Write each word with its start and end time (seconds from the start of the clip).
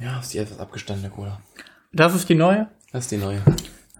Ja, 0.00 0.20
ist 0.20 0.34
die 0.34 0.38
etwas 0.38 0.58
abgestandene 0.58 1.10
Cola. 1.10 1.40
Das 1.92 2.14
ist 2.14 2.28
die 2.28 2.34
neue? 2.34 2.68
Das 2.92 3.04
ist 3.04 3.12
die 3.12 3.16
neue. 3.16 3.42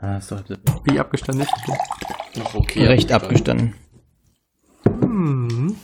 Ah, 0.01 0.19
ist 0.19 0.31
doch 0.31 0.43
Wie 0.85 1.01
abgestanden 1.01 1.47
ist 1.47 1.55
die? 1.67 2.39
Noch 2.39 2.55
okay. 2.55 2.87
recht 2.87 3.11
abgestanden. 3.13 3.75
Hm. 4.85 5.77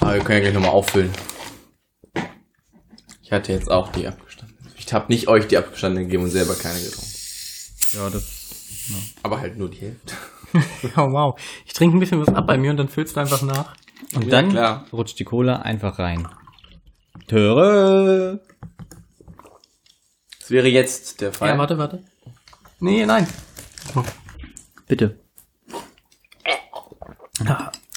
Aber 0.00 0.14
wir 0.14 0.20
können 0.22 0.38
ja 0.38 0.50
gleich 0.50 0.54
nochmal 0.54 0.70
auffüllen. 0.70 1.10
Ich 3.22 3.32
hatte 3.32 3.52
jetzt 3.52 3.70
auch 3.70 3.90
die 3.92 4.06
abgestanden. 4.06 4.56
Ich 4.76 4.92
habe 4.92 5.12
nicht 5.12 5.28
euch 5.28 5.46
die 5.48 5.56
abgestandene 5.56 6.04
gegeben 6.04 6.24
und 6.24 6.30
selber 6.30 6.54
keine 6.54 6.78
getrunken. 6.78 7.10
Ja, 7.92 8.10
das. 8.10 8.44
Aber 9.22 9.40
halt 9.40 9.56
nur 9.56 9.70
die 9.70 9.78
Hälfte. 9.78 10.14
Oh, 10.96 11.10
wow. 11.10 11.36
Ich 11.66 11.72
trinke 11.72 11.96
ein 11.96 12.00
bisschen 12.00 12.20
was 12.24 12.32
ab 12.32 12.46
bei 12.46 12.56
mir 12.56 12.70
und 12.70 12.76
dann 12.76 12.88
füllst 12.88 13.16
du 13.16 13.20
einfach 13.20 13.42
nach. 13.42 13.74
Und 14.14 14.24
Ja, 14.24 14.30
dann 14.30 14.50
klar. 14.50 14.86
rutscht 14.92 15.18
die 15.18 15.24
Cola 15.24 15.56
einfach 15.56 15.98
rein. 15.98 16.28
Töre! 17.26 18.40
Das 20.40 20.50
wäre 20.50 20.68
jetzt 20.68 21.20
der 21.20 21.32
Fall. 21.32 21.48
Ja, 21.50 21.58
warte, 21.58 21.78
warte. 21.78 22.02
Nee, 22.80 23.06
nein. 23.06 23.26
Bitte. 24.86 25.18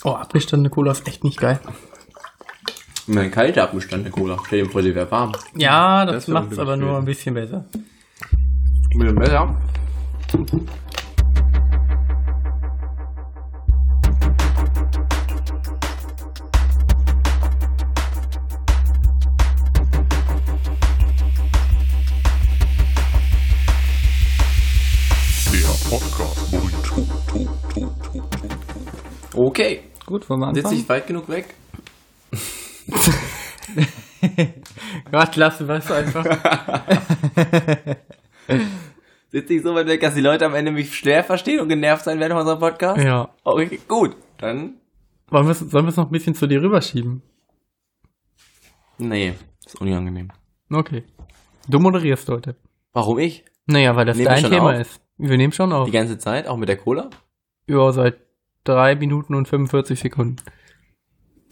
Oh, 0.04 0.12
abgestandene 0.12 0.70
Cola 0.70 0.92
ist 0.92 1.08
echt 1.08 1.24
nicht 1.24 1.40
geil. 1.40 1.60
Mein 3.08 3.32
kalter 3.32 3.64
abgestandene 3.64 4.12
Cola. 4.12 4.38
Stell 4.46 4.64
dir 4.64 4.70
vor, 4.70 4.82
die 4.82 4.96
wäre 4.96 5.10
warm. 5.12 5.34
Ja, 5.56 6.06
das, 6.06 6.26
Das 6.26 6.28
macht's 6.34 6.58
aber 6.60 6.78
nur 6.78 6.98
ein 6.98 7.06
bisschen 7.06 7.34
besser. 7.36 7.66
Mit 8.94 9.08
dem 9.10 9.16
Messer. 9.16 9.56
Okay. 29.58 29.80
Gut, 30.06 30.30
wollen 30.30 30.42
wir 30.42 30.54
Sitze 30.54 30.68
anfangen? 30.68 30.82
ich 30.82 30.90
weit 30.90 31.08
genug 31.08 31.28
weg? 31.30 31.56
Gott, 35.12 35.36
lassen 35.36 35.68
wir 35.68 35.76
es 35.78 35.92
einfach. 35.92 36.24
Sitze 39.32 39.54
ich 39.56 39.64
so 39.64 39.74
weit 39.74 39.88
weg, 39.88 40.02
dass 40.02 40.14
die 40.14 40.22
Leute 40.22 40.46
am 40.46 40.54
Ende 40.54 40.72
mich 40.72 40.96
schwer 40.96 41.24
verstehen 41.24 41.60
und 41.60 41.70
genervt 41.70 42.04
sein 42.04 42.20
werden 42.20 42.34
von 42.34 42.42
unserem 42.42 42.60
Podcast? 42.60 43.04
ja. 43.04 43.34
Okay, 43.44 43.80
gut. 43.88 44.16
Dann. 44.38 44.76
Wollen 45.30 45.48
wir 45.48 45.54
es 45.54 45.60
sollen 45.60 45.86
wir 45.86 45.90
es 45.90 45.98
noch 45.98 46.06
ein 46.06 46.12
bisschen 46.12 46.36
zu 46.36 46.46
dir 46.46 46.62
rüberschieben? 46.62 47.24
Nee, 49.00 49.34
ist 49.66 49.82
unangenehm. 49.82 50.28
Okay. 50.72 51.04
Du 51.68 51.80
moderierst 51.80 52.30
heute. 52.30 52.56
Warum 52.94 53.18
ich? 53.18 53.44
Naja, 53.66 53.96
weil 53.96 54.06
das 54.06 54.18
Nehmen 54.18 54.30
dein 54.30 54.52
Thema 54.52 54.74
auf? 54.74 54.82
ist. 54.82 55.02
Wir 55.18 55.36
nehmen 55.36 55.52
schon 55.52 55.74
auf. 55.74 55.88
Die 55.88 55.94
ganze 55.94 56.20
Zeit, 56.20 56.48
auch 56.48 56.58
mit 56.58 56.70
der 56.70 56.78
Cola? 56.78 57.10
Ja, 57.66 57.92
seit 57.92 58.27
drei 58.68 58.96
Minuten 58.96 59.34
und 59.34 59.48
45 59.48 59.98
Sekunden. 59.98 60.44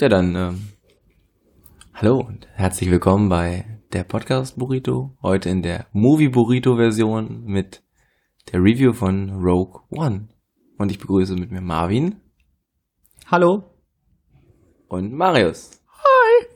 Ja, 0.01 0.09
dann, 0.09 0.35
ähm, 0.35 0.67
hallo 1.93 2.19
und 2.19 2.45
herzlich 2.55 2.91
willkommen 2.91 3.29
bei 3.29 3.79
der 3.93 4.03
Podcast 4.03 4.59
Burrito. 4.59 5.15
Heute 5.21 5.49
in 5.49 5.61
der 5.61 5.87
Movie 5.93 6.27
Burrito 6.27 6.75
Version 6.75 7.45
mit 7.45 7.83
der 8.51 8.61
Review 8.61 8.91
von 8.91 9.29
Rogue 9.29 9.83
One. 9.91 10.27
Und 10.77 10.91
ich 10.91 10.99
begrüße 10.99 11.35
mit 11.37 11.51
mir 11.51 11.61
Marvin 11.61 12.17
Hallo? 13.27 13.63
und 14.89 15.13
Marius. 15.13 15.81
Hi! 15.87 16.47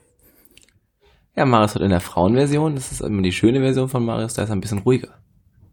Ja, 1.38 1.46
Marius 1.46 1.76
hat 1.76 1.84
in 1.84 1.90
der 1.90 2.02
Frauenversion, 2.02 2.76
das 2.76 2.92
ist 2.92 3.00
immer 3.00 3.22
die 3.22 3.32
schöne 3.32 3.62
Version 3.62 3.88
von 3.88 4.04
Marius, 4.04 4.34
da 4.34 4.44
ist 4.44 4.50
er 4.50 4.58
ein 4.58 4.62
bisschen 4.62 4.80
ruhiger. 4.80 5.24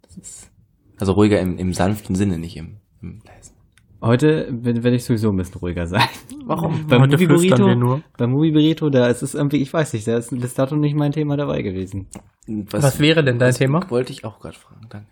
Das 0.03 0.17
ist, 0.17 0.53
also 0.97 1.15
ruhiger 1.15 1.41
im, 1.41 1.59
im 1.59 1.75
sanften 1.75 2.15
Sinne, 2.15 2.39
nicht 2.39 2.57
im, 2.57 2.77
im 3.03 3.21
leisen. 3.27 3.56
Heute 4.03 4.49
werde 4.51 4.95
ich 4.95 5.05
sowieso 5.05 5.31
ein 5.31 5.37
bisschen 5.37 5.61
ruhiger 5.61 5.87
sein. 5.87 6.09
Warum? 6.45 6.87
Beim 6.87 7.03
Heute 7.03 7.17
Movie 7.17 7.27
Burrito, 7.27 7.67
wir 7.67 7.77
nur. 7.77 8.03
beim 8.19 8.31
Movie 8.31 8.53
Burrito, 8.53 8.91
da 8.91 9.07
ist 9.07 9.23
es 9.23 9.35
irgendwie, 9.35 9.63
ich 9.63 9.73
weiß 9.73 9.95
nicht, 9.95 10.07
da 10.07 10.17
ist 10.17 10.31
bis 10.31 10.55
dato 10.55 10.77
nicht 10.77 10.95
mein 10.95 11.13
Thema 11.13 11.37
dabei 11.37 11.63
gewesen. 11.63 12.09
Was, 12.47 13.01
wäre 13.01 13.25
denn 13.25 13.39
dein 13.39 13.55
Thema? 13.55 13.81
Wollte 13.89 14.13
ich 14.13 14.25
auch 14.25 14.39
gerade 14.39 14.57
fragen, 14.57 14.87
danke. 14.89 15.09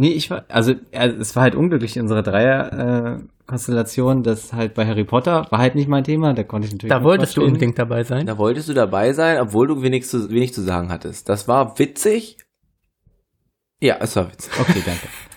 Nee, 0.00 0.10
ich 0.10 0.30
war, 0.30 0.44
also 0.48 0.74
äh, 0.92 1.08
es 1.08 1.34
war 1.34 1.42
halt 1.42 1.56
unglücklich 1.56 1.96
in 1.96 2.02
unserer 2.02 2.22
Dreier-Konstellation, 2.22 4.22
das 4.22 4.52
halt 4.52 4.74
bei 4.74 4.86
Harry 4.86 5.04
Potter 5.04 5.46
war 5.50 5.58
halt 5.58 5.74
nicht 5.74 5.88
mein 5.88 6.04
Thema, 6.04 6.34
da 6.34 6.44
konnte 6.44 6.68
ich 6.68 6.72
natürlich 6.72 6.94
Da 6.94 7.02
wolltest 7.02 7.36
du 7.36 7.42
unbedingt 7.42 7.80
dabei 7.80 8.04
sein. 8.04 8.24
Da 8.24 8.38
wolltest 8.38 8.68
du 8.68 8.74
dabei 8.74 9.12
sein, 9.12 9.40
obwohl 9.40 9.66
du 9.66 9.82
wenig 9.82 10.06
zu, 10.06 10.30
wenig 10.30 10.54
zu 10.54 10.62
sagen 10.62 10.90
hattest. 10.90 11.28
Das 11.28 11.48
war 11.48 11.80
witzig. 11.80 12.36
Ja, 13.80 13.96
es 14.00 14.14
war 14.14 14.30
witzig. 14.30 14.52
Okay, 14.60 14.82
danke. 14.86 15.08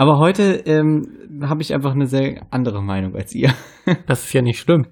Aber 0.00 0.18
heute 0.18 0.54
ähm, 0.64 1.42
habe 1.42 1.60
ich 1.60 1.74
einfach 1.74 1.92
eine 1.92 2.06
sehr 2.06 2.46
andere 2.50 2.82
Meinung 2.82 3.14
als 3.14 3.34
ihr. 3.34 3.52
Das 4.06 4.24
ist 4.24 4.32
ja 4.32 4.40
nicht 4.40 4.58
schlimm. 4.58 4.86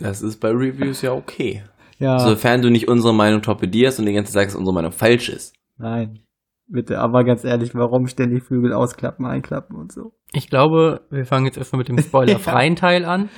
Das 0.00 0.20
ist 0.20 0.40
bei 0.40 0.48
Reviews 0.48 1.00
ja 1.02 1.12
okay. 1.12 1.62
Ja, 2.00 2.18
Sofern 2.18 2.60
du 2.60 2.68
nicht 2.68 2.88
unsere 2.88 3.14
Meinung 3.14 3.40
torpedierst 3.40 4.00
und 4.00 4.06
die 4.06 4.12
ganze 4.14 4.32
Zeit 4.32 4.42
sagst, 4.42 4.54
dass 4.54 4.58
unsere 4.58 4.74
Meinung 4.74 4.90
falsch 4.90 5.28
ist. 5.28 5.54
nein. 5.76 6.18
Bitte, 6.66 6.98
aber 6.98 7.22
ganz 7.22 7.44
ehrlich, 7.44 7.72
warum 7.74 8.08
ständig 8.08 8.42
Flügel 8.42 8.72
ausklappen, 8.72 9.24
einklappen 9.26 9.76
und 9.76 9.92
so? 9.92 10.12
Ich 10.32 10.50
glaube, 10.50 11.02
wir 11.10 11.24
fangen 11.24 11.46
jetzt 11.46 11.56
erstmal 11.56 11.78
mit 11.78 11.88
dem 11.88 11.98
spoilerfreien 12.02 12.74
Teil 12.74 13.04
an. 13.04 13.28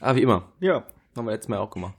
Ah, 0.00 0.14
wie 0.14 0.22
immer. 0.22 0.52
Ja. 0.60 0.84
Haben 1.16 1.26
wir 1.26 1.32
letztes 1.32 1.48
Mal 1.48 1.58
auch 1.58 1.70
gemacht. 1.70 1.94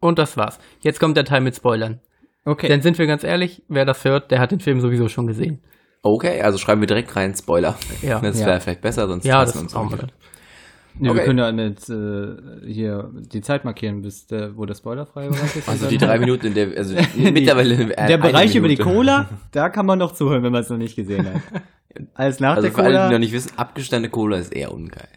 Und 0.00 0.18
das 0.18 0.38
war's. 0.38 0.58
Jetzt 0.80 0.98
kommt 0.98 1.18
der 1.18 1.24
Teil 1.24 1.42
mit 1.42 1.54
Spoilern. 1.54 2.00
Okay. 2.46 2.68
Denn 2.68 2.80
sind 2.80 2.98
wir 2.98 3.06
ganz 3.06 3.22
ehrlich, 3.22 3.62
wer 3.68 3.84
das 3.84 4.04
hört, 4.06 4.30
der 4.30 4.40
hat 4.40 4.50
den 4.50 4.60
Film 4.60 4.80
sowieso 4.80 5.08
schon 5.08 5.26
gesehen. 5.26 5.62
Okay, 6.02 6.42
also 6.42 6.58
schreiben 6.58 6.80
wir 6.80 6.86
direkt 6.88 7.14
rein 7.16 7.34
Spoiler. 7.34 7.76
Ja. 8.02 8.18
Das 8.22 8.40
Ja. 8.40 8.46
wäre 8.46 8.60
vielleicht 8.60 8.80
besser, 8.80 9.06
sonst 9.06 9.24
Ja, 9.24 9.44
das 9.44 9.54
wir 9.54 9.60
uns 9.62 9.74
auch 9.74 9.88
dann. 9.94 10.10
nee, 10.98 11.08
okay. 11.08 11.18
Wir 11.18 11.24
können 11.24 11.38
ja 11.38 11.52
nicht 11.52 11.88
äh, 11.88 12.66
hier 12.72 13.10
die 13.32 13.40
Zeit 13.40 13.64
markieren, 13.64 14.02
bis 14.02 14.26
der, 14.26 14.56
wo 14.56 14.66
der 14.66 14.74
spoilerfreie 14.74 15.28
Bereich 15.30 15.56
ist. 15.56 15.68
Also 15.68 15.88
die 15.88 15.98
drei 15.98 16.18
Minuten, 16.20 16.48
in 16.48 16.54
der, 16.54 16.76
also 16.76 16.96
mittlerweile 17.16 17.76
Der 17.86 17.98
eine 17.98 18.18
Bereich 18.18 18.54
über 18.56 18.68
die. 18.68 18.76
Cola, 18.76 19.28
da 19.52 19.68
kann 19.68 19.86
man 19.86 19.98
noch 20.00 20.12
zuhören, 20.12 20.42
wenn 20.42 20.52
man 20.52 20.62
es 20.62 20.70
noch 20.70 20.76
nicht 20.78 20.96
gesehen 20.96 21.26
hat. 21.26 21.40
Alles 22.14 22.40
nach 22.40 22.56
Also 22.56 22.62
der 22.62 22.72
für 22.72 22.82
alle, 22.82 22.90
Cola. 22.94 23.06
die 23.08 23.12
noch 23.14 23.20
nicht 23.20 23.32
wissen, 23.32 23.52
abgestandene 23.56 24.10
Cola 24.10 24.38
ist 24.38 24.52
eher 24.52 24.72
ungeil. 24.72 25.08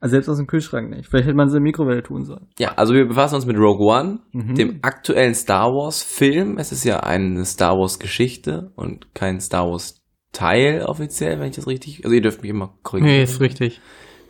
Also 0.00 0.12
selbst 0.12 0.28
aus 0.28 0.36
dem 0.36 0.46
Kühlschrank 0.46 0.90
nicht. 0.90 1.08
Vielleicht 1.08 1.26
hätte 1.26 1.36
man 1.36 1.48
es 1.48 1.52
in 1.52 1.56
der 1.56 1.62
Mikrowelle 1.62 2.02
tun 2.04 2.24
sollen. 2.24 2.46
Ja, 2.58 2.74
also 2.76 2.94
wir 2.94 3.06
befassen 3.06 3.34
uns 3.34 3.46
mit 3.46 3.56
Rogue 3.56 3.84
One, 3.84 4.20
Mhm. 4.32 4.54
dem 4.54 4.78
aktuellen 4.82 5.34
Star 5.34 5.72
Wars 5.74 6.02
Film. 6.02 6.56
Es 6.58 6.70
ist 6.70 6.84
ja 6.84 7.00
eine 7.00 7.44
Star 7.44 7.76
Wars 7.76 7.98
Geschichte 7.98 8.70
und 8.76 9.12
kein 9.14 9.40
Star 9.40 9.68
Wars 9.70 9.96
Teil 10.32 10.82
offiziell, 10.84 11.40
wenn 11.40 11.48
ich 11.48 11.56
das 11.56 11.66
richtig, 11.66 12.04
also 12.04 12.14
ihr 12.14 12.20
dürft 12.20 12.42
mich 12.42 12.50
immer 12.50 12.74
korrigieren, 12.82 13.16
Nee, 13.16 13.22
ist 13.24 13.40
richtig. 13.40 13.80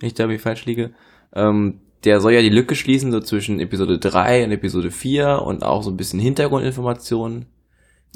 wenn 0.00 0.06
ich 0.06 0.14
da 0.14 0.22
irgendwie 0.24 0.38
falsch 0.38 0.64
liege. 0.64 0.92
Ähm, 1.34 1.80
der 2.04 2.20
soll 2.20 2.32
ja 2.32 2.40
die 2.40 2.48
Lücke 2.48 2.76
schließen, 2.76 3.10
so 3.10 3.18
zwischen 3.20 3.58
Episode 3.58 3.98
3 3.98 4.44
und 4.44 4.52
Episode 4.52 4.90
4 4.92 5.42
und 5.42 5.64
auch 5.64 5.82
so 5.82 5.90
ein 5.90 5.96
bisschen 5.96 6.20
Hintergrundinformationen 6.20 7.46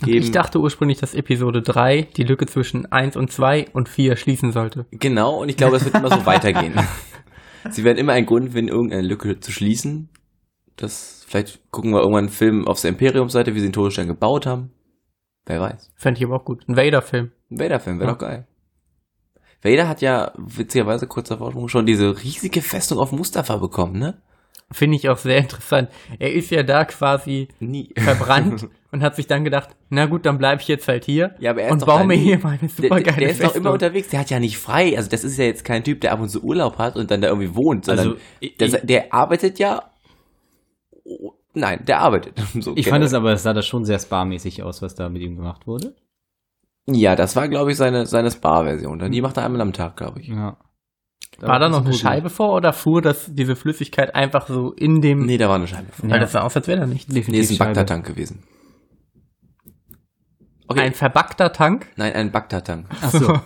geben. 0.05 0.19
Ich 0.19 0.31
dachte 0.31 0.61
ursprünglich, 0.61 0.99
dass 1.01 1.15
Episode 1.15 1.61
3 1.63 2.03
die 2.17 2.23
Lücke 2.23 2.47
zwischen 2.47 2.91
1 2.91 3.17
und 3.17 3.31
2 3.33 3.67
und 3.73 3.89
4 3.89 4.17
schließen 4.17 4.53
sollte. 4.53 4.87
Genau, 4.93 5.41
und 5.43 5.49
ich 5.49 5.57
glaube, 5.57 5.77
es 5.77 5.85
wird 5.85 5.97
immer 5.97 6.11
so 6.11 6.25
weitergehen. 6.27 6.75
Sie 7.71 7.85
werden 7.85 7.99
immer 7.99 8.13
einen 8.13 8.27
Grund 8.27 8.53
finden, 8.53 8.71
irgendeine 8.73 9.03
Lücke 9.03 9.41
zu 9.41 9.53
schließen. 9.53 10.09
Das, 10.77 11.25
vielleicht 11.29 11.71
gucken 11.71 11.93
wir 11.93 12.01
irgendwann 12.01 12.25
einen 12.25 12.33
Film 12.33 12.67
auf 12.67 12.81
der 12.81 12.91
Imperium-Seite, 12.91 13.55
wie 13.55 13.61
sie 13.61 13.67
den 13.69 13.73
Todesstern 13.73 14.09
gebaut 14.09 14.47
haben. 14.47 14.71
Wer 15.47 15.61
weiß. 15.61 15.93
Fände 15.97 16.19
ich 16.19 16.25
aber 16.25 16.37
auch 16.37 16.45
gut. 16.45 16.67
Ein 16.69 16.77
Vader-Film. 16.77 17.33
Ein 17.51 17.59
Vader-Film 17.61 17.99
wäre 17.99 18.09
Ja. 18.09 18.13
doch 18.15 18.21
geil. 18.21 18.47
Vader 19.63 19.89
hat 19.89 20.01
ja 20.03 20.33
witzigerweise 20.37 21.07
kurz 21.07 21.29
davor 21.29 21.69
schon 21.69 21.87
diese 21.87 22.23
riesige 22.23 22.63
Festung 22.63 22.99
auf 22.99 23.13
Mustafa 23.13 23.57
bekommen, 23.59 23.99
ne? 23.99 24.21
Finde 24.73 24.97
ich 24.97 25.09
auch 25.09 25.19
sehr 25.19 25.39
interessant. 25.45 25.89
Er 26.19 26.33
ist 26.33 26.51
ja 26.51 26.63
da 26.63 26.85
quasi 26.85 27.49
Nie. 27.61 27.91
verbrannt 27.97 28.69
und 28.93 29.03
hat 29.03 29.17
sich 29.17 29.27
dann 29.27 29.45
gedacht, 29.45 29.71
na 29.91 30.07
gut, 30.07 30.27
dann 30.27 30.39
bleibe 30.39 30.61
ich 30.63 30.69
jetzt 30.69 30.89
halt 30.89 31.05
hier 31.05 31.35
Ja, 31.39 31.51
aber 31.53 31.61
er 31.63 31.67
ist 31.69 31.73
und 31.73 31.83
doch 31.83 31.87
baue 31.87 32.07
mir 32.07 32.15
hier 32.17 32.39
meine 32.43 32.69
super 32.69 32.97
der, 32.97 33.03
geile 33.05 33.21
der 33.21 33.31
ist 33.31 33.41
doch 33.41 33.45
Festung. 33.47 33.63
immer 33.63 33.73
unterwegs, 33.73 34.09
der 34.09 34.21
hat 34.21 34.31
ja 34.31 34.41
nicht 34.41 34.59
frei. 34.59 34.97
Also 34.97 35.09
das 35.11 35.25
ist 35.25 35.37
ja 35.39 35.45
jetzt 35.45 35.65
kein 35.65 35.85
Typ, 35.85 36.01
der 36.01 36.13
ab 36.13 36.21
und 36.21 36.29
zu 36.29 36.43
Urlaub 36.43 36.79
hat 36.79 36.97
und 36.97 37.11
dann 37.11 37.21
da 37.21 37.29
irgendwie 37.29 37.55
wohnt, 37.55 37.85
sondern 37.85 38.07
Also, 38.09 38.21
ich- 38.41 38.57
der, 38.57 38.69
der 38.81 39.13
arbeitet 39.15 39.59
ja. 39.59 39.83
Nein, 41.55 41.85
der 41.87 42.01
arbeitet. 42.01 42.41
So 42.61 42.73
Ich 42.77 42.89
fand 42.89 43.05
es 43.05 43.13
aber, 43.15 43.33
es 43.33 43.43
sah 43.43 43.53
das 43.53 43.67
schon 43.67 43.85
sehr 43.85 43.99
sparmäßig 43.99 44.63
aus, 44.63 44.81
was 44.83 44.95
da 44.95 45.09
mit 45.09 45.23
ihm 45.23 45.37
gemacht 45.37 45.67
wurde. 45.67 45.95
Ja, 46.87 47.15
das 47.15 47.37
war, 47.37 47.49
glaube 47.49 47.71
ich, 47.73 47.77
seine, 47.77 48.07
seine 48.07 48.31
Spa-Version. 48.31 49.11
Die 49.13 49.21
macht 49.21 49.37
er 49.37 49.45
einmal 49.45 49.61
am 49.61 49.73
Tag, 49.73 49.97
glaube 49.97 50.21
ich. 50.21 50.29
Ja. 50.29 50.57
War 51.41 51.59
da 51.59 51.69
noch 51.69 51.85
eine. 51.85 51.93
Scheibe 51.95 52.31
vor 52.31 52.55
oder 52.55 52.73
fuhr 52.73 53.03
das 53.03 53.27
diese 53.29 53.57
Flüssigkeit 53.57 54.15
einfach 54.15 54.47
so 54.47 54.73
in 54.73 55.01
dem... 55.01 55.27
Nee, 55.27 55.39
da 55.39 55.49
war 55.49 55.57
eine 55.57 55.67
Scheibe. 55.67 55.91
vor. 55.93 56.05
Weil 56.09 56.17
Ja. 56.17 56.21
das 56.21 56.33
sah 56.33 56.43
aus, 56.43 56.55
als 56.57 56.69
wäre 56.69 56.81
da 56.81 56.87
nichts. 56.87 57.09
Nee, 57.09 57.21
Definitiv 57.21 57.51
ist 57.51 57.61
ein. 57.61 57.67
Bagdad-Tank 57.67 58.07
gewesen. 58.07 58.43
Okay. 60.69 60.81
Ein 60.81 60.95
verbackter 60.95 61.53
Tank. 61.53 61.87
Nein, 61.97 62.13
ein 62.15 62.31
Bagdad-Tank. 62.33 62.87
Ach 63.03 63.11
so. 63.11 63.41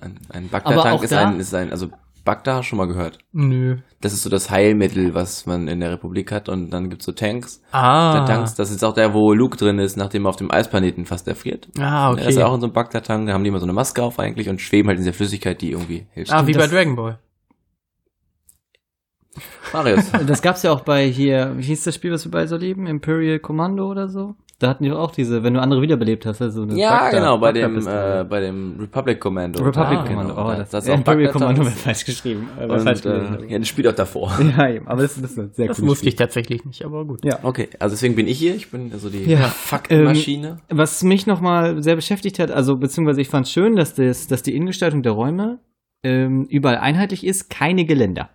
Ein, 0.00 0.18
ein 0.30 0.48
Bagdad-Tank 0.48 1.02
ist 1.02 1.12
ein, 1.12 1.40
ist 1.40 1.54
ein, 1.54 1.70
also 1.70 1.90
Bagda 2.24 2.54
hast 2.56 2.66
du 2.66 2.68
schon 2.70 2.78
mal 2.78 2.86
gehört. 2.86 3.18
Nö. 3.32 3.78
Das 4.00 4.12
ist 4.12 4.22
so 4.22 4.30
das 4.30 4.50
Heilmittel, 4.50 5.14
was 5.14 5.46
man 5.46 5.66
in 5.68 5.80
der 5.80 5.90
Republik 5.90 6.30
hat 6.30 6.48
und 6.48 6.70
dann 6.70 6.88
gibt's 6.88 7.04
so 7.04 7.12
Tanks. 7.12 7.62
Ah. 7.72 8.12
Der 8.14 8.24
Tanks, 8.26 8.54
das 8.54 8.70
ist 8.70 8.84
auch 8.84 8.94
der, 8.94 9.12
wo 9.14 9.32
Luke 9.32 9.56
drin 9.56 9.78
ist, 9.78 9.96
nachdem 9.96 10.26
er 10.26 10.30
auf 10.30 10.36
dem 10.36 10.50
Eisplaneten 10.50 11.04
fast 11.04 11.26
erfriert. 11.28 11.68
Ah, 11.78 12.14
Der 12.14 12.28
ist 12.28 12.36
okay. 12.36 12.44
auch 12.44 12.54
in 12.54 12.60
so 12.60 12.66
einem 12.66 12.74
Bagdad-Tank, 12.74 13.26
da 13.26 13.32
haben 13.34 13.42
die 13.44 13.48
immer 13.48 13.58
so 13.58 13.66
eine 13.66 13.72
Maske 13.72 14.02
auf 14.02 14.18
eigentlich 14.18 14.48
und 14.48 14.60
schweben 14.60 14.88
halt 14.88 14.98
in 14.98 15.04
dieser 15.04 15.14
Flüssigkeit, 15.16 15.60
die 15.60 15.72
irgendwie 15.72 16.06
hilft. 16.12 16.32
Ah, 16.32 16.46
wie 16.46 16.52
bei 16.52 16.60
das- 16.62 16.70
Dragon 16.70 16.94
Ball. 16.96 17.18
Marius. 19.72 20.10
Das 20.26 20.42
gab's 20.42 20.62
ja 20.62 20.72
auch 20.72 20.82
bei 20.82 21.06
hier, 21.06 21.54
wie 21.56 21.62
hieß 21.62 21.84
das 21.84 21.94
Spiel, 21.94 22.12
was 22.12 22.24
wir 22.24 22.30
beide 22.30 22.48
so 22.48 22.56
lieben? 22.56 22.86
Imperial 22.86 23.38
Commando 23.38 23.88
oder 23.90 24.08
so? 24.08 24.34
Da 24.62 24.68
hatten 24.68 24.84
die 24.84 24.92
auch 24.92 25.10
diese, 25.10 25.42
wenn 25.42 25.54
du 25.54 25.60
andere 25.60 25.82
wiederbelebt 25.82 26.24
hast, 26.24 26.40
also 26.40 26.62
eine 26.62 26.76
ja, 26.78 26.90
Bagdad- 26.90 27.12
genau, 27.20 27.38
bei 27.38 27.52
dem, 27.52 27.78
äh, 27.86 28.24
bei 28.28 28.40
dem 28.40 28.76
Republic 28.78 29.18
Commando. 29.20 29.62
Republic 29.64 29.98
Ah, 29.98 30.04
Commando. 30.06 30.34
genau. 30.34 30.46
Oh, 30.46 30.50
Da- 30.50 30.56
das, 30.58 30.70
das 30.70 30.84
ist 30.84 30.88
ja, 30.88 30.94
auch 30.94 30.98
Imperial 30.98 31.32
Commando 31.32 31.62
wäre 31.62 31.70
falsch 31.72 32.04
geschrieben. 32.04 32.48
Äh, 32.60 32.66
Und, 32.66 32.80
falsch 32.80 33.04
äh, 33.04 33.46
ja, 33.52 33.58
das 33.58 33.68
spielt 33.68 33.88
auch 33.88 33.94
davor. 33.94 34.32
ja, 34.56 34.68
eben, 34.70 34.86
aber 34.86 35.02
das, 35.02 35.20
das 35.20 35.32
ist 35.32 35.38
ein 35.38 35.50
sehr 35.52 35.68
Das 35.68 35.76
cooles 35.78 35.90
wusste 35.90 36.08
ich 36.08 36.16
tatsächlich 36.16 36.64
nicht, 36.64 36.84
aber 36.84 37.04
gut. 37.04 37.24
Ja. 37.24 37.40
Okay, 37.42 37.68
also 37.80 37.94
deswegen 37.94 38.14
bin 38.14 38.28
ich 38.28 38.38
hier. 38.38 38.54
Ich 38.54 38.70
bin 38.70 38.90
also 38.92 39.10
die 39.10 39.24
Ja, 39.24 39.38
Faktenmaschine. 39.38 40.58
Was 40.70 41.02
mich 41.02 41.26
nochmal 41.26 41.82
sehr 41.82 41.96
beschäftigt 41.96 42.38
hat, 42.38 42.50
also 42.50 42.76
beziehungsweise 42.76 43.20
ich 43.20 43.28
fand 43.28 43.46
es 43.46 43.52
schön, 43.52 43.76
dass, 43.76 43.94
das, 43.94 44.28
dass 44.28 44.42
die 44.42 44.54
Innengestaltung 44.54 45.02
der 45.02 45.12
Räume 45.12 45.58
ähm, 46.04 46.44
überall 46.48 46.78
einheitlich 46.78 47.26
ist, 47.26 47.50
keine 47.50 47.84
Geländer. 47.84 48.30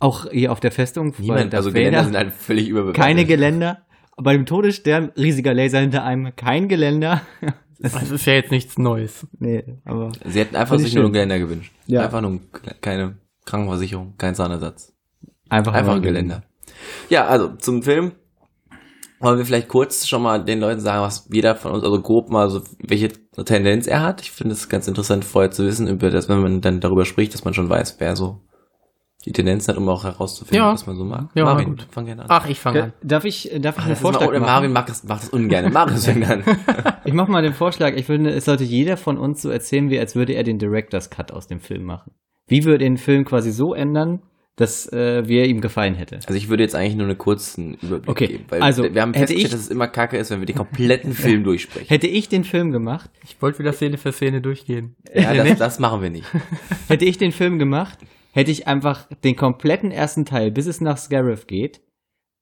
Auch 0.00 0.26
hier 0.30 0.52
auf 0.52 0.60
der 0.60 0.70
Festung. 0.72 1.14
Niemand, 1.18 1.54
also 1.54 1.70
Vader- 1.70 1.78
Geländer 1.80 2.04
sind 2.04 2.16
halt 2.16 2.32
völlig 2.34 2.68
überbewertet. 2.68 3.02
keine 3.02 3.24
Geländer. 3.24 3.78
Bei 4.16 4.32
dem 4.34 4.46
Todesstern, 4.46 5.10
riesiger 5.16 5.54
Laser 5.54 5.80
hinter 5.80 6.04
einem, 6.04 6.34
kein 6.36 6.68
Geländer. 6.68 7.22
Das 7.80 8.10
ist 8.10 8.24
ja 8.24 8.34
jetzt 8.34 8.50
nichts 8.52 8.78
Neues. 8.78 9.26
nee, 9.40 9.62
aber 9.84 10.10
Sie 10.24 10.38
hätten 10.38 10.56
einfach 10.56 10.78
sich 10.78 10.94
nur 10.94 11.04
ein. 11.06 11.12
Geländer 11.12 11.38
gewünscht. 11.40 11.72
Ja. 11.86 12.02
Einfach 12.04 12.20
nur 12.22 12.30
ein- 12.30 12.40
keine 12.80 13.16
Krankenversicherung, 13.44 14.14
kein 14.16 14.34
Zahnersatz. 14.34 14.94
einfach, 15.50 15.74
Einfach 15.74 15.88
nur 15.92 15.96
ein 15.96 16.02
Geländer. 16.02 16.44
Ja, 17.10 17.26
also 17.26 17.48
zum 17.56 17.82
Film 17.82 18.12
wollen 19.20 19.38
wir 19.38 19.44
vielleicht 19.44 19.68
kurz 19.68 20.06
schon 20.06 20.22
mal 20.22 20.42
den 20.42 20.60
Leuten 20.60 20.80
sagen, 20.80 21.02
was 21.02 21.28
jeder 21.30 21.56
von 21.56 21.72
uns, 21.72 21.84
also 21.84 22.00
grob 22.00 22.30
mal 22.30 22.48
so, 22.48 22.62
welche 22.78 23.08
Tendenz 23.44 23.86
er 23.86 24.00
hat. 24.02 24.22
Ich 24.22 24.30
finde 24.30 24.52
es 24.54 24.68
ganz 24.68 24.86
interessant 24.88 25.24
vorher 25.24 25.50
zu 25.50 25.66
wissen, 25.66 25.86
über 25.88 26.10
das, 26.10 26.28
wenn 26.28 26.40
man 26.40 26.60
dann 26.60 26.80
darüber 26.80 27.04
spricht, 27.04 27.34
dass 27.34 27.44
man 27.44 27.54
schon 27.54 27.68
weiß, 27.68 27.96
wer 27.98 28.16
so 28.16 28.40
die 29.26 29.32
Tendenz 29.32 29.68
hat, 29.68 29.76
um 29.76 29.88
auch 29.88 30.04
herauszufinden, 30.04 30.56
Ja. 30.64 30.72
was 30.72 30.86
man 30.86 30.96
so 30.96 31.04
mag. 31.04 31.28
Ja, 31.34 31.44
Marvin, 31.44 31.70
gut. 31.70 31.86
fang 31.90 32.04
gerne 32.06 32.22
an. 32.22 32.28
Ach, 32.30 32.48
ich 32.48 32.60
fange 32.60 32.82
an. 32.84 32.92
Darf 33.02 33.24
ich, 33.24 33.50
darf 33.58 33.76
ich 33.78 33.84
einen 33.84 33.90
Das 33.90 33.98
ist 33.98 34.02
mal, 34.04 34.12
Vorschlag 34.12 34.28
oder 34.28 34.40
machen? 34.40 34.50
Marvin 34.52 34.72
macht 34.72 34.88
das, 34.88 35.04
macht 35.04 35.22
das 35.22 35.30
ungern. 35.30 35.72
Marius 35.72 36.04
fängt 36.06 36.28
an. 36.30 36.44
Ich 37.06 37.12
mache 37.12 37.30
mal 37.30 37.42
den 37.42 37.52
Vorschlag. 37.52 37.94
Ich 37.96 38.06
finde, 38.06 38.30
es 38.30 38.46
sollte 38.46 38.64
jeder 38.64 38.96
von 38.96 39.18
uns 39.18 39.42
so 39.42 39.50
erzählen, 39.50 39.90
wie 39.90 39.98
als 39.98 40.14
würde 40.16 40.32
er 40.32 40.42
den 40.42 40.56
Director's 40.58 41.10
Cut 41.10 41.32
aus 41.32 41.46
dem 41.46 41.60
Film 41.60 41.84
machen. 41.84 42.12
Wie 42.48 42.64
würde 42.64 42.84
er 42.84 42.88
den 42.88 42.96
Film 42.96 43.24
quasi 43.26 43.50
so 43.52 43.74
ändern, 43.74 44.20
dass 44.56 44.90
äh, 44.92 45.22
wie 45.26 45.36
er 45.38 45.46
ihm 45.46 45.60
gefallen 45.60 45.94
hätte? 45.96 46.16
Also 46.16 46.32
ich 46.34 46.48
würde 46.48 46.62
jetzt 46.62 46.74
eigentlich 46.74 46.94
nur 46.96 47.06
einen 47.06 47.18
kurzen 47.18 47.74
Überblick 47.74 48.08
Okay, 48.08 48.26
geben, 48.28 48.44
weil 48.48 48.62
also, 48.62 48.84
wir 48.84 49.02
haben 49.02 49.12
festgestellt, 49.12 49.46
ich- 49.46 49.50
dass 49.52 49.60
es 49.60 49.68
immer 49.68 49.88
kacke 49.88 50.16
ist, 50.16 50.30
wenn 50.30 50.38
wir 50.40 50.46
den 50.46 50.56
kompletten 50.56 51.12
Film 51.12 51.44
durchsprechen. 51.44 51.88
Hätte 51.88 52.06
ich 52.06 52.28
den 52.30 52.44
Film 52.44 52.70
gemacht, 52.70 53.10
Ich 53.24 53.40
wollte 53.42 53.58
wieder 53.58 53.72
Szene 53.74 53.98
für 53.98 54.12
Szene 54.12 54.40
durchgehen. 54.40 54.96
Ja, 55.14 55.34
das, 55.44 55.58
das 55.58 55.78
machen 55.78 56.00
wir 56.02 56.10
nicht. 56.10 56.26
hätte 56.88 57.04
ich 57.04 57.18
den 57.18 57.32
Film 57.32 57.58
gemacht, 57.58 57.98
hätte 58.34 58.50
ich 58.50 58.66
einfach 58.66 59.06
den 59.22 59.36
kompletten 59.36 59.92
ersten 59.92 60.24
Teil, 60.24 60.50
bis 60.50 60.66
es 60.66 60.80
nach 60.80 60.98
Scarif 60.98 61.46
geht, 61.46 61.80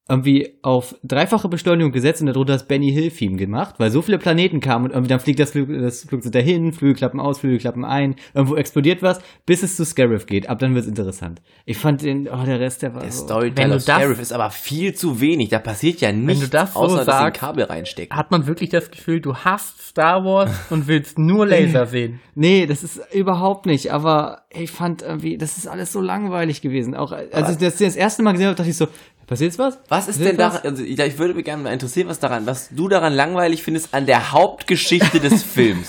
irgendwie 0.08 0.58
auf 0.62 0.96
dreifache 1.04 1.48
Beschleunigung 1.48 1.92
gesetzt 1.92 2.20
und 2.20 2.26
darunter 2.26 2.54
das 2.54 2.66
Benny 2.66 2.90
Hill 2.92 3.10
Theme 3.10 3.36
gemacht, 3.36 3.76
weil 3.78 3.90
so 3.90 4.02
viele 4.02 4.18
Planeten 4.18 4.60
kamen 4.60 4.86
und 4.86 4.90
irgendwie 4.90 5.08
dann 5.08 5.20
fliegt 5.20 5.38
das, 5.38 5.52
Flug, 5.52 5.68
das 5.68 6.02
Flugzeug 6.04 6.32
dahin, 6.32 6.72
Flügel 6.72 6.96
klappen 6.96 7.20
aus, 7.20 7.38
Flügel 7.38 7.58
klappen 7.58 7.84
ein, 7.84 8.16
irgendwo 8.34 8.56
explodiert 8.56 9.00
was, 9.02 9.20
bis 9.46 9.62
es 9.62 9.76
zu 9.76 9.84
Scarif 9.84 10.26
geht. 10.26 10.48
Ab 10.48 10.58
dann 10.58 10.74
wird's 10.74 10.88
interessant. 10.88 11.40
Ich 11.64 11.78
fand 11.78 12.02
den, 12.02 12.28
oh, 12.28 12.44
der 12.44 12.58
Rest, 12.58 12.82
der 12.82 12.94
war 12.94 13.02
Der 13.02 13.12
so. 13.12 13.20
Wenn 13.20 13.26
Storyteil 13.28 13.68
du 13.68 13.76
auf 13.76 13.84
das- 13.84 13.96
Scarif 13.96 14.20
ist 14.20 14.32
aber 14.32 14.50
viel 14.50 14.92
zu 14.94 15.20
wenig. 15.20 15.50
Da 15.50 15.60
passiert 15.60 16.00
ja 16.00 16.10
nichts, 16.12 16.42
du 16.42 16.48
das 16.48 16.74
so 16.74 16.80
außer 16.80 16.96
dass 16.96 17.04
sie 17.06 17.12
ein 17.12 17.18
sagst, 17.26 17.40
Kabel 17.40 17.64
reinstecken. 17.64 18.16
Hat 18.16 18.30
man 18.32 18.46
wirklich 18.48 18.70
das 18.70 18.90
Gefühl, 18.90 19.20
du 19.20 19.36
hast 19.36 19.80
Star 19.82 20.24
Wars 20.24 20.50
und 20.70 20.88
willst 20.88 21.18
nur 21.18 21.46
Laser 21.46 21.86
sehen? 21.86 22.20
Nee, 22.34 22.66
das 22.66 22.82
ist 22.82 23.00
überhaupt 23.14 23.66
nicht, 23.66 23.92
aber 23.92 24.42
ich 24.50 24.70
fand 24.70 25.02
irgendwie, 25.02 25.38
das 25.38 25.58
ist 25.58 25.66
alles 25.68 25.92
so 25.92 26.00
langweilig 26.00 26.60
gewesen. 26.60 26.94
Auch 26.96 27.12
als 27.12 27.50
ich 27.50 27.56
das 27.58 27.76
das 27.78 27.96
erste 27.96 28.22
Mal 28.22 28.32
gesehen 28.32 28.46
habe, 28.48 28.56
dachte 28.56 28.70
ich 28.70 28.76
so, 28.76 28.88
passiert 29.26 29.52
jetzt 29.52 29.58
was? 29.58 29.78
Was 29.88 30.08
ist 30.08 30.16
Passiert 30.16 30.30
denn 30.30 30.36
daran, 30.38 30.60
also 30.64 30.82
ich, 30.82 30.98
ich 30.98 31.18
würde 31.18 31.34
mich 31.34 31.44
gerne 31.44 31.62
mal 31.62 31.72
interessieren, 31.72 32.08
was 32.08 32.18
daran, 32.18 32.46
was 32.46 32.68
du 32.70 32.88
daran 32.88 33.12
langweilig 33.12 33.62
findest 33.62 33.94
an 33.94 34.06
der 34.06 34.32
Hauptgeschichte 34.32 35.20
des 35.20 35.42
Films. 35.42 35.88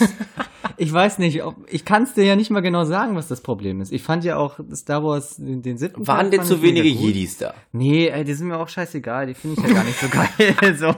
Ich 0.77 0.91
weiß 0.91 1.19
nicht, 1.19 1.43
ob, 1.43 1.55
ich 1.67 1.85
kann 1.85 2.03
es 2.03 2.13
dir 2.13 2.23
ja 2.23 2.35
nicht 2.35 2.49
mal 2.49 2.61
genau 2.61 2.83
sagen, 2.83 3.15
was 3.15 3.27
das 3.27 3.41
Problem 3.41 3.81
ist. 3.81 3.91
Ich 3.91 4.01
fand 4.01 4.23
ja 4.23 4.37
auch 4.37 4.59
Star 4.73 5.03
Wars 5.03 5.35
den, 5.37 5.61
den 5.61 5.77
siebten 5.77 6.07
Waren 6.07 6.31
denn 6.31 6.43
zu 6.43 6.61
wenige. 6.61 6.87
Jedis 6.87 7.37
da? 7.37 7.53
Nee, 7.71 8.07
ey, 8.07 8.23
die 8.23 8.33
sind 8.33 8.47
mir 8.47 8.57
auch 8.57 8.69
scheißegal, 8.69 9.27
die 9.27 9.33
finde 9.33 9.61
ich 9.61 9.67
ja 9.67 9.73
gar 9.73 9.83
nicht 9.83 9.99
so 9.99 10.07
geil. 10.09 10.75
so. 10.77 10.95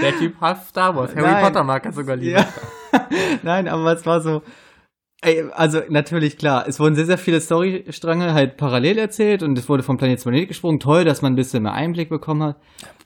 Der 0.00 0.16
Typ 0.18 0.40
hasst 0.40 0.68
Star 0.68 0.94
Wars. 0.94 1.14
Harry 1.14 1.26
Nein. 1.26 1.44
Potter 1.44 1.64
mag 1.64 1.84
er 1.84 1.92
sogar 1.92 2.16
lieber. 2.16 2.40
Ja. 2.40 2.48
Nein, 3.42 3.68
aber 3.68 3.92
es 3.92 4.06
war 4.06 4.20
so. 4.20 4.42
Ey, 5.22 5.44
also 5.52 5.82
natürlich 5.90 6.38
klar, 6.38 6.66
es 6.66 6.80
wurden 6.80 6.94
sehr, 6.94 7.04
sehr 7.04 7.18
viele 7.18 7.40
Storystränge 7.40 8.32
halt 8.32 8.56
parallel 8.56 8.98
erzählt 8.98 9.42
und 9.42 9.58
es 9.58 9.68
wurde 9.68 9.82
vom 9.82 9.98
Planet 9.98 10.18
zu 10.18 10.30
Planet 10.30 10.48
gesprungen. 10.48 10.80
Toll, 10.80 11.04
dass 11.04 11.20
man 11.20 11.34
ein 11.34 11.36
bisschen 11.36 11.62
mehr 11.62 11.74
Einblick 11.74 12.08
bekommen 12.08 12.42
hat. 12.42 12.56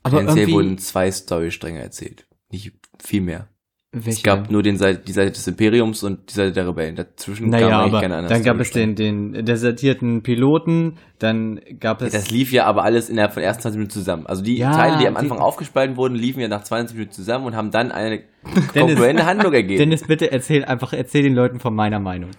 Aber 0.05 0.19
Tendenziell 0.19 0.49
irgendwie, 0.49 0.55
wurden 0.55 0.79
zwei 0.79 1.11
Storystränge 1.11 1.81
erzählt. 1.81 2.27
Nicht 2.51 2.73
viel 3.03 3.21
mehr. 3.21 3.49
Welche? 3.95 4.11
Es 4.11 4.23
gab 4.23 4.51
nur 4.51 4.63
den 4.63 4.77
Seite, 4.77 5.01
die 5.07 5.13
Seite 5.13 5.33
des 5.33 5.47
Imperiums 5.47 6.03
und 6.03 6.31
die 6.31 6.35
Seite 6.35 6.53
der 6.53 6.69
Rebellen. 6.69 6.97
Dazwischen 6.97 7.49
naja, 7.51 7.69
kam 7.71 7.81
aber 7.89 8.01
keine 8.01 8.17
andere 8.17 8.33
dann 8.35 8.43
gab 8.43 8.61
es 8.61 8.71
den, 8.71 8.95
den 8.95 9.45
desertierten 9.45 10.23
Piloten, 10.23 10.99
dann 11.19 11.61
gab 11.81 12.03
es 12.03 12.13
Das 12.13 12.31
lief 12.31 12.53
ja 12.53 12.65
aber 12.67 12.85
alles 12.85 13.09
innerhalb 13.09 13.33
von 13.33 13.43
ersten 13.43 13.63
20 13.63 13.79
Minuten 13.79 13.93
zusammen. 13.93 14.27
Also 14.27 14.43
die 14.43 14.57
Ja, 14.57 14.73
Teile, 14.77 14.99
die 14.99 15.07
am 15.07 15.15
die- 15.15 15.21
Anfang 15.21 15.39
aufgespalten 15.39 15.97
wurden, 15.97 16.15
liefen 16.15 16.41
ja 16.41 16.49
nach 16.49 16.65
20 16.65 16.97
Minuten 16.97 17.13
zusammen 17.13 17.47
und 17.47 17.57
haben 17.57 17.71
dann 17.71 17.93
eine 17.93 18.21
Dennis- 18.75 18.95
konkurrente 18.95 19.27
Handlung 19.27 19.53
ergeben. 19.53 19.79
Dennis, 19.79 20.05
bitte 20.07 20.31
erzähl 20.33 20.65
einfach, 20.65 20.93
erzähl 20.93 21.23
den 21.23 21.35
Leuten 21.35 21.61
von 21.61 21.75
meiner 21.75 22.01
Meinung. 22.01 22.31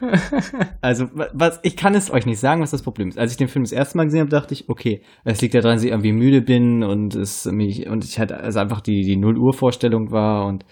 also, 0.80 1.06
wa- 1.14 1.28
was, 1.32 1.60
ich 1.62 1.76
kann 1.76 1.94
es 1.94 2.10
euch 2.10 2.26
nicht 2.26 2.38
sagen, 2.40 2.60
was 2.62 2.70
das 2.70 2.82
Problem 2.82 3.08
ist. 3.08 3.18
Als 3.18 3.32
ich 3.32 3.36
den 3.38 3.48
Film 3.48 3.64
das 3.64 3.72
erste 3.72 3.96
Mal 3.96 4.04
gesehen 4.04 4.20
habe, 4.20 4.30
dachte 4.30 4.54
ich, 4.54 4.68
okay, 4.68 5.02
es 5.24 5.40
liegt 5.40 5.54
daran, 5.54 5.74
dass 5.76 5.82
ich 5.84 5.90
irgendwie 5.90 6.12
müde 6.12 6.42
bin 6.42 6.82
und 6.82 7.14
es 7.14 7.44
mich, 7.46 7.86
und 7.88 8.04
ich 8.04 8.18
hatte, 8.18 8.38
also 8.38 8.58
einfach 8.60 8.80
die, 8.80 9.02
die 9.02 9.16
Null 9.16 9.38
Uhr 9.38 9.52
Vorstellung 9.52 10.10
war 10.10 10.46
und 10.46 10.64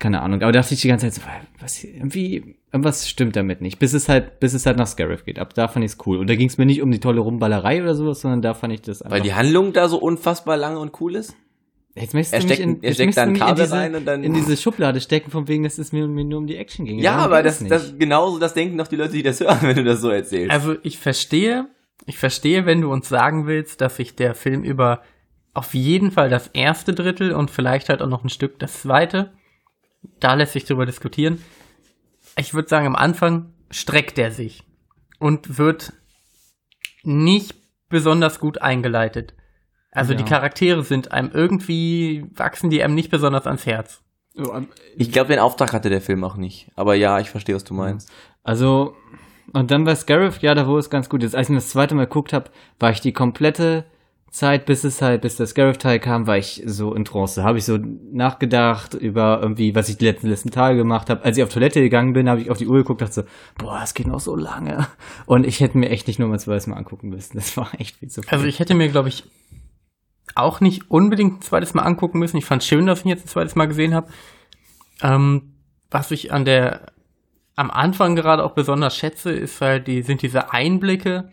keine 0.00 0.22
Ahnung. 0.22 0.42
Aber 0.42 0.50
da 0.50 0.60
dachte 0.60 0.74
ich 0.74 0.80
die 0.80 0.88
ganze 0.88 1.06
Zeit 1.08 1.14
so, 1.14 1.22
was, 1.60 1.84
irgendwie, 1.84 2.56
irgendwas 2.72 3.08
stimmt 3.08 3.36
damit 3.36 3.60
nicht. 3.60 3.78
Bis 3.78 3.92
es 3.94 4.08
halt, 4.08 4.40
bis 4.40 4.52
es 4.52 4.66
halt 4.66 4.76
nach 4.76 4.88
Scarif 4.88 5.24
geht. 5.24 5.38
Ab 5.38 5.54
da 5.54 5.68
fand 5.68 5.84
ich 5.84 5.92
es 5.92 5.98
cool. 6.06 6.18
Und 6.18 6.28
da 6.28 6.34
ging 6.34 6.48
es 6.48 6.58
mir 6.58 6.66
nicht 6.66 6.82
um 6.82 6.90
die 6.90 6.98
tolle 6.98 7.20
Rumballerei 7.20 7.80
oder 7.80 7.94
sowas, 7.94 8.20
sondern 8.20 8.42
da 8.42 8.54
fand 8.54 8.72
ich 8.72 8.82
das 8.82 9.02
einfach. 9.02 9.14
Weil 9.14 9.22
die 9.22 9.34
Handlung 9.34 9.72
da 9.72 9.86
so 9.88 9.98
unfassbar 9.98 10.56
lang 10.56 10.76
und 10.76 11.00
cool 11.00 11.14
ist? 11.14 11.36
Jetzt 11.96 12.12
möchtest 12.12 12.34
Er 12.34 12.40
du 12.40 12.46
mich 12.46 12.54
steckt- 12.56 12.68
in, 12.68 12.82
er 12.82 12.94
steckt 12.94 13.06
möchtest 13.06 13.16
da 13.18 13.22
du 13.22 13.28
ein 13.28 13.32
mich 13.32 13.40
in 13.40 13.46
Kabel 13.46 13.64
diese, 13.64 13.76
rein 13.76 13.94
und 13.94 14.04
dann- 14.04 14.24
in 14.24 14.34
diese 14.34 14.56
Schublade 14.56 15.00
stecken, 15.00 15.30
von 15.30 15.46
wegen, 15.46 15.62
dass 15.62 15.78
es 15.78 15.92
mir, 15.92 16.08
mir 16.08 16.24
nur 16.24 16.38
um 16.38 16.46
die 16.48 16.56
Action 16.56 16.84
ging. 16.86 16.98
Ja, 16.98 17.12
Darum 17.18 17.24
aber 17.26 17.42
das, 17.44 17.64
das 17.64 17.96
genauso, 17.96 18.38
das 18.40 18.52
denken 18.54 18.76
doch 18.78 18.88
die 18.88 18.96
Leute, 18.96 19.12
die 19.12 19.22
das 19.22 19.38
hören, 19.40 19.58
wenn 19.62 19.76
du 19.76 19.84
das 19.84 20.00
so 20.00 20.10
erzählst. 20.10 20.50
Also 20.50 20.74
ich 20.82 20.98
verstehe, 20.98 21.68
ich 22.06 22.18
verstehe, 22.18 22.66
wenn 22.66 22.80
du 22.80 22.92
uns 22.92 23.08
sagen 23.08 23.46
willst, 23.46 23.80
dass 23.80 23.96
sich 23.96 24.16
der 24.16 24.34
Film 24.34 24.64
über 24.64 25.02
auf 25.52 25.72
jeden 25.72 26.10
Fall 26.10 26.28
das 26.28 26.48
erste 26.48 26.94
Drittel 26.94 27.30
und 27.32 27.48
vielleicht 27.50 27.88
halt 27.88 28.02
auch 28.02 28.08
noch 28.08 28.24
ein 28.24 28.28
Stück 28.28 28.58
das 28.58 28.82
zweite, 28.82 29.32
da 30.18 30.34
lässt 30.34 30.54
sich 30.54 30.64
drüber 30.64 30.86
diskutieren. 30.86 31.40
Ich 32.36 32.54
würde 32.54 32.68
sagen, 32.68 32.86
am 32.88 32.96
Anfang 32.96 33.52
streckt 33.70 34.18
er 34.18 34.32
sich 34.32 34.64
und 35.20 35.58
wird 35.58 35.92
nicht 37.04 37.54
besonders 37.88 38.40
gut 38.40 38.60
eingeleitet. 38.60 39.34
Also 39.94 40.12
Ja. 40.12 40.18
die 40.18 40.24
Charaktere 40.24 40.82
sind 40.82 41.12
einem 41.12 41.30
irgendwie, 41.32 42.24
wachsen 42.34 42.68
die 42.70 42.82
einem 42.82 42.94
nicht 42.94 43.10
besonders 43.10 43.46
ans 43.46 43.64
Herz. 43.66 44.00
Ich 44.96 45.12
glaube, 45.12 45.28
den 45.28 45.38
Auftrag 45.38 45.72
hatte 45.72 45.88
der 45.90 46.00
Film 46.00 46.24
auch 46.24 46.36
nicht. 46.36 46.68
Aber 46.74 46.94
ja, 46.94 47.20
ich 47.20 47.30
verstehe, 47.30 47.54
was 47.54 47.64
du 47.64 47.72
meinst. 47.74 48.10
Also, 48.42 48.96
und 49.52 49.70
dann 49.70 49.84
bei 49.84 49.94
Scarif, 49.94 50.40
ja, 50.40 50.54
da 50.54 50.66
wurde 50.66 50.80
es 50.80 50.90
ganz 50.90 51.08
gut. 51.08 51.22
Jetzt, 51.22 51.36
als 51.36 51.48
ich 51.48 51.54
das 51.54 51.68
zweite 51.68 51.94
Mal 51.94 52.06
geguckt 52.06 52.32
habe, 52.32 52.50
war 52.80 52.90
ich 52.90 53.00
die 53.00 53.12
komplette 53.12 53.84
Zeit, 54.30 54.66
bis 54.66 54.82
es 54.82 55.00
halt, 55.00 55.20
bis 55.22 55.36
der 55.36 55.46
Scarif-Teil 55.46 56.00
kam, 56.00 56.26
war 56.26 56.36
ich 56.36 56.60
so 56.66 56.92
in 56.92 57.04
Trance. 57.04 57.40
Da 57.40 57.46
habe 57.46 57.58
ich 57.58 57.64
so 57.64 57.78
nachgedacht 57.78 58.94
über 58.94 59.38
irgendwie, 59.40 59.76
was 59.76 59.88
ich 59.88 59.96
die 59.98 60.06
letzten, 60.06 60.28
letzten 60.28 60.50
Tage 60.50 60.76
gemacht 60.76 61.08
habe. 61.08 61.24
Als 61.24 61.36
ich 61.36 61.44
auf 61.44 61.50
Toilette 61.50 61.80
gegangen 61.80 62.14
bin, 62.14 62.28
habe 62.28 62.40
ich 62.40 62.50
auf 62.50 62.58
die 62.58 62.66
Uhr 62.66 62.78
geguckt, 62.78 63.00
dachte 63.02 63.12
so, 63.14 63.22
boah, 63.58 63.80
es 63.84 63.94
geht 63.94 64.08
noch 64.08 64.18
so 64.18 64.34
lange. 64.34 64.88
Und 65.26 65.46
ich 65.46 65.60
hätte 65.60 65.78
mir 65.78 65.90
echt 65.90 66.08
nicht 66.08 66.18
nur 66.18 66.26
mal 66.28 66.40
zweites 66.40 66.66
Mal 66.66 66.76
angucken 66.76 67.10
müssen. 67.10 67.36
Das 67.36 67.56
war 67.56 67.68
echt 67.78 67.96
viel 67.98 68.08
zu 68.08 68.22
viel. 68.22 68.30
Also 68.32 68.46
ich 68.46 68.58
hätte 68.58 68.74
mir, 68.74 68.88
glaube 68.88 69.08
ich, 69.08 69.22
auch 70.34 70.60
nicht 70.60 70.90
unbedingt 70.90 71.38
ein 71.38 71.42
zweites 71.42 71.74
Mal 71.74 71.82
angucken 71.82 72.18
müssen. 72.18 72.36
Ich 72.36 72.44
fand 72.44 72.64
schön, 72.64 72.86
dass 72.86 73.00
ich 73.00 73.04
ihn 73.04 73.10
jetzt 73.10 73.26
ein 73.26 73.28
zweites 73.28 73.54
Mal 73.54 73.66
gesehen 73.66 73.94
habe. 73.94 74.08
Ähm, 75.02 75.54
was 75.90 76.10
ich 76.10 76.32
an 76.32 76.44
der 76.44 76.92
am 77.56 77.70
Anfang 77.70 78.16
gerade 78.16 78.44
auch 78.44 78.52
besonders 78.52 78.96
schätze, 78.96 79.30
ist 79.30 79.60
halt 79.60 79.86
die 79.86 80.02
sind 80.02 80.22
diese 80.22 80.52
Einblicke 80.52 81.30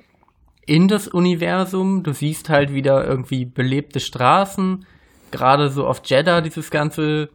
in 0.66 0.88
das 0.88 1.08
Universum. 1.08 2.04
Du 2.04 2.14
siehst 2.14 2.50
halt 2.50 2.74
wieder 2.74 3.06
irgendwie 3.06 3.46
belebte 3.46 4.00
Straßen. 4.00 4.86
Gerade 5.32 5.70
so 5.70 5.88
auf 5.88 6.02
Jeddah 6.06 6.42
dieses 6.42 6.70
ganze 6.70 7.30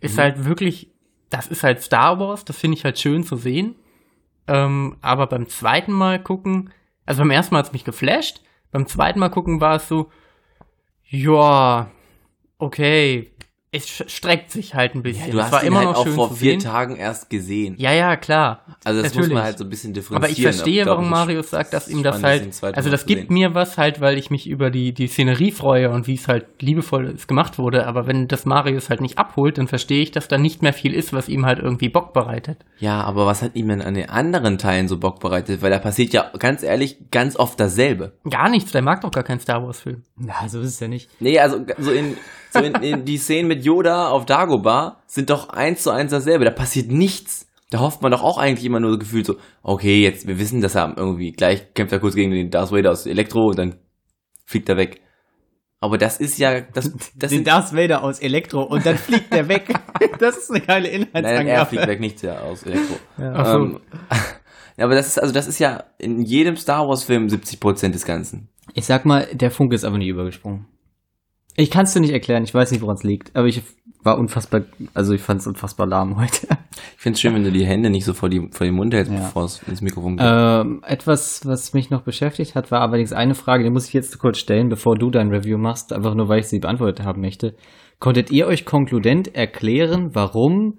ist 0.00 0.18
halt 0.18 0.44
wirklich, 0.44 0.90
das 1.30 1.48
ist 1.48 1.64
halt 1.64 1.82
Star 1.82 2.20
Wars. 2.20 2.44
Das 2.44 2.58
finde 2.58 2.76
ich 2.76 2.84
halt 2.84 2.98
schön 2.98 3.24
zu 3.24 3.36
sehen. 3.36 3.74
Ähm, 4.46 4.96
aber 5.00 5.26
beim 5.26 5.48
zweiten 5.48 5.92
Mal 5.92 6.22
gucken, 6.22 6.70
also 7.06 7.22
beim 7.22 7.30
ersten 7.30 7.54
Mal 7.54 7.60
hat 7.60 7.66
es 7.66 7.72
mich 7.72 7.84
geflasht, 7.84 8.42
beim 8.70 8.86
zweiten 8.86 9.18
Mal 9.18 9.28
gucken 9.28 9.60
war 9.60 9.76
es 9.76 9.88
so, 9.88 10.10
ja, 11.12 11.90
okay, 12.58 13.31
es 13.74 13.88
streckt 13.88 14.50
sich 14.50 14.74
halt 14.74 14.94
ein 14.94 15.02
bisschen. 15.02 15.30
du 15.30 15.38
es 15.38 15.44
hast 15.44 15.52
war 15.52 15.62
ihn 15.62 15.68
immer 15.68 15.78
halt 15.78 15.88
noch 15.88 15.96
auch 15.96 16.04
schön 16.04 16.14
vor 16.14 16.28
zu 16.28 16.36
vier 16.36 16.50
sehen. 16.52 16.60
Tagen 16.60 16.96
erst 16.96 17.30
gesehen. 17.30 17.74
Ja, 17.78 17.90
ja, 17.90 18.16
klar. 18.16 18.60
also 18.84 19.00
das 19.00 19.14
muss 19.14 19.22
natürlich. 19.22 19.34
man 19.34 19.44
halt 19.44 19.58
so 19.58 19.64
ein 19.64 19.70
bisschen 19.70 19.94
differenzieren. 19.94 20.24
Aber 20.24 20.30
ich 20.30 20.42
verstehe, 20.42 20.84
warum 20.84 21.04
ich, 21.04 21.10
Marius 21.10 21.50
sagt, 21.50 21.72
dass 21.72 21.88
ihm 21.88 22.02
das 22.02 22.22
halt, 22.22 22.52
also 22.62 22.90
das 22.90 23.06
gibt 23.06 23.28
sehen. 23.28 23.32
mir 23.32 23.54
was 23.54 23.78
halt, 23.78 24.02
weil 24.02 24.18
ich 24.18 24.30
mich 24.30 24.46
über 24.46 24.70
die, 24.70 24.92
die 24.92 25.06
Szenerie 25.06 25.52
freue 25.52 25.88
und 25.88 26.06
wie 26.06 26.16
es 26.16 26.28
halt 26.28 26.44
liebevoll 26.60 27.06
ist 27.06 27.28
gemacht 27.28 27.58
wurde. 27.58 27.86
Aber 27.86 28.06
wenn 28.06 28.28
das 28.28 28.44
Marius 28.44 28.90
halt 28.90 29.00
nicht 29.00 29.16
abholt, 29.16 29.56
dann 29.56 29.68
verstehe 29.68 30.02
ich, 30.02 30.10
dass 30.10 30.28
da 30.28 30.36
nicht 30.36 30.60
mehr 30.60 30.74
viel 30.74 30.92
ist, 30.92 31.14
was 31.14 31.30
ihm 31.30 31.46
halt 31.46 31.58
irgendwie 31.58 31.88
Bock 31.88 32.12
bereitet. 32.12 32.58
Ja, 32.78 33.00
aber 33.02 33.24
was 33.24 33.40
hat 33.40 33.56
ihm 33.56 33.68
denn 33.68 33.80
an 33.80 33.94
den 33.94 34.10
anderen 34.10 34.58
Teilen 34.58 34.86
so 34.86 34.98
Bock 34.98 35.18
bereitet? 35.18 35.62
Weil 35.62 35.70
da 35.70 35.78
passiert 35.78 36.12
ja 36.12 36.30
ganz 36.38 36.62
ehrlich 36.62 37.10
ganz 37.10 37.36
oft 37.36 37.58
dasselbe. 37.58 38.12
Gar 38.28 38.50
nichts, 38.50 38.70
der 38.70 38.82
mag 38.82 39.00
doch 39.00 39.12
gar 39.12 39.24
keinen 39.24 39.40
Star 39.40 39.64
Wars 39.64 39.80
Film. 39.80 40.04
Na, 40.18 40.46
so 40.46 40.60
ist 40.60 40.68
es 40.68 40.80
ja 40.80 40.88
nicht. 40.88 41.08
Nee, 41.20 41.38
also 41.38 41.64
so 41.78 41.90
in, 41.90 42.18
so 42.52 42.60
in, 42.60 42.74
in 42.74 43.04
die 43.04 43.18
Szenen 43.18 43.48
mit 43.48 43.64
Yoda 43.64 44.08
auf 44.08 44.26
Dagobah 44.26 45.02
sind 45.06 45.30
doch 45.30 45.48
eins 45.48 45.82
zu 45.82 45.90
eins 45.90 46.10
dasselbe. 46.10 46.44
Da 46.44 46.50
passiert 46.50 46.90
nichts. 46.90 47.48
Da 47.70 47.80
hofft 47.80 48.02
man 48.02 48.12
doch 48.12 48.22
auch 48.22 48.36
eigentlich 48.36 48.66
immer 48.66 48.80
nur 48.80 48.92
so 48.92 48.98
gefühlt 48.98 49.24
so, 49.24 49.36
okay, 49.62 50.02
jetzt, 50.02 50.26
wir 50.26 50.38
wissen, 50.38 50.60
dass 50.60 50.74
er 50.74 50.92
irgendwie 50.96 51.32
gleich 51.32 51.72
kämpft 51.72 51.92
er 51.92 52.00
kurz 52.00 52.14
gegen 52.14 52.30
den 52.30 52.50
Darth 52.50 52.70
Vader 52.70 52.90
aus 52.90 53.06
Elektro 53.06 53.46
und 53.46 53.58
dann 53.58 53.76
fliegt 54.44 54.68
er 54.68 54.76
weg. 54.76 55.00
Aber 55.80 55.98
das 55.98 56.20
ist 56.20 56.38
ja, 56.38 56.60
das, 56.60 56.92
das 57.16 57.30
Den 57.30 57.38
sind, 57.38 57.46
Darth 57.48 57.74
Vader 57.74 58.04
aus 58.04 58.20
Elektro 58.20 58.62
und 58.62 58.84
dann 58.84 58.96
fliegt 58.96 59.32
der 59.32 59.48
weg. 59.48 59.68
Das 60.18 60.36
ist 60.36 60.50
eine 60.50 60.60
geile 60.60 60.88
nein, 60.88 61.02
Inhaltsangabe. 61.02 61.50
er 61.50 61.66
fliegt 61.66 61.86
weg, 61.86 62.00
nicht 62.00 62.22
der 62.22 62.42
aus 62.42 62.62
Elektro. 62.64 62.96
Ach 63.18 63.46
so. 63.46 63.58
Ähm, 63.58 63.80
ja, 64.76 64.84
aber 64.84 64.94
das 64.94 65.06
ist, 65.08 65.18
also 65.18 65.32
das 65.32 65.48
ist 65.48 65.58
ja 65.58 65.84
in 65.98 66.22
jedem 66.22 66.56
Star 66.56 66.86
Wars 66.86 67.04
Film 67.04 67.26
70% 67.26 67.90
des 67.90 68.04
Ganzen. 68.04 68.48
Ich 68.74 68.84
sag 68.84 69.04
mal, 69.04 69.26
der 69.32 69.50
Funke 69.50 69.74
ist 69.74 69.84
aber 69.84 69.98
nicht 69.98 70.08
übergesprungen. 70.08 70.66
Ich 71.56 71.70
kann 71.70 71.84
es 71.84 71.92
dir 71.92 72.00
nicht 72.00 72.12
erklären, 72.12 72.44
ich 72.44 72.54
weiß 72.54 72.70
nicht, 72.70 72.80
woran 72.80 72.96
es 72.96 73.02
liegt, 73.02 73.34
aber 73.36 73.46
ich 73.46 73.62
war 74.02 74.18
unfassbar, 74.18 74.62
also 74.94 75.12
ich 75.12 75.20
fand 75.20 75.40
es 75.42 75.46
unfassbar 75.46 75.86
lahm 75.86 76.16
heute. 76.20 76.48
Ich 76.96 77.02
finde 77.02 77.14
es 77.14 77.20
schön, 77.20 77.34
wenn 77.34 77.44
du 77.44 77.52
die 77.52 77.66
Hände 77.66 77.90
nicht 77.90 78.04
so 78.04 78.14
vor, 78.14 78.28
die, 78.28 78.48
vor 78.50 78.64
den 78.66 78.74
Mund 78.74 78.94
hältst, 78.94 79.12
Ja. 79.12 79.20
bevor 79.20 79.44
es 79.44 79.62
ins 79.64 79.80
Mikrofon 79.82 80.16
geht. 80.16 80.26
Ähm, 80.28 80.82
etwas, 80.86 81.46
was 81.46 81.72
mich 81.74 81.90
noch 81.90 82.02
beschäftigt 82.02 82.54
hat, 82.54 82.70
war 82.70 82.80
allerdings 82.80 83.12
eine 83.12 83.34
Frage, 83.34 83.64
die 83.64 83.70
muss 83.70 83.86
ich 83.86 83.92
jetzt 83.92 84.18
kurz 84.18 84.38
stellen, 84.38 84.68
bevor 84.70 84.96
du 84.96 85.10
dein 85.10 85.28
Review 85.28 85.58
machst, 85.58 85.92
einfach 85.92 86.14
nur, 86.14 86.28
weil 86.28 86.40
ich 86.40 86.46
sie 86.48 86.58
beantwortet 86.58 87.04
haben 87.04 87.20
möchte. 87.20 87.54
Konntet 87.98 88.30
ihr 88.30 88.46
euch 88.46 88.64
konkludent 88.64 89.34
erklären, 89.34 90.14
warum 90.14 90.78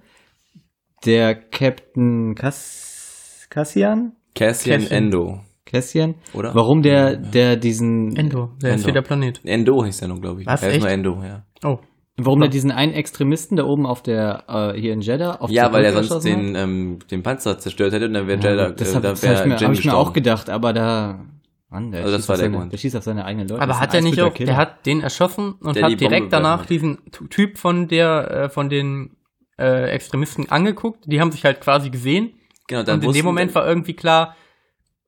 der 1.06 1.36
Captain 1.36 2.36
Cass 2.36 3.48
Cassian? 3.50 4.14
Cassian 4.36 4.82
Cassian. 4.82 5.04
Endo, 5.04 5.40
Cassian? 5.74 6.16
oder? 6.34 6.54
Warum 6.54 6.82
der, 6.84 7.18
der 7.18 7.56
diesen, 7.58 8.16
Endo, 8.16 8.52
der 8.62 8.70
ist 8.70 8.76
Endo. 8.82 8.86
hier 8.86 8.94
der 8.94 9.02
Planet. 9.02 9.42
Endo 9.44 9.84
hieß 9.84 9.98
der 9.98 10.08
noch, 10.10 10.22
glaube 10.22 10.42
ich. 10.42 10.48
Was, 10.48 10.62
Er 10.62 10.70
ist 10.70 10.76
echt? 10.76 10.84
nur 10.84 10.92
Endo, 10.92 11.24
ja. 11.24 11.44
Oh. 11.66 11.80
warum 12.18 12.42
der 12.42 12.50
diesen 12.50 12.72
einen 12.72 12.94
Extremisten 12.94 13.58
da 13.58 13.64
oben 13.64 13.86
auf 13.88 14.04
der, 14.04 14.44
äh, 14.48 14.80
hier 14.80 14.94
in 14.94 15.02
Jeddah, 15.02 15.38
auf 15.42 15.50
Ja, 15.50 15.64
der 15.70 15.74
weil 15.74 15.86
er 15.86 16.04
sonst 16.04 16.24
den, 16.26 16.54
ähm, 16.56 17.00
den 17.10 17.24
Panzer 17.24 17.58
zerstört 17.58 17.92
hätte 17.94 18.06
und 18.06 18.14
dann 18.14 18.28
wäre 18.28 18.40
Ja, 18.40 18.50
Jeddah, 18.52 18.72
das 18.72 18.92
äh, 18.92 18.96
hab, 18.96 19.02
da 19.02 19.10
das 19.10 19.24
hab 19.24 19.32
ich 19.34 19.40
wäre 19.40 19.48
mir, 19.50 19.56
hab 19.68 19.74
ich 19.74 19.86
mir 19.86 19.96
auch 19.98 20.14
gedacht, 20.14 20.50
aber 20.50 20.74
da, 20.74 21.26
Mann, 21.72 21.92
der, 21.92 22.02
Also 22.02 22.12
das 22.12 22.22
schießt, 22.22 22.30
war 22.30 22.34
auf 22.36 22.40
der 22.40 22.46
seine, 22.46 22.58
Grund. 22.58 22.72
der 22.74 22.78
schießt 22.78 22.96
auf 22.98 23.04
seine 23.04 23.26
eigenen 23.26 23.48
Leute. 23.48 23.62
Aber 23.64 23.72
ist 23.72 23.80
hat 23.82 23.94
er 23.96 24.02
nicht 24.02 24.22
auch, 24.22 24.34
Killer. 24.34 24.46
der 24.48 24.58
hat 24.58 24.86
den 24.86 25.02
erschossen 25.02 25.54
und 25.60 25.76
Der 25.76 25.86
hat 25.86 26.00
direkt 26.00 26.30
Bombe 26.30 26.36
danach 26.44 26.66
diesen 26.68 27.00
Typ 27.32 27.58
von 27.58 27.88
der, 27.88 28.30
äh, 28.46 28.50
von 28.50 28.70
den 28.70 29.18
äh, 29.58 29.90
Extremisten 29.90 30.52
angeguckt. 30.52 31.06
Die 31.08 31.20
haben 31.20 31.32
sich 31.32 31.44
halt 31.46 31.62
quasi 31.62 31.90
gesehen. 31.90 32.34
Genau, 32.68 32.84
dann 32.84 32.96
und 32.98 33.02
in 33.04 33.08
wussten 33.10 33.20
dem 33.22 33.26
Moment 33.26 33.56
war 33.56 33.68
irgendwie 33.68 33.94
klar, 33.94 34.36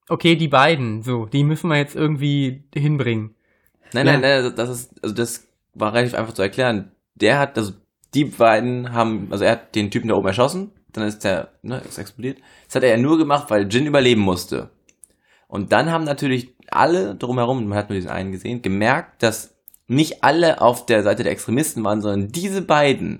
okay, 0.09 0.35
die 0.35 0.47
beiden, 0.47 1.01
so, 1.01 1.25
die 1.25 1.43
müssen 1.43 1.69
wir 1.69 1.77
jetzt 1.77 1.95
irgendwie 1.95 2.63
hinbringen. 2.74 3.35
Nein, 3.93 4.05
nein, 4.05 4.21
nein, 4.21 4.53
das 4.55 4.69
ist, 4.69 5.03
also 5.03 5.15
das 5.15 5.47
war 5.74 5.93
relativ 5.93 6.15
einfach 6.15 6.33
zu 6.33 6.41
erklären. 6.41 6.91
Der 7.15 7.39
hat, 7.39 7.57
also 7.57 7.74
die 8.13 8.25
beiden 8.25 8.93
haben, 8.93 9.27
also 9.31 9.43
er 9.43 9.51
hat 9.53 9.75
den 9.75 9.91
Typen 9.91 10.09
da 10.09 10.15
oben 10.15 10.27
erschossen, 10.27 10.71
dann 10.91 11.07
ist 11.07 11.24
der, 11.24 11.50
ne, 11.62 11.81
ist 11.88 11.97
explodiert. 11.97 12.39
Das 12.67 12.75
hat 12.75 12.83
er 12.83 12.89
ja 12.89 12.97
nur 12.97 13.17
gemacht, 13.17 13.50
weil 13.50 13.67
Jin 13.71 13.85
überleben 13.85 14.21
musste. 14.21 14.69
Und 15.47 15.71
dann 15.71 15.91
haben 15.91 16.03
natürlich 16.03 16.53
alle 16.69 17.15
drumherum, 17.15 17.67
man 17.67 17.77
hat 17.77 17.89
nur 17.89 17.95
diesen 17.95 18.09
einen 18.09 18.31
gesehen, 18.31 18.62
gemerkt, 18.62 19.21
dass 19.21 19.55
nicht 19.88 20.24
alle 20.24 20.62
auf 20.62 20.85
der 20.85 21.03
Seite 21.03 21.24
der 21.24 21.31
Extremisten 21.31 21.83
waren, 21.83 22.01
sondern 22.01 22.31
diese 22.31 22.62
beiden, 22.62 23.19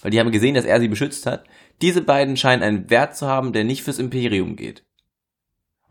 weil 0.00 0.10
die 0.10 0.18
haben 0.18 0.32
gesehen, 0.32 0.54
dass 0.54 0.64
er 0.64 0.80
sie 0.80 0.88
beschützt 0.88 1.26
hat, 1.26 1.44
diese 1.82 2.00
beiden 2.00 2.36
scheinen 2.36 2.62
einen 2.62 2.90
Wert 2.90 3.16
zu 3.16 3.26
haben, 3.26 3.52
der 3.52 3.64
nicht 3.64 3.82
fürs 3.82 3.98
Imperium 3.98 4.56
geht. 4.56 4.84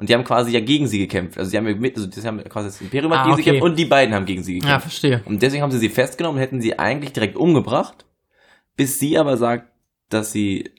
Und 0.01 0.09
die 0.09 0.15
haben 0.15 0.23
quasi 0.23 0.51
ja 0.51 0.59
gegen 0.59 0.87
sie 0.87 0.97
gekämpft. 0.97 1.37
Also 1.37 1.51
sie 1.51 1.57
haben 1.57 1.67
ja 1.67 1.75
mit, 1.75 1.95
also 1.95 2.07
die 2.07 2.19
haben 2.21 2.43
quasi 2.45 2.67
das 2.69 2.81
Imperium 2.81 3.13
hat 3.13 3.19
Ah, 3.19 3.23
gegen 3.25 3.35
sie 3.35 3.41
okay. 3.43 3.51
gekämpft 3.51 3.69
und 3.71 3.77
die 3.79 3.85
beiden 3.85 4.15
haben 4.15 4.25
gegen 4.25 4.41
sie 4.43 4.55
Ja, 4.55 4.59
gekämpft. 4.61 4.81
verstehe. 4.87 5.21
Und 5.25 5.41
deswegen 5.43 5.61
haben 5.61 5.71
sie 5.71 5.77
sie 5.77 5.89
festgenommen 5.89 6.37
und 6.37 6.41
hätten 6.41 6.59
sie 6.59 6.77
eigentlich 6.79 7.13
direkt 7.13 7.35
umgebracht, 7.37 8.05
bis 8.75 8.97
sie 8.97 9.17
aber 9.19 9.37
sagt, 9.37 9.67
dass 10.09 10.31
sie 10.31 10.71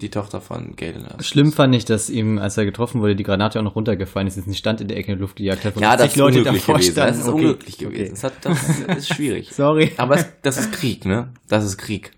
die 0.00 0.10
Tochter 0.10 0.40
von 0.40 0.74
Galen 0.74 1.04
ist. 1.06 1.24
Schlimm 1.26 1.52
fand 1.52 1.72
ich, 1.76 1.84
dass 1.84 2.10
ihm, 2.10 2.38
als 2.38 2.56
er 2.58 2.64
getroffen 2.64 3.00
wurde, 3.00 3.14
die 3.14 3.22
Granate 3.22 3.60
auch 3.60 3.62
noch 3.62 3.76
runtergefallen 3.76 4.26
ist, 4.26 4.36
jetzt 4.36 4.48
nicht 4.48 4.58
stand 4.58 4.80
in 4.80 4.88
der 4.88 4.96
Ecke 4.96 5.12
in 5.12 5.18
die 5.18 5.22
Luft 5.22 5.36
gejagt 5.36 5.64
hat. 5.64 5.76
und 5.76 5.82
Ja, 5.82 5.92
das 5.96 6.06
80 6.08 6.16
ist 6.16 6.22
unglücklich 6.22 6.66
gewesen. 6.66 6.94
Das 6.96 7.16
ist 7.18 7.28
Okay. 7.28 7.34
unglücklich 7.36 7.74
Okay. 7.76 7.84
gewesen. 7.84 8.10
Das, 8.10 8.24
hat, 8.24 8.32
das 8.42 8.78
ist 8.98 9.08
schwierig. 9.14 9.50
Sorry. 9.52 9.92
Aber 9.98 10.16
es, 10.16 10.26
das 10.42 10.58
ist 10.58 10.72
Krieg, 10.72 11.04
ne? 11.04 11.32
Das 11.48 11.64
ist 11.64 11.78
Krieg. 11.78 12.10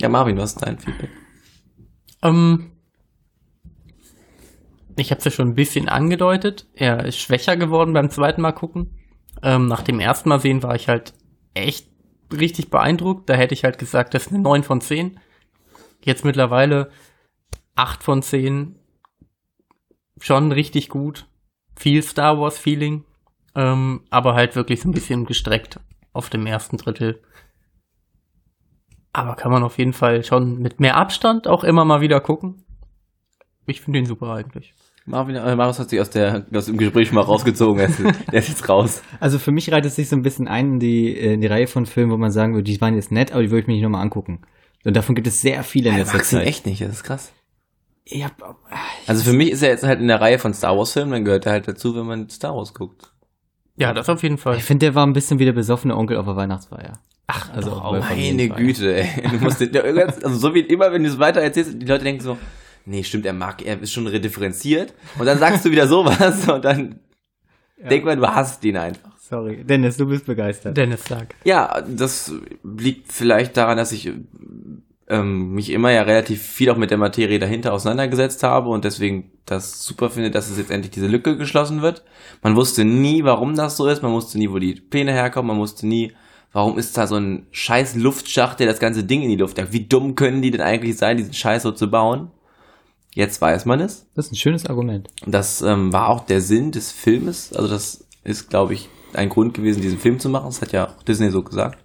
Ja, 0.00 0.08
Marvin, 0.08 0.36
was 0.38 0.52
ist 0.52 0.62
dein 0.64 0.78
Feedback? 0.78 1.10
Ähm, 2.22 2.71
ich 4.96 5.10
habe 5.10 5.18
es 5.18 5.24
ja 5.24 5.30
schon 5.30 5.48
ein 5.48 5.54
bisschen 5.54 5.88
angedeutet. 5.88 6.66
Er 6.74 7.04
ist 7.04 7.18
schwächer 7.18 7.56
geworden 7.56 7.92
beim 7.92 8.10
zweiten 8.10 8.42
Mal 8.42 8.52
gucken. 8.52 8.98
Ähm, 9.42 9.66
nach 9.66 9.82
dem 9.82 10.00
ersten 10.00 10.28
Mal 10.28 10.40
sehen 10.40 10.62
war 10.62 10.74
ich 10.74 10.88
halt 10.88 11.14
echt 11.54 11.88
richtig 12.32 12.70
beeindruckt. 12.70 13.28
Da 13.28 13.34
hätte 13.34 13.54
ich 13.54 13.64
halt 13.64 13.78
gesagt, 13.78 14.14
das 14.14 14.26
ist 14.26 14.32
eine 14.32 14.42
9 14.42 14.62
von 14.62 14.80
10. 14.80 15.18
Jetzt 16.04 16.24
mittlerweile 16.24 16.90
8 17.74 18.02
von 18.02 18.22
10. 18.22 18.78
Schon 20.20 20.52
richtig 20.52 20.88
gut. 20.88 21.26
Viel 21.76 22.02
Star 22.02 22.38
Wars 22.38 22.58
Feeling. 22.58 23.04
Ähm, 23.54 24.02
aber 24.10 24.34
halt 24.34 24.56
wirklich 24.56 24.80
so 24.80 24.88
ein 24.88 24.94
bisschen 24.94 25.26
gestreckt 25.26 25.80
auf 26.12 26.30
dem 26.30 26.46
ersten 26.46 26.76
Drittel. 26.76 27.22
Aber 29.12 29.36
kann 29.36 29.52
man 29.52 29.62
auf 29.62 29.78
jeden 29.78 29.92
Fall 29.92 30.24
schon 30.24 30.58
mit 30.58 30.80
mehr 30.80 30.96
Abstand 30.96 31.46
auch 31.46 31.64
immer 31.64 31.84
mal 31.84 32.00
wieder 32.00 32.20
gucken. 32.20 32.64
Ich 33.66 33.80
finde 33.80 33.98
ihn 33.98 34.06
super 34.06 34.32
eigentlich. 34.32 34.74
Marvin, 35.04 35.34
äh, 35.36 35.56
Marius 35.56 35.78
hat 35.78 35.90
sich 35.90 36.00
aus, 36.00 36.10
der, 36.10 36.44
aus 36.54 36.66
dem 36.66 36.76
Gespräch 36.78 37.10
mal 37.12 37.22
rausgezogen. 37.22 37.80
Er 37.80 37.88
ist, 37.88 37.98
er 38.00 38.34
ist 38.38 38.48
jetzt 38.48 38.68
raus. 38.68 39.02
Also 39.20 39.38
für 39.38 39.50
mich 39.50 39.70
reiht 39.72 39.84
es 39.84 39.96
sich 39.96 40.08
so 40.08 40.16
ein 40.16 40.22
bisschen 40.22 40.46
ein 40.48 40.74
in 40.74 40.78
die, 40.80 41.16
in 41.16 41.40
die 41.40 41.46
Reihe 41.48 41.66
von 41.66 41.86
Filmen, 41.86 42.12
wo 42.12 42.16
man 42.16 42.30
sagen 42.30 42.54
würde, 42.54 42.64
die 42.64 42.80
waren 42.80 42.94
jetzt 42.94 43.10
nett, 43.10 43.32
aber 43.32 43.42
die 43.42 43.50
würde 43.50 43.62
ich 43.62 43.66
mir 43.66 43.74
nicht 43.74 43.82
nochmal 43.82 44.02
angucken. 44.02 44.42
Und 44.84 44.96
davon 44.96 45.14
gibt 45.14 45.26
es 45.26 45.40
sehr 45.40 45.62
viele 45.64 45.88
in 45.90 45.96
Er 45.96 46.00
letzter 46.02 46.22
Zeit. 46.22 46.46
echt 46.46 46.66
nicht, 46.66 46.80
das 46.80 46.90
ist 46.90 47.02
krass. 47.04 47.32
Ja, 48.06 48.30
Also 49.06 49.22
für 49.22 49.32
mich 49.32 49.50
ist 49.50 49.62
er 49.62 49.70
jetzt 49.70 49.84
halt 49.84 50.00
in 50.00 50.08
der 50.08 50.20
Reihe 50.20 50.38
von 50.38 50.54
Star 50.54 50.76
Wars 50.76 50.92
Filmen, 50.92 51.12
dann 51.12 51.24
gehört 51.24 51.46
er 51.46 51.52
halt 51.52 51.68
dazu, 51.68 51.94
wenn 51.94 52.06
man 52.06 52.28
Star 52.28 52.54
Wars 52.54 52.74
guckt. 52.74 53.12
Ja, 53.76 53.92
das 53.94 54.08
auf 54.08 54.22
jeden 54.22 54.38
Fall. 54.38 54.56
ich 54.56 54.64
finde, 54.64 54.86
der 54.86 54.94
war 54.94 55.06
ein 55.06 55.12
bisschen 55.12 55.38
wie 55.38 55.44
der 55.44 55.52
besoffene 55.52 55.96
Onkel 55.96 56.16
auf 56.16 56.26
der 56.26 56.36
Weihnachtsfeier. 56.36 56.94
Ach, 57.28 57.50
Also 57.54 57.70
doch 57.70 57.92
Meine. 57.92 58.48
Güte, 58.50 58.94
ey. 58.96 59.08
Du 59.30 59.38
musst 59.38 59.60
den, 59.60 59.74
also 59.76 60.34
so 60.36 60.54
wie 60.54 60.60
immer, 60.60 60.92
wenn 60.92 61.02
du 61.04 61.08
es 61.08 61.18
weiter 61.18 61.40
erzählst, 61.40 61.80
die 61.80 61.86
Leute 61.86 62.04
denken 62.04 62.22
so, 62.22 62.36
nee, 62.84 63.02
stimmt, 63.02 63.26
er 63.26 63.32
mag, 63.32 63.64
er 63.64 63.80
ist 63.80 63.92
schon 63.92 64.06
redifferenziert. 64.06 64.94
Und 65.18 65.26
dann 65.26 65.38
sagst 65.38 65.64
du 65.64 65.70
wieder 65.70 65.86
sowas 65.88 66.48
und 66.52 66.64
dann 66.64 67.00
denk 67.78 68.04
mal, 68.04 68.16
du 68.16 68.26
hasst 68.26 68.64
ihn 68.64 68.76
einfach. 68.76 69.12
Sorry. 69.18 69.64
Dennis, 69.64 69.96
du 69.96 70.06
bist 70.06 70.26
begeistert. 70.26 70.76
Dennis 70.76 71.04
sag. 71.04 71.34
Ja, 71.44 71.80
das 71.88 72.32
liegt 72.62 73.12
vielleicht 73.12 73.56
daran, 73.56 73.78
dass 73.78 73.92
ich 73.92 74.12
ähm, 75.08 75.54
mich 75.54 75.70
immer 75.70 75.90
ja 75.90 76.02
relativ 76.02 76.42
viel 76.42 76.70
auch 76.70 76.76
mit 76.76 76.90
der 76.90 76.98
Materie 76.98 77.38
dahinter 77.38 77.72
auseinandergesetzt 77.72 78.42
habe 78.42 78.68
und 78.70 78.84
deswegen 78.84 79.30
das 79.44 79.84
super 79.84 80.10
finde, 80.10 80.30
dass 80.30 80.50
es 80.50 80.58
jetzt 80.58 80.70
endlich 80.70 80.90
diese 80.90 81.06
Lücke 81.06 81.36
geschlossen 81.36 81.82
wird. 81.82 82.02
Man 82.42 82.56
wusste 82.56 82.84
nie, 82.84 83.24
warum 83.24 83.54
das 83.54 83.76
so 83.76 83.88
ist, 83.88 84.02
man 84.02 84.12
wusste 84.12 84.38
nie, 84.38 84.50
wo 84.50 84.58
die 84.58 84.74
Pläne 84.74 85.12
herkommen, 85.12 85.48
man 85.48 85.58
wusste 85.58 85.86
nie, 85.86 86.12
warum 86.52 86.78
ist 86.78 86.96
da 86.96 87.06
so 87.06 87.16
ein 87.16 87.46
scheiß 87.50 87.96
Luftschacht, 87.96 88.60
der 88.60 88.66
das 88.66 88.80
ganze 88.80 89.04
Ding 89.04 89.22
in 89.22 89.28
die 89.28 89.36
Luft 89.36 89.58
jagt. 89.58 89.72
Wie 89.72 89.86
dumm 89.86 90.14
können 90.14 90.42
die 90.42 90.50
denn 90.50 90.60
eigentlich 90.60 90.96
sein, 90.96 91.16
diesen 91.16 91.34
Scheiß 91.34 91.62
so 91.62 91.72
zu 91.72 91.90
bauen? 91.90 92.30
Jetzt 93.14 93.40
weiß 93.40 93.66
man 93.66 93.80
es. 93.80 94.06
Das 94.14 94.26
ist 94.26 94.32
ein 94.32 94.36
schönes 94.36 94.66
Argument. 94.66 95.08
Das 95.26 95.60
ähm, 95.62 95.92
war 95.92 96.08
auch 96.08 96.24
der 96.24 96.40
Sinn 96.40 96.70
des 96.72 96.92
Filmes. 96.92 97.52
Also 97.52 97.68
das 97.68 98.06
ist, 98.24 98.48
glaube 98.48 98.74
ich, 98.74 98.88
ein 99.12 99.28
Grund 99.28 99.54
gewesen, 99.54 99.82
diesen 99.82 99.98
Film 99.98 100.18
zu 100.18 100.28
machen. 100.30 100.46
Das 100.46 100.62
hat 100.62 100.72
ja 100.72 100.88
auch 100.88 101.02
Disney 101.02 101.30
so 101.30 101.42
gesagt. 101.42 101.78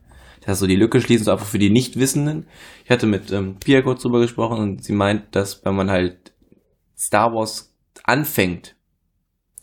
Das 0.46 0.60
so 0.60 0.68
die 0.68 0.78
Lücke 0.78 1.02
schließen, 1.02 1.26
so 1.26 1.32
einfach 1.32 1.46
für 1.46 1.60
die 1.60 1.70
Nichtwissenden. 1.70 2.48
Ich 2.86 2.90
hatte 2.90 3.06
mit 3.06 3.32
ähm, 3.34 3.58
Pia 3.60 3.82
kurz 3.82 4.02
drüber 4.02 4.22
gesprochen 4.22 4.60
und 4.60 4.84
sie 4.84 4.94
meint, 4.94 5.36
dass 5.36 5.66
wenn 5.66 5.76
man 5.76 5.92
halt 5.92 6.32
Star 6.98 7.34
Wars 7.34 7.76
anfängt, 8.06 8.76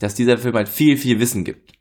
dass 0.00 0.14
dieser 0.14 0.36
Film 0.36 0.54
halt 0.54 0.68
viel, 0.68 0.98
viel 0.98 1.20
Wissen 1.20 1.44
gibt. 1.44 1.72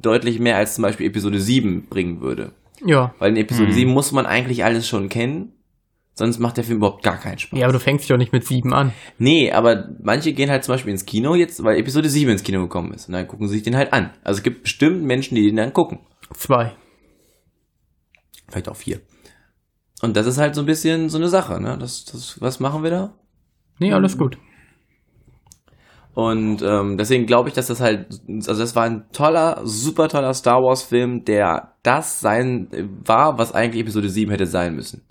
Deutlich 0.00 0.38
mehr 0.38 0.56
als 0.56 0.76
zum 0.76 0.82
Beispiel 0.82 1.06
Episode 1.08 1.40
7 1.40 1.88
bringen 1.88 2.20
würde. 2.20 2.52
Ja. 2.84 3.12
Weil 3.18 3.30
in 3.30 3.36
Episode 3.38 3.70
Hm. 3.70 3.74
7 3.74 3.90
muss 3.90 4.12
man 4.12 4.26
eigentlich 4.26 4.64
alles 4.64 4.86
schon 4.86 5.08
kennen. 5.08 5.52
Sonst 6.14 6.38
macht 6.38 6.58
der 6.58 6.64
Film 6.64 6.78
überhaupt 6.78 7.02
gar 7.02 7.18
keinen 7.18 7.38
Spaß. 7.38 7.58
Ja, 7.58 7.66
aber 7.66 7.72
du 7.72 7.80
fängst 7.80 8.04
dich 8.04 8.12
auch 8.12 8.18
nicht 8.18 8.32
mit 8.32 8.46
sieben 8.46 8.74
an. 8.74 8.92
Nee, 9.18 9.50
aber 9.50 9.88
manche 10.02 10.34
gehen 10.34 10.50
halt 10.50 10.62
zum 10.62 10.74
Beispiel 10.74 10.92
ins 10.92 11.06
Kino 11.06 11.34
jetzt, 11.34 11.64
weil 11.64 11.78
Episode 11.78 12.08
7 12.08 12.30
ins 12.30 12.42
Kino 12.42 12.60
gekommen 12.60 12.92
ist. 12.92 13.08
Und 13.08 13.14
dann 13.14 13.26
gucken 13.26 13.48
sie 13.48 13.54
sich 13.54 13.62
den 13.62 13.76
halt 13.76 13.92
an. 13.92 14.10
Also 14.22 14.38
es 14.38 14.42
gibt 14.42 14.64
bestimmt 14.64 15.02
Menschen, 15.04 15.36
die 15.36 15.46
den 15.46 15.56
dann 15.56 15.72
gucken. 15.72 16.00
Zwei. 16.34 16.72
Vielleicht 18.48 18.68
auch 18.68 18.76
vier. 18.76 19.00
Und 20.02 20.16
das 20.16 20.26
ist 20.26 20.36
halt 20.36 20.54
so 20.54 20.60
ein 20.60 20.66
bisschen 20.66 21.08
so 21.08 21.16
eine 21.16 21.28
Sache, 21.28 21.60
ne? 21.60 21.78
Das, 21.78 22.04
das, 22.04 22.40
was 22.40 22.60
machen 22.60 22.82
wir 22.82 22.90
da? 22.90 23.14
Nee, 23.78 23.92
alles 23.92 24.18
gut. 24.18 24.36
Und 26.14 26.60
ähm, 26.60 26.98
deswegen 26.98 27.24
glaube 27.24 27.48
ich, 27.48 27.54
dass 27.54 27.68
das 27.68 27.80
halt, 27.80 28.20
also 28.28 28.60
das 28.60 28.76
war 28.76 28.84
ein 28.84 29.06
toller, 29.12 29.62
super 29.64 30.08
toller 30.08 30.34
Star 30.34 30.60
Wars 30.62 30.82
Film, 30.82 31.24
der 31.24 31.74
das 31.82 32.20
sein 32.20 32.68
war, 33.06 33.38
was 33.38 33.52
eigentlich 33.52 33.82
Episode 33.82 34.10
7 34.10 34.30
hätte 34.30 34.46
sein 34.46 34.74
müssen. 34.74 35.06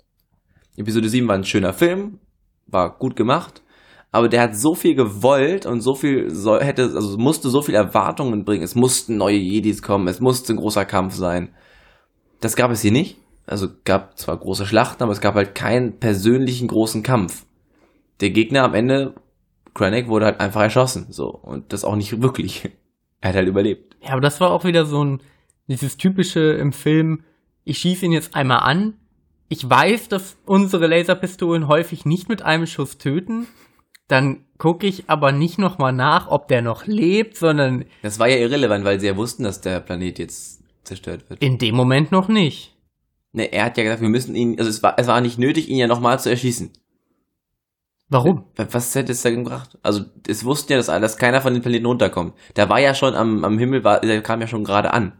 Episode 0.76 1.08
7 1.08 1.28
war 1.28 1.34
ein 1.34 1.44
schöner 1.44 1.72
Film, 1.72 2.18
war 2.66 2.98
gut 2.98 3.16
gemacht, 3.16 3.62
aber 4.10 4.28
der 4.28 4.42
hat 4.42 4.56
so 4.56 4.74
viel 4.74 4.94
gewollt 4.94 5.66
und 5.66 5.80
so 5.80 5.94
viel 5.94 6.30
soll, 6.30 6.62
hätte, 6.62 6.82
also 6.82 7.16
musste 7.18 7.48
so 7.48 7.62
viel 7.62 7.74
Erwartungen 7.74 8.44
bringen. 8.44 8.62
Es 8.62 8.74
mussten 8.74 9.16
neue 9.16 9.36
Jedis 9.36 9.82
kommen, 9.82 10.08
es 10.08 10.20
musste 10.20 10.52
ein 10.52 10.58
großer 10.58 10.84
Kampf 10.84 11.14
sein. 11.14 11.48
Das 12.40 12.56
gab 12.56 12.70
es 12.70 12.82
hier 12.82 12.92
nicht. 12.92 13.16
Also 13.46 13.68
gab 13.84 14.18
zwar 14.18 14.36
große 14.36 14.66
Schlachten, 14.66 15.02
aber 15.02 15.12
es 15.12 15.20
gab 15.20 15.34
halt 15.34 15.54
keinen 15.54 15.98
persönlichen 15.98 16.68
großen 16.68 17.02
Kampf. 17.02 17.44
Der 18.20 18.30
Gegner 18.30 18.62
am 18.64 18.74
Ende, 18.74 19.14
Krennic, 19.74 20.08
wurde 20.08 20.26
halt 20.26 20.40
einfach 20.40 20.60
erschossen, 20.60 21.06
so 21.10 21.28
und 21.28 21.72
das 21.72 21.84
auch 21.84 21.96
nicht 21.96 22.20
wirklich. 22.22 22.70
Er 23.24 23.28
hat 23.28 23.36
halt 23.36 23.46
überlebt. 23.46 23.94
Ja, 24.00 24.10
aber 24.14 24.20
das 24.20 24.40
war 24.40 24.50
auch 24.50 24.64
wieder 24.64 24.84
so 24.84 25.04
ein, 25.04 25.20
dieses 25.68 25.96
typische 25.96 26.40
im 26.40 26.72
Film, 26.72 27.22
ich 27.62 27.78
schieße 27.78 28.04
ihn 28.04 28.10
jetzt 28.10 28.34
einmal 28.34 28.58
an. 28.64 28.94
Ich 29.48 29.68
weiß, 29.68 30.08
dass 30.08 30.36
unsere 30.46 30.86
Laserpistolen 30.86 31.68
häufig 31.68 32.04
nicht 32.06 32.28
mit 32.28 32.42
einem 32.42 32.66
Schuss 32.66 32.98
töten. 32.98 33.46
Dann 34.08 34.44
gucke 34.58 34.86
ich 34.86 35.08
aber 35.08 35.32
nicht 35.32 35.58
nochmal 35.58 35.92
nach, 35.92 36.28
ob 36.28 36.48
der 36.48 36.62
noch 36.62 36.86
lebt, 36.86 37.36
sondern 37.36 37.84
Das 38.02 38.18
war 38.18 38.28
ja 38.28 38.36
irrelevant, 38.36 38.84
weil 38.84 39.00
sie 39.00 39.06
ja 39.06 39.16
wussten, 39.16 39.42
dass 39.44 39.60
der 39.60 39.80
Planet 39.80 40.18
jetzt 40.18 40.62
zerstört 40.84 41.28
wird. 41.28 41.42
in 41.42 41.58
dem 41.58 41.74
Moment 41.74 42.12
noch 42.12 42.28
nicht. 42.28 42.76
Ne, 43.32 43.52
er 43.52 43.64
hat 43.66 43.76
ja 43.78 43.84
gesagt, 43.84 44.02
wir 44.02 44.08
müssen 44.08 44.34
ihn, 44.34 44.58
also 44.58 44.68
es 44.68 44.82
war, 44.82 44.98
es 44.98 45.06
war 45.06 45.20
nicht 45.20 45.38
nötig, 45.38 45.68
ihn 45.68 45.78
ja 45.78 45.86
nochmal 45.86 46.20
zu 46.20 46.28
erschießen. 46.28 46.70
Warum? 48.08 48.44
Was 48.56 48.94
hätte 48.94 49.12
es 49.12 49.22
da 49.22 49.30
gebracht? 49.30 49.78
Also, 49.82 50.04
es 50.28 50.44
wussten 50.44 50.72
ja, 50.72 50.76
dass, 50.76 50.86
dass 50.88 51.16
keiner 51.16 51.40
von 51.40 51.54
den 51.54 51.62
Planeten 51.62 51.86
runterkommt. 51.86 52.34
Der 52.56 52.68
war 52.68 52.78
ja 52.78 52.94
schon 52.94 53.14
am, 53.14 53.42
am 53.42 53.58
Himmel, 53.58 53.84
war, 53.84 54.00
der 54.00 54.22
kam 54.22 54.42
ja 54.42 54.46
schon 54.46 54.64
gerade 54.64 54.92
an. 54.92 55.12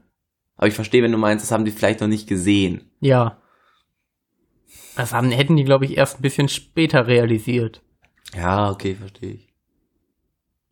Aber 0.57 0.67
ich 0.67 0.75
verstehe, 0.75 1.03
wenn 1.03 1.13
du 1.13 1.17
meinst, 1.17 1.43
das 1.43 1.53
haben 1.53 1.65
die 1.65 1.71
vielleicht 1.71 2.01
noch 2.03 2.09
nicht 2.09 2.29
gesehen. 2.29 2.91
Ja. 3.01 3.39
Das 4.97 5.13
haben, 5.13 5.31
hätten 5.31 5.57
die, 5.57 5.65
glaube 5.65 5.85
ich, 5.85 5.97
erst 5.97 6.19
ein 6.19 6.23
bisschen 6.23 6.49
später 6.49 7.07
realisiert. 7.07 7.83
Ja, 8.37 8.71
okay, 8.71 8.95
verstehe 8.95 9.33
ich. 9.35 9.49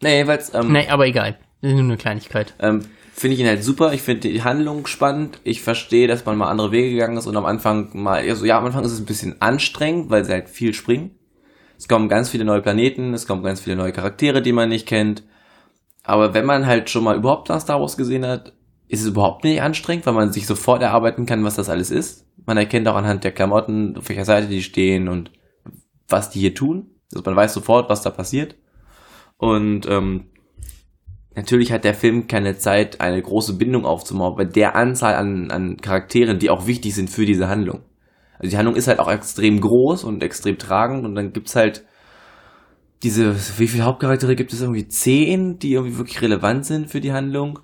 Nee, 0.03 0.17
jedenfalls, 0.17 0.53
ähm, 0.55 0.73
Nee, 0.73 0.89
aber 0.89 1.07
egal. 1.07 1.39
Das 1.61 1.71
ist 1.71 1.77
nur 1.77 1.85
eine 1.85 1.97
Kleinigkeit. 1.97 2.55
ähm, 2.59 2.85
finde 3.12 3.35
ich 3.35 3.41
ihn 3.41 3.47
halt 3.47 3.62
super. 3.62 3.93
Ich 3.93 4.00
finde 4.03 4.29
die 4.31 4.43
Handlung 4.43 4.87
spannend. 4.87 5.41
Ich 5.45 5.61
verstehe, 5.62 6.09
dass 6.09 6.25
man 6.25 6.39
mal 6.39 6.49
andere 6.49 6.73
Wege 6.73 6.91
gegangen 6.91 7.19
ist 7.19 7.27
und 7.27 7.37
am 7.37 7.45
Anfang 7.45 7.91
mal, 7.93 8.21
also 8.27 8.47
ja, 8.47 8.59
am 8.59 8.65
Anfang 8.65 8.85
ist 8.85 8.93
es 8.93 9.00
ein 9.00 9.05
bisschen 9.07 9.41
anstrengend, 9.43 10.09
weil 10.11 10.25
sie 10.25 10.33
halt 10.33 10.49
viel 10.49 10.73
springen. 10.73 11.19
Es 11.77 11.87
kommen 11.89 12.09
ganz 12.09 12.31
viele 12.31 12.45
neue 12.45 12.62
Planeten, 12.62 13.12
es 13.15 13.27
kommen 13.27 13.43
ganz 13.43 13.61
viele 13.61 13.77
neue 13.77 13.93
Charaktere, 13.93 14.41
die 14.43 14.53
man 14.53 14.69
nicht 14.71 14.87
kennt. 14.87 15.23
Aber 16.03 16.33
wenn 16.35 16.47
man 16.47 16.67
halt 16.67 16.89
schon 16.89 17.05
mal 17.05 17.17
überhaupt 17.17 17.49
nach 17.50 17.61
Star 17.61 17.81
Wars 17.81 17.97
gesehen 17.99 18.25
hat, 18.27 18.55
ist 18.90 19.02
es 19.02 19.06
überhaupt 19.06 19.44
nicht 19.44 19.62
anstrengend, 19.62 20.04
weil 20.04 20.14
man 20.14 20.32
sich 20.32 20.49
sofort 20.49 20.82
erarbeiten 20.82 21.25
kann, 21.25 21.44
was 21.44 21.54
das 21.54 21.68
alles 21.68 21.92
ist. 21.92 22.26
Man 22.44 22.56
erkennt 22.56 22.88
auch 22.88 22.97
anhand 22.97 23.23
der 23.23 23.30
Klamotten, 23.30 23.97
auf 23.97 24.09
welcher 24.09 24.25
Seite 24.25 24.49
die 24.49 24.64
stehen 24.64 25.09
und 25.09 25.30
was 26.09 26.30
die 26.30 26.40
hier 26.40 26.56
tun. 26.56 26.90
Also 27.12 27.23
man 27.25 27.37
weiß 27.37 27.54
sofort, 27.54 27.88
was 27.88 28.02
da 28.02 28.11
passiert. 28.11 28.56
Und 29.37 29.87
ähm, 29.88 30.30
natürlich 31.37 31.70
hat 31.70 31.85
der 31.85 31.94
Film 31.94 32.26
keine 32.26 32.59
Zeit, 32.59 33.00
eine 33.00 33.23
große 33.23 33.54
Bindung 33.54 33.85
aufzubauen 33.85 34.35
bei 34.37 34.44
der 34.44 34.75
Anzahl 34.75 35.14
an, 35.14 35.52
an 35.52 35.76
Charakteren, 35.76 36.40
die 36.40 36.50
auch 36.50 36.66
wichtig 36.66 36.92
sind 36.97 37.11
für 37.11 37.26
diese 37.26 37.47
Handlung. 37.47 37.82
Also 38.41 38.50
die 38.50 38.56
Handlung 38.56 38.75
ist 38.75 38.88
halt 38.88 38.99
auch 38.99 39.10
extrem 39.10 39.60
groß 39.60 40.02
und 40.02 40.25
extrem 40.25 40.58
tragend 40.58 41.04
und 41.04 41.15
dann 41.15 41.32
gibt's 41.32 41.54
halt 41.54 41.84
diese, 43.04 43.36
wie 43.58 43.69
viele 43.69 43.84
Hauptcharaktere 43.84 44.34
gibt 44.34 44.52
es? 44.52 44.62
Irgendwie 44.62 44.88
zehn, 44.88 45.60
die 45.60 45.75
irgendwie 45.75 45.97
wirklich 45.97 46.21
relevant 46.23 46.67
sind 46.67 46.91
für 46.91 47.00
die 47.00 47.12
Handlung. 47.12 47.60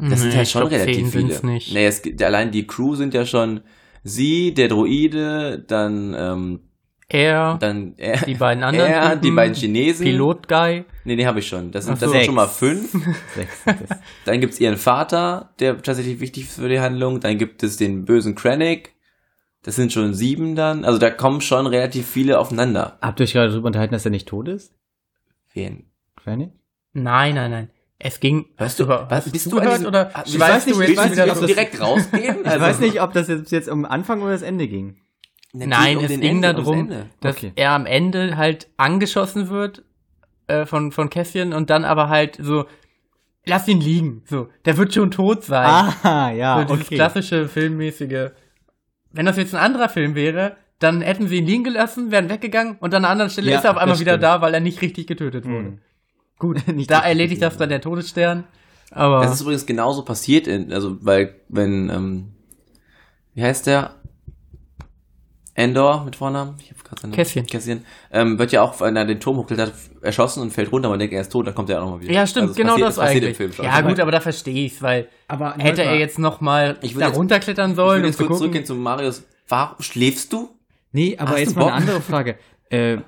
Das 0.00 0.20
sind 0.20 0.28
Nee, 0.30 0.36
halt 0.36 0.46
ich 0.46 0.50
schon 0.52 0.60
glaub, 0.68 0.72
relativ 0.72 1.10
viele. 1.10 1.46
nicht. 1.52 1.72
Nee, 1.74 1.86
es, 1.86 2.02
gibt- 2.02 2.22
allein 2.22 2.50
die 2.50 2.66
Crew 2.66 2.94
sind 2.94 3.14
ja 3.14 3.26
schon 3.26 3.60
sie, 4.04 4.54
der 4.54 4.68
Droide, 4.68 5.58
dann, 5.66 6.14
ähm, 6.16 6.60
Er, 7.08 7.56
dann 7.58 7.94
er, 7.96 8.18
die 8.24 8.34
beiden 8.34 8.62
anderen. 8.62 8.90
er, 8.90 9.16
die 9.16 9.22
Typen, 9.22 9.36
beiden 9.36 9.54
Chinesen. 9.56 10.04
Pilot-Guy. 10.04 10.84
Nee, 11.04 11.16
nee, 11.16 11.26
habe 11.26 11.40
ich 11.40 11.48
schon. 11.48 11.70
Das 11.72 11.86
sind, 11.86 11.94
Ach 11.94 11.98
das 12.00 12.08
so. 12.10 12.14
sind 12.14 12.24
schon 12.26 12.34
mal 12.34 12.46
fünf. 12.48 12.92
Sechs 13.34 13.64
sind 13.64 13.80
es. 13.82 13.96
Dann 14.24 14.40
gibt's 14.40 14.60
ihren 14.60 14.76
Vater, 14.76 15.52
der 15.58 15.80
tatsächlich 15.82 16.20
wichtig 16.20 16.44
ist 16.44 16.60
für 16.60 16.68
die 16.68 16.80
Handlung. 16.80 17.18
Dann 17.20 17.38
gibt 17.38 17.62
es 17.62 17.76
den 17.76 18.04
bösen 18.04 18.34
Krennic. 18.34 18.94
Das 19.62 19.74
sind 19.74 19.92
schon 19.92 20.14
sieben 20.14 20.54
dann. 20.54 20.84
Also 20.84 20.98
da 20.98 21.10
kommen 21.10 21.40
schon 21.40 21.66
relativ 21.66 22.06
viele 22.06 22.38
aufeinander. 22.38 22.98
Habt 23.02 23.18
ihr 23.20 23.24
euch 23.24 23.32
gerade 23.32 23.50
darüber 23.50 23.66
unterhalten, 23.66 23.92
dass 23.92 24.04
er 24.04 24.10
nicht 24.12 24.28
tot 24.28 24.46
ist? 24.48 24.72
Wen? 25.52 25.90
Granny? 26.16 26.52
Nein, 26.92 27.34
nein, 27.34 27.50
nein. 27.50 27.70
Es 28.00 28.20
ging. 28.20 28.46
Hörst 28.56 28.78
du, 28.78 28.84
über- 28.84 29.06
was, 29.10 29.28
bist 29.30 29.50
du 29.50 29.58
an 29.58 29.70
diesem, 29.70 29.86
oder 29.86 30.10
ich 30.24 30.38
weißt 30.38 30.40
weiß 30.40 30.66
nicht, 30.66 30.78
jetzt 30.78 30.98
du 31.04 31.10
wieder 31.12 31.26
jetzt 31.26 31.40
so- 31.40 31.46
direkt 31.46 31.80
rausgehen? 31.80 32.36
Ich 32.44 32.60
weiß 32.60 32.78
nicht, 32.80 33.02
ob 33.02 33.12
das 33.12 33.26
jetzt, 33.28 33.50
jetzt 33.50 33.68
um 33.68 33.84
Anfang 33.84 34.22
oder 34.22 34.32
das 34.32 34.42
Ende 34.42 34.68
ging. 34.68 34.98
Nein, 35.52 35.96
um 35.98 36.04
es 36.04 36.10
ging 36.10 36.22
Ende, 36.22 36.54
darum, 36.54 36.92
dass 37.20 37.36
Okay. 37.36 37.52
er 37.56 37.72
am 37.72 37.86
Ende 37.86 38.36
halt 38.36 38.68
angeschossen 38.76 39.48
wird 39.48 39.82
äh, 40.46 40.64
von, 40.66 40.92
von 40.92 41.10
Kässchen 41.10 41.52
und 41.52 41.70
dann 41.70 41.84
aber 41.84 42.08
halt 42.08 42.38
so, 42.40 42.66
lass 43.46 43.66
ihn 43.66 43.80
liegen. 43.80 44.22
So, 44.26 44.48
der 44.64 44.76
wird 44.76 44.94
schon 44.94 45.10
tot 45.10 45.42
sein. 45.44 45.66
Ah, 46.04 46.30
ja, 46.30 46.58
so 46.60 46.74
dieses 46.74 46.86
okay. 46.86 46.94
klassische 46.96 47.48
filmmäßige. 47.48 48.30
Wenn 49.10 49.26
das 49.26 49.36
jetzt 49.38 49.54
ein 49.54 49.60
anderer 49.60 49.88
Film 49.88 50.14
wäre, 50.14 50.56
dann 50.78 51.00
hätten 51.00 51.26
sie 51.26 51.38
ihn 51.38 51.46
liegen 51.46 51.64
gelassen, 51.64 52.12
wären 52.12 52.28
weggegangen 52.28 52.76
und 52.78 52.94
an 52.94 53.04
einer 53.04 53.10
anderen 53.10 53.30
Stelle 53.30 53.50
Ja, 53.50 53.58
ist 53.58 53.64
er 53.64 53.70
auf 53.72 53.76
einmal 53.78 53.94
das 53.94 54.00
wieder 54.00 54.18
da, 54.18 54.40
weil 54.42 54.54
er 54.54 54.60
nicht 54.60 54.80
richtig 54.82 55.06
getötet 55.08 55.44
wurde. 55.46 55.58
Hm. 55.68 55.78
Gut, 56.38 56.66
Nicht 56.74 56.90
da 56.90 57.00
erledigt 57.00 57.42
das 57.42 57.56
dann 57.56 57.68
der 57.68 57.80
Todesstern. 57.80 58.44
Aber 58.90 59.20
Das 59.22 59.32
ist 59.34 59.40
übrigens 59.42 59.66
genauso 59.66 60.02
passiert, 60.04 60.46
in, 60.46 60.72
also 60.72 60.96
weil, 61.00 61.34
wenn, 61.48 61.90
ähm, 61.90 62.28
wie 63.34 63.42
heißt 63.42 63.66
der? 63.66 63.94
Endor 65.54 66.04
mit 66.04 66.14
Vornamen? 66.14 66.54
Ich 66.60 66.70
hab 66.70 66.84
grad 66.84 67.00
seinen 67.00 67.10
Namen. 67.10 67.16
Kässchen. 67.16 67.46
Kässchen. 67.46 67.84
Ähm, 68.12 68.38
wird 68.38 68.52
ja 68.52 68.62
auch, 68.62 68.80
wenn 68.80 68.94
er 68.94 69.04
den 69.04 69.18
Turm 69.18 69.38
hochklettert, 69.38 69.72
hat, 69.72 69.74
erschossen 70.02 70.40
und 70.40 70.52
fällt 70.52 70.70
runter. 70.70 70.88
Man 70.88 71.00
denkt, 71.00 71.12
er 71.12 71.20
ist 71.20 71.32
tot, 71.32 71.48
dann 71.48 71.54
kommt 71.54 71.68
er 71.68 71.80
auch 71.80 71.86
nochmal 71.86 72.00
wieder. 72.02 72.12
ja, 72.12 72.26
stimmt, 72.28 72.48
Also 72.50 72.54
genau 72.60 72.74
passiert, 72.74 72.88
das 72.88 72.98
eigentlich. 73.00 73.40
Im 73.40 73.52
Film 73.52 73.66
ja, 73.66 73.80
gut, 73.80 73.98
aber 73.98 74.12
da 74.12 74.20
verstehe 74.20 74.66
ich's, 74.66 74.80
weil 74.82 75.08
Aber 75.26 75.54
hätte 75.58 75.82
er 75.82 75.96
jetzt 75.96 76.20
noch 76.20 76.40
mal 76.40 76.78
Ich 76.82 76.94
will 76.94 77.00
da 77.00 77.08
runterklettern 77.08 77.70
Ich 77.70 77.76
sollen 77.76 78.02
will 78.02 78.04
und 78.04 78.06
jetzt 78.10 78.16
kurz 78.18 78.28
gucken. 78.28 78.38
zurückgehen 78.38 78.64
zu 78.66 78.76
Marius. 78.76 79.24
Warum 79.48 79.82
schläfst 79.82 80.32
du? 80.32 80.48
Nee, 80.92 81.16
aber 81.18 81.32
Hast 81.32 81.40
jetzt 81.40 81.56
mal 81.56 81.64
eine 81.64 81.72
andere 81.74 82.00
Frage. 82.00 82.36
Äh, 82.70 82.98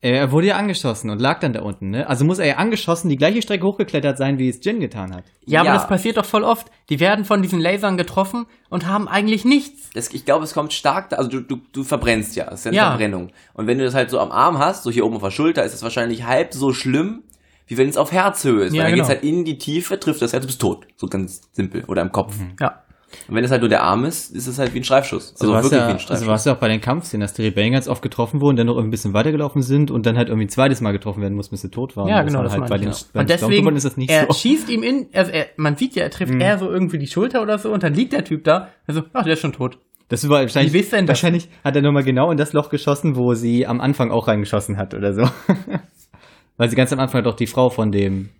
er 0.00 0.30
wurde 0.30 0.46
ja 0.48 0.56
angeschossen 0.56 1.10
und 1.10 1.20
lag 1.20 1.40
dann 1.40 1.52
da 1.52 1.62
unten, 1.62 1.90
ne? 1.90 2.08
Also 2.08 2.24
muss 2.24 2.38
er 2.38 2.46
ja 2.46 2.56
angeschossen 2.56 3.08
die 3.08 3.16
gleiche 3.16 3.42
Strecke 3.42 3.64
hochgeklettert 3.66 4.16
sein, 4.16 4.38
wie 4.38 4.48
es 4.48 4.64
Jin 4.64 4.78
getan 4.78 5.12
hat. 5.14 5.24
Ja, 5.44 5.60
aber 5.60 5.70
Ja. 5.70 5.74
das 5.74 5.88
passiert 5.88 6.16
doch 6.16 6.24
voll 6.24 6.44
oft. 6.44 6.68
Die 6.88 7.00
werden 7.00 7.24
von 7.24 7.42
diesen 7.42 7.58
Lasern 7.60 7.96
getroffen 7.96 8.46
und 8.70 8.86
haben 8.86 9.08
eigentlich 9.08 9.44
nichts. 9.44 9.90
Das, 9.94 10.08
ich 10.10 10.24
glaube, 10.24 10.44
es 10.44 10.54
kommt 10.54 10.72
stark, 10.72 11.10
da- 11.10 11.16
also 11.16 11.28
du, 11.28 11.40
du, 11.40 11.58
du 11.72 11.82
verbrennst 11.82 12.36
ja, 12.36 12.46
es 12.52 12.60
ist 12.60 12.64
ja 12.66 12.70
eine 12.70 12.76
Ja. 12.76 12.88
Verbrennung. 12.90 13.30
Und 13.54 13.66
wenn 13.66 13.78
du 13.78 13.84
das 13.84 13.94
halt 13.94 14.10
so 14.10 14.20
am 14.20 14.30
Arm 14.30 14.58
hast, 14.58 14.84
so 14.84 14.90
hier 14.92 15.04
oben 15.04 15.16
auf 15.16 15.22
der 15.22 15.30
Schulter, 15.32 15.64
ist 15.64 15.74
es 15.74 15.82
wahrscheinlich 15.82 16.24
halb 16.24 16.54
so 16.54 16.72
schlimm, 16.72 17.24
wie 17.66 17.76
wenn 17.76 17.88
es 17.88 17.96
auf 17.96 18.12
Herzhöhe 18.12 18.64
ist. 18.66 18.74
Ja, 18.74 18.84
weil 18.84 18.90
dann 18.90 18.94
genau. 18.98 19.08
geht's 19.08 19.20
halt 19.20 19.24
in 19.28 19.44
die 19.44 19.58
Tiefe, 19.58 19.98
trifft 19.98 20.22
das 20.22 20.32
Herz, 20.32 20.42
du 20.42 20.46
bist 20.46 20.60
tot. 20.60 20.86
So 20.96 21.08
ganz 21.08 21.40
simpel. 21.52 21.84
Oder 21.88 22.02
im 22.02 22.12
Kopf. 22.12 22.34
Ja. 22.60 22.82
Und 23.26 23.34
wenn 23.34 23.42
es 23.44 23.50
halt 23.50 23.62
nur 23.62 23.68
der 23.70 23.82
Arm 23.82 24.04
ist, 24.04 24.30
ist 24.36 24.46
es 24.46 24.58
halt 24.58 24.74
wie 24.74 24.80
ein 24.80 24.84
Streifschuss. 24.84 25.32
So 25.36 25.46
Also 25.46 25.52
war's 25.54 25.64
wirklich 25.64 25.80
ja, 25.80 25.86
wie 25.86 25.90
ein 25.90 25.94
also 25.96 26.04
Streifschuss. 26.04 26.26
war 26.28 26.34
es 26.34 26.44
ja 26.44 26.52
auch 26.54 26.58
bei 26.58 26.68
den 26.68 26.80
Kampfszenen, 26.80 27.22
dass 27.22 27.32
die 27.32 27.42
Rebellen 27.42 27.72
ganz 27.72 27.88
oft 27.88 28.02
getroffen 28.02 28.40
wurden, 28.42 28.56
dann 28.56 28.66
noch 28.66 28.74
irgendwie 28.74 28.88
ein 28.88 28.90
bisschen 28.90 29.12
weitergelaufen 29.14 29.62
sind 29.62 29.90
und 29.90 30.04
dann 30.06 30.16
halt 30.18 30.28
irgendwie 30.28 30.46
ein 30.46 30.50
zweites 30.50 30.80
Mal 30.82 30.92
getroffen 30.92 31.22
werden 31.22 31.34
mussten, 31.34 31.52
bis 31.54 31.62
sie 31.62 31.70
tot 31.70 31.96
waren. 31.96 32.08
Ja, 32.08 32.18
Das 32.22 32.26
genau, 32.26 32.38
war 32.38 32.44
das 32.44 32.52
halt 32.52 32.60
meine 32.62 32.70
bei 32.70 32.76
ich, 32.76 32.82
den, 32.82 32.90
ja. 32.92 32.98
bei 33.14 33.20
Und 33.20 33.30
deswegen, 33.30 33.76
ist 33.76 33.84
das 33.84 33.96
nicht 33.96 34.10
er 34.10 34.26
so. 34.26 34.32
schießt 34.34 34.68
ihm 34.68 34.82
in, 34.82 35.06
also 35.14 35.30
er, 35.32 35.46
man 35.56 35.76
sieht 35.76 35.94
ja, 35.94 36.02
er 36.02 36.10
trifft 36.10 36.34
Mhm. 36.34 36.40
eher 36.42 36.58
so 36.58 36.70
irgendwie 36.70 36.98
die 36.98 37.06
Schulter 37.06 37.40
oder 37.42 37.58
so 37.58 37.72
und 37.72 37.82
dann 37.82 37.94
liegt 37.94 38.12
der 38.12 38.24
Typ 38.24 38.44
da, 38.44 38.68
also, 38.86 39.02
ach, 39.14 39.24
der 39.24 39.32
ist 39.34 39.40
schon 39.40 39.52
tot. 39.54 39.78
Das 40.10 40.26
war 40.28 40.40
wahrscheinlich, 40.40 40.72
Wie 40.72 40.78
wisst 40.78 40.92
denn 40.92 41.06
das? 41.06 41.16
wahrscheinlich 41.16 41.48
hat 41.64 41.76
er 41.76 41.82
nochmal 41.82 42.02
genau 42.04 42.30
in 42.30 42.36
das 42.38 42.52
Loch 42.54 42.70
geschossen, 42.70 43.16
wo 43.16 43.34
sie 43.34 43.66
am 43.66 43.80
Anfang 43.80 44.10
auch 44.10 44.26
reingeschossen 44.28 44.76
hat 44.78 44.94
oder 44.94 45.12
so. 45.14 45.22
Weil 46.56 46.68
sie 46.70 46.76
ganz 46.76 46.92
am 46.92 46.98
Anfang 47.00 47.22
doch 47.22 47.36
die 47.36 47.46
Frau 47.46 47.70
von 47.70 47.92
dem 47.92 48.30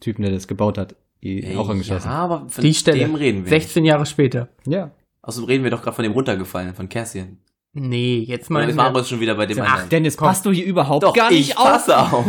Typen, 0.00 0.22
der 0.22 0.32
das 0.32 0.46
gebaut 0.48 0.78
hat, 0.78 0.94
die 1.22 1.56
auch 1.56 1.68
angeschossen. 1.68 2.08
Ja, 2.08 2.14
aber 2.18 2.46
von 2.48 2.64
Die 2.64 2.74
Stelle, 2.74 2.98
dem 2.98 3.14
reden 3.14 3.44
wir. 3.44 3.50
16 3.50 3.84
Jahre 3.84 4.06
später. 4.06 4.48
Ja. 4.66 4.90
Außerdem 5.22 5.46
reden 5.48 5.64
wir 5.64 5.70
doch 5.70 5.82
gerade 5.82 5.94
von 5.94 6.02
dem 6.02 6.12
runtergefallen, 6.12 6.74
von 6.74 6.88
Cassian. 6.88 7.38
Nee, 7.74 8.18
jetzt 8.18 8.50
mal. 8.50 8.68
ist 8.68 8.74
Marius 8.74 9.08
schon 9.08 9.20
wieder 9.20 9.34
bei 9.34 9.46
dem 9.46 9.58
Ach, 9.60 9.72
anderen? 9.72 9.88
Dennis, 9.88 10.16
passt 10.18 10.44
du 10.44 10.50
hier 10.52 10.66
überhaupt 10.66 11.04
doch, 11.04 11.14
gar 11.14 11.30
nicht 11.30 11.40
ich 11.52 11.56
auf? 11.56 11.64
passe 11.64 11.96
auf. 11.98 12.26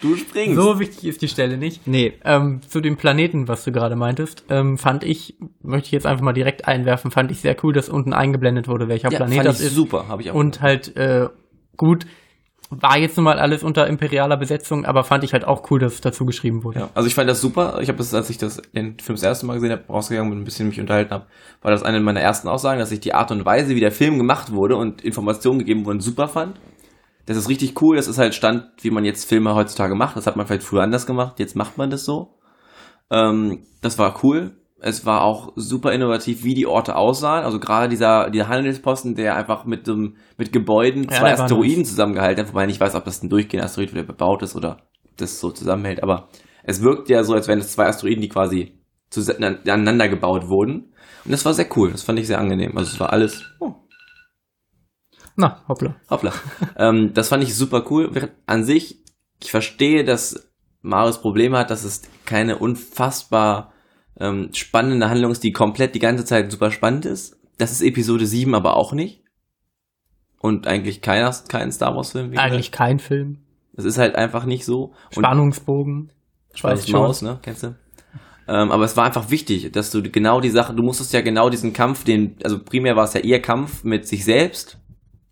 Du 0.00 0.16
springst. 0.16 0.56
So 0.56 0.80
wichtig 0.80 1.04
ist 1.04 1.22
die 1.22 1.28
Stelle 1.28 1.56
nicht. 1.56 1.86
Nee, 1.86 2.14
Ähm, 2.24 2.60
zu 2.66 2.80
dem 2.80 2.96
Planeten, 2.96 3.46
was 3.46 3.62
du 3.62 3.70
gerade 3.70 3.94
meintest, 3.94 4.42
ähm, 4.50 4.78
fand 4.78 5.04
ich, 5.04 5.36
möchte 5.60 5.86
ich 5.86 5.92
jetzt 5.92 6.04
einfach 6.06 6.24
mal 6.24 6.32
direkt 6.32 6.66
einwerfen, 6.66 7.12
fand 7.12 7.30
ich 7.30 7.40
sehr 7.40 7.54
cool, 7.62 7.72
dass 7.72 7.88
unten 7.88 8.12
eingeblendet 8.12 8.66
wurde, 8.66 8.88
welcher 8.88 9.12
ja, 9.12 9.18
Planet 9.18 9.36
fand 9.36 9.48
das 9.50 9.60
ich 9.60 9.66
ist. 9.66 9.74
super, 9.76 10.08
habe 10.08 10.22
ich 10.22 10.32
auch. 10.32 10.34
Und 10.34 10.60
halt 10.60 10.96
äh, 10.96 11.28
gut, 11.76 12.04
war 12.80 12.96
jetzt 12.96 13.16
nun 13.16 13.24
mal 13.24 13.38
alles 13.38 13.62
unter 13.62 13.86
imperialer 13.86 14.38
Besetzung, 14.38 14.86
aber 14.86 15.04
fand 15.04 15.24
ich 15.24 15.34
halt 15.34 15.44
auch 15.44 15.70
cool, 15.70 15.78
dass 15.78 15.94
es 15.94 16.00
dazu 16.00 16.24
geschrieben 16.24 16.64
wurde. 16.64 16.80
Ja, 16.80 16.88
also 16.94 17.06
ich 17.06 17.14
fand 17.14 17.28
das 17.28 17.40
super. 17.40 17.78
Ich 17.82 17.88
habe 17.88 17.98
das, 17.98 18.14
als 18.14 18.30
ich 18.30 18.38
das 18.38 18.62
den 18.74 18.98
Film 18.98 19.16
das 19.16 19.22
erste 19.22 19.44
Mal 19.44 19.54
gesehen 19.54 19.72
habe, 19.72 19.84
rausgegangen 19.88 20.30
bin, 20.30 20.40
ein 20.40 20.44
bisschen 20.44 20.68
mich 20.68 20.80
unterhalten 20.80 21.10
habe, 21.10 21.26
war 21.60 21.70
das 21.70 21.82
eine 21.82 22.00
meiner 22.00 22.20
ersten 22.20 22.48
Aussagen, 22.48 22.80
dass 22.80 22.90
ich 22.90 23.00
die 23.00 23.12
Art 23.14 23.30
und 23.30 23.44
Weise, 23.44 23.74
wie 23.74 23.80
der 23.80 23.92
Film 23.92 24.16
gemacht 24.16 24.52
wurde 24.52 24.76
und 24.76 25.02
Informationen 25.02 25.58
gegeben 25.58 25.84
wurden, 25.84 26.00
super 26.00 26.28
fand. 26.28 26.58
Das 27.26 27.36
ist 27.36 27.48
richtig 27.48 27.80
cool. 27.82 27.96
Das 27.96 28.08
ist 28.08 28.18
halt 28.18 28.34
Stand, 28.34 28.66
wie 28.80 28.90
man 28.90 29.04
jetzt 29.04 29.28
Filme 29.28 29.54
heutzutage 29.54 29.94
macht. 29.94 30.16
Das 30.16 30.26
hat 30.26 30.36
man 30.36 30.46
vielleicht 30.46 30.64
früher 30.64 30.82
anders 30.82 31.06
gemacht. 31.06 31.38
Jetzt 31.38 31.54
macht 31.54 31.78
man 31.78 31.90
das 31.90 32.04
so. 32.04 32.38
Ähm, 33.10 33.64
das 33.80 33.98
war 33.98 34.24
cool. 34.24 34.52
Es 34.84 35.06
war 35.06 35.22
auch 35.22 35.52
super 35.54 35.92
innovativ, 35.92 36.42
wie 36.42 36.54
die 36.54 36.66
Orte 36.66 36.96
aussahen. 36.96 37.44
Also 37.44 37.60
gerade 37.60 37.88
dieser, 37.88 38.30
dieser 38.30 38.48
Handelsposten, 38.48 39.14
der 39.14 39.36
einfach 39.36 39.64
mit 39.64 39.88
einem, 39.88 40.16
mit 40.36 40.52
Gebäuden 40.52 41.04
Ja, 41.04 41.18
zwei 41.18 41.38
war 41.38 41.44
Asteroiden 41.44 41.84
zusammengehalten 41.84 42.44
hat, 42.44 42.52
wobei 42.52 42.62
ich 42.62 42.68
nicht 42.68 42.80
weiß, 42.80 42.96
ob 42.96 43.04
das 43.04 43.22
ein 43.22 43.28
durchgehender 43.28 43.66
Asteroid 43.66 43.92
wieder 43.92 44.02
bebaut 44.02 44.42
ist 44.42 44.56
oder 44.56 44.88
das 45.16 45.38
so 45.38 45.50
zusammenhält. 45.52 46.02
Aber 46.02 46.28
es 46.64 46.82
wirkt 46.82 47.08
ja 47.08 47.22
so, 47.22 47.34
als 47.34 47.46
wären 47.46 47.60
es 47.60 47.72
zwei 47.72 47.86
Asteroiden, 47.86 48.22
die 48.22 48.28
quasi 48.28 48.82
aneinander 49.14 50.08
gebaut 50.08 50.48
wurden. 50.48 50.92
Und 51.24 51.30
das 51.30 51.44
war 51.44 51.54
sehr 51.54 51.68
cool. 51.76 51.92
Das 51.92 52.02
fand 52.02 52.18
ich 52.18 52.26
sehr 52.26 52.40
angenehm. 52.40 52.76
Also 52.76 52.90
es 52.92 52.98
war 52.98 53.12
alles, 53.12 53.44
oh, 53.60 53.74
Na, 55.36 55.62
hoppla. 55.68 55.94
Hoppla. 56.10 56.32
ähm, 56.76 57.12
das 57.14 57.28
fand 57.28 57.44
ich 57.44 57.54
super 57.54 57.84
cool. 57.90 58.30
An 58.46 58.64
sich, 58.64 59.02
ich 59.40 59.50
verstehe, 59.50 60.04
dass 60.04 60.50
Marius 60.80 61.20
Probleme 61.20 61.58
hat, 61.58 61.70
dass 61.70 61.84
es 61.84 62.02
keine 62.26 62.58
unfassbar 62.58 63.71
ähm, 64.22 64.50
spannende 64.52 65.10
Handlung 65.10 65.32
ist, 65.32 65.42
die 65.42 65.52
komplett 65.52 65.94
die 65.94 65.98
ganze 65.98 66.24
Zeit 66.24 66.50
super 66.50 66.70
spannend 66.70 67.04
ist. 67.04 67.36
Das 67.58 67.72
ist 67.72 67.82
Episode 67.82 68.24
7 68.24 68.54
aber 68.54 68.76
auch 68.76 68.92
nicht. 68.92 69.22
Und 70.40 70.66
eigentlich 70.66 71.02
keiner, 71.02 71.34
kein 71.48 71.72
Star 71.72 71.94
Wars 71.94 72.12
Film. 72.12 72.28
wie 72.28 72.30
gesagt. 72.32 72.52
Eigentlich 72.52 72.72
kein 72.72 72.98
Film. 72.98 73.38
Das 73.72 73.84
ist 73.84 73.98
halt 73.98 74.14
einfach 74.14 74.44
nicht 74.44 74.64
so. 74.64 74.92
Und 75.14 75.24
Spannungsbogen. 75.24 76.12
Schwarze. 76.54 76.92
Maus, 76.92 77.22
ne? 77.22 77.38
Kennst 77.42 77.64
du? 77.64 77.74
Ähm, 78.48 78.70
aber 78.70 78.84
es 78.84 78.96
war 78.96 79.04
einfach 79.04 79.30
wichtig, 79.30 79.72
dass 79.72 79.90
du 79.90 80.02
genau 80.02 80.40
die 80.40 80.50
Sache, 80.50 80.74
du 80.74 80.82
musstest 80.82 81.12
ja 81.12 81.20
genau 81.20 81.48
diesen 81.48 81.72
Kampf, 81.72 82.04
den, 82.04 82.36
also 82.42 82.58
primär 82.62 82.96
war 82.96 83.04
es 83.04 83.14
ja 83.14 83.20
ihr 83.20 83.40
Kampf 83.40 83.84
mit 83.84 84.06
sich 84.06 84.24
selbst 84.24 84.78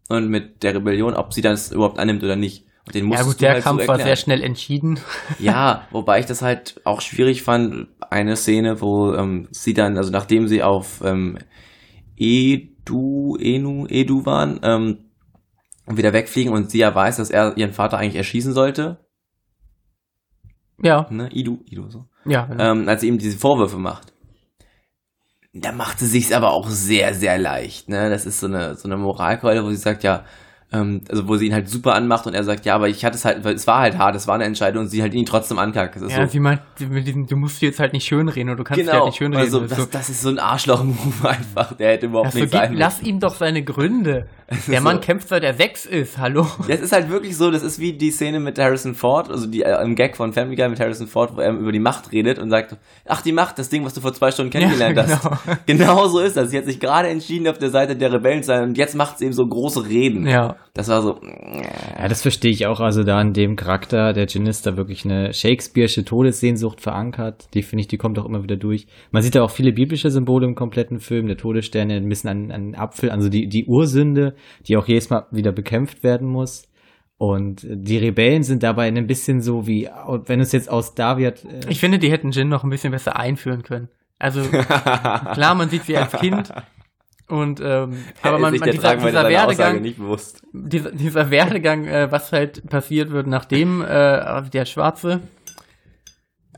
und 0.09 0.29
mit 0.29 0.62
der 0.62 0.76
Rebellion, 0.76 1.14
ob 1.14 1.33
sie 1.35 1.42
das 1.42 1.72
überhaupt 1.72 1.98
annimmt 1.98 2.22
oder 2.22 2.37
nicht. 2.37 2.66
Den 2.94 3.05
Ja 3.05 3.09
musstest 3.09 3.29
gut, 3.31 3.40
der 3.40 3.53
halt 3.55 3.64
Kampf 3.64 3.83
so 3.83 3.88
war 3.88 3.98
sehr 3.98 4.16
schnell 4.16 4.42
entschieden. 4.42 4.98
Ja, 5.38 5.87
wobei 5.90 6.20
ich 6.20 6.26
das 6.26 6.42
halt 6.42 6.81
auch 6.85 7.00
schwierig 7.00 7.42
fand, 7.42 7.88
eine 8.11 8.37
Szene, 8.37 8.81
wo 8.81 9.12
ähm, 9.14 9.48
sie 9.50 9.74
dann, 9.74 9.96
also 9.96 10.11
nachdem 10.11 10.48
sie 10.48 10.62
auf 10.62 11.03
ähm, 11.05 11.38
Edu, 12.16 13.37
Enu, 13.38 13.87
Edu 13.88 14.26
waren, 14.26 14.61
ähm, 14.62 15.11
wieder 15.87 16.12
wegfliegen 16.12 16.53
und 16.53 16.70
sie 16.70 16.79
ja 16.79 16.94
weiß, 16.94 17.16
dass 17.16 17.31
er 17.31 17.57
ihren 17.57 17.72
Vater 17.72 17.98
eigentlich 17.98 18.16
erschießen 18.16 18.53
sollte, 18.53 18.98
Ja, 20.83 21.07
ne, 21.11 21.29
Idu, 21.33 21.61
Idu, 21.66 21.88
so. 21.90 22.05
ja. 22.24 22.46
genau. 22.46 22.72
ähm, 22.72 22.88
als 22.88 23.00
sie 23.00 23.09
ihm 23.09 23.18
diese 23.18 23.38
Vorwürfe 23.38 23.79
macht. 23.79 24.12
Da 25.53 25.72
macht 25.72 25.98
sie 25.98 26.07
sich's 26.07 26.31
aber 26.33 26.53
auch 26.53 26.68
sehr, 26.68 27.12
sehr 27.14 27.37
leicht. 27.37 27.88
Ne? 27.88 28.09
Das 28.09 28.24
ist 28.24 28.38
so 28.38 28.46
eine, 28.46 28.76
so 28.76 28.87
eine 28.87 28.96
Moralkeule, 28.96 29.64
wo 29.64 29.70
sie 29.70 29.76
sagt, 29.76 30.05
ja, 30.05 30.24
ähm, 30.72 31.00
also 31.09 31.26
wo 31.26 31.37
sie 31.37 31.46
ihn 31.46 31.54
halt 31.54 31.68
super 31.68 31.94
anmacht 31.94 32.26
und 32.26 32.35
er 32.35 32.44
sagt, 32.44 32.64
ja, 32.64 32.74
aber 32.74 32.88
ich 32.88 33.04
hatte 33.04 33.16
es 33.16 33.24
halt, 33.24 33.44
weil 33.44 33.54
es 33.54 33.66
war 33.66 33.80
halt 33.80 33.98
hart, 33.98 34.14
es 34.14 34.26
war 34.28 34.37
eine 34.37 34.44
Entscheidung 34.44 34.85
und 34.85 34.88
sie 34.88 35.02
halt 35.02 35.14
ihn 35.14 35.26
trotzdem 35.26 35.59
ankackt. 35.59 35.96
Das 35.96 36.02
ist 36.02 36.12
ja, 36.12 36.26
so, 36.26 36.30
sie 36.30 36.40
meint, 36.40 36.61
mit 36.88 37.06
diesem, 37.06 37.26
du 37.26 37.37
musst 37.37 37.61
dir 37.61 37.66
jetzt 37.66 37.80
halt 37.80 37.92
nicht 37.92 38.06
schönreden 38.06 38.48
oder 38.50 38.59
du 38.59 38.64
kannst 38.64 38.80
dir 38.80 38.87
halt 38.87 38.92
genau, 38.94 39.06
nicht 39.06 39.16
schönreden. 39.18 39.44
also 39.44 39.61
Das 39.61 39.78
so, 39.78 39.87
das 39.90 40.09
ist 40.09 40.22
so 40.22 40.28
ein 40.28 40.38
Arschloch-Move 40.38 41.28
einfach, 41.28 41.72
der 41.76 41.92
hätte 41.92 42.06
überhaupt 42.06 42.33
so, 42.33 42.38
nicht 42.38 42.52
sein 42.52 42.70
müssen. 42.70 42.80
lass 42.80 43.02
ihm 43.02 43.18
doch 43.18 43.35
seine 43.35 43.64
Gründe. 43.64 44.26
Der 44.68 44.80
Mann 44.80 44.96
so. 44.96 45.00
kämpft, 45.02 45.28
seit 45.28 45.44
er 45.44 45.54
sechs 45.54 45.86
ist. 45.86 46.18
Hallo. 46.18 46.44
Ja, 46.66 46.74
es 46.74 46.80
ist 46.80 46.92
halt 46.92 47.08
wirklich 47.08 47.36
so, 47.36 47.50
das 47.50 47.62
ist 47.62 47.78
wie 47.78 47.92
die 47.92 48.10
Szene 48.10 48.40
mit 48.40 48.58
Harrison 48.58 48.94
Ford, 48.94 49.30
also 49.30 49.46
die 49.46 49.62
äh, 49.62 49.80
im 49.82 49.94
Gag 49.94 50.16
von 50.16 50.32
Family 50.32 50.56
Guy 50.56 50.68
mit 50.68 50.80
Harrison 50.80 51.06
Ford, 51.06 51.36
wo 51.36 51.40
er 51.40 51.52
über 51.52 51.70
die 51.72 51.78
Macht 51.78 52.10
redet 52.12 52.38
und 52.38 52.50
sagt, 52.50 52.76
ach 53.06 53.22
die 53.22 53.32
Macht, 53.32 53.58
das 53.58 53.68
Ding, 53.68 53.84
was 53.84 53.94
du 53.94 54.00
vor 54.00 54.12
zwei 54.12 54.30
Stunden 54.32 54.50
kennengelernt 54.50 54.96
Ja, 54.96 55.06
hast. 55.06 55.66
genau. 55.66 55.90
Genau 55.90 56.08
so 56.08 56.18
ist 56.20 56.36
das. 56.36 56.50
Sie 56.50 56.58
hat 56.58 56.64
sich 56.64 56.80
gerade 56.80 57.08
entschieden, 57.08 57.46
auf 57.48 57.58
der 57.58 57.70
Seite 57.70 57.96
der 57.96 58.12
Rebellen 58.12 58.42
zu 58.42 58.48
sein 58.48 58.64
und 58.64 58.78
jetzt 58.78 58.94
macht 58.96 59.18
sie 59.18 59.26
eben 59.26 59.34
so 59.34 59.46
große 59.46 59.88
Reden. 59.88 60.26
Ja. 60.26 60.56
Das 60.74 60.88
war 60.88 61.02
so, 61.02 61.20
Ja, 61.98 62.08
das 62.08 62.22
verstehe 62.22 62.50
ich 62.50 62.66
auch. 62.66 62.80
Also 62.80 63.02
da 63.04 63.20
in 63.20 63.32
dem 63.32 63.56
Charakter, 63.56 64.12
der 64.12 64.26
Jin 64.26 64.46
ist 64.46 64.66
da 64.66 64.76
wirklich 64.76 65.04
eine 65.04 65.30
Shakespeare'sche 65.32 66.04
Todessehnsucht 66.04 66.80
verankert. 66.80 67.48
Die 67.54 67.62
finde 67.62 67.82
ich, 67.82 67.88
die 67.88 67.96
kommt 67.98 68.18
auch 68.18 68.24
immer 68.26 68.42
wieder 68.42 68.56
durch. 68.56 68.86
Man 69.10 69.22
sieht 69.22 69.34
da 69.34 69.42
auch 69.42 69.50
viele 69.50 69.72
biblische 69.72 70.10
Symbole 70.10 70.46
im 70.46 70.54
kompletten 70.54 70.98
Film. 70.98 71.26
Der 71.26 71.36
Todesstern 71.36 71.90
ein 71.90 72.08
bisschen 72.08 72.30
an, 72.30 72.50
an 72.50 72.74
Apfel, 72.74 73.10
also 73.10 73.28
die, 73.28 73.48
die 73.48 73.66
Ursünde, 73.66 74.34
die 74.66 74.76
auch 74.76 74.87
jedes 74.87 75.11
Mal 75.11 75.26
wieder 75.31 75.53
bekämpft 75.53 76.03
werden 76.03 76.29
muss. 76.29 76.68
Und 77.18 77.66
die 77.68 77.98
Rebellen 77.98 78.42
sind 78.42 78.62
dabei 78.62 78.88
ein 78.88 79.07
bisschen 79.07 79.42
so 79.42 79.66
wie, 79.66 79.90
wenn 80.26 80.40
es 80.40 80.53
jetzt 80.53 80.70
aus 80.70 80.94
Daviat, 80.94 81.44
äh, 81.44 81.68
Ich 81.68 81.79
finde, 81.79 81.98
die 81.98 82.11
hätten 82.11 82.31
Jin 82.31 82.48
noch 82.48 82.64
ein 82.64 82.70
bisschen 82.70 82.92
besser 82.92 83.16
einführen 83.16 83.62
können. 83.62 83.88
Also 84.18 84.42
klar, 85.33 85.55
man 85.55 85.68
sieht 85.68 85.85
sie 85.85 85.96
als 85.96 86.12
Kind 86.12 86.53
und 87.31 87.61
ähm, 87.61 87.96
aber 88.22 88.38
man, 88.38 88.57
man 88.57 88.70
dieser, 88.70 88.83
Tragen 88.83 89.07
dieser 89.07 89.29
Werdegang, 89.29 89.94
dieser, 90.53 90.90
dieser 90.90 91.31
Werdegang, 91.31 91.87
äh, 91.87 92.11
was 92.11 92.33
halt 92.33 92.68
passiert 92.68 93.11
wird, 93.11 93.29
nachdem 93.29 93.83
äh, 93.83 94.42
der 94.50 94.64
Schwarze, 94.64 95.20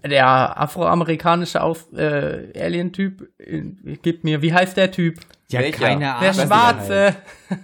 der 0.05 0.61
afroamerikanische 0.61 1.63
Aus, 1.63 1.93
äh, 1.93 2.53
Alien-Typ, 2.59 3.29
äh, 3.39 3.63
gibt 4.03 4.25
mir, 4.25 4.43
wie 4.43 4.53
heißt 4.53 4.77
der 4.77 4.91
Typ? 4.91 5.19
ja, 5.51 5.61
Welcher? 5.61 5.85
keine 5.85 6.01
Der 6.01 6.17
Ahnung. 6.17 6.33
Schwarze, 6.47 7.17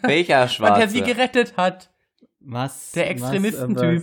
Welcher 0.02 0.42
und 0.42 0.50
Schwarze? 0.50 0.80
der 0.80 0.88
sie 0.88 1.02
gerettet 1.02 1.54
hat. 1.56 1.90
Was? 2.40 2.92
Der 2.92 3.10
Extremistentyp. 3.10 4.02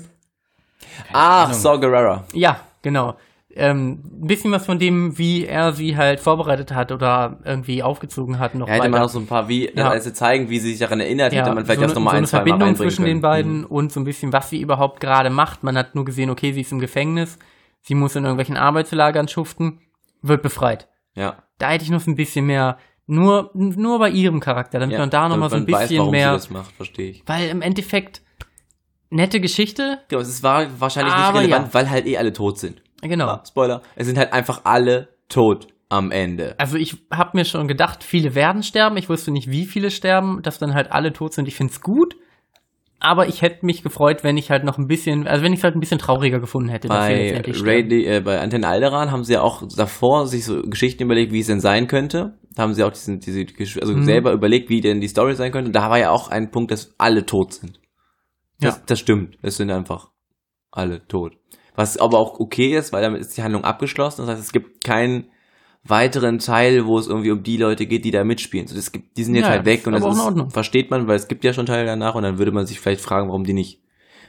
Ahnung. 1.14 1.54
Saw 1.54 1.80
Gerrera. 1.80 2.26
Ja, 2.34 2.60
genau. 2.82 3.16
Ähm, 3.58 4.02
ein 4.22 4.28
bisschen 4.28 4.52
was 4.52 4.66
von 4.66 4.80
dem, 4.80 5.18
wie 5.18 5.46
er 5.46 5.72
sie 5.72 5.96
halt 5.96 6.20
vorbereitet 6.20 6.74
hat 6.74 6.92
oder 6.92 7.40
irgendwie 7.46 7.82
aufgezogen 7.82 8.38
hat, 8.38 8.54
noch 8.54 8.68
Ja, 8.68 8.74
hätte 8.74 8.90
man 8.90 9.02
auch 9.02 9.08
so 9.10 9.18
ein 9.20 9.28
paar, 9.28 9.48
wie, 9.48 9.72
Ja. 9.74 9.90
also 9.90 10.12
zeigen, 10.12 10.50
wie 10.50 10.60
sie 10.60 10.72
sich 10.72 10.80
daran 10.80 11.00
erinnert, 11.00 11.32
ja, 11.32 11.40
hätte 11.42 11.56
man 11.56 11.64
vielleicht 11.64 11.80
so, 11.80 11.84
erst 11.84 11.96
eine- 11.96 12.04
nochmal 12.04 12.12
so 12.14 12.16
ein, 12.16 12.18
eine 12.18 12.28
zwei 12.28 12.38
Mal 12.40 12.44
Verbindung 12.44 12.68
reinbringen 12.68 12.90
zwischen 12.92 13.04
können. 13.06 13.16
den 13.18 13.22
beiden 13.22 13.64
und 13.66 13.94
so 13.94 14.02
ein 14.02 14.04
bisschen, 14.04 14.34
was 14.34 14.50
sie 14.50 14.60
überhaupt 14.60 15.00
gerade 15.00 15.30
macht. 15.30 15.64
Man 15.64 15.78
hat 15.78 15.96
nur 15.96 16.04
gesehen, 16.04 16.30
okay, 16.30 16.52
sie 16.52 16.62
ist 16.62 16.72
im 16.74 16.80
Gefängnis, 16.80 17.38
sie 17.86 17.96
muss 17.96 18.16
in 18.16 18.24
irgendwelchen 18.24 18.58
Arbeitslagern 18.58 19.28
schuften, 19.28 19.80
wird 20.22 20.42
befreit. 20.42 20.90
Ja. 21.16 21.44
Da 21.60 21.70
hätte 21.70 21.84
ich 21.84 21.92
noch 21.92 22.02
so 22.02 22.12
ein 22.12 22.16
bisschen 22.16 22.46
mehr, 22.46 22.78
nur, 23.08 23.52
nur 23.54 24.00
bei 24.00 24.10
ihrem 24.10 24.40
Charakter, 24.40 24.80
damit 24.80 24.94
ja. 24.94 25.00
man 25.00 25.10
da 25.10 25.30
nochmal 25.30 25.50
so 25.50 25.56
ein 25.56 25.66
bisschen 25.66 26.06
weiß, 26.06 26.12
mehr, 26.12 26.32
sie 26.32 26.36
das 26.36 26.50
macht, 26.50 26.76
verstehe 26.76 27.12
ich. 27.12 27.24
weil 27.28 27.50
im 27.50 27.62
Endeffekt, 27.62 28.22
nette 29.10 29.40
Geschichte, 29.40 30.00
Genau, 30.08 30.22
es 30.22 30.44
war 30.44 30.68
wahrscheinlich 30.80 31.16
nicht 31.16 31.34
relevant, 31.34 31.68
ja. 31.68 31.74
weil 31.74 31.90
halt 31.90 32.06
eh 32.08 32.18
alle 32.18 32.34
tot 32.34 32.58
sind. 32.60 32.82
genau. 33.02 33.28
Ah, 33.28 33.44
Spoiler. 33.48 33.82
Es 33.96 34.08
sind 34.08 34.18
halt 34.18 34.34
einfach 34.34 34.62
alle 34.64 35.10
tot 35.30 35.68
am 35.90 36.12
Ende. 36.12 36.56
Also 36.58 36.78
ich 36.78 36.98
habe 37.12 37.38
mir 37.38 37.46
schon 37.46 37.68
gedacht, 37.68 38.04
viele 38.04 38.34
werden 38.34 38.64
sterben. 38.64 38.98
Ich 38.98 39.08
wusste 39.08 39.30
nicht, 39.30 39.52
wie 39.52 39.66
viele 39.66 39.92
sterben, 39.92 40.42
dass 40.42 40.58
dann 40.58 40.74
halt 40.74 40.92
alle 40.92 41.14
tot 41.14 41.34
sind. 41.34 41.48
Ich 41.48 41.56
find's 41.56 41.82
gut. 41.82 42.16
Aber 43.00 43.28
ich 43.28 43.42
hätte 43.42 43.66
mich 43.66 43.84
gefreut, 43.84 44.24
wenn 44.24 44.38
ich 44.38 44.50
halt 44.50 44.64
noch 44.64 44.78
ein 44.78 44.88
bisschen, 44.88 45.28
also 45.28 45.44
wenn 45.44 45.54
ich 45.54 45.60
es 45.60 45.64
halt 45.64 45.76
ein 45.76 45.80
bisschen 45.80 46.00
trauriger 46.00 46.40
gefunden 46.40 46.70
hätte, 46.70 46.88
Bei. 46.88 47.44
Ray, 47.64 48.06
äh, 48.06 48.22
bei 48.22 48.40
Antenne 48.40 48.68
Alderan 48.68 49.12
haben 49.12 49.24
sie 49.24 49.34
ja 49.34 49.42
auch 49.42 49.64
davor 49.76 50.28
sich 50.28 50.46
so 50.46 50.62
Geschichten 50.64 51.04
überlegt, 51.04 51.32
wie 51.34 51.42
es 51.42 51.48
denn 51.48 51.60
sein 51.60 51.88
könnte. 51.88 52.38
Da 52.56 52.64
haben 52.64 52.74
sie 52.74 52.84
auch 52.84 52.92
diesen, 52.92 53.20
diese, 53.20 53.46
also 53.82 53.94
Mhm. 53.94 54.06
selber 54.06 54.32
überlegt, 54.32 54.70
wie 54.70 54.80
denn 54.82 55.02
die 55.02 55.10
Story 55.10 55.36
sein 55.36 55.52
könnte. 55.52 55.72
Da 55.72 55.90
war 55.90 56.00
ja 56.00 56.10
auch 56.10 56.30
ein 56.30 56.52
Punkt, 56.52 56.72
dass 56.72 56.96
alle 56.98 57.26
tot 57.26 57.54
sind. 57.54 57.80
Das, 58.62 58.78
Ja. 58.78 58.82
das 58.86 59.00
stimmt. 59.00 59.38
Es 59.42 59.58
sind 59.58 59.70
einfach 59.72 60.10
alle 60.72 61.06
tot. 61.08 61.38
Was 61.76 61.98
aber 61.98 62.18
auch 62.18 62.40
okay 62.40 62.78
ist, 62.78 62.94
weil 62.94 63.02
damit 63.02 63.20
ist 63.20 63.36
die 63.36 63.44
Handlung 63.44 63.66
abgeschlossen. 63.66 64.22
Das 64.22 64.30
heißt, 64.36 64.42
es 64.42 64.54
gibt 64.54 64.86
keinen 64.86 65.26
weiteren 65.88 66.40
Teil, 66.40 66.86
wo 66.86 66.98
es 66.98 67.08
irgendwie 67.08 67.32
um 67.32 67.44
die 67.44 67.58
Leute 67.58 67.86
geht, 67.86 68.06
die 68.06 68.12
da 68.12 68.24
mitspielen. 68.24 68.68
So, 68.68 68.76
das 68.76 68.92
gibt, 68.92 69.18
die 69.18 69.24
sind 69.24 69.36
jetzt 69.36 69.46
Ja, 69.46 69.52
halt 69.52 69.66
weg 69.66 69.86
und 69.86 69.94
das 69.94 70.04
ist, 70.04 70.54
versteht 70.54 70.90
man, 70.90 71.08
weil 71.08 71.16
es 71.16 71.28
gibt 71.28 71.44
ja 71.44 71.54
schon 71.54 71.68
Teile 71.68 71.86
danach 71.86 72.16
und 72.16 72.24
dann 72.24 72.38
würde 72.40 72.52
man 72.52 72.66
sich 72.66 72.80
vielleicht 72.80 73.02
fragen, 73.02 73.28
warum 73.28 73.44
die 73.44 73.54
nicht 73.54 73.82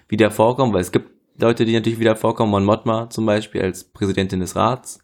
wieder 0.08 0.30
vorkommen, 0.30 0.72
weil 0.72 0.82
es 0.82 0.92
gibt 0.92 1.10
Leute, 1.38 1.64
die 1.64 1.72
natürlich 1.72 1.98
wieder 1.98 2.16
vorkommen. 2.16 2.50
Mon 2.50 2.64
Mothma 2.64 3.10
zum 3.10 3.26
Beispiel 3.26 3.62
als 3.62 3.84
Präsidentin 3.84 4.40
des 4.40 4.54
Rats, 4.54 5.00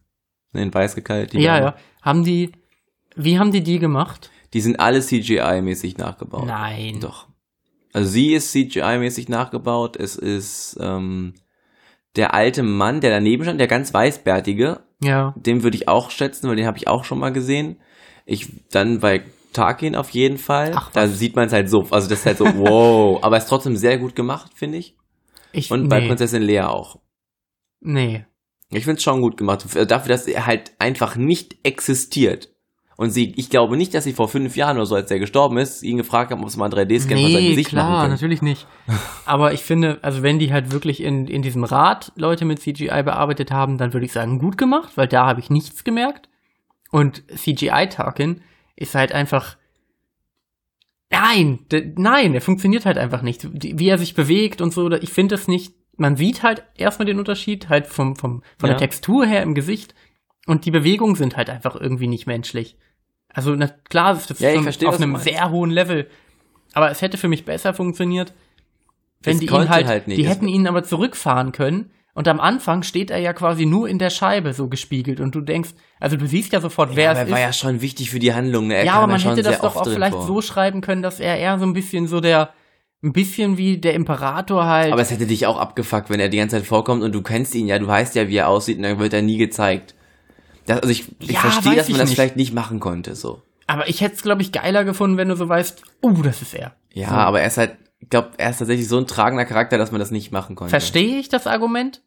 ne, 0.52 0.62
in 0.62 0.72
weiß 0.72 0.94
gekleidet. 0.94 1.34
Ja, 1.34 1.58
ja. 1.58 1.76
Haben 2.02 2.24
die, 2.24 2.52
wie 3.16 3.38
haben 3.38 3.50
die 3.50 3.62
die 3.62 3.78
gemacht? 3.78 4.30
Die 4.52 4.60
sind 4.60 4.78
alle 4.78 4.98
CGI-mäßig 4.98 5.98
nachgebaut. 5.98 6.46
Nein. 6.46 7.00
Doch. 7.00 7.28
Also 7.94 8.08
sie 8.10 8.34
ist 8.34 8.54
CGI-mäßig 8.54 9.30
nachgebaut. 9.30 9.96
Es 9.96 10.16
ist 10.16 10.78
ähm, 10.80 11.34
der 12.16 12.34
alte 12.34 12.62
Mann, 12.62 13.00
der 13.00 13.10
daneben 13.10 13.44
stand, 13.44 13.60
der 13.60 13.68
ganz 13.68 13.92
weißbärtige. 13.92 14.80
Ja. 15.02 15.34
Den 15.36 15.62
würde 15.62 15.76
ich 15.76 15.88
auch 15.88 16.10
schätzen, 16.10 16.48
weil 16.48 16.56
den 16.56 16.66
habe 16.66 16.78
ich 16.78 16.88
auch 16.88 17.04
schon 17.04 17.18
mal 17.18 17.32
gesehen. 17.32 17.80
Ich 18.24 18.48
dann 18.70 19.00
bei 19.00 19.22
Tarkin 19.52 19.96
auf 19.96 20.10
jeden 20.10 20.38
Fall. 20.38 20.72
Ach, 20.74 20.90
da 20.92 21.08
sieht 21.08 21.36
man 21.36 21.46
es 21.46 21.52
halt 21.52 21.68
so. 21.68 21.86
Also 21.90 22.08
das 22.08 22.20
ist 22.20 22.26
halt 22.26 22.38
so, 22.38 22.44
wow. 22.56 23.22
Aber 23.22 23.36
es 23.36 23.44
ist 23.44 23.48
trotzdem 23.48 23.76
sehr 23.76 23.98
gut 23.98 24.14
gemacht, 24.14 24.52
finde 24.54 24.78
ich. 24.78 24.96
Ich, 25.52 25.70
Und 25.70 25.82
nee, 25.82 25.88
bei 25.88 26.06
Prinzessin 26.06 26.42
Lea 26.42 26.62
auch. 26.62 26.98
Nee. 27.80 28.24
Ich 28.70 28.84
finde 28.84 28.98
es 28.98 29.02
schon 29.02 29.20
gut 29.20 29.36
gemacht. 29.36 29.66
Dafür, 29.74 30.08
dass 30.08 30.26
er 30.26 30.46
halt 30.46 30.72
einfach 30.78 31.16
nicht 31.16 31.56
existiert. 31.62 32.48
Und 32.96 33.10
sie, 33.10 33.32
ich 33.36 33.48
glaube 33.50 33.76
nicht, 33.76 33.94
dass 33.94 34.04
sie 34.04 34.12
vor 34.12 34.28
fünf 34.28 34.54
Jahren 34.54 34.76
oder 34.76 34.86
so, 34.86 34.94
als 34.94 35.10
er 35.10 35.18
gestorben 35.18 35.56
ist, 35.58 35.82
ihn 35.82 35.96
gefragt 35.96 36.30
haben, 36.30 36.42
ob 36.42 36.50
sie 36.50 36.58
mal 36.58 36.68
3D-Scan 36.68 37.08
von 37.16 37.32
seinem 37.32 37.42
Nee, 37.42 37.48
Gesicht 37.50 37.72
machen 37.72 37.86
klar, 37.86 38.00
können. 38.02 38.12
natürlich 38.12 38.42
nicht. 38.42 38.66
Aber 39.24 39.52
ich 39.54 39.60
finde, 39.62 39.98
also 40.02 40.22
wenn 40.22 40.38
die 40.38 40.52
halt 40.52 40.72
wirklich 40.72 41.02
in, 41.02 41.26
in 41.26 41.42
diesem 41.42 41.64
Rad 41.64 42.12
Leute 42.16 42.44
mit 42.44 42.60
CGI 42.60 43.02
bearbeitet 43.02 43.50
haben, 43.50 43.78
dann 43.78 43.92
würde 43.92 44.04
ich 44.06 44.12
sagen, 44.12 44.38
gut 44.38 44.58
gemacht, 44.58 44.92
weil 44.96 45.08
da 45.08 45.26
habe 45.26 45.40
ich 45.40 45.48
nichts 45.50 45.84
gemerkt. 45.84 46.28
Und 46.90 47.22
CGI-Tarkin 47.34 48.42
ist 48.76 48.94
halt 48.94 49.12
einfach. 49.12 49.56
Nein, 51.10 51.60
nein, 51.96 52.34
er 52.34 52.40
funktioniert 52.40 52.86
halt 52.86 52.96
einfach 52.96 53.22
nicht. 53.22 53.46
Wie 53.52 53.88
er 53.88 53.98
sich 53.98 54.14
bewegt 54.14 54.60
und 54.62 54.72
so, 54.72 54.90
ich 54.92 55.10
finde 55.10 55.34
das 55.36 55.46
nicht. 55.46 55.74
Man 55.98 56.16
sieht 56.16 56.42
halt 56.42 56.64
erstmal 56.74 57.04
den 57.06 57.18
Unterschied, 57.18 57.68
halt 57.68 57.86
vom, 57.86 58.16
vom, 58.16 58.42
von 58.58 58.68
Ja. 58.70 58.74
der 58.74 58.78
Textur 58.78 59.26
her 59.26 59.42
im 59.42 59.54
Gesicht. 59.54 59.94
Und 60.46 60.64
die 60.64 60.70
Bewegungen 60.70 61.14
sind 61.14 61.36
halt 61.36 61.50
einfach 61.50 61.76
irgendwie 61.76 62.08
nicht 62.08 62.26
menschlich. 62.26 62.76
Also, 63.32 63.54
na, 63.54 63.68
klar, 63.88 64.14
das 64.14 64.30
ist 64.30 64.40
Ja, 64.40 64.52
zum- 64.54 64.64
verstehe, 64.64 64.88
auf 64.88 64.96
einem 65.00 65.16
sehr 65.16 65.50
hohen 65.50 65.70
Level. 65.70 66.08
Aber 66.74 66.90
es 66.90 67.00
hätte 67.02 67.16
für 67.18 67.28
mich 67.28 67.44
besser 67.44 67.74
funktioniert, 67.74 68.32
wenn 69.22 69.34
Es 69.34 69.40
die 69.40 69.46
ihn 69.46 69.68
halt, 69.68 69.86
halt 69.86 70.08
nicht. 70.08 70.18
die 70.18 70.24
Es- 70.24 70.30
hätten 70.30 70.48
ihn 70.48 70.66
aber 70.66 70.82
zurückfahren 70.84 71.52
können. 71.52 71.90
Und 72.14 72.28
am 72.28 72.40
Anfang 72.40 72.82
steht 72.82 73.10
er 73.10 73.18
ja 73.20 73.32
quasi 73.32 73.64
nur 73.64 73.88
in 73.88 73.98
der 73.98 74.10
Scheibe 74.10 74.52
so 74.52 74.68
gespiegelt 74.68 75.18
und 75.18 75.34
du 75.34 75.40
denkst, 75.40 75.70
also 75.98 76.18
du 76.18 76.26
siehst 76.26 76.52
ja 76.52 76.60
sofort, 76.60 76.94
wer 76.94 77.04
Ja, 77.04 77.12
es 77.12 77.18
aber 77.20 77.28
er 77.28 77.32
war 77.32 77.38
ist. 77.38 77.44
ja 77.46 77.52
schon 77.54 77.80
wichtig 77.80 78.10
für 78.10 78.18
die 78.18 78.34
Handlung. 78.34 78.66
Ne? 78.66 78.74
Er 78.74 78.84
ja, 78.84 78.92
aber 78.94 79.06
man 79.06 79.18
hätte 79.20 79.42
das 79.42 79.60
doch 79.62 79.76
auch 79.76 79.86
vielleicht 79.86 80.12
vor. 80.12 80.26
so 80.26 80.42
schreiben 80.42 80.82
können, 80.82 81.00
dass 81.02 81.20
er 81.20 81.38
eher 81.38 81.58
so 81.58 81.64
ein 81.64 81.72
bisschen 81.72 82.06
so 82.08 82.20
der, 82.20 82.50
ein 83.02 83.14
bisschen 83.14 83.56
wie 83.56 83.78
der 83.78 83.94
Imperator 83.94 84.66
halt. 84.66 84.92
Aber 84.92 85.00
es 85.00 85.10
hätte 85.10 85.26
dich 85.26 85.46
auch 85.46 85.56
abgefuckt, 85.58 86.10
wenn 86.10 86.20
er 86.20 86.28
die 86.28 86.36
ganze 86.36 86.56
Zeit 86.56 86.66
vorkommt 86.66 87.02
und 87.02 87.12
du 87.14 87.22
kennst 87.22 87.54
ihn 87.54 87.66
ja, 87.66 87.78
du 87.78 87.86
weißt 87.86 88.14
ja, 88.14 88.28
wie 88.28 88.36
er 88.36 88.48
aussieht 88.48 88.76
und 88.76 88.82
dann 88.82 88.98
wird 88.98 89.14
er 89.14 89.22
nie 89.22 89.38
gezeigt. 89.38 89.94
Das, 90.66 90.80
also 90.80 90.90
ich, 90.90 91.04
ich 91.20 91.30
Ja, 91.32 91.40
verstehe, 91.40 91.76
dass 91.76 91.88
man 91.88 91.92
ich 91.94 91.98
das 91.98 92.08
nicht. 92.10 92.14
vielleicht 92.16 92.36
nicht 92.36 92.52
machen 92.54 92.80
konnte, 92.80 93.14
so. 93.14 93.42
aber 93.66 93.88
ich 93.88 94.00
hätte 94.00 94.14
es, 94.16 94.22
glaube 94.22 94.42
ich, 94.42 94.52
geiler 94.52 94.84
gefunden, 94.84 95.16
wenn 95.16 95.28
du 95.28 95.36
so 95.36 95.48
weißt, 95.48 95.82
oh, 96.02 96.10
das 96.22 96.42
ist 96.42 96.54
er. 96.54 96.74
Ja, 96.92 97.08
So. 97.08 97.14
aber 97.14 97.40
er 97.40 97.46
ist 97.48 97.58
halt, 97.58 97.76
ich 98.00 98.10
glaube, 98.10 98.30
er 98.38 98.50
ist 98.50 98.58
tatsächlich 98.58 98.88
so 98.88 98.98
ein 98.98 99.06
tragender 99.06 99.44
Charakter, 99.44 99.78
dass 99.78 99.92
man 99.92 99.98
das 100.00 100.10
nicht 100.10 100.32
machen 100.32 100.56
konnte. 100.56 100.70
Verstehe 100.70 101.18
ich 101.18 101.28
das 101.28 101.46
Argument? 101.46 102.02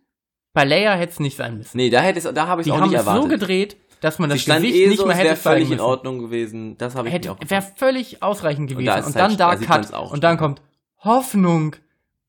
Bei 0.54 0.64
Leia 0.64 0.94
hätte 0.96 1.14
es 1.14 1.20
nicht 1.20 1.36
sein 1.38 1.58
müssen. 1.58 1.76
Nee, 1.78 1.90
da 1.90 2.02
hätte 2.02 2.20
es, 2.20 2.34
da 2.34 2.48
habe 2.48 2.62
ich 2.62 2.66
Die 2.66 2.72
auch 2.72 2.80
haben 2.80 2.90
nicht 2.90 2.98
es 3.00 3.04
so 3.06 3.10
erwartet. 3.12 3.30
gedreht, 3.40 3.78
dass 4.02 4.20
man 4.20 4.30
Sie 4.30 4.36
das 4.36 4.44
stand 4.44 4.62
Gesicht 4.64 4.80
eh 4.80 4.88
nicht 4.88 5.00
so, 5.00 5.06
mehr 5.06 5.16
hätte 5.16 5.28
wäre 5.30 5.36
völlig 5.38 5.72
in. 5.72 5.80
Ordnung 5.82 6.20
gewesen. 6.20 6.78
Das 6.78 6.96
habe 6.96 7.08
ich 7.10 7.14
hätte, 7.14 7.30
mir 7.30 7.36
auch 7.36 7.50
wäre 7.50 7.64
völlig 7.76 8.22
ausreichend 8.24 8.70
gewesen. 8.70 8.86
da 8.86 8.96
Und, 9.00 9.08
es 9.08 9.14
dann 9.14 9.30
halt- 9.38 9.40
da 9.40 9.56
Cut. 9.56 9.94
auch 9.94 10.12
Und 10.14 10.24
dann 10.24 10.38
kommt 10.38 10.62
Hoffnung. 11.00 11.76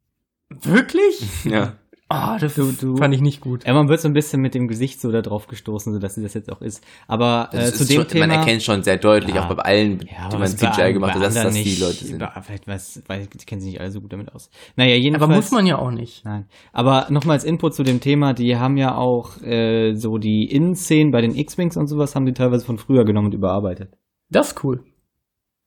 Wirklich? 0.49 1.45
Ja. 1.45 1.75
Ah, 2.09 2.39
das 2.39 2.55
Du- 2.55 2.71
du- 2.71 2.97
fand 2.99 3.13
ich 3.15 3.21
nicht 3.21 3.41
gut. 3.41 3.67
Ja, 3.67 3.75
man 3.75 3.89
wird 3.89 4.01
so 4.01 4.07
ein 4.07 4.13
bisschen 4.15 4.41
mit 4.41 4.55
dem 4.55 4.69
Gesicht 4.69 5.01
so 5.01 5.11
da 5.11 5.23
drauf 5.23 5.49
gestoßen, 5.49 5.93
so 5.93 5.99
dass 5.99 6.15
sie 6.15 6.23
das 6.23 6.35
jetzt 6.35 6.53
auch 6.53 6.61
ist. 6.61 6.85
Aber 7.09 7.49
äh, 7.53 7.73
zu 7.73 7.85
dem 7.85 7.97
schon, 7.97 8.09
Thema. 8.09 8.29
man 8.29 8.39
erkennt 8.39 8.63
schon 8.63 8.85
sehr 8.85 8.97
deutlich, 8.97 9.35
Ja. 9.35 9.45
auch 9.49 9.53
bei 9.55 9.63
allen, 9.65 9.99
ja, 10.09 10.29
die 10.29 10.37
man 10.37 10.47
CGI 10.47 10.93
gemacht 10.93 11.15
hat, 11.15 11.23
dass 11.23 11.35
das 11.35 11.47
anderen 11.47 11.65
die 11.65 11.69
nicht, 11.71 11.81
Leute 11.81 12.05
sind. 12.05 12.19
Bei- 12.21 12.31
Vielleicht 12.43 12.69
weiß, 12.69 13.03
weil 13.09 13.27
die 13.27 13.39
kennen 13.45 13.61
sich 13.61 13.73
nicht 13.73 13.81
alle 13.81 13.91
so 13.91 14.01
gut 14.01 14.13
damit 14.13 14.33
aus. 14.33 14.51
Naja, 14.77 14.95
jedenfalls. 14.95 15.25
Aber 15.25 15.35
muss 15.35 15.51
man 15.51 15.67
ja 15.67 15.79
auch 15.79 15.91
nicht. 15.91 16.25
Nein. 16.25 16.47
Aber 16.73 17.09
nochmal 17.11 17.35
als 17.35 17.45
Input 17.45 17.75
zu 17.75 17.83
dem 17.83 18.01
Thema, 18.01 18.35
die 18.35 18.57
haben 18.57 18.77
ja 18.77 18.95
auch 18.95 19.43
äh, 19.43 19.95
so 19.97 20.19
die 20.19 20.45
Innenszenen 20.45 21.11
bei 21.11 21.21
den 21.23 21.35
X-Wings 21.35 21.77
und 21.77 21.89
sowas 21.89 22.15
haben 22.15 22.25
die 22.27 22.35
teilweise 22.35 22.65
von 22.65 22.79
früher 22.79 23.05
genommen 23.05 23.27
und 23.29 23.35
überarbeitet. 23.35 23.97
Das 24.31 24.53
ist 24.53 24.63
cool. 24.65 24.85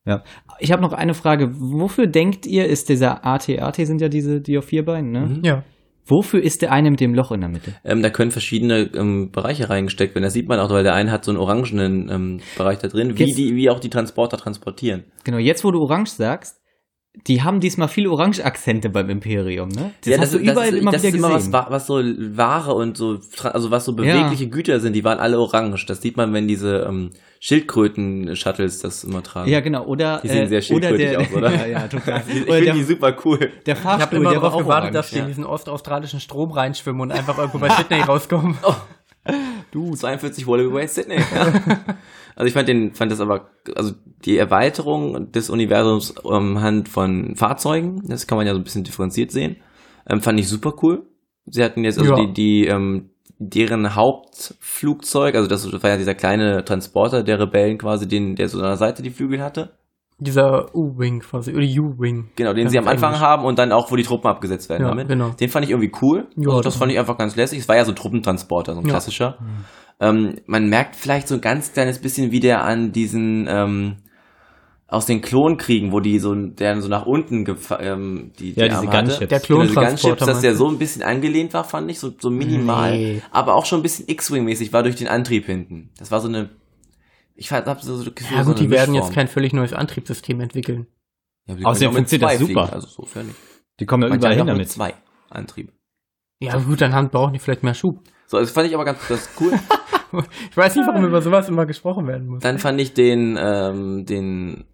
Ja. 0.05 0.23
Ich 0.59 0.71
habe 0.71 0.81
noch 0.81 0.93
eine 0.93 1.13
Frage. 1.13 1.49
Wofür 1.59 2.07
denkt 2.07 2.45
ihr, 2.45 2.65
ist 2.65 2.87
dieser 2.87 3.25
AT-AT 3.25 3.75
sind 3.85 3.99
ja 3.99 4.07
diese, 4.07 4.39
die 4.39 4.57
auf 4.57 4.63
vier 4.65 4.85
Beinen, 4.85 5.11
ne? 5.11 5.19
Mhm. 5.25 5.43
Ja. 5.43 5.63
Wofür 6.09 6.41
ist 6.43 6.61
der 6.61 6.71
eine 6.71 6.89
mit 6.91 6.99
dem 6.99 7.13
Loch 7.13 7.31
in 7.31 7.41
der 7.41 7.49
Mitte? 7.49 7.73
Ähm, 7.85 8.01
da 8.01 8.09
können 8.09 8.31
verschiedene 8.31 8.89
ähm, 8.95 9.31
Bereiche 9.31 9.69
reingesteckt 9.69 10.15
werden. 10.15 10.23
Das 10.23 10.33
sieht 10.33 10.47
man 10.47 10.59
auch, 10.59 10.69
weil 10.71 10.83
der 10.83 10.93
eine 10.95 11.11
hat 11.11 11.23
so 11.23 11.31
einen 11.31 11.39
orangenen 11.39 12.09
ähm, 12.09 12.39
Bereich 12.57 12.79
da 12.79 12.87
drin, 12.87 13.17
wie, 13.17 13.23
Jetzt- 13.23 13.37
die, 13.37 13.55
wie 13.55 13.69
auch 13.69 13.79
die 13.79 13.89
Transporter 13.89 14.37
transportieren. 14.37 15.03
Genau, 15.23 15.37
jetzt 15.37 15.63
wo 15.63 15.71
du 15.71 15.79
Orange 15.81 16.09
sagst, 16.11 16.58
die 17.27 17.41
haben 17.41 17.59
diesmal 17.59 17.87
viele 17.89 18.11
Orange-Akzente 18.11 18.89
beim 18.89 19.09
Imperium, 19.09 19.69
ne? 19.69 19.91
Das 20.05 20.19
hast 20.19 20.33
du 20.35 20.37
überall 20.37 20.69
ist, 20.73 20.79
immer 20.81 20.91
das 20.91 21.01
wieder 21.01 21.09
ist 21.09 21.15
immer 21.15 21.29
was, 21.29 21.35
gesehen. 21.37 21.53
wa- 21.53 21.65
was 21.69 21.87
so 21.87 21.95
Ware 21.95 22.73
und 22.75 22.95
so, 22.97 23.19
also 23.43 23.71
was 23.71 23.83
so 23.85 23.93
bewegliche 23.93 24.47
Güter 24.47 24.79
sind, 24.79 24.93
die 24.93 25.03
waren 25.03 25.19
alle 25.19 25.39
orange. 25.39 25.85
Das 25.87 26.01
sieht 26.01 26.17
man, 26.17 26.33
wenn 26.33 26.47
diese 26.47 26.85
ähm, 26.87 27.09
Schildkröten-Shuttles 27.39 28.79
das 28.79 29.03
immer 29.03 29.23
tragen. 29.23 29.49
ja, 29.49 29.59
genau. 29.59 29.85
Oder, 29.85 30.19
Die 30.23 30.27
sehen 30.29 30.47
sehr 30.49 30.59
oder 30.59 30.61
schildkrötig 30.89 31.09
der, 31.09 31.19
aus, 31.21 31.33
oder? 31.33 31.51
ja, 31.55 31.65
ja, 31.65 31.87
total. 31.87 32.23
Ich 32.27 32.43
Oder 32.47 32.53
finde 32.57 32.73
die 32.73 32.83
super 32.83 33.15
cool. 33.25 33.39
der 33.65 33.75
Ich 33.75 33.83
habe 33.83 33.99
Fahrstuhl, 33.99 34.19
immer 34.19 34.29
der 34.31 34.39
darauf 34.39 34.61
gewartet, 34.61 34.83
orange. 34.89 34.93
dass 34.93 35.09
die 35.09 35.15
ja. 35.17 35.21
in 35.23 35.27
diesen 35.27 35.45
ostaustralischen 35.45 36.19
Strom 36.19 36.51
reinschwimmen 36.51 37.01
und 37.01 37.11
einfach 37.11 37.37
irgendwo 37.37 37.57
bei 37.59 37.69
Sydney 37.77 38.01
rauskommen. 38.01 38.57
Du, 39.71 39.93
42 39.95 40.47
Wallaby 40.47 40.87
Sydney. 40.87 41.17
Also 42.39 42.47
ich 42.47 42.53
fand 42.53 42.67
den, 42.67 42.93
fand 42.95 43.11
das 43.11 43.19
aber, 43.21 43.49
also 43.75 43.93
die 44.25 44.37
Erweiterung 44.37 45.31
des 45.31 45.49
Universums 45.49 46.15
ähm, 46.25 46.57
anhand 46.57 46.89
von 46.89 47.35
Fahrzeugen, 47.35 48.01
das 48.07 48.25
kann 48.27 48.37
man 48.37 48.47
ja 48.47 48.53
so 48.53 48.59
ein 48.59 48.63
bisschen 48.63 48.83
differenziert 48.83 49.31
sehen, 49.31 49.57
ähm, 50.09 50.21
fand 50.21 50.39
ich 50.39 50.47
super 50.47 50.73
cool. 50.81 51.03
Sie 51.45 51.63
hatten 51.63 51.83
jetzt 51.83 51.99
also 51.99 52.15
Ja. 52.17 52.25
die, 52.25 52.33
die, 52.33 52.65
ähm, 52.67 53.09
deren 53.41 53.95
Hauptflugzeug, 53.95 55.35
also 55.35 55.47
das 55.47 55.71
war 55.83 55.89
ja 55.91 55.97
dieser 55.97 56.15
kleine 56.15 56.63
Transporter 56.65 57.23
der 57.23 57.39
Rebellen 57.39 57.77
quasi, 57.77 58.07
den, 58.07 58.35
der 58.35 58.49
so 58.49 58.57
an 58.57 58.63
der 58.65 58.77
Seite 58.77 59.01
die 59.03 59.09
Flügel 59.11 59.41
hatte. 59.41 59.71
Dieser 60.21 60.75
U-Wing 60.75 61.21
quasi, 61.21 61.53
oder 61.53 61.63
U-Wing. 61.65 62.31
Genau, 62.35 62.53
den 62.53 62.67
sie 62.67 62.77
am 62.77 62.87
Anfang 62.89 63.11
Englisch. 63.13 63.25
haben 63.25 63.45
und 63.45 63.57
dann 63.57 63.71
auch, 63.71 63.89
wo 63.89 63.95
die 63.95 64.03
Truppen 64.03 64.27
abgesetzt 64.29 64.67
werden 64.69 64.83
Ja, 64.83 64.89
damit. 64.89 65.07
genau. 65.07 65.29
Den 65.29 65.47
fand 65.49 65.63
ich 65.65 65.71
irgendwie 65.71 65.91
cool. 66.01 66.27
Ja, 66.35 66.49
also 66.49 66.57
das 66.57 66.73
das- 66.73 66.75
fand 66.75 66.91
ich 66.91 66.99
einfach 66.99 67.17
ganz 67.17 67.37
lässig. 67.37 67.59
Es 67.59 67.69
war 67.69 67.77
ja 67.77 67.85
so 67.85 67.93
ein 67.93 67.95
Truppentransporter, 67.95 68.73
so 68.73 68.79
ein 68.81 68.85
Ja. 68.85 68.89
klassischer. 68.91 69.37
Ähm, 69.99 70.35
man 70.45 70.69
merkt 70.69 70.95
vielleicht 70.95 71.27
so 71.27 71.35
ein 71.35 71.41
ganz 71.41 71.73
kleines 71.73 71.99
bisschen 71.99 72.31
wieder 72.31 72.63
an 72.63 72.91
diesen 72.91 73.47
ähm, 73.49 73.97
aus 74.87 75.05
den 75.05 75.21
Klonkriegen, 75.21 75.91
wo 75.91 75.99
die 75.99 76.17
so 76.19 76.33
der 76.33 76.81
so 76.81 76.87
nach 76.89 77.05
unten 77.05 77.45
ähm, 77.79 78.31
die, 78.39 78.53
Ja, 78.53 78.67
die 78.67 78.69
diese. 78.69 78.87
Gunships. 78.87 79.19
Der 79.19 79.39
Genau, 79.39 79.61
diese 79.61 79.73
Klontransporter. 79.73 80.15
Gunships, 80.15 80.25
dass 80.25 80.41
der 80.41 80.55
so 80.55 80.67
ein 80.67 80.79
bisschen 80.79 81.03
angelehnt 81.03 81.53
war, 81.53 81.63
fand 81.63 81.91
ich, 81.91 81.99
so, 81.99 82.11
so 82.17 82.29
minimal. 82.31 82.97
Nee. 82.97 83.21
Aber 83.31 83.55
auch 83.55 83.65
schon 83.65 83.79
ein 83.79 83.83
bisschen 83.83 84.07
X-Wing-mäßig 84.07 84.73
war 84.73 84.81
durch 84.81 84.95
den 84.95 85.07
Antrieb 85.07 85.45
hinten. 85.45 85.91
Das 85.99 86.11
war 86.11 86.21
so 86.21 86.27
eine, 86.27 86.49
ich 87.35 87.51
hab 87.51 87.81
so, 87.81 87.95
so, 87.97 88.03
so 88.03 88.11
ja 88.33 88.43
so 88.43 88.51
gut, 88.51 88.59
eine 88.59 88.67
die 88.67 88.71
werden 88.71 88.95
jetzt 88.95 89.13
kein 89.13 89.27
völlig 89.27 89.53
neues 89.53 89.73
Antriebssystem 89.73 90.39
entwickeln. 90.39 90.87
Ja, 91.45 91.55
Außerdem 91.65 91.89
mit 91.89 91.97
funktioniert 92.09 92.31
das 92.31 92.37
zwei 92.37 92.45
super. 92.45 92.61
fliegen, 92.67 92.73
Also 92.73 92.87
so 92.87 93.19
nicht. 93.21 93.35
Die 93.79 93.85
kommen 93.85 94.03
ja 94.09 94.15
überall 94.15 94.35
hin 94.35 94.47
damit. 94.47 94.69
zwei 94.69 94.93
Antriebe. 95.29 95.71
Ja 96.39 96.57
gut, 96.57 96.81
dann 96.81 96.93
haben, 96.93 97.09
brauchen 97.09 97.33
die 97.33 97.39
vielleicht 97.39 97.63
mehr 97.63 97.73
Schub. 97.73 97.99
So, 98.29 98.39
das 98.39 98.51
fand 98.51 98.67
ich 98.67 98.75
aber 98.75 98.85
ganz 98.85 98.99
das 99.07 99.21
ist 99.21 99.29
cool. 99.41 99.51
Ich 100.49 100.57
weiß 100.57 100.75
nicht, 100.75 100.87
warum 100.87 101.05
über 101.05 101.21
sowas 101.21 101.47
immer 101.49 101.67
gesprochen 101.67 102.07
werden 102.07 102.25
muss. 102.27 102.41
Dann 102.41 102.57
fand 102.57 102.81
ich 102.81 102.95
den, 102.95 103.37
ähm, 103.39 104.05
den 104.07 104.65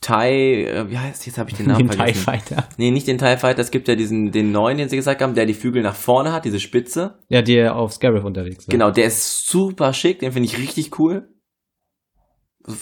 TIE, 0.00 0.64
äh, 0.64 0.90
wie 0.90 0.98
heißt, 0.98 1.26
jetzt 1.26 1.36
habe 1.36 1.50
ich 1.50 1.56
den 1.56 1.66
Namen 1.66 1.88
Den 1.88 1.92
vergessen. 1.92 2.22
Fighter. 2.22 2.68
Nee, 2.78 2.90
nicht 2.90 3.06
den 3.06 3.18
TIE 3.18 3.36
Fighter, 3.36 3.60
es 3.60 3.70
gibt 3.70 3.86
ja 3.88 3.96
diesen, 3.96 4.32
den 4.32 4.50
neuen, 4.50 4.78
den 4.78 4.88
sie 4.88 4.96
gesagt 4.96 5.20
haben, 5.20 5.34
der 5.34 5.44
die 5.44 5.52
Flügel 5.52 5.82
nach 5.82 5.94
vorne 5.94 6.32
hat, 6.32 6.46
diese 6.46 6.58
Spitze. 6.58 7.18
Ja, 7.28 7.42
die 7.42 7.62
auf 7.68 7.92
Scarif 7.92 8.24
unterwegs 8.24 8.64
sind. 8.64 8.72
Genau, 8.72 8.90
der 8.90 9.04
ist 9.04 9.46
super 9.46 9.92
schick, 9.92 10.20
den 10.20 10.32
finde 10.32 10.46
ich 10.46 10.56
richtig 10.56 10.98
cool. 10.98 11.28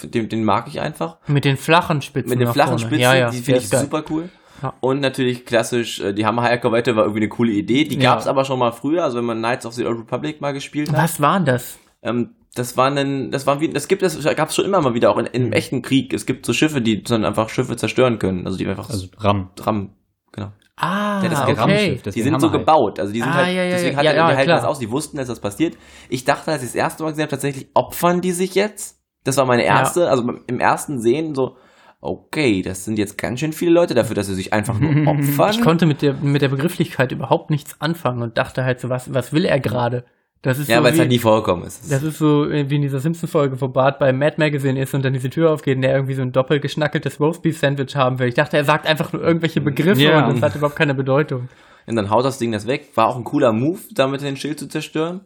Den, 0.05 0.29
den 0.29 0.45
mag 0.45 0.69
ich 0.69 0.81
einfach. 0.81 1.19
Mit 1.27 1.45
den 1.45 1.57
flachen 1.57 2.03
Spitzen. 2.03 2.31
Mit 2.31 2.41
den 2.41 2.53
flachen 2.53 2.79
vorne. 2.79 2.81
Spitzen, 2.83 3.01
ja, 3.01 3.17
ja, 3.17 3.31
die 3.31 3.39
der 3.39 3.45
finde 3.45 3.59
ich 3.59 3.65
ist 3.65 3.71
geil. 3.73 3.81
super 3.81 4.05
cool. 4.11 4.29
Ja. 4.63 4.75
Und 4.81 5.01
natürlich 5.01 5.45
klassisch, 5.47 6.01
äh, 6.01 6.13
die 6.13 6.27
Hammerheierkorvette 6.27 6.95
war 6.97 7.05
irgendwie 7.05 7.21
eine 7.23 7.29
coole 7.29 7.53
Idee. 7.53 7.85
Die 7.85 7.97
Ja. 7.97 8.13
gab's 8.13 8.27
aber 8.27 8.45
schon 8.45 8.59
mal 8.59 8.73
früher, 8.73 9.05
also 9.05 9.19
wenn 9.19 9.25
man 9.25 9.39
Knights 9.39 9.65
of 9.67 9.73
the 9.75 9.87
Old 9.87 9.99
Republic 10.01 10.41
mal 10.41 10.53
gespielt 10.53 10.91
hat. 10.91 10.97
Was 10.99 11.21
war 11.21 11.41
das? 11.41 11.79
Ähm, 12.03 12.35
das 12.55 12.77
war 12.77 12.91
ein, 12.91 13.31
das 13.31 13.47
war 13.47 13.61
wie, 13.61 13.69
das 13.69 13.87
gibt 13.89 14.03
es, 14.03 14.23
gab 14.37 14.49
es 14.49 14.55
schon 14.57 14.65
immer 14.65 14.81
mal 14.81 14.93
wieder 14.95 15.11
auch 15.11 15.19
in, 15.19 15.25
Mhm. 15.27 15.47
im 15.49 15.53
echten 15.53 15.83
Krieg. 15.83 16.13
Es 16.13 16.27
gibt 16.27 16.45
so 16.45 16.53
Schiffe, 16.53 16.81
die 16.83 17.03
dann 17.03 17.25
einfach 17.25 17.49
Schiffe 17.49 17.77
zerstören 17.77 18.19
können, 18.19 18.45
also 18.47 18.59
die 18.59 18.67
einfach 18.67 18.91
Also 18.91 19.07
RAM. 19.19 19.51
Ram, 19.61 19.95
genau. 20.33 20.49
Ah, 20.77 21.23
Ja, 21.23 21.29
das 21.29 21.39
ist 21.41 21.45
okay. 21.45 21.53
Raumschiff, 21.61 21.97
Die 21.99 22.03
deswegen 22.05 22.25
sind 22.25 22.33
haben 22.35 22.41
so 22.41 22.51
gebaut, 22.51 22.99
also 22.99 23.13
die 23.13 23.21
sind 23.21 23.29
Ah, 23.31 23.35
halt, 23.35 23.49
ja, 23.55 23.65
ja, 23.65 23.71
deswegen 23.71 23.93
ja, 23.93 23.99
hat 23.99 24.05
ja, 24.05 24.13
die 24.13 24.19
ja, 24.19 24.37
halten 24.37 24.49
das 24.49 24.65
aus, 24.65 24.79
die 24.79 24.91
wussten, 24.91 25.19
dass 25.19 25.29
das 25.29 25.39
passiert. 25.41 25.77
Ich 26.09 26.25
dachte, 26.25 26.51
als 26.51 26.63
ich 26.63 26.69
das 26.71 26.75
erste 26.75 27.03
Mal 27.03 27.11
gesehen 27.11 27.23
habe, 27.25 27.31
tatsächlich 27.31 27.69
opfern 27.75 28.21
die 28.23 28.33
sich 28.33 28.55
jetzt. 28.55 28.99
Das 29.25 29.37
war 29.37 29.45
meine 29.45 29.63
erste, 29.65 30.09
also 30.09 30.25
im 30.47 30.59
ersten 30.61 30.99
Sehen 31.01 31.35
so, 31.35 31.57
okay, 32.01 32.63
das 32.63 32.85
sind 32.85 32.99
jetzt 32.99 33.19
ganz 33.19 33.41
schön 33.41 33.53
viele 33.53 33.73
Leute 33.73 33.95
dafür, 33.95 34.15
dass 34.15 34.27
sie 34.27 34.35
sich 34.35 34.53
einfach 34.53 34.79
nur 34.79 34.91
opfern. 35.07 35.51
Ich 35.51 35.61
konnte 35.61 35.87
mit 35.87 36.03
der, 36.03 36.15
mit 36.15 36.43
der 36.43 36.49
Begrifflichkeit 36.49 37.13
überhaupt 37.13 37.51
nichts 37.51 37.81
anfangen 37.81 38.23
und 38.23 38.39
dachte 38.39 38.65
halt 38.65 38.81
so, 38.81 38.89
was, 38.89 39.13
was 39.13 39.33
will 39.33 39.45
er 39.45 39.61
gerade? 39.61 40.05
Das 40.43 40.59
ist 40.59 40.69
ja, 40.71 40.79
so 40.79 40.85
weil 40.85 40.93
es 40.93 40.97
wie, 40.97 41.01
halt 41.01 41.11
nie 41.11 41.19
vorgekommen 41.19 41.67
ist. 41.67 41.93
das 41.93 42.03
ist 42.03 42.17
so 42.17 42.49
wie 42.49 42.75
in 42.77 42.81
dieser 42.81 43.01
Simpson-Folge, 43.01 43.61
wo 43.61 43.69
Bart 43.69 43.99
bei 43.99 44.11
Mad 44.15 44.37
Magazine 44.39 44.81
ist 44.81 44.95
und 44.95 45.05
dann 45.05 45.13
diese 45.13 45.29
Tür 45.29 45.53
aufgeht 45.53 45.77
und 45.77 45.83
der 45.83 45.93
irgendwie 45.95 46.15
so 46.15 46.23
ein 46.23 46.33
doppelt 46.33 46.63
geschnackeltes 46.63 47.21
Roastbeef-Sandwich 47.21 47.95
haben 47.95 48.19
will. 48.19 48.29
Ich 48.29 48.35
dachte, 48.37 48.57
er 48.57 48.65
sagt 48.65 48.87
einfach 48.87 49.13
nur 49.13 49.23
irgendwelche 49.23 49.61
Begriffe 49.61 50.01
Ja. 50.01 50.27
und 50.27 50.37
das 50.37 50.43
hat 50.43 50.57
überhaupt 50.57 50.77
keine 50.77 50.95
Bedeutung. 50.95 51.51
Und 51.87 51.97
dann 51.97 52.09
haut 52.09 52.25
das 52.25 52.39
Ding 52.39 52.53
das 52.53 52.67
weg. 52.67 52.89
War 52.95 53.09
auch 53.09 53.17
ein 53.17 53.25
cooler 53.25 53.53
Move, 53.53 53.81
damit 53.93 54.23
den 54.23 54.37
Schild 54.37 54.59
zu 54.59 54.67
zerstören. 54.69 55.21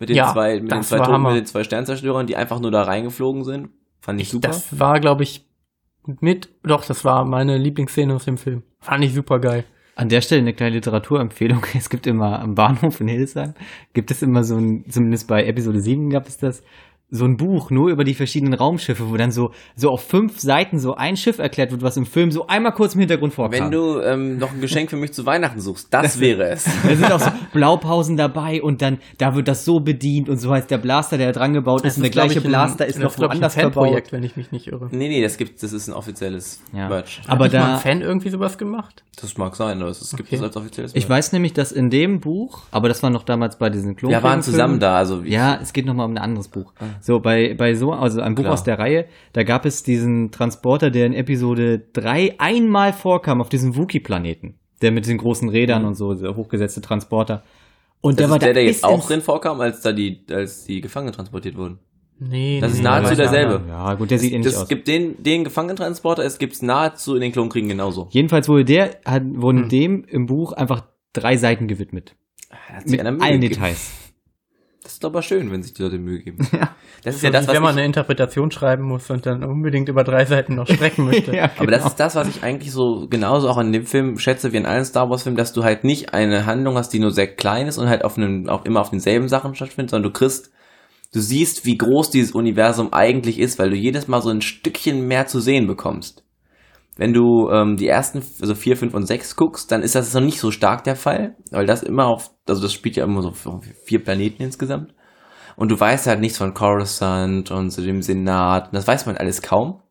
Mit 0.00 0.08
den 0.08 0.16
Ja, 0.16 0.32
zwei, 0.32 0.58
mit 0.58 0.72
den 0.72 0.82
zwei 0.82 0.98
Toten, 0.98 1.22
mit 1.22 1.36
den 1.36 1.46
zwei 1.46 1.62
Sternzerstörern, 1.62 2.26
die 2.26 2.34
einfach 2.34 2.58
nur 2.58 2.72
da 2.72 2.82
reingeflogen 2.82 3.44
sind. 3.44 3.68
Fand 4.00 4.20
ich 4.20 4.30
super. 4.30 4.48
Das 4.48 4.76
war, 4.80 4.98
glaube 4.98 5.22
ich, 5.22 5.46
mit, 6.20 6.48
doch, 6.62 6.84
das 6.84 7.04
war 7.04 7.24
meine 7.24 7.58
Lieblingsszene 7.58 8.14
aus 8.14 8.24
dem 8.24 8.38
Film. 8.38 8.62
Fand 8.80 9.04
ich 9.04 9.14
super 9.14 9.38
geil. 9.38 9.64
An 9.94 10.08
der 10.08 10.20
Stelle 10.22 10.40
eine 10.40 10.54
kleine 10.54 10.76
Literaturempfehlung. 10.76 11.64
Es 11.74 11.90
gibt 11.90 12.06
immer 12.06 12.40
am 12.40 12.54
Bahnhof 12.54 13.00
in 13.00 13.08
Hildesheim, 13.08 13.54
gibt 13.92 14.10
es 14.10 14.22
immer 14.22 14.42
so 14.42 14.56
ein, 14.56 14.84
zumindest 14.88 15.28
bei 15.28 15.44
Episode 15.44 15.80
7 15.80 16.10
gab 16.10 16.26
es 16.26 16.38
das, 16.38 16.62
so 17.14 17.26
ein 17.26 17.36
Buch 17.36 17.70
nur 17.70 17.90
über 17.90 18.04
die 18.04 18.14
verschiedenen 18.14 18.54
Raumschiffe, 18.54 19.10
wo 19.10 19.16
dann 19.18 19.30
so, 19.32 19.50
so 19.76 19.90
auf 19.90 20.02
fünf 20.02 20.40
Seiten 20.40 20.78
so 20.78 20.94
ein 20.96 21.18
Schiff 21.18 21.38
erklärt 21.38 21.70
wird, 21.70 21.82
was 21.82 21.98
im 21.98 22.06
Film 22.06 22.30
so 22.32 22.46
einmal 22.46 22.72
kurz 22.72 22.94
im 22.94 23.00
Hintergrund 23.00 23.34
vorkam. 23.34 23.52
Wenn 23.52 23.70
du 23.70 24.00
ähm, 24.00 24.38
noch 24.38 24.50
ein 24.50 24.62
Geschenk 24.62 24.88
für 24.88 24.96
mich 24.96 25.12
zu 25.12 25.26
Weihnachten 25.26 25.60
suchst, 25.60 25.88
das 25.92 26.18
wäre 26.20 26.48
es. 26.48 26.64
Da 26.82 26.96
sind 26.96 27.12
auch 27.12 27.20
so 27.20 27.30
Blaupausen 27.52 28.16
dabei 28.16 28.62
und 28.62 28.80
dann, 28.80 28.98
da 29.18 29.34
wird 29.34 29.46
das 29.46 29.66
so 29.66 29.80
bedient 29.80 30.30
und 30.30 30.38
so 30.38 30.50
heißt 30.52 30.70
der 30.70 30.78
Blaster, 30.78 31.18
der 31.18 31.32
dran 31.32 31.52
gebaut 31.52 31.84
ist, 31.84 31.98
und 31.98 32.02
der 32.02 32.10
gleiche 32.10 32.38
ich, 32.38 32.44
ein- 32.44 32.48
Blaster 32.50 32.86
ist 32.86 32.96
das 32.96 33.02
noch 33.02 33.18
woanders 33.28 33.54
ein 33.56 33.60
verbaut. 33.60 33.74
Fanprojekt, 33.84 34.12
wenn 34.12 34.22
ich 34.24 34.36
mich 34.36 34.50
nicht 34.50 34.66
irre. 34.68 34.88
Nee, 34.90 35.08
nee, 35.08 35.22
das 35.22 35.36
gibt, 35.36 35.62
das 35.62 35.72
ist 35.74 35.88
ein 35.88 35.92
offizielles 35.92 36.62
Ja. 36.72 36.88
Merch. 36.88 37.20
Aber 37.26 37.44
Hat 37.44 37.52
nicht 37.52 37.60
mal 37.60 37.66
da, 37.68 37.74
ein 37.74 37.80
Fan 37.80 38.00
irgendwie 38.00 38.30
sowas 38.30 38.56
gemacht? 38.56 39.04
Das 39.20 39.36
mag 39.36 39.54
sein, 39.54 39.82
aber 39.82 39.90
es 39.90 40.00
gibt 40.16 40.28
Okay. 40.30 40.36
es 40.36 40.42
als 40.42 40.56
offizielles 40.56 40.94
ich 40.94 41.06
weiß 41.08 41.32
nämlich, 41.32 41.52
dass 41.52 41.70
in 41.72 41.90
dem 41.90 42.20
Buch, 42.20 42.62
aber 42.70 42.88
das 42.88 43.02
war 43.02 43.10
noch 43.10 43.24
damals 43.24 43.58
bei 43.58 43.68
diesen 43.68 43.94
Klon 43.96 44.10
Wir 44.10 44.22
waren 44.22 44.40
zusammen 44.40 44.80
da, 44.80 44.96
also 44.96 45.24
wie- 45.24 45.30
Ja, 45.32 45.58
es 45.60 45.74
geht 45.74 45.84
nochmal 45.84 46.06
um 46.06 46.12
ein 46.14 46.18
anderes 46.18 46.48
Buch. 46.48 46.72
So, 47.04 47.18
bei, 47.20 47.54
bei 47.54 47.74
so, 47.74 47.92
also 47.92 48.20
ein 48.20 48.34
Buch 48.36 48.44
Klar. 48.44 48.54
aus 48.54 48.62
der 48.64 48.78
Reihe, 48.78 49.06
da 49.32 49.42
gab 49.42 49.66
es 49.66 49.82
diesen 49.82 50.30
Transporter, 50.30 50.90
der 50.90 51.06
in 51.06 51.12
Episode 51.14 51.82
3 51.92 52.36
einmal 52.38 52.92
vorkam 52.92 53.40
auf 53.40 53.48
diesem 53.48 53.76
Wookie-Planeten. 53.76 54.54
Der 54.82 54.92
mit 54.92 55.06
den 55.06 55.18
großen 55.18 55.48
Rädern 55.48 55.84
und 55.84 55.94
so, 55.96 56.14
der 56.14 56.36
hochgesetzte 56.36 56.80
Transporter. 56.80 57.42
Und 58.00 58.12
Das 58.12 58.16
der 58.18 58.24
ist 58.26 58.30
war 58.30 58.38
der, 58.38 58.54
der 58.54 58.64
jetzt 58.64 58.84
auch 58.84 59.04
drin 59.06 59.20
vorkam, 59.20 59.60
als 59.60 59.80
da 59.80 59.92
die, 59.92 60.24
als 60.30 60.64
die 60.64 60.80
Gefangenen 60.80 61.12
transportiert 61.14 61.56
wurden. 61.56 61.78
Nee, 62.20 62.60
Das 62.60 62.70
nee, 62.72 62.78
ist 62.78 62.84
nahezu 62.84 63.16
derselbe. 63.16 63.62
Ja, 63.68 63.94
gut, 63.94 64.12
der 64.12 64.18
sieht 64.20 64.32
ähnlich 64.32 64.52
Es 64.52 64.58
aus. 64.58 64.68
gibt 64.68 64.86
den, 64.86 65.20
den 65.24 65.42
Gefangenentransporter, 65.42 66.24
es 66.24 66.38
gibt's 66.38 66.62
nahezu 66.62 67.16
in 67.16 67.20
den 67.20 67.32
Klonkriegen 67.32 67.68
genauso. 67.68 68.06
Jedenfalls 68.12 68.48
wurde 68.48 68.64
der, 68.64 68.90
hat, 69.04 69.22
wurden 69.26 69.62
Hm. 69.62 69.68
dem 69.68 70.04
im 70.04 70.26
Buch 70.26 70.52
einfach 70.52 70.84
drei 71.12 71.36
Seiten 71.36 71.66
gewidmet. 71.66 72.14
Hat 72.50 72.88
sich 72.88 73.02
Mit 73.02 73.20
allen. 73.22 73.40
Details. 73.40 73.90
Das 74.82 74.94
ist 74.94 75.04
doch 75.04 75.10
aber 75.10 75.22
schön, 75.22 75.50
wenn 75.52 75.62
sich 75.62 75.74
die 75.74 75.82
Leute 75.82 75.98
Mühe 75.98 76.20
geben. 76.20 76.46
Das 77.04 77.16
ist 77.16 77.22
ja 77.22 77.30
das, 77.30 77.48
was 77.48 77.56
wenn 77.56 77.62
man 77.62 77.72
eine 77.72 77.84
Interpretation 77.84 78.52
schreiben 78.52 78.84
muss 78.84 79.10
und 79.10 79.26
dann 79.26 79.42
unbedingt 79.42 79.88
über 79.88 80.04
drei 80.04 80.24
Seiten 80.24 80.54
noch 80.54 80.68
strecken 80.68 81.04
möchte. 81.10 81.34
ja, 81.34 81.50
aber 81.56 81.72
das 81.72 81.84
ist 81.84 81.96
das, 81.96 82.14
was 82.14 82.28
ich 82.28 82.44
eigentlich 82.44 82.70
so 82.70 83.08
genauso 83.10 83.48
auch 83.48 83.58
in 83.58 83.72
dem 83.72 83.86
Film 83.86 84.18
schätze 84.18 84.52
wie 84.52 84.58
in 84.58 84.66
allen 84.66 84.84
Star 84.84 85.10
Wars 85.10 85.24
Filmen, 85.24 85.36
dass 85.36 85.52
du 85.52 85.64
halt 85.64 85.82
nicht 85.82 86.14
eine 86.14 86.46
Handlung 86.46 86.76
hast, 86.76 86.90
die 86.90 87.00
nur 87.00 87.10
sehr 87.10 87.26
klein 87.26 87.66
ist 87.66 87.78
und 87.78 87.88
halt 87.88 88.04
auf 88.04 88.16
einem, 88.16 88.48
auch 88.48 88.64
immer 88.66 88.80
auf 88.80 88.90
denselben 88.90 89.26
Sachen 89.26 89.56
stattfindet, 89.56 89.90
sondern 89.90 90.12
du 90.12 90.16
kriegst, 90.16 90.52
du 91.12 91.18
siehst, 91.18 91.66
wie 91.66 91.76
groß 91.76 92.10
dieses 92.10 92.32
Universum 92.32 92.92
eigentlich 92.92 93.40
ist, 93.40 93.58
weil 93.58 93.70
du 93.70 93.76
jedes 93.76 94.06
Mal 94.06 94.22
so 94.22 94.30
ein 94.30 94.40
Stückchen 94.40 95.08
mehr 95.08 95.26
zu 95.26 95.40
sehen 95.40 95.66
bekommst. 95.66 96.21
Wenn 96.96 97.14
du 97.14 97.48
ähm, 97.50 97.76
die 97.76 97.88
ersten, 97.88 98.22
also 98.40 98.54
vier, 98.54 98.76
fünf 98.76 98.94
und 98.94 99.06
sechs 99.06 99.34
guckst, 99.36 99.72
dann 99.72 99.82
ist 99.82 99.94
das 99.94 100.12
noch 100.12 100.20
nicht 100.20 100.38
so 100.38 100.50
stark 100.50 100.84
der 100.84 100.96
Fall, 100.96 101.36
weil 101.50 101.66
das 101.66 101.82
immer 101.82 102.06
auf, 102.06 102.30
also 102.46 102.60
das 102.60 102.72
spielt 102.72 102.96
ja 102.96 103.04
immer 103.04 103.22
so 103.22 103.32
vier 103.84 104.04
Planeten 104.04 104.42
insgesamt. 104.42 104.94
Und 105.56 105.70
du 105.70 105.78
weißt 105.78 106.06
halt 106.06 106.20
nichts 106.20 106.38
von 106.38 106.54
Coruscant 106.54 107.50
und 107.50 107.70
zu 107.70 107.82
dem 107.82 108.02
Senat. 108.02 108.74
Das 108.74 108.86
weiß 108.86 109.06
man 109.06 109.16
alles 109.16 109.42
kaum. 109.42 109.82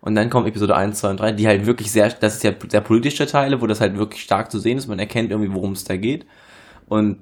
Und 0.00 0.14
dann 0.14 0.30
kommt 0.30 0.48
Episode 0.48 0.76
1, 0.76 0.98
2 0.98 1.10
und 1.10 1.20
3, 1.20 1.32
die 1.32 1.46
halt 1.46 1.66
wirklich 1.66 1.92
sehr, 1.92 2.08
das 2.08 2.36
ist 2.36 2.44
ja 2.44 2.52
sehr 2.68 2.80
politische 2.80 3.26
Teile, 3.26 3.60
wo 3.60 3.66
das 3.66 3.80
halt 3.80 3.96
wirklich 3.96 4.22
stark 4.22 4.50
zu 4.50 4.58
sehen 4.58 4.78
ist. 4.78 4.86
Man 4.86 4.98
erkennt 4.98 5.30
irgendwie, 5.30 5.52
worum 5.52 5.72
es 5.72 5.84
da 5.84 5.96
geht. 5.96 6.26
Und 6.86 7.18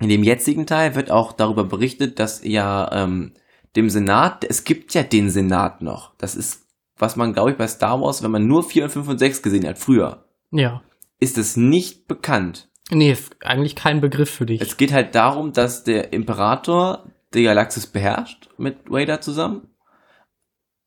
in 0.00 0.08
dem 0.08 0.24
jetzigen 0.24 0.66
Teil 0.66 0.94
wird 0.94 1.10
auch 1.10 1.32
darüber 1.32 1.64
berichtet, 1.64 2.18
dass 2.18 2.44
ja 2.44 2.90
ähm, 2.92 3.34
dem 3.76 3.88
Senat, 3.88 4.44
es 4.44 4.64
gibt 4.64 4.94
ja 4.94 5.02
den 5.02 5.30
Senat 5.30 5.80
noch. 5.80 6.14
Das 6.18 6.34
ist, 6.34 6.65
was 6.98 7.16
man, 7.16 7.32
glaube 7.32 7.50
ich, 7.52 7.56
bei 7.56 7.66
Star 7.68 8.00
Wars, 8.00 8.22
wenn 8.22 8.30
man 8.30 8.46
nur 8.46 8.62
4 8.62 8.84
und 8.84 8.90
5 8.90 9.08
und 9.08 9.18
6 9.18 9.42
gesehen 9.42 9.66
hat, 9.66 9.78
früher, 9.78 10.24
Ja. 10.50 10.82
ist 11.18 11.38
es 11.38 11.56
nicht 11.56 12.06
bekannt. 12.08 12.68
Nee, 12.90 13.16
eigentlich 13.42 13.74
kein 13.74 14.00
Begriff 14.00 14.30
für 14.30 14.46
dich. 14.46 14.60
Es 14.60 14.76
geht 14.76 14.92
halt 14.92 15.14
darum, 15.14 15.52
dass 15.52 15.82
der 15.84 16.12
Imperator 16.12 17.10
die 17.34 17.42
Galaxis 17.42 17.86
beherrscht 17.86 18.48
mit 18.58 18.88
Vader 18.88 19.20
zusammen. 19.20 19.68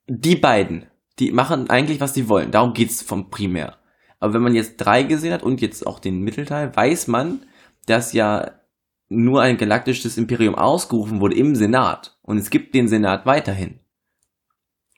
Die 0.08 0.36
beiden, 0.36 0.86
die 1.20 1.32
machen 1.32 1.70
eigentlich, 1.70 2.00
was 2.00 2.14
sie 2.14 2.30
wollen. 2.30 2.52
Darum 2.52 2.74
geht's 2.74 3.02
vom 3.02 3.30
Primär. 3.30 3.78
Aber 4.20 4.34
wenn 4.34 4.42
man 4.42 4.56
jetzt 4.56 4.78
drei 4.78 5.04
gesehen 5.04 5.34
hat 5.34 5.44
und 5.44 5.62
jetzt 5.62 5.86
auch 5.86 6.00
den 6.00 6.22
Mittelteil, 6.22 6.76
weiß 6.76 7.08
man, 7.08 7.42
dass 7.86 8.14
ja 8.14 8.52
nur 9.10 9.42
ein 9.42 9.58
galaktisches 9.58 10.18
Imperium 10.18 10.56
ausgerufen 10.56 11.20
wurde 11.20 11.36
im 11.36 11.56
Senat. 11.56 12.18
Und 12.22 12.38
es 12.38 12.50
gibt 12.50 12.74
den 12.76 12.88
Senat 12.88 13.26
weiterhin. 13.26 13.80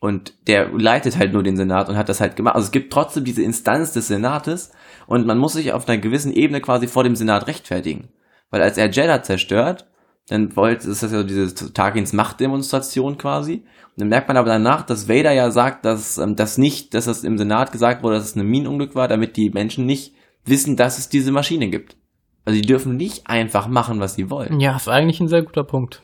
Und 0.01 0.33
der 0.47 0.69
leitet 0.71 1.15
halt 1.19 1.31
nur 1.31 1.43
den 1.43 1.55
Senat 1.55 1.87
und 1.87 1.95
hat 1.95 2.09
das 2.09 2.21
halt 2.21 2.35
gemacht. 2.35 2.55
Also 2.55 2.65
es 2.65 2.71
gibt 2.71 2.91
trotzdem 2.91 3.23
diese 3.23 3.43
Instanz 3.43 3.93
des 3.93 4.07
Senates 4.07 4.71
und 5.05 5.27
man 5.27 5.37
muss 5.37 5.53
sich 5.53 5.73
auf 5.73 5.87
einer 5.87 5.99
gewissen 5.99 6.33
Ebene 6.33 6.59
quasi 6.59 6.87
vor 6.87 7.03
dem 7.03 7.15
Senat 7.15 7.45
rechtfertigen. 7.45 8.09
Weil 8.49 8.63
als 8.63 8.79
er 8.79 8.89
Jeddah 8.89 9.21
zerstört, 9.21 9.87
dann 10.27 10.55
wollte, 10.55 10.89
ist 10.89 11.03
das 11.03 11.11
ja 11.11 11.19
so 11.19 11.23
diese 11.23 11.71
Tarkins 11.71 12.13
Machtdemonstration 12.13 13.19
quasi. 13.19 13.57
Und 13.57 13.97
dann 13.97 14.07
merkt 14.07 14.27
man 14.27 14.37
aber 14.37 14.49
danach, 14.49 14.83
dass 14.87 15.07
Vader 15.07 15.33
ja 15.33 15.51
sagt, 15.51 15.85
dass 15.85 16.17
ähm, 16.17 16.35
das 16.35 16.57
nicht, 16.57 16.95
dass 16.95 17.05
das 17.05 17.23
im 17.23 17.37
Senat 17.37 17.71
gesagt 17.71 18.01
wurde, 18.01 18.15
dass 18.15 18.25
es 18.25 18.35
ein 18.35 18.47
Minenunglück 18.47 18.95
war, 18.95 19.07
damit 19.07 19.37
die 19.37 19.51
Menschen 19.51 19.85
nicht 19.85 20.15
wissen, 20.45 20.77
dass 20.77 20.97
es 20.97 21.09
diese 21.09 21.31
Maschine 21.31 21.69
gibt. 21.69 21.95
Also 22.43 22.59
die 22.59 22.65
dürfen 22.65 22.95
nicht 22.95 23.27
einfach 23.27 23.67
machen, 23.67 23.99
was 23.99 24.15
sie 24.15 24.31
wollen. 24.31 24.59
ja, 24.59 24.75
ist 24.75 24.87
eigentlich 24.87 25.19
ein 25.19 25.27
sehr 25.27 25.43
guter 25.43 25.63
Punkt. 25.63 26.01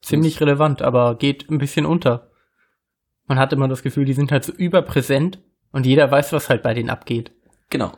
Ziemlich 0.00 0.40
relevant, 0.40 0.82
aber 0.82 1.16
geht 1.16 1.50
ein 1.50 1.58
bisschen 1.58 1.86
unter. 1.86 2.25
Man 3.26 3.38
hat 3.38 3.52
immer 3.52 3.68
das 3.68 3.82
Gefühl, 3.82 4.04
die 4.04 4.12
sind 4.12 4.30
halt 4.30 4.44
so 4.44 4.52
überpräsent 4.52 5.40
und 5.72 5.86
jeder 5.86 6.10
weiß, 6.10 6.32
was 6.32 6.48
halt 6.48 6.62
bei 6.62 6.74
denen 6.74 6.90
abgeht. 6.90 7.32
Genau. 7.70 7.92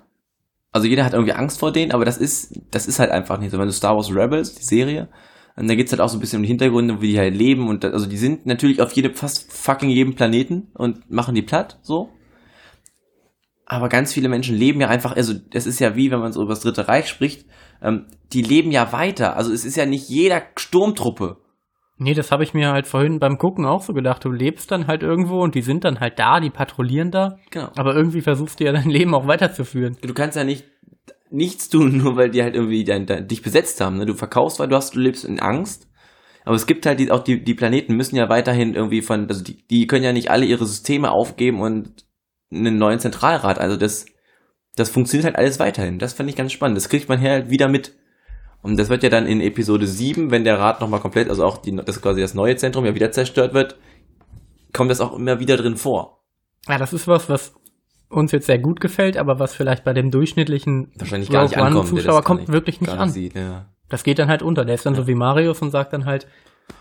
Also 0.72 0.86
jeder 0.86 1.04
hat 1.04 1.12
irgendwie 1.12 1.32
Angst 1.32 1.58
vor 1.58 1.72
denen, 1.72 1.92
aber 1.92 2.04
das 2.04 2.18
ist, 2.18 2.60
das 2.70 2.86
ist 2.86 2.98
halt 2.98 3.10
einfach 3.10 3.38
nicht 3.38 3.50
so. 3.50 3.58
Wenn 3.58 3.66
du 3.66 3.72
Star 3.72 3.96
Wars 3.96 4.14
Rebels, 4.14 4.54
die 4.54 4.64
Serie, 4.64 5.08
und 5.56 5.68
da 5.68 5.74
geht's 5.74 5.90
halt 5.90 6.00
auch 6.00 6.08
so 6.08 6.16
ein 6.16 6.20
bisschen 6.20 6.38
um 6.38 6.42
die 6.44 6.48
Hintergründe, 6.48 7.00
wie 7.00 7.08
die 7.08 7.18
halt 7.18 7.34
leben 7.34 7.68
und 7.68 7.84
also 7.84 8.06
die 8.06 8.16
sind 8.16 8.46
natürlich 8.46 8.80
auf 8.80 8.92
jedem, 8.92 9.14
fast 9.14 9.52
fucking 9.52 9.90
jedem 9.90 10.14
Planeten 10.14 10.68
und 10.74 11.10
machen 11.10 11.34
die 11.34 11.42
platt, 11.42 11.78
so. 11.82 12.10
Aber 13.66 13.88
ganz 13.88 14.12
viele 14.12 14.28
Menschen 14.28 14.56
leben 14.56 14.80
ja 14.80 14.88
einfach, 14.88 15.16
also 15.16 15.34
es 15.52 15.66
ist 15.66 15.80
ja 15.80 15.96
wie, 15.96 16.10
wenn 16.10 16.20
man 16.20 16.32
so 16.32 16.42
über 16.42 16.54
das 16.54 16.60
Dritte 16.60 16.88
Reich 16.88 17.08
spricht, 17.08 17.44
ähm, 17.82 18.06
die 18.32 18.42
leben 18.42 18.70
ja 18.70 18.92
weiter. 18.92 19.36
Also 19.36 19.52
es 19.52 19.64
ist 19.64 19.76
ja 19.76 19.84
nicht 19.84 20.08
jeder 20.08 20.42
Sturmtruppe. 20.56 21.38
Nee, 21.98 22.14
das 22.14 22.30
habe 22.30 22.44
ich 22.44 22.54
mir 22.54 22.70
halt 22.70 22.86
vorhin 22.86 23.18
beim 23.18 23.38
Gucken 23.38 23.66
auch 23.66 23.82
so 23.82 23.92
gedacht. 23.92 24.24
Du 24.24 24.30
lebst 24.30 24.70
dann 24.70 24.86
halt 24.86 25.02
irgendwo 25.02 25.42
und 25.42 25.54
die 25.56 25.62
sind 25.62 25.84
dann 25.84 25.98
halt 25.98 26.18
da, 26.18 26.38
die 26.38 26.50
patrouillieren 26.50 27.10
da. 27.10 27.38
Genau. 27.50 27.70
Aber 27.76 27.94
irgendwie 27.94 28.20
versuchst 28.20 28.60
du 28.60 28.64
ja 28.64 28.72
dein 28.72 28.88
Leben 28.88 29.14
auch 29.14 29.26
weiterzuführen. 29.26 29.96
Du 30.00 30.14
kannst 30.14 30.36
ja 30.36 30.44
nicht 30.44 30.64
nichts 31.30 31.68
tun, 31.68 31.98
nur 32.02 32.16
weil 32.16 32.30
die 32.30 32.42
halt 32.42 32.54
irgendwie 32.54 32.84
dein, 32.84 33.06
dein, 33.06 33.26
dich 33.26 33.42
besetzt 33.42 33.80
haben. 33.80 33.98
Ne? 33.98 34.06
Du 34.06 34.14
verkaufst, 34.14 34.60
weil 34.60 34.68
du 34.68 34.76
hast, 34.76 34.94
du 34.94 35.00
lebst 35.00 35.24
in 35.24 35.40
Angst. 35.40 35.88
Aber 36.44 36.54
es 36.54 36.66
gibt 36.66 36.86
halt 36.86 37.00
die, 37.00 37.10
auch 37.10 37.24
die, 37.24 37.42
die 37.42 37.54
Planeten 37.54 37.94
müssen 37.94 38.16
ja 38.16 38.28
weiterhin 38.28 38.74
irgendwie 38.74 39.02
von, 39.02 39.28
also 39.28 39.42
die, 39.42 39.66
die 39.68 39.86
können 39.86 40.04
ja 40.04 40.12
nicht 40.12 40.30
alle 40.30 40.46
ihre 40.46 40.64
Systeme 40.64 41.10
aufgeben 41.10 41.60
und 41.60 42.06
einen 42.50 42.78
neuen 42.78 43.00
Zentralrat. 43.00 43.58
Also 43.58 43.76
das, 43.76 44.06
das 44.76 44.88
funktioniert 44.88 45.26
halt 45.26 45.36
alles 45.36 45.58
weiterhin. 45.58 45.98
Das 45.98 46.14
fand 46.14 46.30
ich 46.30 46.36
ganz 46.36 46.52
spannend. 46.52 46.76
Das 46.76 46.88
kriegt 46.88 47.08
man 47.08 47.20
hier 47.20 47.30
halt 47.30 47.50
wieder 47.50 47.68
mit. 47.68 47.94
Und 48.62 48.78
das 48.78 48.88
wird 48.88 49.02
ja 49.02 49.08
dann 49.08 49.26
in 49.26 49.40
Episode 49.40 49.86
7, 49.86 50.30
wenn 50.30 50.44
der 50.44 50.58
Rat 50.58 50.80
nochmal 50.80 51.00
komplett, 51.00 51.30
also 51.30 51.44
auch 51.44 51.58
die, 51.58 51.74
das 51.76 52.02
quasi 52.02 52.20
das 52.20 52.34
neue 52.34 52.56
Zentrum 52.56 52.84
ja 52.84 52.94
wieder 52.94 53.12
zerstört 53.12 53.54
wird, 53.54 53.76
kommt 54.72 54.90
das 54.90 55.00
auch 55.00 55.14
immer 55.16 55.38
wieder 55.40 55.56
drin 55.56 55.76
vor. 55.76 56.24
Ja, 56.68 56.78
das 56.78 56.92
ist 56.92 57.06
was, 57.06 57.28
was 57.28 57.54
uns 58.08 58.32
jetzt 58.32 58.46
sehr 58.46 58.58
gut 58.58 58.80
gefällt, 58.80 59.16
aber 59.16 59.38
was 59.38 59.54
vielleicht 59.54 59.84
bei 59.84 59.92
dem 59.92 60.10
durchschnittlichen 60.10 60.92
Wahrscheinlich 60.96 61.30
gar 61.30 61.44
nicht 61.44 61.56
Rogue 61.56 61.66
ankommt. 61.66 61.88
Zuschauer 61.88 62.22
kommt 62.22 62.48
wirklich 62.48 62.80
nicht 62.80 62.92
an. 62.92 63.10
Sieht, 63.10 63.34
ja. 63.34 63.66
Das 63.88 64.02
geht 64.02 64.18
dann 64.18 64.28
halt 64.28 64.42
unter. 64.42 64.64
Der 64.64 64.74
ist 64.74 64.84
dann 64.84 64.94
so 64.94 65.06
wie 65.06 65.14
Marius 65.14 65.62
und 65.62 65.70
sagt 65.70 65.92
dann 65.92 66.04
halt, 66.04 66.26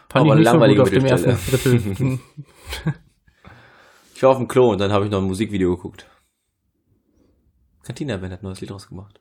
fand 0.10 0.26
Aber 0.26 0.34
ich 0.34 0.40
nicht 0.40 0.52
so 0.52 0.60
gut 0.60 0.80
auf 0.80 0.90
dem 0.90 1.06
ersten 1.06 1.38
Drittel. 1.52 2.20
Ich 4.18 4.24
war 4.24 4.32
auf 4.32 4.38
dem 4.38 4.48
Klo 4.48 4.72
und 4.72 4.82
dann 4.82 4.92
habe 4.92 5.06
ich 5.06 5.12
noch 5.12 5.20
ein 5.20 5.28
Musikvideo 5.28 5.76
geguckt. 5.76 6.08
Cantina 7.84 8.18
Band 8.18 8.34
hat 8.34 8.42
ein 8.42 8.46
neues 8.48 8.60
Lied 8.62 8.72
rausgebracht. 8.72 9.20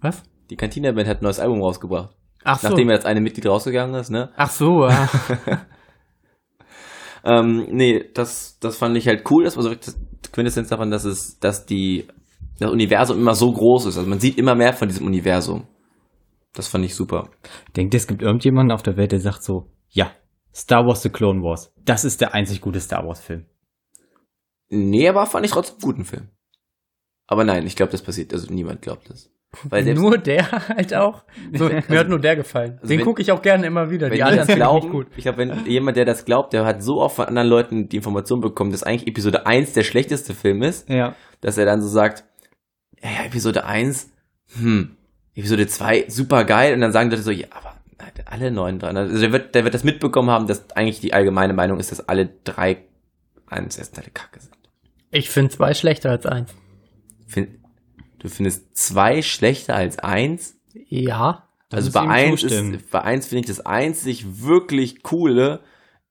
Was? 0.00 0.22
Die 0.50 0.56
Cantina 0.56 0.92
Band 0.92 1.08
hat 1.08 1.22
ein 1.22 1.24
neues 1.24 1.40
Album 1.40 1.62
rausgebracht. 1.62 2.14
Ach 2.44 2.58
so. 2.58 2.68
Nachdem 2.68 2.90
ja 2.90 2.96
das 2.96 3.04
eine 3.04 3.20
Mitglied 3.20 3.46
rausgegangen 3.46 3.94
ist, 3.94 4.10
ne? 4.10 4.30
Ach 4.36 4.50
so, 4.50 4.86
ja. 4.86 5.08
Ähm, 7.24 7.66
nee, 7.70 8.04
das, 8.14 8.58
das 8.60 8.78
fand 8.78 8.96
ich 8.96 9.06
halt 9.06 9.30
cool. 9.30 9.44
Das 9.44 9.56
war 9.56 9.62
so 9.62 9.70
wirklich 9.70 9.94
das 9.94 10.32
Quintessenz 10.32 10.68
davon, 10.68 10.90
dass 10.90 11.04
es, 11.04 11.38
dass 11.38 11.66
die, 11.66 12.06
das 12.58 12.70
Universum 12.70 13.18
immer 13.18 13.34
so 13.34 13.52
groß 13.52 13.86
ist. 13.86 13.98
Also 13.98 14.08
man 14.08 14.20
sieht 14.20 14.38
immer 14.38 14.54
mehr 14.54 14.72
von 14.72 14.88
diesem 14.88 15.06
Universum. 15.06 15.66
Das 16.52 16.68
fand 16.68 16.84
ich 16.84 16.94
super. 16.94 17.30
Denkt 17.76 17.94
ihr, 17.94 17.98
es 17.98 18.06
gibt 18.06 18.22
irgendjemanden 18.22 18.72
auf 18.72 18.82
der 18.82 18.96
Welt, 18.96 19.12
der 19.12 19.20
sagt 19.20 19.42
so, 19.42 19.70
ja, 19.88 20.10
Star 20.54 20.84
Wars 20.86 21.02
The 21.02 21.10
Clone 21.10 21.42
Wars, 21.42 21.72
das 21.84 22.04
ist 22.04 22.20
der 22.20 22.34
einzig 22.34 22.60
gute 22.60 22.80
Star 22.80 23.06
Wars 23.06 23.20
Film. 23.20 23.46
Nee, 24.68 25.08
aber 25.08 25.26
fand 25.26 25.44
ich 25.44 25.52
trotzdem 25.52 25.76
einen 25.76 25.82
guten 25.82 26.04
Film. 26.04 26.28
Aber 27.26 27.44
nein, 27.44 27.66
ich 27.66 27.76
glaube, 27.76 27.92
das 27.92 28.02
passiert, 28.02 28.32
also 28.32 28.52
niemand 28.52 28.82
glaubt 28.82 29.10
das. 29.10 29.30
Weil 29.64 29.82
selbst, 29.84 30.00
nur 30.00 30.16
der 30.18 30.50
halt 30.68 30.94
auch. 30.94 31.24
So, 31.52 31.68
mir 31.88 31.98
hat 31.98 32.08
nur 32.08 32.20
der 32.20 32.36
gefallen. 32.36 32.78
Also 32.82 32.88
Den 32.94 33.04
gucke 33.04 33.20
ich 33.20 33.32
auch 33.32 33.42
gerne 33.42 33.66
immer 33.66 33.90
wieder. 33.90 34.08
wenn 34.08 34.14
Die 34.16 34.22
anderen 34.22 34.54
glauben, 34.54 34.90
gut. 34.90 35.08
ich 35.16 35.22
glaube, 35.24 35.38
wenn 35.38 35.66
jemand, 35.66 35.96
der 35.96 36.04
das 36.04 36.24
glaubt, 36.24 36.52
der 36.52 36.64
hat 36.64 36.82
so 36.82 37.00
oft 37.00 37.16
von 37.16 37.26
anderen 37.26 37.48
Leuten 37.48 37.88
die 37.88 37.96
Information 37.96 38.40
bekommen, 38.40 38.70
dass 38.70 38.82
eigentlich 38.84 39.08
Episode 39.08 39.46
1 39.46 39.72
der 39.72 39.82
schlechteste 39.82 40.34
Film 40.34 40.62
ist, 40.62 40.88
Ja. 40.88 41.14
dass 41.40 41.58
er 41.58 41.64
dann 41.64 41.82
so 41.82 41.88
sagt, 41.88 42.24
ja, 43.02 43.24
Episode 43.26 43.64
1, 43.64 44.10
hm, 44.60 44.96
Episode 45.34 45.66
2, 45.66 46.04
super 46.08 46.44
geil, 46.44 46.74
und 46.74 46.80
dann 46.80 46.92
sagen 46.92 47.10
Leute 47.10 47.22
so, 47.22 47.30
ja, 47.30 47.46
aber 47.50 47.74
Alle 48.26 48.50
neun 48.50 48.78
dran. 48.78 48.96
Also 48.96 49.18
der 49.18 49.32
wird, 49.32 49.54
der 49.54 49.64
wird 49.64 49.74
das 49.74 49.82
mitbekommen 49.84 50.30
haben, 50.30 50.46
dass 50.46 50.70
eigentlich 50.76 51.00
die 51.00 51.12
allgemeine 51.12 51.52
Meinung 51.54 51.78
ist, 51.80 51.90
dass 51.90 52.08
alle 52.08 52.28
drei 52.44 52.78
Teile 53.48 54.10
kacke 54.14 54.40
sind. 54.40 54.54
Ich 55.10 55.30
finde 55.30 55.50
zwei 55.50 55.74
schlechter 55.74 56.10
als 56.10 56.26
eins. 56.26 56.54
Find, 57.26 57.59
du 58.20 58.28
findest 58.28 58.76
zwei 58.76 59.22
schlechter 59.22 59.74
als 59.74 59.98
eins? 59.98 60.56
Ja. 60.88 61.48
Also 61.72 61.92
bei 61.92 62.00
eins, 62.00 62.42
ist, 62.42 62.90
bei 62.90 63.00
eins 63.02 63.26
finde 63.26 63.40
ich 63.40 63.46
das 63.46 63.64
einzig 63.64 64.24
wirklich 64.42 65.02
coole 65.02 65.60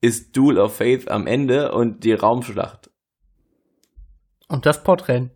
ist 0.02 0.36
Duel 0.38 0.58
of 0.58 0.78
Faith 0.78 1.10
am 1.10 1.28
Ende 1.28 1.74
und 1.74 2.04
die 2.06 2.14
Raumschlacht. 2.14 2.90
Und 4.48 4.66
das 4.66 4.84
Podrennen. 4.84 5.32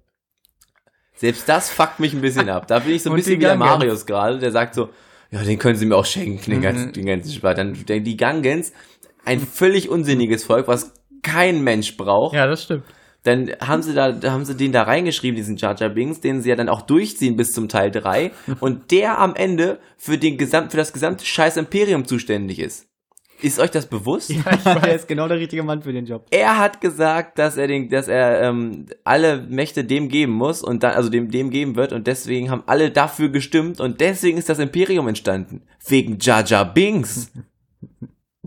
Selbst 1.15 1.47
das 1.47 1.69
fuckt 1.69 1.99
mich 1.99 2.13
ein 2.13 2.21
bisschen 2.21 2.49
ab. 2.49 2.67
Da 2.67 2.79
bin 2.79 2.93
ich 2.93 3.03
so 3.03 3.09
ein 3.09 3.15
bisschen 3.15 3.39
wie 3.39 3.43
der. 3.43 3.55
Marius 3.55 4.05
gerade, 4.05 4.39
der 4.39 4.51
sagt 4.51 4.73
so, 4.73 4.89
ja, 5.31 5.43
den 5.43 5.59
können 5.59 5.75
sie 5.75 5.85
mir 5.85 5.95
auch 5.95 6.05
schenken, 6.05 6.49
den 6.49 6.59
Mhm. 6.59 6.63
ganzen, 6.63 6.93
den 6.93 7.05
ganzen 7.05 7.31
Spaß. 7.31 7.55
Dann 7.55 7.73
die 7.73 8.17
Gungans, 8.17 8.71
ein 9.25 9.39
völlig 9.39 9.89
unsinniges 9.89 10.43
Volk, 10.43 10.67
was 10.67 10.93
kein 11.21 11.63
Mensch 11.63 11.97
braucht. 11.97 12.35
Ja, 12.35 12.47
das 12.47 12.63
stimmt. 12.63 12.85
Dann 13.23 13.51
haben 13.61 13.81
sie 13.81 13.93
da, 13.93 14.13
haben 14.23 14.45
sie 14.45 14.55
den 14.55 14.73
da 14.73 14.83
reingeschrieben, 14.83 15.35
diesen 15.35 15.57
Jar 15.57 15.75
Jar 15.75 15.89
Binks, 15.89 16.19
den 16.19 16.41
sie 16.41 16.49
ja 16.49 16.55
dann 16.55 16.69
auch 16.69 16.81
durchziehen 16.81 17.37
bis 17.37 17.53
zum 17.53 17.69
Teil 17.69 17.89
3 17.89 18.31
und 18.59 18.91
der 18.91 19.19
am 19.19 19.35
Ende 19.35 19.79
für 19.97 20.17
den 20.17 20.37
Gesamt, 20.37 20.71
für 20.71 20.77
das 20.77 20.93
gesamte 20.93 21.25
scheiß 21.25 21.57
Imperium 21.57 22.05
zuständig 22.05 22.59
ist. 22.59 22.87
Ist 23.41 23.59
euch 23.59 23.71
das 23.71 23.87
bewusst? 23.87 24.33
er 24.65 24.95
ist 24.95 25.07
genau 25.07 25.27
der 25.27 25.37
richtige 25.37 25.63
Mann 25.63 25.81
für 25.81 25.91
den 25.91 26.05
Job. 26.05 26.27
Er 26.31 26.57
hat 26.59 26.79
gesagt, 26.79 27.39
dass 27.39 27.57
er 27.57 27.67
den, 27.67 27.89
dass 27.89 28.07
er 28.07 28.41
ähm, 28.41 28.85
alle 29.03 29.41
Mächte 29.41 29.83
dem 29.83 30.07
geben 30.07 30.31
muss 30.31 30.61
und 30.61 30.83
dann, 30.83 30.93
also 30.93 31.09
dem, 31.09 31.29
dem 31.29 31.49
geben 31.49 31.75
wird 31.75 31.91
und 31.91 32.07
deswegen 32.07 32.49
haben 32.49 32.63
alle 32.67 32.91
dafür 32.91 33.29
gestimmt 33.29 33.81
und 33.81 33.99
deswegen 33.99 34.37
ist 34.37 34.47
das 34.47 34.59
Imperium 34.59 35.07
entstanden. 35.09 35.63
Wegen 35.85 36.19
Jar 36.19 36.45
Jar 36.45 36.73
Binks. 36.73 37.31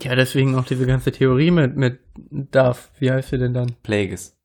Ja, 0.03 0.15
deswegen 0.15 0.55
auch 0.55 0.65
diese 0.65 0.87
ganze 0.87 1.13
Theorie 1.13 1.51
mit, 1.51 1.77
mit 1.77 2.01
Darth. 2.31 2.91
Wie 2.99 3.11
heißt 3.11 3.31
sie 3.31 3.39
denn 3.39 3.55
dann? 3.55 3.73
Plagueis. 3.83 4.36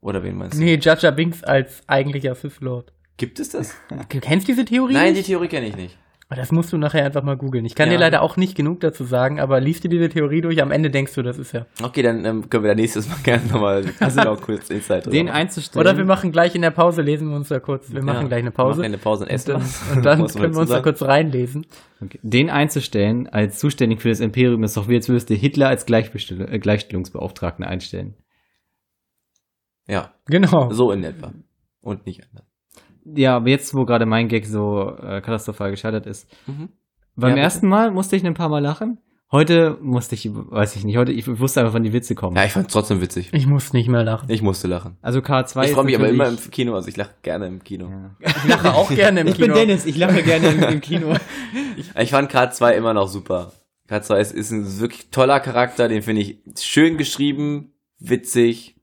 Oder 0.00 0.22
wen 0.22 0.36
meinst 0.38 0.54
du? 0.58 0.62
Nee, 0.62 0.78
Jar 0.80 1.12
Binks 1.12 1.44
als 1.44 1.82
eigentlicher 1.86 2.34
Sith 2.34 2.60
Lord. 2.60 2.92
Gibt 3.16 3.38
es 3.38 3.50
das? 3.50 3.74
Du 4.08 4.20
kennst 4.20 4.48
diese 4.48 4.64
Theorie? 4.64 4.94
Nein, 4.94 5.14
die? 5.14 5.22
Theorie 5.22 5.48
kenne 5.48 5.66
ich 5.66 5.76
nicht. 5.76 5.98
Aber 6.30 6.40
Das 6.40 6.52
musst 6.52 6.72
du 6.72 6.78
nachher 6.78 7.04
einfach 7.04 7.24
mal 7.24 7.36
googeln. 7.36 7.64
Ich 7.64 7.74
kann 7.74 7.88
Ja. 7.88 7.94
dir 7.96 8.00
leider 8.00 8.22
auch 8.22 8.36
nicht 8.36 8.54
genug 8.56 8.78
dazu 8.80 9.02
sagen, 9.02 9.40
aber 9.40 9.60
liest 9.60 9.82
dir 9.82 9.88
diese 9.88 10.08
Theorie 10.08 10.40
durch, 10.40 10.62
am 10.62 10.70
Ende 10.70 10.88
denkst 10.88 11.12
du, 11.14 11.22
das 11.22 11.38
ist 11.38 11.52
ja. 11.52 11.66
Okay, 11.82 12.02
dann 12.02 12.24
ähm, 12.24 12.48
können 12.48 12.62
wir 12.62 12.68
da 12.68 12.74
nächstes 12.76 13.08
Mal 13.08 13.16
gerne 13.24 13.44
nochmal 13.46 13.84
also 13.98 14.22
noch 14.22 14.40
kurz 14.40 14.70
Insight 14.70 15.12
Den 15.12 15.26
machen. 15.26 15.36
einzustellen. 15.36 15.80
Oder 15.84 15.98
wir 15.98 16.04
machen 16.04 16.30
gleich 16.30 16.54
in 16.54 16.62
der 16.62 16.70
Pause, 16.70 17.02
lesen 17.02 17.28
wir 17.30 17.36
uns 17.36 17.48
da 17.48 17.58
kurz. 17.58 17.92
Wir 17.92 18.02
machen 18.02 18.22
Ja. 18.22 18.28
gleich 18.28 18.38
eine 18.42 18.52
Pause. 18.52 18.76
Wir 18.82 18.88
machen 18.88 18.94
eine 18.94 18.98
Pause 18.98 19.24
und 19.24 19.30
Und 19.30 19.34
essen 19.34 19.50
dann, 19.50 19.96
und 19.96 20.04
dann 20.06 20.26
können 20.40 20.54
wir 20.54 20.60
uns 20.60 20.70
da 20.70 20.80
kurz 20.80 21.02
reinlesen. 21.02 21.66
Okay. 22.00 22.20
Den 22.22 22.48
einzustellen 22.48 23.26
als 23.28 23.58
zuständig 23.58 24.00
für 24.00 24.08
das 24.10 24.20
Imperium 24.20 24.62
ist 24.62 24.76
doch 24.76 24.88
wie, 24.88 24.94
als 24.94 25.08
würdest 25.08 25.30
du 25.30 25.34
Hitler 25.34 25.66
als 25.68 25.84
Gleichbestill 25.84 26.42
äh, 26.48 26.58
Gleichstellungsbeauftragten 26.60 27.64
einstellen. 27.64 28.14
Ja, 29.90 30.12
Genau. 30.26 30.70
so 30.72 30.92
in 30.92 31.04
etwa. 31.04 31.32
Und 31.82 32.06
nicht 32.06 32.22
anders. 32.28 32.46
Ja, 33.04 33.36
aber 33.36 33.48
jetzt, 33.48 33.74
wo 33.74 33.84
gerade 33.84 34.06
mein 34.06 34.28
Gag 34.28 34.46
so 34.46 34.90
äh, 34.96 35.20
katastrophal 35.20 35.70
gescheitert 35.70 36.06
ist. 36.06 36.28
Mhm. 36.46 36.68
Beim 37.16 37.36
Ja, 37.36 37.42
ersten 37.42 37.68
Mal 37.68 37.90
musste 37.90 38.14
ich 38.16 38.24
ein 38.24 38.34
paar 38.34 38.48
Mal 38.48 38.60
lachen. 38.62 38.98
Heute 39.32 39.78
musste 39.80 40.16
ich, 40.16 40.28
weiß 40.32 40.74
ich 40.74 40.84
nicht, 40.84 40.96
heute, 40.96 41.12
ich 41.12 41.26
wusste 41.38 41.60
einfach, 41.60 41.72
wann 41.74 41.84
die 41.84 41.92
Witze 41.92 42.16
kommen. 42.16 42.36
Ja, 42.36 42.44
ich 42.44 42.52
fand's 42.52 42.72
trotzdem 42.72 43.00
witzig. 43.00 43.30
Ich 43.32 43.46
muss 43.46 43.72
nicht 43.72 43.88
mehr 43.88 44.02
lachen. 44.02 44.28
Ich 44.28 44.42
musste 44.42 44.66
lachen. 44.66 44.96
Also 45.02 45.20
K2 45.20 45.64
Ich 45.66 45.70
freue 45.70 45.84
mich 45.84 45.94
aber 45.94 46.08
immer 46.08 46.26
im 46.28 46.36
Kino, 46.50 46.74
also 46.74 46.88
ich 46.88 46.96
lache 46.96 47.14
gerne 47.22 47.46
im 47.46 47.62
Kino. 47.62 47.88
Ja. 47.88 48.10
Ich 48.42 48.48
lache 48.48 48.74
auch 48.74 48.90
gerne 48.90 49.20
im 49.20 49.28
Ich 49.28 49.36
bin 49.36 49.44
Kino. 49.44 49.54
Dennis, 49.54 49.86
ich 49.86 49.96
lache 49.96 50.22
gerne 50.24 50.48
im, 50.48 50.62
im 50.64 50.80
Kino. 50.80 51.14
Ich 51.98 52.10
fand 52.10 52.30
K2 52.32 52.72
immer 52.72 52.92
noch 52.92 53.06
super. 53.08 53.52
K2 53.88 54.16
ist, 54.18 54.32
ist 54.32 54.50
ein 54.50 54.80
wirklich 54.80 55.10
toller 55.10 55.38
Charakter, 55.40 55.88
den 55.88 56.02
finde 56.02 56.22
ich 56.22 56.38
schön 56.60 56.96
geschrieben, 56.98 57.72
witzig. 57.98 58.76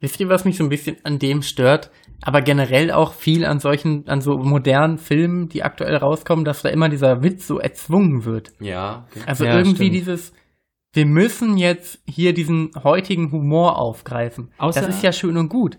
Wisst 0.00 0.20
ihr, 0.20 0.28
was 0.28 0.44
mich 0.44 0.56
so 0.56 0.64
ein 0.64 0.68
bisschen 0.70 0.96
an 1.04 1.18
dem 1.18 1.42
stört? 1.42 1.90
Aber 2.22 2.40
generell 2.42 2.90
auch 2.90 3.12
viel 3.14 3.44
an 3.44 3.58
solchen, 3.60 4.06
an 4.08 4.20
so 4.20 4.38
modernen 4.38 4.98
Filmen, 4.98 5.48
die 5.48 5.62
aktuell 5.62 5.96
rauskommen, 5.96 6.44
dass 6.44 6.62
da 6.62 6.68
immer 6.68 6.88
dieser 6.88 7.22
Witz 7.22 7.46
so 7.46 7.58
erzwungen 7.58 8.24
wird. 8.24 8.52
Ja. 8.60 9.06
Okay. 9.10 9.20
Also 9.26 9.44
Ja, 9.44 9.56
irgendwie 9.58 9.76
stimmt. 9.86 9.94
dieses, 9.94 10.32
wir 10.92 11.06
müssen 11.06 11.56
jetzt 11.58 12.00
hier 12.06 12.32
diesen 12.34 12.70
heutigen 12.82 13.30
Humor 13.32 13.78
aufgreifen. 13.78 14.50
Außer- 14.58 14.80
das 14.80 14.88
ist 14.96 15.02
ja 15.02 15.12
schön 15.12 15.36
und 15.36 15.48
gut. 15.48 15.78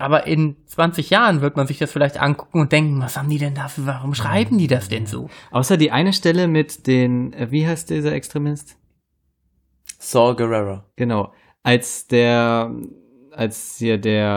Aber 0.00 0.28
in 0.28 0.56
20 0.66 1.10
Jahren 1.10 1.40
wird 1.40 1.56
man 1.56 1.66
sich 1.66 1.78
das 1.78 1.90
vielleicht 1.90 2.20
angucken 2.20 2.60
und 2.60 2.70
denken, 2.70 3.00
was 3.00 3.16
haben 3.16 3.28
die 3.28 3.38
denn 3.38 3.54
dafür, 3.56 3.86
warum 3.86 4.14
schreiben 4.14 4.56
die 4.58 4.68
das 4.68 4.88
denn 4.88 5.06
so? 5.06 5.28
Außer 5.50 5.76
die 5.76 5.90
eine 5.90 6.12
Stelle 6.12 6.46
mit 6.46 6.86
den, 6.86 7.32
äh, 7.32 7.50
wie 7.50 7.66
heißt 7.66 7.90
dieser 7.90 8.12
Extremist? 8.12 8.76
Saul 9.98 10.36
Guerrero. 10.36 10.82
Genau. 10.96 11.32
Als 11.64 12.06
der, 12.06 12.72
als 13.38 13.76
hier 13.78 13.98
der 13.98 14.28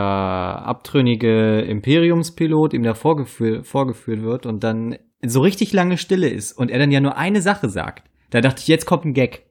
abtrünnige 0.66 1.62
Imperiumspilot 1.62 2.74
ihm 2.74 2.84
da 2.84 2.94
vorgeführt, 2.94 3.66
vorgeführt 3.66 4.22
wird 4.22 4.46
und 4.46 4.64
dann 4.64 4.98
so 5.24 5.42
richtig 5.42 5.74
lange 5.74 5.98
Stille 5.98 6.30
ist 6.30 6.54
und 6.54 6.70
er 6.72 6.80
dann 6.80 6.92
ja 6.92 7.00
nur 7.00 7.18
eine 7.18 7.42
Sache 7.42 7.70
sagt. 7.70 8.10
Da 8.30 8.42
dachte 8.42 8.62
ich, 8.62 8.68
jetzt 8.68 8.86
kommt 8.86 9.06
ein 9.06 9.14
Gag. 9.14 9.46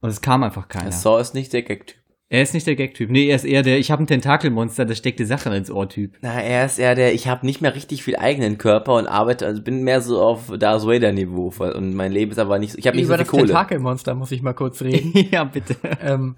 Und 0.00 0.08
es 0.10 0.20
kam 0.22 0.42
einfach 0.42 0.68
keiner. 0.68 0.92
Saul 0.92 1.20
ist 1.20 1.34
nicht 1.34 1.52
der 1.52 1.62
Gag-Typ. 1.62 1.96
Er 2.32 2.42
ist 2.42 2.54
nicht 2.54 2.66
der 2.66 2.76
Gag-Typ. 2.76 3.10
Nee, 3.10 3.26
er 3.28 3.36
ist 3.36 3.44
eher 3.44 3.62
der, 3.62 3.78
ich 3.78 3.90
habe 3.90 4.04
ein 4.04 4.06
Tentakelmonster, 4.06 4.84
das 4.84 4.98
steckt 4.98 5.18
die 5.18 5.24
Sachen 5.24 5.52
ins 5.52 5.68
Ohr-Typ. 5.70 6.16
Na, 6.22 6.40
er 6.40 6.64
ist 6.64 6.78
eher 6.78 6.94
der, 6.94 7.12
ich 7.12 7.26
habe 7.26 7.44
nicht 7.44 7.60
mehr 7.60 7.74
richtig 7.74 8.04
viel 8.04 8.16
eigenen 8.16 8.56
Körper 8.56 8.94
und 8.94 9.08
arbeite, 9.08 9.46
also 9.46 9.60
bin 9.62 9.82
mehr 9.82 10.00
so 10.00 10.20
auf 10.22 10.46
Darth 10.58 10.86
Vader 10.86 11.12
Niveau 11.12 11.52
und 11.74 11.94
mein 11.94 12.12
Leben 12.12 12.30
ist 12.30 12.38
aber 12.38 12.60
nicht, 12.60 12.72
so- 12.72 12.78
ich 12.78 12.86
habe 12.86 12.96
nicht 12.96 13.06
Über 13.06 13.14
so 13.14 13.18
viel 13.18 13.24
das 13.24 13.30
Kohle. 13.32 13.46
Tentakelmonster 13.46 14.14
muss 14.14 14.30
ich 14.30 14.42
mal 14.42 14.54
kurz 14.54 14.80
reden. 14.80 15.12
ja, 15.32 15.42
bitte. 15.42 15.74
ähm, 16.00 16.36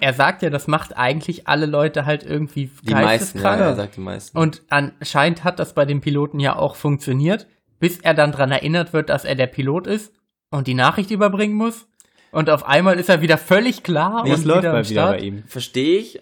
er 0.00 0.12
sagt 0.14 0.42
ja, 0.42 0.50
das 0.50 0.66
macht 0.66 0.96
eigentlich 0.96 1.46
alle 1.48 1.66
Leute 1.66 2.06
halt 2.06 2.22
irgendwie 2.24 2.70
Die 2.82 2.92
meisten, 2.92 2.92
ja, 2.92 3.00
geisteskrank. 3.02 3.60
er 3.60 3.76
sagt 3.76 3.96
die 3.96 4.00
meisten. 4.00 4.38
Und 4.38 4.62
anscheinend 4.70 5.44
hat 5.44 5.58
das 5.58 5.74
bei 5.74 5.84
dem 5.84 6.00
Piloten 6.00 6.40
ja 6.40 6.56
auch 6.56 6.76
funktioniert, 6.76 7.46
bis 7.78 7.98
er 7.98 8.14
dann 8.14 8.32
dran 8.32 8.50
erinnert 8.50 8.92
wird, 8.92 9.10
dass 9.10 9.24
er 9.24 9.34
der 9.34 9.46
Pilot 9.46 9.86
ist 9.86 10.12
und 10.50 10.66
die 10.66 10.74
Nachricht 10.74 11.10
überbringen 11.10 11.54
muss. 11.54 11.86
Und 12.32 12.48
auf 12.48 12.64
einmal 12.66 12.98
ist 12.98 13.08
er 13.08 13.22
wieder 13.22 13.38
völlig 13.38 13.82
klar 13.82 14.22
Nee, 14.24 14.30
und 14.30 14.38
es 14.38 14.44
läuft 14.44 14.60
wieder 14.60 14.72
mal 14.72 14.88
wieder 14.88 15.02
Start. 15.02 15.18
bei 15.18 15.24
ihm. 15.24 15.42
Verstehe 15.46 15.98
ich, 15.98 16.20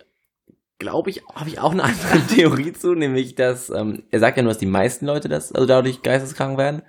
glaube 0.78 1.11
ich, 1.11 1.22
habe 1.34 1.49
ich 1.51 1.59
auch 1.61 1.72
eine 1.72 1.84
andere 1.84 2.20
Theorie 2.34 2.72
zu, 2.72 2.95
nämlich, 2.95 3.34
dass, 3.34 3.70
ähm, 3.70 4.05
er 4.11 4.20
sagt 4.20 4.36
ja 4.36 4.43
nur, 4.43 4.51
dass 4.53 4.59
die 4.59 4.66
meisten 4.66 5.07
Leute 5.07 5.28
das, 5.28 5.53
also 5.53 5.66
dadurch 5.66 6.03
geisteskrank 6.03 6.57
werden. 6.57 6.82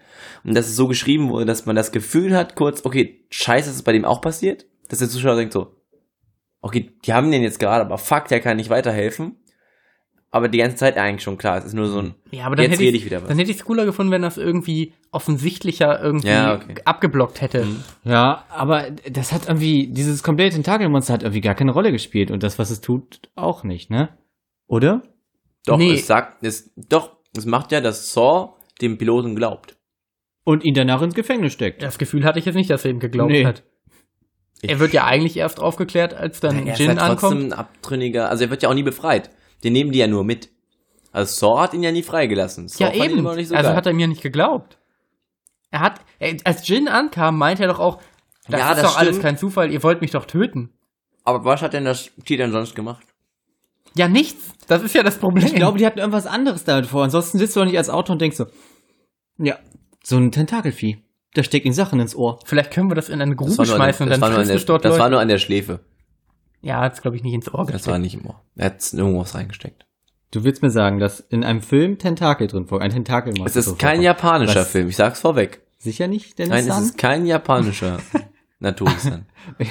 Und 0.43 0.55
dass 0.55 0.67
es 0.67 0.75
so 0.75 0.87
geschrieben 0.87 1.29
wurde, 1.29 1.45
dass 1.45 1.65
man 1.65 1.75
das 1.75 1.91
Gefühl 1.91 2.35
hat, 2.35 2.55
kurz, 2.55 2.85
okay, 2.85 3.25
scheiße, 3.29 3.69
ist 3.69 3.75
es 3.77 3.83
bei 3.83 3.91
dem 3.91 4.05
auch 4.05 4.21
passiert? 4.21 4.65
Dass 4.87 4.99
der 4.99 5.09
Zuschauer 5.09 5.35
denkt 5.35 5.53
so, 5.53 5.75
okay, 6.61 6.91
die 7.05 7.13
haben 7.13 7.31
den 7.31 7.41
jetzt 7.43 7.59
gerade, 7.59 7.81
aber 7.85 7.97
fuck, 7.97 8.27
der 8.27 8.39
kann 8.39 8.57
nicht 8.57 8.69
weiterhelfen. 8.69 9.35
Aber 10.31 10.47
die 10.47 10.59
ganze 10.59 10.75
Zeit 10.77 10.95
eigentlich 10.95 11.23
schon 11.23 11.39
klar, 11.39 11.57
es 11.57 11.65
ist 11.65 11.73
nur 11.73 11.87
so 11.87 11.99
ein, 12.03 12.13
Ja, 12.29 12.45
aber 12.45 12.55
dann 12.55 12.65
Jetzt 12.65 12.73
hätte 12.73 12.81
rede 12.83 12.97
ich, 12.97 13.01
ich 13.01 13.05
wieder 13.07 13.23
was. 13.23 13.29
Dann 13.29 13.39
hätte 13.39 13.49
ich 13.49 13.57
es 13.57 13.65
cooler 13.65 13.85
gefunden, 13.85 14.11
wenn 14.11 14.21
das 14.21 14.37
irgendwie 14.37 14.93
offensichtlicher 15.11 15.99
irgendwie 15.99 16.27
Ja, 16.27 16.53
okay. 16.55 16.75
abgeblockt 16.85 17.41
hätte. 17.41 17.65
Mhm. 17.65 17.83
Ja, 18.03 18.45
aber 18.49 18.91
das 19.11 19.31
hat 19.31 19.47
irgendwie, 19.47 19.87
dieses 19.87 20.21
komplette 20.21 20.53
Tentakelmonster 20.55 21.13
hat 21.13 21.23
irgendwie 21.23 21.41
gar 21.41 21.55
keine 21.55 21.71
Rolle 21.71 21.91
gespielt 21.91 22.29
und 22.29 22.43
das, 22.43 22.59
was 22.59 22.69
es 22.69 22.79
tut, 22.79 23.21
auch 23.35 23.63
nicht, 23.63 23.89
ne? 23.89 24.09
Oder? 24.67 25.01
doch, 25.65 25.77
Nee. 25.79 25.93
es 25.93 26.05
sagt, 26.05 26.43
es, 26.43 26.71
doch, 26.75 27.17
es 27.35 27.45
macht 27.47 27.71
ja, 27.71 27.81
dass 27.81 28.13
Saw 28.13 28.53
dem 28.81 28.99
Piloten 28.99 29.35
glaubt. 29.35 29.77
Und 30.43 30.63
ihn 30.63 30.73
danach 30.75 31.01
ins 31.01 31.15
Gefängnis 31.15 31.53
steckt. 31.53 31.81
Das 31.81 31.97
Gefühl 31.97 32.23
hatte 32.23 32.37
ich 32.39 32.45
jetzt 32.45 32.55
nicht, 32.55 32.69
dass 32.69 32.85
er 32.85 32.91
ihm 32.91 32.99
geglaubt 32.99 33.31
Nee. 33.31 33.45
hat. 33.45 33.63
Er 34.61 34.79
wird 34.79 34.93
ja 34.93 35.05
eigentlich 35.05 35.37
erst 35.37 35.59
aufgeklärt, 35.59 36.13
als 36.13 36.39
dann 36.39 36.67
er 36.67 36.73
ist 36.73 36.79
Jin 36.79 36.99
halt 36.99 37.19
trotzdem 37.19 37.29
ankommt. 37.37 37.53
ein 37.53 37.59
Abtrünniger, 37.59 38.29
also 38.29 38.43
er 38.43 38.49
wird 38.49 38.61
ja 38.63 38.69
auch 38.69 38.73
nie 38.73 38.83
befreit. 38.83 39.29
Den 39.63 39.73
nehmen 39.73 39.91
die 39.91 39.99
ja 39.99 40.07
nur 40.07 40.23
mit. 40.23 40.49
Also 41.11 41.33
Saw 41.47 41.61
hat 41.61 41.73
ihn 41.73 41.83
ja 41.83 41.91
nie 41.91 42.03
freigelassen. 42.03 42.67
Saw 42.67 42.85
Ja, 42.95 43.03
eben. 43.05 43.21
so 43.23 43.29
also 43.29 43.53
geil. 43.53 43.75
hat 43.75 43.85
er 43.85 43.93
mir 43.93 44.07
nicht 44.07 44.21
geglaubt. 44.21 44.77
Er 45.71 45.79
hat, 45.81 46.01
als 46.43 46.67
Jin 46.67 46.87
ankam, 46.87 47.37
meinte 47.37 47.63
er 47.63 47.69
doch 47.69 47.79
auch, 47.79 48.01
das 48.47 48.59
Ja, 48.59 48.71
ist 48.71 48.81
das 48.83 48.91
doch 48.91 48.97
alles 48.97 49.09
stimmt. 49.15 49.23
kein 49.23 49.37
Zufall, 49.37 49.71
ihr 49.71 49.83
wollt 49.83 50.01
mich 50.01 50.11
doch 50.11 50.25
töten. 50.25 50.71
Aber 51.23 51.45
was 51.45 51.61
hat 51.61 51.73
denn 51.73 51.85
das 51.85 52.09
Tier 52.25 52.37
denn 52.37 52.51
sonst 52.51 52.75
gemacht? 52.75 53.05
Ja, 53.95 54.07
nichts. 54.07 54.53
Das 54.67 54.81
ist 54.83 54.93
ja 54.95 55.03
das 55.03 55.17
Problem. 55.17 55.45
Ich 55.45 55.53
glaube, 55.55 55.77
die 55.77 55.85
hatten 55.85 55.99
irgendwas 55.99 56.25
anderes 56.27 56.63
damit 56.63 56.85
vor. 56.87 57.03
Ansonsten 57.03 57.37
sitzt 57.37 57.55
du 57.55 57.59
doch 57.61 57.65
nicht 57.67 57.77
als 57.77 57.89
Autor 57.89 58.13
und 58.13 58.21
denkst 58.21 58.37
so, 58.37 58.45
ja, 59.37 59.57
so 60.03 60.17
ein 60.17 60.31
Tentakelvieh. 60.31 61.03
Da 61.35 61.43
steckt 61.43 61.65
ihm 61.65 61.73
Sachen 61.73 61.99
ins 61.99 62.15
Ohr. 62.15 62.39
Vielleicht 62.45 62.71
können 62.71 62.89
wir 62.89 62.95
das 62.95 63.07
in 63.09 63.21
eine 63.21 63.35
Grube 63.35 63.51
Das 63.51 63.57
war 63.59 63.65
an 63.65 63.71
schmeißen 63.75 64.07
der, 64.07 64.15
und 64.15 64.21
das 64.21 64.21
war 64.21 64.29
dann 64.29 64.31
nur, 64.31 64.39
an 64.39 64.45
frisst 64.47 64.49
der, 64.49 64.55
es 64.57 64.65
dort 64.65 64.85
das 64.85 64.91
war 64.93 64.97
Leute. 64.99 65.11
nur 65.11 65.19
an 65.21 65.27
der 65.27 65.37
Schläfe. 65.37 65.79
Ja, 66.61 66.81
hat's 66.81 67.01
glaube 67.01 67.17
ich 67.17 67.23
nicht 67.23 67.33
ins 67.33 67.53
Ohr 67.53 67.59
Das 67.65 67.67
gesteckt. 67.73 67.87
war 67.87 67.99
nicht 67.99 68.15
im 68.15 68.25
Ohr. 68.25 68.41
Er 68.55 68.65
hat 68.67 68.93
irgendwas 68.93 69.35
reingesteckt. 69.35 69.85
Du 70.31 70.43
willst 70.43 70.61
mir 70.61 70.69
sagen, 70.69 70.99
dass 70.99 71.19
in 71.19 71.43
einem 71.43 71.61
Film 71.61 71.97
Tentakel 71.97 72.47
drin 72.47 72.67
vor, 72.67 72.81
ein 72.81 72.91
Tentakelmonster. 72.91 73.59
Es 73.59 73.67
ist 73.67 73.79
kein 73.79 73.89
vorkommt. 74.01 74.03
japanischer 74.03 74.59
Was? 74.61 74.69
Film, 74.71 74.89
ich 74.89 74.95
sag's 74.95 75.19
vorweg. 75.21 75.61
Sicher 75.77 76.07
nicht, 76.07 76.37
Dennis 76.37 76.65
Nein, 76.65 76.77
es 76.77 76.85
ist 76.85 76.97
kein 76.97 77.25
japanischer 77.25 77.99
Naturistan. 78.59 79.25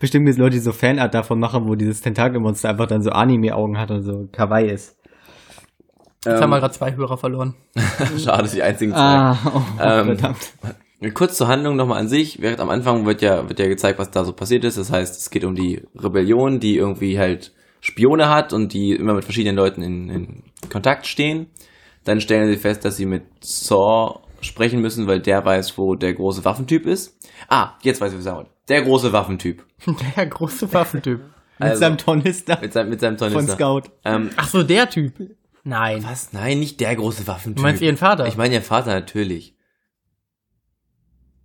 Bestimmt 0.00 0.26
gibt 0.26 0.30
es 0.30 0.36
Leute, 0.38 0.56
die 0.56 0.60
so 0.62 0.72
Fanart 0.72 1.14
davon 1.14 1.38
machen, 1.38 1.68
wo 1.68 1.74
dieses 1.76 2.00
Tentakelmonster 2.00 2.68
einfach 2.70 2.86
dann 2.86 3.02
so 3.02 3.10
Anime-Augen 3.10 3.78
hat 3.78 3.90
und 3.92 4.02
so 4.02 4.28
kawaii 4.32 4.68
ist. 4.70 4.96
Jetzt 6.24 6.40
haben 6.40 6.50
wir 6.50 6.56
ähm, 6.56 6.60
gerade 6.62 6.74
zwei 6.74 6.96
Hörer 6.96 7.16
verloren. 7.16 7.54
schade, 8.18 8.48
die 8.48 8.62
einzigen 8.62 8.92
zwei. 8.92 8.98
Ah, 9.00 9.38
oh, 9.54 9.62
Ähm, 9.80 10.04
verdammt. 10.06 10.52
Kurz 11.12 11.36
zur 11.36 11.48
Handlung 11.48 11.76
nochmal 11.76 12.00
an 12.00 12.08
sich. 12.08 12.40
Während 12.40 12.60
am 12.60 12.70
Anfang 12.70 13.04
wird 13.06 13.20
ja, 13.22 13.48
wird 13.48 13.58
ja 13.58 13.66
gezeigt, 13.68 13.98
was 13.98 14.10
da 14.10 14.24
so 14.24 14.32
passiert 14.32 14.64
ist. 14.64 14.78
Das 14.78 14.90
heißt, 14.90 15.16
es 15.18 15.30
geht 15.30 15.44
um 15.44 15.54
die 15.54 15.82
Rebellion, 15.96 16.60
die 16.60 16.76
irgendwie 16.76 17.18
halt 17.18 17.52
Spione 17.80 18.28
hat 18.28 18.52
und 18.52 18.72
die 18.72 18.92
immer 18.92 19.14
mit 19.14 19.24
verschiedenen 19.24 19.56
Leuten 19.56 19.82
in, 19.82 20.08
in 20.08 20.42
Kontakt 20.70 21.06
stehen. 21.06 21.48
Dann 22.04 22.20
stellen 22.20 22.48
sie 22.50 22.56
fest, 22.58 22.84
dass 22.84 22.96
sie 22.96 23.06
mit 23.06 23.24
Saw 23.40 24.20
sprechen 24.40 24.80
müssen, 24.80 25.06
weil 25.06 25.20
der 25.20 25.44
weiß, 25.44 25.78
wo 25.78 25.94
der 25.94 26.14
große 26.14 26.44
Waffentyp 26.44 26.86
ist. 26.86 27.18
Ah, 27.48 27.72
jetzt 27.82 28.00
weiß 28.00 28.12
ich, 28.12 28.18
was 28.24 28.32
wollte. 28.34 28.50
Der 28.68 28.82
große 28.82 29.12
Waffentyp. 29.12 29.64
Der 30.16 30.26
große 30.26 30.72
Waffentyp. 30.72 31.20
Mit 31.58 31.68
Also, 31.70 31.80
seinem 31.80 31.98
Tornister 31.98 32.58
Mit 32.60 32.72
seinem, 32.72 32.88
mit 32.90 33.00
seinem 33.00 33.18
von 33.18 33.30
Tornister. 33.30 33.54
Scout. 33.54 33.82
Ähm, 34.04 34.30
Ach 34.36 34.48
so, 34.48 34.62
der 34.62 34.88
Typ. 34.88 35.12
Nein. 35.62 36.02
was? 36.04 36.32
Nein, 36.32 36.58
nicht 36.60 36.80
der 36.80 36.96
große 36.96 37.26
Waffentyp. 37.26 37.56
Du 37.56 37.62
meinst 37.62 37.82
ihren 37.82 37.96
Vater? 37.96 38.26
Ich 38.26 38.36
meine 38.36 38.54
ihren 38.54 38.62
Vater 38.64 38.92
natürlich. 38.92 39.53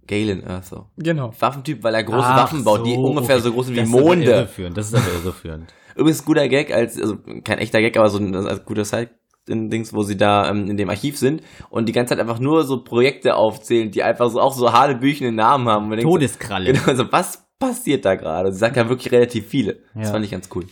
Galen 0.09 0.43
Earther. 0.45 0.89
Genau. 0.97 1.31
Waffentyp, 1.39 1.83
weil 1.83 1.93
er 1.95 2.03
große 2.03 2.17
Ach 2.27 2.43
Waffen 2.43 2.63
baut, 2.63 2.85
die 2.85 2.95
so, 2.95 3.01
ungefähr 3.05 3.35
okay. 3.35 3.43
so 3.43 3.53
groß 3.53 3.65
sind 3.67 3.75
wie 3.75 3.79
Das 3.81 3.87
ist 3.89 3.95
aber 3.95 4.03
Monde. 4.03 4.25
irreführend. 4.31 4.77
Das 4.77 4.87
ist 4.87 4.95
aber 4.95 5.13
irreführend. 5.23 5.73
Übrigens 5.95 6.21
ein 6.21 6.25
guter 6.25 6.47
Gag, 6.49 6.73
als, 6.73 6.99
also 6.99 7.17
kein 7.43 7.59
echter 7.59 7.79
Gag, 7.81 7.95
aber 7.97 8.09
so 8.09 8.17
ein, 8.17 8.35
ein 8.35 8.59
guter 8.65 8.83
Side 8.85 9.11
in 9.47 9.69
Dings, 9.69 9.93
wo 9.93 10.03
sie 10.03 10.17
da 10.17 10.49
ähm, 10.49 10.69
in 10.69 10.77
dem 10.77 10.89
Archiv 10.89 11.17
sind 11.17 11.41
und 11.69 11.87
die 11.87 11.93
ganze 11.93 12.11
Zeit 12.15 12.19
einfach 12.19 12.39
nur 12.39 12.63
so 12.65 12.83
Projekte 12.83 13.35
aufzählen, 13.35 13.89
die 13.91 14.03
einfach 14.03 14.29
so 14.29 14.39
auch 14.41 14.53
so 14.53 14.71
hanebüchene 14.73 15.31
Namen 15.31 15.67
haben. 15.69 15.91
Und 15.91 16.01
Todeskralle. 16.01 16.75
So, 16.75 16.81
genau, 16.85 16.97
so, 17.03 17.11
was 17.11 17.47
passiert 17.59 18.05
da 18.05 18.15
gerade? 18.15 18.51
Sie 18.51 18.59
sagt 18.59 18.77
ja 18.77 18.87
wirklich 18.89 19.11
relativ 19.11 19.47
viele. 19.47 19.79
Das 19.95 20.07
Ja. 20.07 20.11
fand 20.13 20.25
ich 20.25 20.31
ganz 20.31 20.49
cool. 20.55 20.65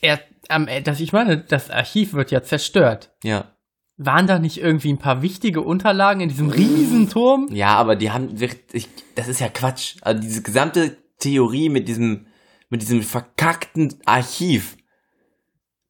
Er, 0.00 0.20
am, 0.48 0.68
äh, 0.68 0.82
das, 0.82 1.00
ich 1.00 1.12
meine, 1.12 1.38
das 1.38 1.70
Archiv 1.70 2.14
wird 2.14 2.30
ja 2.30 2.42
zerstört. 2.42 3.10
Ja. 3.22 3.44
Waren 3.98 4.26
da 4.26 4.38
nicht 4.38 4.58
irgendwie 4.58 4.92
ein 4.92 4.98
paar 4.98 5.22
wichtige 5.22 5.62
Unterlagen 5.62 6.20
in 6.20 6.28
diesem 6.28 6.50
Riesenturm? 6.50 7.48
Ja, 7.50 7.76
aber 7.76 7.96
die 7.96 8.10
haben 8.10 8.38
wirklich, 8.38 8.88
das 9.14 9.26
ist 9.26 9.40
ja 9.40 9.48
Quatsch. 9.48 9.96
Also 10.02 10.20
diese 10.20 10.42
gesamte 10.42 10.98
Theorie 11.18 11.70
mit 11.70 11.88
diesem, 11.88 12.26
mit 12.68 12.82
diesem 12.82 13.02
verkackten 13.02 13.94
Archiv. 14.04 14.76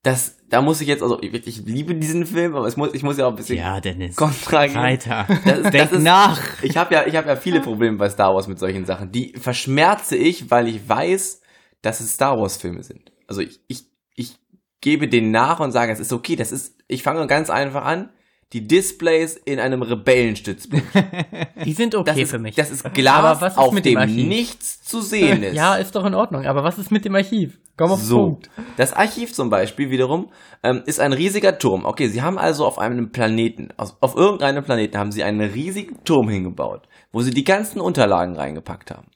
Das, 0.04 0.36
da 0.48 0.62
muss 0.62 0.80
ich 0.80 0.86
jetzt, 0.86 1.02
also 1.02 1.20
ich, 1.20 1.34
ich 1.34 1.66
liebe 1.66 1.96
diesen 1.96 2.26
Film, 2.26 2.54
aber 2.54 2.68
es 2.68 2.76
muss, 2.76 2.94
ich 2.94 3.02
muss 3.02 3.18
ja 3.18 3.26
auch 3.26 3.30
ein 3.30 3.36
bisschen 3.36 3.58
Ja, 3.58 3.80
Dennis. 3.80 4.14
Kontra 4.14 4.66
geben. 4.68 4.78
Weiter. 4.78 5.26
Das 5.44 5.58
ist, 5.58 5.74
Denk 5.74 5.90
das 5.90 5.92
ist, 5.92 6.02
nach. 6.04 6.62
Ich 6.62 6.76
habe 6.76 6.94
ja, 6.94 7.06
ich 7.08 7.16
habe 7.16 7.26
ja 7.26 7.34
viele 7.34 7.60
Probleme 7.60 7.96
bei 7.96 8.08
Star 8.08 8.32
Wars 8.32 8.46
mit 8.46 8.60
solchen 8.60 8.84
Sachen. 8.84 9.10
Die 9.10 9.32
verschmerze 9.36 10.14
ich, 10.14 10.48
weil 10.48 10.68
ich 10.68 10.88
weiß, 10.88 11.40
dass 11.82 11.98
es 11.98 12.12
Star 12.12 12.38
Wars 12.38 12.56
Filme 12.56 12.84
sind. 12.84 13.10
Also 13.26 13.40
ich, 13.40 13.58
ich, 13.66 13.90
ich 14.14 14.38
gebe 14.80 15.08
denen 15.08 15.32
nach 15.32 15.58
und 15.58 15.72
sage, 15.72 15.90
es 15.90 15.98
ist 15.98 16.12
okay. 16.12 16.36
Das 16.36 16.52
ist, 16.52 16.75
ich 16.88 17.02
fange 17.02 17.26
ganz 17.26 17.50
einfach 17.50 17.84
an. 17.84 18.10
Die 18.52 18.64
Displays 18.68 19.34
in 19.34 19.58
einem 19.58 19.82
Rebellenstützpunkt. 19.82 20.86
Die 21.64 21.72
sind 21.72 21.96
okay 21.96 22.22
ist, 22.22 22.30
für 22.30 22.38
mich. 22.38 22.54
das 22.54 22.70
ist 22.70 22.84
Glas, 22.94 23.14
Aber 23.16 23.40
was 23.40 23.52
ist 23.54 23.58
auf 23.58 23.72
mit 23.72 23.84
dem 23.84 23.98
dem 23.98 24.28
nichts 24.28 24.84
zu 24.84 25.00
sehen 25.00 25.42
ist. 25.42 25.56
ja, 25.56 25.74
ist 25.74 25.96
doch 25.96 26.04
in 26.04 26.14
Ordnung. 26.14 26.46
Aber 26.46 26.62
was 26.62 26.78
ist 26.78 26.92
mit 26.92 27.04
dem 27.04 27.16
Archiv? 27.16 27.58
Komm 27.76 27.90
auf 27.90 28.00
So, 28.00 28.18
Punkt. 28.18 28.50
das 28.76 28.92
Archiv 28.92 29.32
zum 29.34 29.50
Beispiel 29.50 29.90
wiederum 29.90 30.30
ähm, 30.62 30.84
ist 30.86 31.00
ein 31.00 31.12
riesiger 31.12 31.58
Turm. 31.58 31.84
Okay, 31.84 32.06
sie 32.06 32.22
haben 32.22 32.38
also 32.38 32.64
auf 32.64 32.78
einem 32.78 33.10
Planeten, 33.10 33.70
auf, 33.76 33.96
auf 34.00 34.14
irgendeinem 34.14 34.62
Planeten 34.62 34.96
haben 34.96 35.10
sie 35.10 35.24
einen 35.24 35.40
riesigen 35.40 36.04
Turm 36.04 36.28
hingebaut, 36.28 36.86
wo 37.10 37.22
sie 37.22 37.32
die 37.32 37.44
ganzen 37.44 37.80
Unterlagen 37.80 38.36
reingepackt 38.36 38.92
haben. 38.92 39.08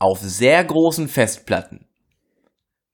Auf 0.00 0.18
sehr 0.18 0.64
großen 0.64 1.06
Festplatten. 1.06 1.86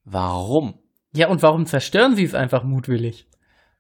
Warum? 0.05 0.75
Ja, 1.15 1.29
und 1.29 1.43
warum 1.43 1.67
zerstören 1.67 2.17
sie 2.17 2.25
es 2.25 2.35
einfach 2.35 2.65
mutwillig? 2.65 3.27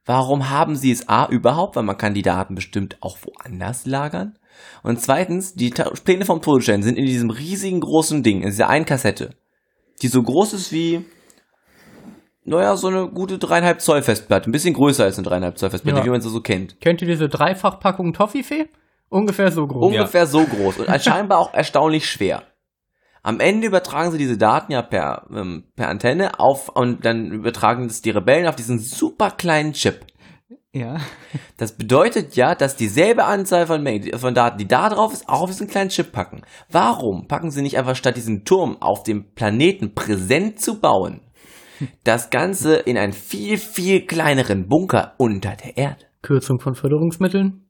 Warum 0.05 0.51
haben 0.51 0.74
sie 0.76 0.91
es 0.91 1.09
A 1.09 1.26
überhaupt? 1.28 1.76
Weil 1.76 1.85
man 1.85 1.97
kann 1.97 2.14
die 2.14 2.22
Daten 2.22 2.55
bestimmt 2.55 2.97
auch 3.01 3.18
woanders 3.22 3.87
lagern. 3.87 4.39
Und 4.83 5.01
zweitens, 5.01 5.55
die 5.55 5.70
Ta 5.70 5.91
Pläne 6.05 6.24
vom 6.24 6.43
Todesstern 6.43 6.83
sind 6.83 6.99
in 6.99 7.07
diesem 7.07 7.30
riesigen 7.30 7.80
großen 7.80 8.22
Ding, 8.22 8.43
in 8.43 8.51
dieser 8.51 8.68
einen 8.68 8.85
Kassette, 8.85 9.30
die 10.03 10.09
so 10.09 10.22
groß 10.22 10.53
ist 10.53 10.72
wie, 10.72 11.05
naja, 12.45 12.76
so 12.76 12.89
eine 12.89 13.09
gute 13.09 13.39
dreieinhalb 13.39 13.80
Zoll 13.80 14.03
Festplatte. 14.03 14.51
Ein 14.51 14.53
bisschen 14.53 14.74
größer 14.74 15.05
als 15.05 15.16
eine 15.18 15.26
dreieinhalb 15.26 15.57
Zoll 15.57 15.70
Festplatte, 15.70 15.99
Ja. 16.01 16.05
wie 16.05 16.11
man 16.11 16.20
sie 16.20 16.28
so 16.28 16.41
kennt. 16.41 16.80
Kennt 16.80 17.01
ihr 17.01 17.09
diese 17.09 17.28
Dreifachpackung 17.28 18.12
Toffifee? 18.12 18.68
Ungefähr 19.09 19.53
so 19.53 19.66
groß. 19.66 19.87
Ungefähr 19.93 20.26
so 20.26 20.45
groß 20.45 20.78
und 20.80 20.89
scheinbar 21.03 21.39
auch 21.39 21.55
erstaunlich 21.55 22.07
schwer. 22.11 22.43
Am 23.23 23.39
Ende 23.39 23.68
übertragen 23.68 24.11
sie 24.11 24.18
diese 24.18 24.37
Daten 24.37 24.73
ja 24.73 24.83
per, 24.83 25.27
ähm, 25.33 25.64
per 25.77 25.89
Antenne 25.89 26.41
auf 26.41 26.68
und 26.68 27.05
dann 27.05 27.31
übertragen 27.31 27.87
das 27.87 28.03
die 28.03 28.11
Rebellen 28.11 28.49
auf 28.49 28.57
diesen 28.57 28.81
super 28.81 29.31
kleinen 29.31 29.75
Chip. 29.75 30.07
Ja. 30.75 31.01
Das 31.59 31.77
bedeutet 31.77 32.35
ja, 32.35 32.55
dass 32.55 32.77
dieselbe 32.77 33.25
Anzahl 33.25 33.66
von, 33.66 33.87
von 34.14 34.35
Daten, 34.35 34.59
die 34.59 34.66
da 34.66 34.89
drauf 34.89 35.12
ist, 35.12 35.29
auch 35.29 35.43
auf 35.43 35.51
diesen 35.51 35.68
kleinen 35.68 35.91
Chip 35.91 36.12
packen. 36.12 36.43
Warum 36.70 37.29
packen 37.29 37.51
sie 37.51 37.62
nicht 37.62 37.79
einfach 37.79 37.95
statt 37.95 38.16
diesen 38.16 38.45
Turm 38.45 38.81
auf 38.81 39.03
dem 39.03 39.35
Planeten 39.35 39.95
präsent 39.95 40.61
zu 40.61 40.81
bauen, 40.81 41.20
das 42.05 42.31
Ganze 42.31 42.77
in 42.77 42.97
einen 42.97 43.12
viel, 43.12 43.59
viel 43.59 44.07
kleineren 44.07 44.66
Bunker 44.66 45.14
unter 45.18 45.55
der 45.57 45.77
Erde? 45.77 46.07
Kürzung 46.23 46.59
von 46.59 46.75
Förderungsmitteln. 46.75 47.68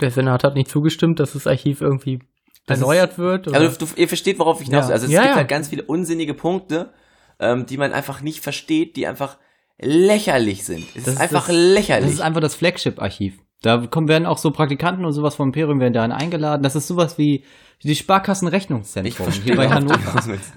Der 0.00 0.10
Senat 0.10 0.44
hat 0.44 0.54
nicht 0.54 0.70
zugestimmt, 0.70 1.20
dass 1.20 1.34
das 1.34 1.46
Archiv 1.46 1.80
irgendwie 1.80 2.20
Das 2.66 2.80
erneuert 2.80 3.18
wird. 3.18 3.48
oder? 3.48 3.58
Also 3.60 3.86
du, 3.86 3.86
ihr 3.96 4.08
versteht, 4.08 4.38
worauf 4.38 4.60
ich 4.60 4.68
hinaus 4.68 4.84
will. 4.84 4.90
Ja. 4.90 4.94
Also 4.94 5.06
es 5.06 5.12
Ja, 5.12 5.20
gibt 5.22 5.30
ja. 5.32 5.36
halt 5.36 5.48
ganz 5.48 5.68
viele 5.68 5.82
unsinnige 5.84 6.34
Punkte, 6.34 6.92
ähm, 7.40 7.66
die 7.66 7.76
man 7.76 7.92
einfach 7.92 8.20
nicht 8.22 8.40
versteht, 8.40 8.96
die 8.96 9.06
einfach 9.06 9.38
lächerlich 9.78 10.64
sind. 10.64 10.86
Es 10.94 11.06
ist, 11.06 11.20
einfach 11.20 11.46
das, 11.48 11.56
lächerlich. 11.56 12.06
Das 12.06 12.14
ist 12.14 12.20
einfach 12.20 12.40
das 12.40 12.54
Flagship-Archiv. 12.54 13.38
Da 13.62 13.78
kommen, 13.86 14.08
werden 14.08 14.26
auch 14.26 14.38
so 14.38 14.50
Praktikanten 14.50 15.04
und 15.04 15.12
sowas 15.12 15.34
vom 15.36 15.48
Imperium 15.48 15.80
werden 15.80 15.94
daran 15.94 16.12
eingeladen. 16.12 16.62
Das 16.62 16.76
ist 16.76 16.86
sowas 16.86 17.18
wie 17.18 17.44
die 17.82 17.94
Sparkassenrechnungszentrum 17.94 19.30
hier 19.30 19.56
bei 19.56 19.68
Hannover. 19.68 19.98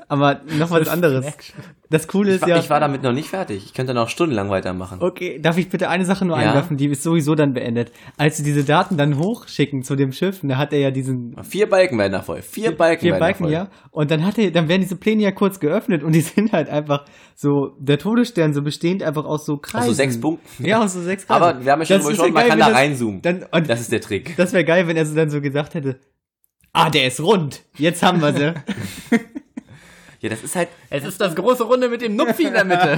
Aber 0.07 0.41
noch 0.57 0.71
was 0.71 0.87
anderes. 0.87 1.25
Das 1.89 2.07
Coole 2.09 2.29
Ich 2.31 2.35
ist 2.35 2.41
war, 2.41 2.49
ja. 2.49 2.59
ich 2.59 2.69
war 2.69 2.79
damit 2.81 3.01
noch 3.03 3.13
nicht 3.13 3.29
fertig. 3.29 3.63
Ich 3.65 3.73
könnte 3.73 3.93
noch 3.93 4.09
stundenlang 4.09 4.49
weitermachen. 4.49 5.01
Okay, 5.01 5.39
darf 5.41 5.57
ich 5.57 5.69
bitte 5.69 5.87
eine 5.89 6.03
Sache 6.03 6.25
nur 6.25 6.37
Ja? 6.39 6.49
einwerfen, 6.49 6.75
die 6.75 6.87
ist 6.87 7.01
sowieso 7.01 7.33
dann 7.35 7.53
beendet. 7.53 7.91
Als 8.17 8.37
sie 8.37 8.43
diese 8.43 8.65
Daten 8.65 8.97
dann 8.97 9.17
hochschicken 9.17 9.83
zu 9.83 9.95
dem 9.95 10.11
Schiff, 10.11 10.41
da 10.43 10.57
hat 10.57 10.73
er 10.73 10.79
ja 10.79 10.91
diesen 10.91 11.35
Vier 11.43 11.69
Balken 11.69 11.97
werden 11.97 12.11
da 12.11 12.21
voll. 12.21 12.41
Vier 12.41 12.75
Balken 12.75 13.01
vier 13.01 13.11
werden 13.13 13.19
da 13.19 13.25
Balken, 13.25 13.43
voll. 13.45 13.51
ja. 13.53 13.69
Und 13.91 14.11
dann 14.11 14.25
hat 14.25 14.37
er, 14.37 14.51
dann 14.51 14.67
werden 14.67 14.81
diese 14.81 14.97
Pläne 14.97 15.23
ja 15.23 15.31
kurz 15.31 15.59
geöffnet 15.61 16.03
und 16.03 16.11
die 16.13 16.21
sind 16.35 16.51
halt 16.51 16.67
einfach 16.69 17.05
so, 17.35 17.75
der 17.79 17.97
Todesstern 17.99 18.53
so 18.53 18.61
bestehend 18.61 19.01
einfach 19.03 19.23
aus 19.25 19.45
so 19.45 19.57
Kreisen. 19.57 19.77
Aus 19.79 19.87
so 19.87 19.93
sechs 19.93 20.19
Punkten. 20.19 20.65
Ja, 20.65 20.83
aus 20.83 20.93
so 20.93 21.01
sechs 21.01 21.25
Kreisen. 21.25 21.41
Aber 21.43 21.63
wir 21.63 21.71
haben 21.71 21.81
ja 21.81 21.85
schon 21.85 22.05
besprochen, 22.05 22.33
man 22.33 22.41
geil, 22.41 22.49
kann 22.49 22.59
da 22.59 22.65
das- 22.67 22.75
reinzoomen. 22.75 23.21
Dann, 23.21 23.45
und 23.51 23.69
Das 23.69 23.79
ist 23.79 23.91
der 23.93 24.01
Trick. 24.01 24.35
das 24.35 24.51
wäre 24.53 24.65
geil, 24.65 24.87
wenn 24.87 24.97
er 24.97 25.05
so 25.05 25.15
dann 25.15 25.29
so 25.29 25.39
gesagt 25.41 25.73
hätte, 25.73 25.99
ah, 26.77 26.89
der 26.89 27.07
ist 27.07 27.19
rund. 27.19 27.61
Jetzt 27.77 28.03
haben 28.03 28.21
wir 28.21 28.33
sie. 28.33 28.53
Ja, 30.19 30.29
das 30.29 30.41
ist 30.41 30.55
halt, 30.55 30.69
es 30.89 31.03
ist 31.03 31.21
das 31.21 31.35
große 31.35 31.63
Runde 31.63 31.89
mit 31.89 32.01
dem 32.01 32.15
Nupfi 32.15 32.45
in 32.45 32.53
der 32.53 32.65
Mitte. 32.65 32.97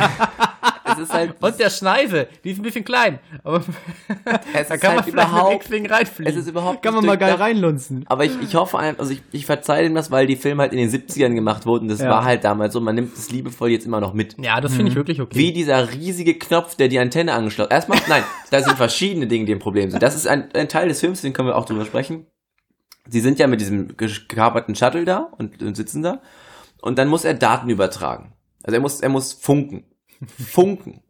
es 0.86 1.00
ist 1.00 1.12
halt, 1.14 1.36
Und 1.42 1.60
der 1.60 1.70
Schneise. 1.70 2.30
Die 2.46 2.52
ist 2.52 2.60
ein 2.60 2.62
bisschen 2.62 2.86
klein. 2.86 3.20
Aber 3.44 3.58
es 3.58 3.66
da 4.70 4.76
ist 4.76 4.82
kann 4.82 4.96
man 4.96 5.04
halt 5.04 5.06
vielleicht 5.06 5.06
mit 5.06 5.14
überhaupt, 5.14 5.54
X-Wing 5.56 5.86
es 5.86 5.92
reinfliegen. 5.92 6.38
ist 6.38 6.48
überhaupt 6.48 6.82
Kann 6.82 6.94
man 6.94 7.06
mal 7.06 7.18
geil 7.18 7.34
reinlunzen. 7.34 8.06
Aber 8.08 8.24
ich, 8.24 8.32
ich 8.42 8.56
hoffe 8.56 8.80
einfach, 8.80 9.02
also 9.02 9.12
ich, 9.12 9.22
ich 9.34 9.46
verzeihe 9.46 9.84
dem 9.84 9.96
das, 9.96 10.12
weil 10.12 10.28
die 10.28 10.38
Filme 10.38 10.62
halt 10.62 10.72
in 10.72 10.78
den 10.78 10.90
70ern 10.90 11.34
gemacht 11.36 11.66
wurden. 11.66 11.90
Das 11.90 12.00
Ja. 12.00 12.10
war 12.10 12.24
halt 12.24 12.46
damals 12.46 12.72
so, 12.72 12.80
man 12.80 12.96
nimmt 12.96 13.14
es 13.18 13.30
liebevoll 13.30 13.70
jetzt 13.72 13.86
immer 13.86 14.00
noch 14.00 14.14
mit. 14.14 14.38
ja, 14.42 14.62
das 14.62 14.74
finde 14.74 14.90
ich 14.92 14.96
wirklich 14.96 15.20
okay. 15.20 15.38
Wie 15.38 15.52
dieser 15.52 15.92
riesige 15.92 16.36
Knopf, 16.40 16.76
der 16.76 16.88
die 16.88 17.00
Antenne 17.00 17.34
angeschlossen 17.34 17.72
Erstmal, 17.74 18.00
nein, 18.08 18.24
da 18.50 18.62
sind 18.62 18.78
verschiedene 18.78 19.28
Dinge, 19.28 19.44
die 19.44 19.52
ein 19.56 19.60
Problem 19.60 19.92
sind. 19.92 20.02
Das 20.02 20.16
ist 20.16 20.26
ein, 20.26 20.54
ein 20.54 20.70
Teil 20.70 20.88
des 20.88 21.02
Films, 21.02 21.20
den 21.22 21.34
können 21.34 21.50
wir 21.50 21.58
auch 21.58 21.66
drüber 21.66 21.84
sprechen. 21.84 22.28
Sie 23.10 23.22
sind 23.22 23.40
ja 23.40 23.48
mit 23.48 23.62
diesem 23.62 23.98
gekaperten 23.98 24.76
Shuttle 24.76 25.06
da 25.06 25.32
und, 25.38 25.62
und 25.62 25.76
sitzen 25.76 26.02
da. 26.02 26.22
Und 26.82 26.98
dann 26.98 27.08
muss 27.08 27.26
er 27.26 27.34
Daten 27.34 27.70
übertragen. 27.70 28.34
Also 28.64 28.76
er 28.76 28.82
muss, 28.82 29.02
er 29.02 29.10
muss 29.10 29.34
funken. 29.34 29.86
Funken. 30.38 31.02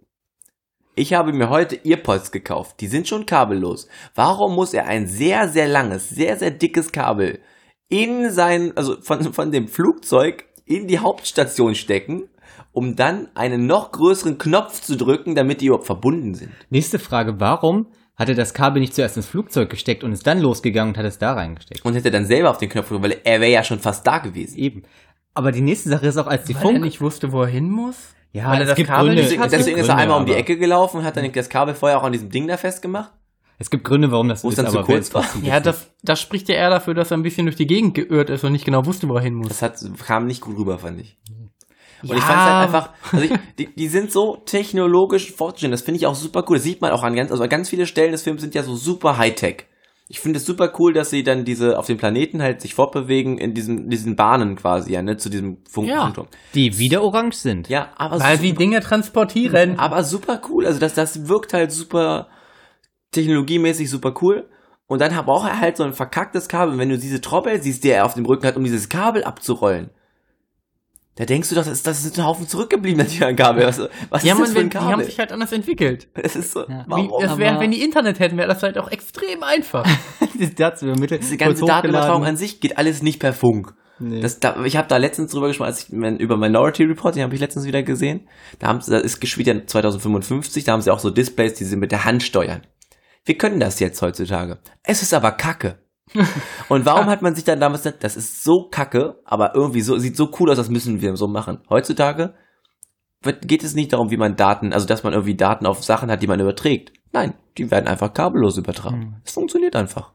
Ich 0.95 1.13
habe 1.13 1.31
mir 1.31 1.49
heute 1.49 1.79
Earpods 1.85 2.31
gekauft. 2.31 2.81
Die 2.81 2.87
sind 2.87 3.07
schon 3.07 3.25
kabellos. 3.25 3.87
Warum 4.15 4.55
muss 4.55 4.73
er 4.73 4.85
ein 4.85 5.07
sehr, 5.07 5.47
sehr 5.47 5.67
langes, 5.67 6.09
sehr, 6.09 6.37
sehr 6.37 6.51
dickes 6.51 6.91
Kabel 6.91 7.39
in 7.87 8.31
sein, 8.31 8.73
also 8.75 8.99
von, 9.01 9.33
von 9.33 9.51
dem 9.51 9.67
Flugzeug 9.67 10.45
in 10.65 10.87
die 10.87 10.99
Hauptstation 10.99 11.73
stecken, 11.73 12.29
um 12.71 12.95
dann 12.95 13.29
einen 13.33 13.65
noch 13.65 13.91
größeren 13.91 14.37
Knopf 14.37 14.81
zu 14.81 14.95
drücken, 14.95 15.35
damit 15.35 15.61
die 15.61 15.67
überhaupt 15.67 15.87
verbunden 15.87 16.35
sind? 16.35 16.51
Nächste 16.69 16.99
Frage, 16.99 17.39
warum 17.39 17.87
hat 18.19 18.29
er 18.29 18.35
das 18.35 18.53
Kabel 18.53 18.81
nicht 18.81 18.93
zuerst 18.93 19.15
ins 19.17 19.25
Flugzeug 19.25 19.69
gesteckt 19.69 20.03
und 20.03 20.11
ist 20.11 20.27
dann 20.27 20.39
losgegangen 20.39 20.93
und 20.93 20.97
hat 20.97 21.05
es 21.05 21.17
da 21.17 21.33
reingesteckt? 21.33 21.85
Und 21.85 21.95
hätte 21.95 22.11
dann 22.11 22.25
selber 22.25 22.49
auf 22.49 22.57
den 22.57 22.69
Knopf 22.69 22.89
gedrückt, 22.89 23.05
weil 23.05 23.21
er 23.23 23.39
wäre 23.39 23.51
ja 23.51 23.63
schon 23.63 23.79
fast 23.79 24.05
da 24.05 24.19
gewesen. 24.19 24.57
Eben. 24.57 24.83
Aber 25.33 25.53
die 25.53 25.61
nächste 25.61 25.89
Sache 25.89 26.05
ist 26.05 26.17
auch, 26.17 26.27
als 26.27 26.43
die 26.43 26.53
Weil 26.55 26.61
er 26.61 26.69
Funk... 26.71 26.81
nicht 26.81 26.99
wusste, 26.99 27.31
wo 27.31 27.41
er 27.41 27.47
hin 27.47 27.71
muss? 27.71 27.95
Ja, 28.33 28.51
Weil 28.51 28.61
er 28.61 28.67
das 28.67 28.75
gibt 28.75 28.89
Kabel 28.89 29.05
Gründe. 29.07 29.15
nicht 29.21 29.25
Deswegen, 29.27 29.41
hatte? 29.41 29.57
deswegen 29.57 29.77
ist 29.77 29.87
er 29.87 29.95
einmal 29.95 30.19
um 30.19 30.25
die 30.25 30.33
Ecke 30.33 30.57
gelaufen 30.57 30.97
und 30.97 31.03
hat 31.05 31.17
dann 31.17 31.31
das 31.31 31.49
Kabel 31.49 31.73
vorher 31.73 31.97
auch 31.97 32.03
an 32.03 32.11
diesem 32.11 32.29
Ding 32.29 32.47
da 32.47 32.57
festgemacht. 32.57 33.11
Es 33.57 33.69
gibt 33.69 33.83
Gründe, 33.83 34.11
warum 34.11 34.29
das 34.29 34.43
Wo 34.43 34.49
ist, 34.49 34.57
dann 34.57 34.67
zu 34.67 34.77
aber 34.79 34.85
kurz 34.85 35.13
war. 35.13 35.25
Ja, 35.43 35.59
das, 35.59 35.89
das 36.03 36.21
spricht 36.21 36.47
ja 36.47 36.55
eher 36.55 36.69
dafür, 36.69 36.93
dass 36.93 37.11
er 37.11 37.17
ein 37.17 37.23
bisschen 37.23 37.45
durch 37.45 37.57
die 37.57 37.67
Gegend 37.67 37.95
geirrt 37.95 38.29
ist 38.29 38.43
und 38.43 38.51
nicht 38.53 38.65
genau 38.65 38.85
wusste, 38.85 39.09
wo 39.09 39.15
er 39.15 39.21
hin 39.21 39.33
muss. 39.33 39.49
Das 39.49 39.61
hat, 39.61 39.79
kam 40.05 40.27
nicht 40.27 40.41
gut 40.41 40.57
rüber, 40.57 40.79
fand 40.79 41.01
ich. 41.01 41.17
Und 42.03 42.09
Ja. 42.09 42.15
ich 42.17 42.23
fand 42.23 42.39
es 42.39 42.45
halt 42.45 42.65
einfach, 42.67 42.89
also 43.11 43.25
ich, 43.25 43.31
die, 43.57 43.75
die 43.75 43.87
sind 43.87 44.11
so 44.11 44.37
technologisch 44.45 45.31
fortgeschritten, 45.31 45.71
das 45.71 45.81
finde 45.81 45.97
ich 45.99 46.07
auch 46.07 46.15
super 46.15 46.45
cool. 46.49 46.57
Das 46.57 46.63
sieht 46.63 46.81
man 46.81 46.91
auch 46.91 47.03
an 47.03 47.15
ganz, 47.15 47.31
also 47.31 47.43
an 47.43 47.49
ganz 47.49 47.69
viele 47.69 47.85
Stellen 47.85 48.11
des 48.11 48.23
Films 48.23 48.41
sind 48.41 48.55
ja 48.55 48.63
so 48.63 48.75
super 48.75 49.17
Hightech. 49.17 49.65
Ich 50.11 50.19
finde 50.21 50.37
es 50.37 50.45
super 50.45 50.73
cool, 50.79 50.91
dass 50.91 51.11
sie 51.11 51.21
dann 51.21 51.45
diese 51.45 51.77
auf 51.77 51.85
dem 51.85 51.97
Planeten 51.97 52.41
halt 52.41 52.61
sich 52.61 52.73
fortbewegen 52.73 53.37
in 53.37 53.53
diesen, 53.53 53.89
diesen 53.89 54.15
Bahnen 54.15 54.55
quasi, 54.55 54.91
ja, 54.93 55.03
ne, 55.03 55.17
zu 55.17 55.29
diesem 55.29 55.57
Funk 55.69 55.87
Ja. 55.87 56.11
Die 56.55 56.79
wieder 56.79 57.03
orange 57.03 57.35
sind. 57.35 57.69
Ja, 57.69 57.89
aber 57.95 58.19
Weil 58.19 58.39
sie 58.39 58.53
Dinge 58.53 58.79
transportieren. 58.79 59.77
aber 59.77 60.03
super 60.03 60.41
cool. 60.49 60.65
Also 60.65 60.79
das, 60.79 60.95
das 60.95 61.27
wirkt 61.27 61.53
halt 61.53 61.71
super 61.71 62.27
technologiemäßig 63.11 63.89
super 63.89 64.13
cool. 64.21 64.49
Und 64.87 65.01
dann 65.01 65.13
braucht 65.25 65.47
er 65.47 65.59
halt 65.59 65.77
so 65.77 65.83
ein 65.83 65.93
verkacktes 65.93 66.47
Kabel. 66.47 66.73
Und 66.73 66.79
wenn 66.79 66.89
du 66.89 66.97
diese 66.97 67.21
Trommel 67.21 67.61
siehst, 67.61 67.83
die 67.83 67.89
er 67.91 68.05
auf 68.05 68.15
dem 68.15 68.25
Rücken 68.25 68.47
hat, 68.47 68.57
um 68.57 68.63
dieses 68.63 68.89
Kabel 68.89 69.23
abzurollen, 69.23 69.91
da 71.19 71.25
denkst 71.25 71.49
du 71.49 71.55
doch, 71.55 71.65
das 71.65 71.73
ist, 71.73 71.85
das 71.85 72.05
ist 72.05 72.17
ein 72.17 72.25
Haufen 72.25 72.47
zurückgeblieben, 72.47 73.05
ein 73.21 73.35
Kabel. 73.35 73.67
Was, 73.67 73.77
was 74.09 74.23
ja, 74.23 74.31
ist 74.31 74.39
man, 74.39 74.45
das 74.45 74.53
für 74.53 74.59
ein 74.59 74.63
wenn, 74.63 74.69
die 74.69 74.77
haben 74.77 74.89
Kabel? 74.91 75.05
sich 75.05 75.19
halt 75.19 75.33
anders 75.33 75.51
entwickelt. 75.51 76.07
Das 76.13 76.37
ist 76.37 76.53
so, 76.53 76.61
Ja. 76.61 76.85
Wie, 76.87 77.09
warum? 77.09 77.21
das 77.21 77.37
wär, 77.37 77.59
wenn 77.59 77.71
die 77.71 77.83
Internet 77.83 78.21
hätten, 78.21 78.37
wäre 78.37 78.47
das 78.47 78.63
halt 78.63 78.77
auch 78.77 78.89
extrem 78.89 79.43
einfach. 79.43 79.85
die 80.39 80.55
Daten. 80.55 80.93
Diese 80.95 81.35
ganze 81.35 81.65
Datenübertragung 81.65 82.23
an 82.23 82.37
sich 82.37 82.61
geht 82.61 82.77
alles 82.77 83.03
nicht 83.03 83.19
per 83.19 83.33
Funk. 83.33 83.73
Nee. 83.99 84.21
Das, 84.21 84.39
da, 84.39 84.63
ich 84.63 84.77
habe 84.77 84.87
da 84.87 84.95
letztens 84.95 85.33
drüber 85.33 85.47
gesprochen, 85.47 85.67
als 85.67 85.83
ich 85.83 85.91
mein, 85.91 86.15
über 86.19 86.37
Minority 86.37 86.83
Report, 86.83 87.17
den 87.17 87.23
habe 87.23 87.35
ich 87.35 87.41
letztens 87.41 87.65
wieder 87.65 87.83
gesehen. 87.83 88.29
Da 88.59 88.67
haben 88.67 88.79
sie, 88.79 88.89
das 88.91 89.03
ist 89.03 89.19
gespielt 89.19 89.47
ja 89.47 89.67
2055, 89.67 90.63
da 90.63 90.71
haben 90.71 90.81
sie 90.81 90.89
auch 90.89 90.99
so 90.99 91.09
Displays, 91.09 91.55
die 91.55 91.65
sie 91.65 91.75
mit 91.75 91.91
der 91.91 92.05
Hand 92.05 92.23
steuern. 92.23 92.61
Wir 93.25 93.37
können 93.37 93.59
das 93.59 93.81
jetzt 93.81 94.01
heutzutage. 94.01 94.59
Es 94.83 95.01
ist 95.01 95.13
aber 95.13 95.33
Kacke. 95.33 95.79
Und 96.69 96.85
warum 96.85 97.05
hat 97.05 97.21
man 97.21 97.35
sich 97.35 97.43
dann 97.43 97.59
damals 97.59 97.83
gesagt, 97.83 98.03
das 98.03 98.15
ist 98.15 98.43
so 98.43 98.67
Kacke, 98.69 99.19
aber 99.25 99.55
irgendwie 99.55 99.81
so, 99.81 99.97
sieht 99.97 100.17
so 100.17 100.29
cool 100.39 100.49
aus, 100.49 100.57
das 100.57 100.69
müssen 100.69 101.01
wir 101.01 101.15
so 101.15 101.27
machen. 101.27 101.59
Heutzutage 101.69 102.33
geht 103.41 103.63
es 103.63 103.75
nicht 103.75 103.93
darum, 103.93 104.11
wie 104.11 104.17
man 104.17 104.35
Daten, 104.35 104.71
also 104.73 104.87
dass 104.87 105.03
man 105.03 105.13
irgendwie 105.13 105.35
Daten 105.35 105.65
auf 105.65 105.83
Sachen 105.83 106.09
hat, 106.09 106.21
die 106.21 106.27
man 106.27 106.39
überträgt. 106.39 106.93
Nein, 107.11 107.33
die 107.57 107.69
werden 107.69 107.87
einfach 107.87 108.13
kabellos 108.13 108.57
übertragen. 108.57 109.21
Es 109.25 109.33
funktioniert 109.33 109.75
einfach. 109.75 110.13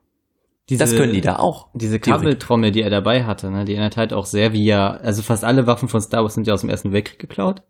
Diese, 0.70 0.84
das 0.84 0.96
können 0.96 1.12
die 1.12 1.20
da 1.20 1.36
auch. 1.36 1.68
Diese. 1.74 2.00
Kabeltrommel, 2.00 2.70
die 2.70 2.80
er 2.80 2.88
dabei 2.88 3.24
hatte, 3.24 3.50
ne, 3.50 3.66
die 3.66 3.72
erinnert 3.72 3.98
halt 3.98 4.14
auch 4.14 4.24
sehr 4.24 4.52
wie 4.54 4.64
ja, 4.64 4.92
also 4.92 5.20
fast 5.20 5.44
alle 5.44 5.66
Waffen 5.66 5.88
von 5.88 6.00
Star 6.00 6.22
Wars 6.22 6.34
sind 6.34 6.46
ja 6.46 6.54
aus 6.54 6.62
dem 6.62 6.70
Ersten 6.70 6.92
Weltkrieg 6.92 7.18
geklaut. 7.18 7.62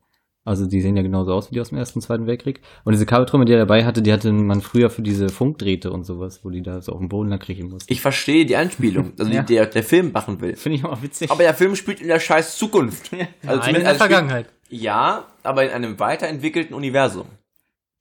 Also 0.46 0.66
die 0.66 0.82
sehen 0.82 0.94
ja 0.94 1.02
genauso 1.02 1.32
aus 1.32 1.50
wie 1.50 1.54
die 1.54 1.60
aus 1.62 1.70
dem 1.70 1.78
Ersten 1.78 1.98
und 1.98 2.02
Zweiten 2.02 2.26
Weltkrieg. 2.26 2.60
Und 2.84 2.92
diese 2.92 3.06
Kabeltrommel, 3.06 3.46
die 3.46 3.54
er 3.54 3.60
dabei 3.60 3.84
hatte, 3.86 4.02
die 4.02 4.12
hatte 4.12 4.30
man 4.30 4.60
früher 4.60 4.90
für 4.90 5.00
diese 5.00 5.30
Funkdrähte 5.30 5.90
und 5.90 6.04
sowas, 6.04 6.44
wo 6.44 6.50
die 6.50 6.60
da 6.60 6.82
so 6.82 6.92
auf 6.92 6.98
dem 6.98 7.08
Boden 7.08 7.30
lang 7.30 7.38
kriechen 7.38 7.70
mussten. 7.70 7.90
Ich 7.90 8.02
verstehe 8.02 8.44
die 8.44 8.56
Anspielung, 8.56 9.12
also 9.18 9.30
Ja. 9.32 9.42
die 9.42 9.54
der, 9.54 9.66
der 9.66 9.82
Film 9.82 10.12
machen 10.12 10.40
will. 10.42 10.54
Finde 10.56 10.76
ich 10.78 10.84
auch 10.84 11.00
witzig. 11.02 11.30
Aber 11.30 11.42
der 11.42 11.54
Film 11.54 11.74
spielt 11.76 12.02
in 12.02 12.08
der 12.08 12.20
scheiß 12.20 12.56
Zukunft. 12.58 13.10
Also 13.46 13.60
Nein, 13.60 13.74
in 13.76 13.80
der 13.80 13.88
also 13.88 13.88
spielt- 13.88 13.96
Vergangenheit. 13.96 14.46
Ja, 14.68 15.28
aber 15.42 15.64
in 15.64 15.70
einem 15.70 15.98
weiterentwickelten 15.98 16.74
Universum. 16.74 17.26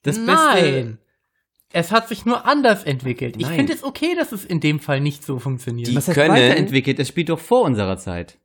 das 0.04 0.18
Nein. 0.18 0.98
Es 1.72 1.92
hat 1.92 2.08
sich 2.08 2.26
nur 2.26 2.46
anders 2.46 2.84
entwickelt. 2.84 3.36
Ich 3.38 3.48
Nein. 3.48 3.56
finde 3.56 3.74
es 3.74 3.84
okay, 3.84 4.16
dass 4.16 4.32
es 4.32 4.46
in 4.46 4.60
dem 4.60 4.80
Fall 4.80 5.00
nicht 5.02 5.24
so 5.26 5.40
funktioniert. 5.40 5.88
Die- 5.88 5.96
Was 5.96 6.08
heißt 6.10 6.16
können- 6.18 6.34
weiterentwickelt? 6.36 7.00
Es 7.00 7.08
spielt 7.08 7.30
doch 7.30 7.40
vor 7.40 7.62
unserer 7.64 7.98
Zeit. 7.98 8.38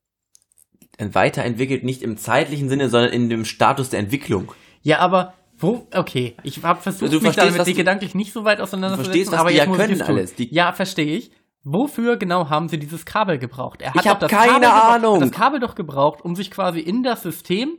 Weiterentwickelt 0.99 1.85
nicht 1.85 2.03
im 2.03 2.17
zeitlichen 2.17 2.69
Sinne, 2.69 2.89
sondern 2.89 3.13
in 3.13 3.29
dem 3.29 3.45
Status 3.45 3.91
der 3.91 4.01
Entwicklung. 4.01 4.53
ja, 4.83 4.99
aber 4.99 5.35
wo, 5.61 5.89
okay, 5.93 6.37
ich 6.45 6.63
habe 6.63 6.81
versucht, 6.81 7.13
Du 7.13 7.19
mich 7.21 7.35
damit 7.35 7.67
die 7.67 7.75
gedanklich 7.75 8.15
nicht 8.15 8.33
so 8.33 8.45
weit 8.45 8.61
auseinanderzusetzen, 8.61 9.35
aber 9.35 9.51
die 9.51 9.57
jetzt 9.57 9.67
ja 9.69 9.75
können 9.75 10.03
alles. 10.03 10.35
Die- 10.37 10.55
ja, 10.55 10.73
verstehe 10.73 11.17
ich. 11.17 11.33
Wofür 11.65 12.17
genau 12.17 12.49
haben 12.49 12.69
sie 12.69 12.79
dieses 12.79 13.05
Kabel 13.05 13.39
gebraucht? 13.39 13.83
Er 13.83 13.89
hat 13.91 13.97
Ich 13.97 14.03
doch 14.03 14.11
hab 14.11 14.21
das 14.21 14.31
keine 14.31 14.67
Kabel 14.67 14.69
Ahnung. 14.69 15.21
Das 15.21 15.33
Kabel 15.33 15.59
doch 15.59 15.75
gebraucht, 15.75 16.21
um 16.25 16.37
sich 16.37 16.53
quasi 16.53 16.79
in 16.79 17.03
das 17.03 17.23
System 17.23 17.79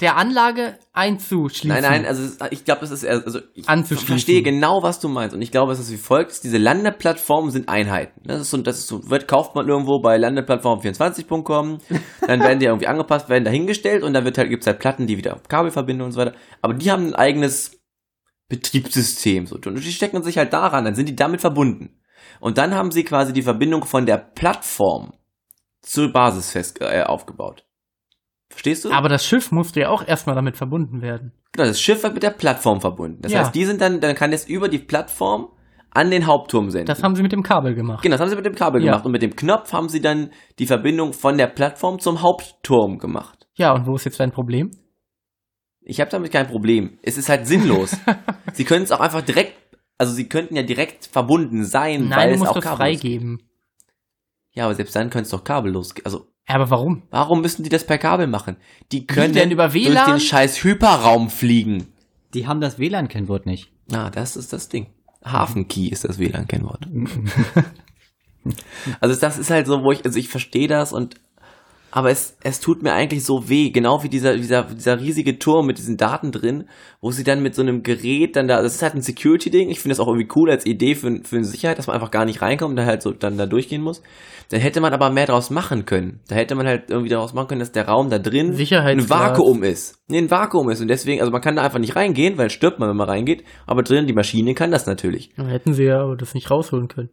der 0.00 0.16
Anlage 0.16 0.78
einzuschließen. 0.92 1.68
Nein, 1.68 1.82
nein, 1.82 2.06
also 2.06 2.44
ich 2.50 2.64
glaube, 2.64 2.84
es 2.84 2.90
ist 2.90 3.02
eher- 3.02 3.22
also 3.24 3.40
ich 3.54 3.66
verstehe 4.04 4.42
genau, 4.42 4.82
was 4.82 5.00
du 5.00 5.08
meinst 5.08 5.34
und 5.34 5.40
ich 5.42 5.50
glaube, 5.50 5.72
es 5.72 5.78
ist 5.78 5.90
wie 5.90 5.96
folgt: 5.96 6.44
Diese 6.44 6.58
Landeplattformen 6.58 7.50
sind 7.50 7.68
Einheiten. 7.68 8.20
Das 8.24 8.40
ist 8.40 8.50
so, 8.50 8.58
das 8.58 8.78
ist 8.78 8.88
so, 8.88 9.08
wird 9.08 9.26
kauft 9.28 9.54
man 9.54 9.68
irgendwo 9.68 10.00
bei 10.00 10.16
Landeplattform24.com, 10.16 11.78
dann 12.26 12.40
werden 12.40 12.58
die 12.58 12.66
irgendwie 12.66 12.86
angepasst, 12.88 13.28
werden 13.28 13.44
dahingestellt 13.44 14.02
und 14.02 14.12
dann 14.12 14.24
wird 14.24 14.38
halt 14.38 14.50
gibt's 14.50 14.66
halt 14.66 14.78
Platten, 14.78 15.06
die 15.06 15.16
wieder 15.16 15.40
Kabel 15.48 15.70
verbinden 15.70 16.02
und 16.02 16.12
so 16.12 16.20
weiter. 16.20 16.34
Aber 16.62 16.74
die 16.74 16.90
haben 16.90 17.06
ein 17.08 17.14
eigenes 17.14 17.80
Betriebssystem 18.48 19.46
so 19.46 19.56
und 19.56 19.74
die 19.74 19.92
stecken 19.92 20.22
sich 20.22 20.38
halt 20.38 20.52
daran, 20.52 20.84
dann 20.84 20.94
sind 20.94 21.08
die 21.08 21.16
damit 21.16 21.40
verbunden. 21.40 22.00
Und 22.40 22.58
dann 22.58 22.74
haben 22.74 22.90
sie 22.90 23.04
quasi 23.04 23.32
die 23.32 23.42
Verbindung 23.42 23.84
von 23.84 24.04
der 24.06 24.18
Plattform 24.18 25.14
zur 25.82 26.12
Basis 26.12 26.50
fest 26.50 26.80
äh, 26.80 27.02
aufgebaut. 27.02 27.65
Verstehst 28.48 28.84
du? 28.84 28.90
Aber 28.92 29.08
das 29.08 29.24
Schiff 29.26 29.50
musste 29.52 29.80
ja 29.80 29.88
auch 29.88 30.06
erstmal 30.06 30.36
damit 30.36 30.56
verbunden 30.56 31.02
werden. 31.02 31.32
Genau, 31.52 31.66
das 31.66 31.80
Schiff 31.80 32.02
wird 32.02 32.14
mit 32.14 32.22
der 32.22 32.30
Plattform 32.30 32.80
verbunden. 32.80 33.20
Das 33.22 33.32
Ja. 33.32 33.40
heißt, 33.40 33.54
die 33.54 33.64
sind 33.64 33.80
dann, 33.80 34.00
dann 34.00 34.14
kann 34.14 34.32
es 34.32 34.46
über 34.48 34.68
die 34.68 34.78
Plattform 34.78 35.48
an 35.90 36.10
den 36.10 36.26
Hauptturm 36.26 36.70
senden. 36.70 36.86
Das 36.86 37.02
haben 37.02 37.16
sie 37.16 37.22
mit 37.22 37.32
dem 37.32 37.42
Kabel 37.42 37.74
gemacht. 37.74 38.02
genau, 38.02 38.14
das 38.14 38.20
haben 38.20 38.28
sie 38.28 38.36
mit 38.36 38.44
dem 38.46 38.54
Kabel 38.54 38.82
Ja. 38.82 38.92
gemacht. 38.92 39.06
Und 39.06 39.12
mit 39.12 39.22
dem 39.22 39.34
Knopf 39.34 39.72
haben 39.72 39.88
sie 39.88 40.00
dann 40.00 40.30
die 40.58 40.66
Verbindung 40.66 41.12
von 41.12 41.38
der 41.38 41.46
Plattform 41.46 41.98
zum 41.98 42.22
Hauptturm 42.22 42.98
gemacht. 42.98 43.48
Ja, 43.54 43.72
und 43.72 43.86
wo 43.86 43.94
ist 43.94 44.04
jetzt 44.04 44.20
dein 44.20 44.30
Problem? 44.32 44.70
Ich 45.80 46.00
habe 46.00 46.10
damit 46.10 46.32
kein 46.32 46.46
Problem. 46.46 46.98
Es 47.02 47.16
ist 47.16 47.28
halt 47.28 47.46
sinnlos. 47.46 47.96
sie 48.52 48.64
können 48.64 48.82
es 48.84 48.92
auch 48.92 49.00
einfach 49.00 49.22
direkt, 49.22 49.54
also 49.98 50.12
sie 50.12 50.28
könnten 50.28 50.54
ja 50.56 50.62
direkt 50.62 51.06
verbunden 51.06 51.64
sein, 51.64 52.08
Nein, 52.08 52.18
weil 52.18 52.28
du 52.36 52.42
es 52.42 52.48
auch 52.50 52.54
kabellos 52.60 52.76
freigeben. 52.76 53.42
Ja, 54.52 54.64
aber 54.64 54.74
selbst 54.74 54.94
dann 54.96 55.10
könnte 55.10 55.24
es 55.26 55.30
doch 55.30 55.44
kabellos. 55.44 55.94
Also, 56.04 56.26
Aber 56.46 56.70
warum? 56.70 57.02
warum 57.10 57.40
müssen 57.40 57.64
die 57.64 57.68
das 57.68 57.84
per 57.84 57.98
Kabel 57.98 58.26
machen? 58.26 58.56
Die 58.92 59.06
können 59.06 59.34
denn, 59.34 59.50
über 59.50 59.68
durch 59.68 59.86
WLAN? 59.86 60.12
den 60.12 60.20
scheiß 60.20 60.62
Hyperraum 60.62 61.28
fliegen. 61.28 61.88
Die 62.34 62.46
haben 62.46 62.60
das 62.60 62.78
WLAN-Kennwort 62.78 63.46
nicht. 63.46 63.70
Ah, 63.92 64.10
das 64.10 64.36
ist 64.36 64.52
das 64.52 64.68
Ding. 64.68 64.86
Hafenkey 65.24 65.88
ist 65.88 66.04
das 66.04 66.18
WLAN-Kennwort. 66.18 66.86
also 69.00 69.20
das 69.20 69.38
ist 69.38 69.50
halt 69.50 69.66
so, 69.66 69.82
wo 69.82 69.90
ich, 69.90 70.04
also 70.04 70.18
ich 70.18 70.28
verstehe 70.28 70.68
das 70.68 70.92
und 70.92 71.16
aber 71.96 72.10
es, 72.10 72.36
es 72.42 72.60
tut 72.60 72.82
mir 72.82 72.92
eigentlich 72.92 73.24
so 73.24 73.48
weh, 73.48 73.70
genau 73.70 74.02
wie 74.02 74.10
dieser, 74.10 74.36
dieser, 74.36 74.64
dieser 74.64 75.00
riesige 75.00 75.38
Turm 75.38 75.66
mit 75.66 75.78
diesen 75.78 75.96
Daten 75.96 76.30
drin, 76.30 76.68
wo 77.00 77.10
sie 77.10 77.24
dann 77.24 77.42
mit 77.42 77.54
so 77.54 77.62
einem 77.62 77.82
Gerät 77.82 78.36
dann 78.36 78.48
da, 78.48 78.60
das 78.60 78.74
ist 78.74 78.82
halt 78.82 78.92
ein 78.92 79.00
Security-Ding, 79.00 79.70
ich 79.70 79.80
finde 79.80 79.94
das 79.94 80.00
auch 80.00 80.08
irgendwie 80.08 80.28
cool 80.36 80.50
als 80.50 80.66
Idee 80.66 80.94
für, 80.94 81.22
für 81.24 81.36
eine 81.36 81.46
Sicherheit, 81.46 81.78
dass 81.78 81.86
man 81.86 81.94
einfach 81.94 82.10
gar 82.10 82.26
nicht 82.26 82.42
reinkommt 82.42 82.72
und 82.72 82.76
da 82.76 82.84
halt 82.84 83.00
so 83.00 83.12
dann 83.12 83.38
da 83.38 83.46
durchgehen 83.46 83.80
muss. 83.80 84.02
Dann 84.50 84.60
hätte 84.60 84.82
man 84.82 84.92
aber 84.92 85.08
mehr 85.08 85.24
draus 85.24 85.48
machen 85.48 85.86
können. 85.86 86.20
Da 86.28 86.34
hätte 86.34 86.54
man 86.54 86.66
halt 86.66 86.90
irgendwie 86.90 87.08
daraus 87.08 87.32
machen 87.32 87.48
können, 87.48 87.60
dass 87.60 87.72
der 87.72 87.88
Raum 87.88 88.10
da 88.10 88.18
drin 88.18 88.52
ein. 88.58 89.08
Vakuum 89.08 89.62
ist. 89.62 89.98
Nee, 90.08 90.18
ein 90.18 90.30
Vakuum 90.30 90.68
ist 90.68 90.82
und 90.82 90.88
deswegen, 90.88 91.22
also 91.22 91.32
man 91.32 91.40
kann 91.40 91.56
da 91.56 91.62
einfach 91.62 91.78
nicht 91.78 91.96
reingehen, 91.96 92.36
weil 92.36 92.50
stirbt 92.50 92.78
man, 92.78 92.90
wenn 92.90 92.96
man 92.98 93.08
reingeht, 93.08 93.42
aber 93.66 93.82
drin 93.82 94.06
die 94.06 94.12
Maschine 94.12 94.52
kann 94.52 94.70
das 94.70 94.84
natürlich. 94.84 95.32
Dann 95.36 95.48
hätten 95.48 95.72
sie 95.72 95.84
ja 95.84 96.14
das 96.14 96.34
nicht 96.34 96.50
rausholen 96.50 96.88
können. 96.88 97.08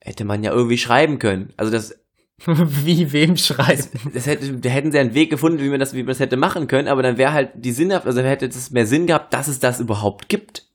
Hätte 0.00 0.24
man 0.24 0.42
ja 0.42 0.50
irgendwie 0.50 0.78
schreiben 0.78 1.20
können. 1.20 1.52
Also 1.56 1.70
das, 1.70 2.01
Wie 2.84 3.12
wem 3.12 3.36
schreiben? 3.36 4.10
das 4.12 4.26
hätte, 4.26 4.52
da 4.58 4.68
hätten 4.68 4.90
sie 4.90 4.98
einen 4.98 5.14
Weg 5.14 5.30
gefunden, 5.30 5.60
wie 5.60 5.68
man 5.68 5.78
das, 5.78 5.94
wie 5.94 6.02
man 6.02 6.08
das 6.08 6.20
hätte 6.20 6.36
machen 6.36 6.66
können, 6.66 6.88
aber 6.88 7.02
dann 7.02 7.18
wäre 7.18 7.32
halt 7.32 7.50
die 7.54 7.72
sinnhaft, 7.72 8.06
also 8.06 8.20
hätte 8.20 8.46
es 8.46 8.70
mehr 8.70 8.86
Sinn 8.86 9.06
gehabt, 9.06 9.32
dass 9.32 9.48
es 9.48 9.60
das 9.60 9.80
überhaupt 9.80 10.28
gibt. 10.28 10.66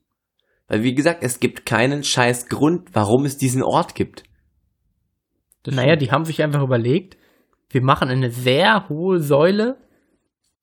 Weil 0.68 0.84
wie 0.84 0.95
gesagt, 0.95 1.24
es 1.24 1.39
gibt 1.39 1.65
keinen 1.65 2.03
scheiß 2.03 2.47
Grund, 2.47 2.89
warum 2.93 3.26
es 3.26 3.38
diesen 3.38 3.63
Ort 3.63 3.95
gibt. 3.95 4.24
naja, 5.65 5.95
die 5.95 6.11
haben 6.11 6.26
sich 6.26 6.41
einfach 6.41 6.61
überlegt, 6.61 7.18
wir 7.70 7.82
machen 7.82 8.09
eine 8.09 8.32
sehr 8.32 8.88
hohe 8.88 9.20
Säule 9.20 9.78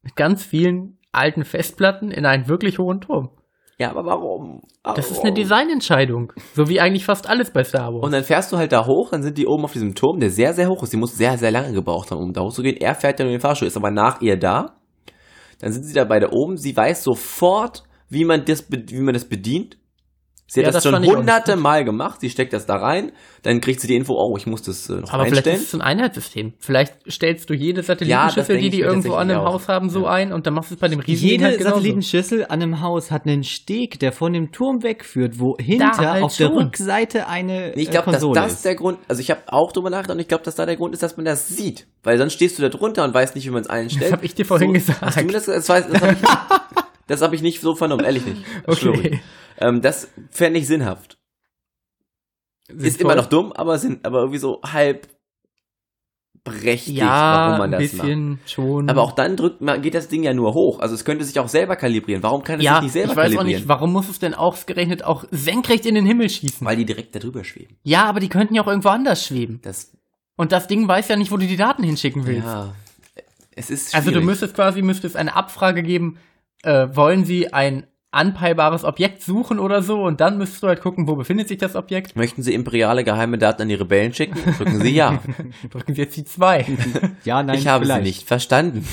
mit 0.03 0.17
ganz 0.17 0.45
vielen 0.45 0.99
alten 1.13 1.45
Festplatten 1.45 2.11
in 2.11 2.27
einen 2.27 2.49
wirklich 2.49 2.79
hohen 2.79 3.01
Turm. 3.01 3.31
Ja, 3.79 3.91
aber 3.91 4.05
warum? 4.05 4.63
Das 4.85 5.11
ist 5.11 5.17
Warum? 5.17 5.27
eine 5.27 5.35
Designentscheidung. 5.35 6.33
So 6.55 6.69
wie 6.69 6.81
eigentlich 6.81 7.05
fast 7.05 7.29
alles 7.29 7.51
bei 7.51 7.65
Star 7.65 7.93
Wars. 7.93 8.05
Und 8.05 8.13
dann 8.13 8.23
fährst 8.23 8.53
du 8.53 8.57
halt 8.57 8.71
da 8.71 8.87
hoch, 8.87 9.11
dann 9.11 9.23
sind 9.23 9.37
die 9.37 9.47
oben 9.47 9.65
auf 9.65 9.73
diesem 9.73 9.95
Turm, 9.95 10.21
der 10.21 10.31
sehr, 10.31 10.55
sehr 10.55 10.69
hoch 10.69 10.83
ist. 10.85 10.93
Die 10.93 10.97
muss 10.97 11.17
sehr, 11.17 11.37
sehr 11.39 11.51
lange 11.51 11.73
gebraucht 11.73 12.11
haben, 12.11 12.23
um 12.23 12.33
da 12.33 12.43
hochzugehen. 12.43 12.77
Er 12.77 12.95
fährt 12.95 13.19
dann 13.19 13.27
in 13.27 13.33
den 13.33 13.41
Fahrstuhl, 13.41 13.67
ist 13.67 13.77
aber 13.77 13.91
nach 13.91 14.21
ihr 14.21 14.39
da. 14.39 14.77
Dann 15.61 15.73
sind 15.73 15.85
sie 15.85 15.95
da 15.95 16.05
beide 16.05 16.33
oben. 16.33 16.57
Sie 16.57 16.77
weiß 16.77 17.03
sofort, 17.03 17.83
wie 18.09 18.25
man 18.25 18.45
das, 18.45 18.67
wie 18.71 19.01
man 19.01 19.15
das 19.15 19.25
bedient. 19.25 19.77
Sie 20.47 20.61
hat 20.61 20.67
Ja, 20.67 20.73
das, 20.73 20.83
das 20.85 20.93
schon 20.93 21.03
ich 21.03 21.11
hunderte. 21.11 21.57
Mal 21.57 21.85
gemacht. 21.85 22.21
Sie 22.21 22.29
steckt 22.29 22.53
das 22.53 22.67
da 22.67 22.77
rein. 22.77 23.13
Dann 23.43 23.61
kriegt 23.63 23.81
sie 23.81 23.87
die 23.87 23.97
Info, 23.97 24.13
oh, 24.15 24.37
ich 24.37 24.47
muss 24.47 24.63
das 24.63 24.89
äh, 24.91 24.93
noch 24.97 25.11
Aber 25.13 25.25
vielleicht 25.25 25.39
einstellen. 25.47 25.57
ist 25.57 25.69
es 25.69 25.75
ein 25.75 25.81
Einheitssystem. 25.81 26.53
Vielleicht 26.59 26.95
stellst 27.11 27.49
du 27.49 27.55
jede 27.55 27.81
Ja, 27.81 27.81
das 27.81 27.87
Satellitenschüssel, 27.87 28.47
denke 28.57 28.61
die 28.61 28.67
ich 28.67 28.73
die 28.75 28.81
irgendwo 28.81 29.15
an 29.15 29.31
einem 29.31 29.41
auch. 29.41 29.55
Haus 29.55 29.69
haben, 29.69 29.89
so 29.89 30.03
Ja. 30.03 30.11
ein 30.11 30.33
und 30.35 30.47
dann 30.47 30.53
machst 30.55 30.71
du 30.71 30.75
es 30.75 30.81
bei 30.81 30.89
dem 30.89 31.01
riesigen 31.01 31.31
Jede 31.33 31.45
halt. 31.47 31.63
Satellitenschüssel 31.63 32.45
an 32.45 32.63
einem 32.63 32.81
Haus 32.83 33.11
hat 33.11 33.27
einen 33.27 33.43
Steg, 33.43 33.99
der 34.01 34.13
von 34.13 34.33
dem 34.35 34.53
Turm 34.53 34.83
wegführt, 34.83 35.39
wo 35.41 35.57
hinter 35.59 35.97
halt 35.97 36.23
auf 36.23 36.37
der 36.37 36.47
schon. 36.49 36.57
Rückseite 36.59 37.27
eine 37.27 37.73
Nee, 37.75 37.83
ich 37.83 37.89
äh, 37.89 37.91
glaube, 37.93 38.13
dass 38.13 38.23
das 38.35 38.53
ist. 38.53 38.65
der 38.67 38.75
Grund, 38.75 38.99
also 39.09 39.21
ich 39.23 39.31
habe 39.31 39.41
auch 39.47 39.73
drüber 39.73 39.89
nachgedacht 39.91 40.15
und 40.17 40.21
ich 40.21 40.29
glaube, 40.29 40.45
dass 40.45 40.55
da 40.57 40.67
der 40.67 40.77
Grund 40.77 40.93
ist, 40.93 41.03
dass 41.03 41.17
man 41.17 41.25
das 41.25 41.49
sieht. 41.49 41.87
Weil 42.03 42.19
sonst 42.19 42.35
stehst 42.35 42.59
du 42.59 42.63
da 42.63 42.69
drunter 42.69 43.03
und 43.05 43.15
weißt 43.15 43.35
nicht, 43.35 43.47
wie 43.47 43.51
man 43.51 43.63
es 43.63 43.71
einstellt. 43.71 44.05
Das 44.05 44.13
hab 44.19 44.23
ich 44.25 44.35
dir 44.35 44.45
vorhin 44.45 44.75
gesagt. 44.75 45.01
Hast 45.01 45.19
du 45.19 45.25
mir 45.25 45.33
das, 45.33 45.47
das, 45.47 45.69
weiß- 45.71 45.87
das 47.07 47.23
habe 47.23 47.35
ich, 47.35 47.43
nicht 47.43 47.61
so 47.61 47.75
vernommen, 47.75 48.05
ehrlich 48.05 48.25
nicht. 48.27 48.43
Das. 48.67 48.83
Okay. 48.85 49.21
Ähm, 49.59 49.81
das 49.83 50.09
fände 50.31 50.59
ich 50.59 50.67
sinnhaft. 50.67 51.19
Ist 52.69 53.01
immer 53.01 53.15
noch 53.15 53.27
dumm, 53.27 53.53
aber, 53.53 53.79
sind, 53.79 54.05
aber 54.05 54.19
irgendwie 54.21 54.39
so 54.39 54.61
halb 54.63 55.09
berechtigt, 56.43 56.99
Ja, 56.99 57.07
warum 57.47 57.59
man 57.59 57.75
ein 57.75 57.81
das 57.81 57.93
macht. 57.95 58.07
bisschen 58.07 58.39
schon. 58.47 58.91
Aber 58.91 59.03
auch 59.03 59.13
dann 59.13 59.37
drückt 59.37 59.61
man, 59.63 59.81
geht 59.81 59.95
das 59.95 60.09
Ding 60.09 60.23
ja 60.25 60.35
nur 60.35 60.53
hoch. 60.55 60.81
Also 60.81 60.95
es 60.95 61.05
könnte 61.05 61.25
sich 61.25 61.39
auch 61.39 61.49
selber 61.49 61.77
kalibrieren. 61.77 62.23
Warum 62.23 62.43
kann 62.43 62.59
es 62.59 62.65
ja, 62.65 62.75
sich 62.75 62.83
nicht 62.85 62.93
selber 62.93 63.13
ich 63.13 63.17
weiß 63.17 63.33
auch 63.33 63.37
kalibrieren? 63.37 63.61
nicht, 63.61 63.69
warum 63.69 63.93
muss 63.93 64.09
es 64.11 64.19
denn 64.19 64.35
ausgerechnet 64.35 65.05
auch 65.05 65.25
senkrecht 65.31 65.87
in 65.87 65.95
den 65.95 66.05
Himmel 66.05 66.29
schießen? 66.29 66.67
Weil 66.67 66.77
die 66.77 66.85
direkt 66.85 67.15
darüber 67.15 67.45
schweben. 67.45 67.77
Ja, 67.83 68.05
aber 68.05 68.21
die 68.21 68.29
könnten 68.29 68.55
ja 68.55 68.63
auch 68.63 68.67
irgendwo 68.67 68.91
anders 68.91 69.25
schweben. 69.27 69.61
Das, 69.63 69.93
Und 70.37 70.53
das 70.53 70.67
Ding 70.67 70.87
weiß 70.87 71.09
ja 71.09 71.17
nicht, 71.17 71.31
wo 71.31 71.37
du 71.39 71.47
die 71.47 71.57
Daten 71.57 71.83
hinschicken 71.83 72.27
willst. 72.27 72.45
ja, 72.47 72.75
es 73.57 73.71
ist 73.71 73.95
also 73.95 74.07
du 74.11 74.15
schwierig. 74.15 74.27
müsstest 74.27 74.55
quasi, 74.55 74.83
müsstest 74.83 75.17
eine 75.17 75.35
Abfrage 75.37 75.83
geben, 75.83 76.19
äh, 76.65 76.95
wollen 76.97 77.25
sie 77.25 77.53
ein 77.53 77.87
anpeilbares 78.15 78.85
Objekt 78.85 79.23
suchen 79.23 79.59
oder 79.59 79.83
so 79.83 80.03
und 80.03 80.21
dann 80.21 80.39
müsstest 80.39 80.63
du 80.63 80.69
halt 80.69 80.81
gucken, 80.81 81.09
wo 81.09 81.17
befindet 81.17 81.49
sich 81.49 81.59
das 81.59 81.75
Objekt. 81.75 82.15
Möchten 82.15 82.43
Sie 82.43 82.55
imperiale 82.55 83.03
geheime 83.03 83.39
Daten 83.39 83.63
an 83.63 83.69
die 83.69 83.75
Rebellen 83.75 84.15
schicken? 84.15 84.39
Drücken 84.57 84.81
Sie 84.81 84.95
ja. 84.95 85.21
Drücken 85.71 85.95
sie 85.95 86.03
jetzt 86.03 86.17
die 86.17 86.25
zwei. 86.25 86.65
Ja, 87.25 87.43
nein, 87.43 87.59
ich 87.59 87.67
habe 87.67 87.85
vielleicht. 87.85 88.03
sie 88.03 88.09
nicht 88.09 88.29
verstanden. 88.29 88.87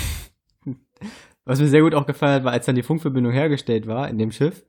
Was 1.46 1.60
mir 1.60 1.68
sehr 1.68 1.82
gut 1.82 1.94
auch 1.94 2.06
gefallen 2.06 2.36
hat, 2.36 2.44
war, 2.44 2.52
als 2.52 2.66
dann 2.66 2.76
die 2.76 2.84
Funkverbindung 2.84 3.32
hergestellt 3.32 3.88
war 3.88 4.10
in 4.10 4.18
dem 4.18 4.32
Schiff, 4.32 4.64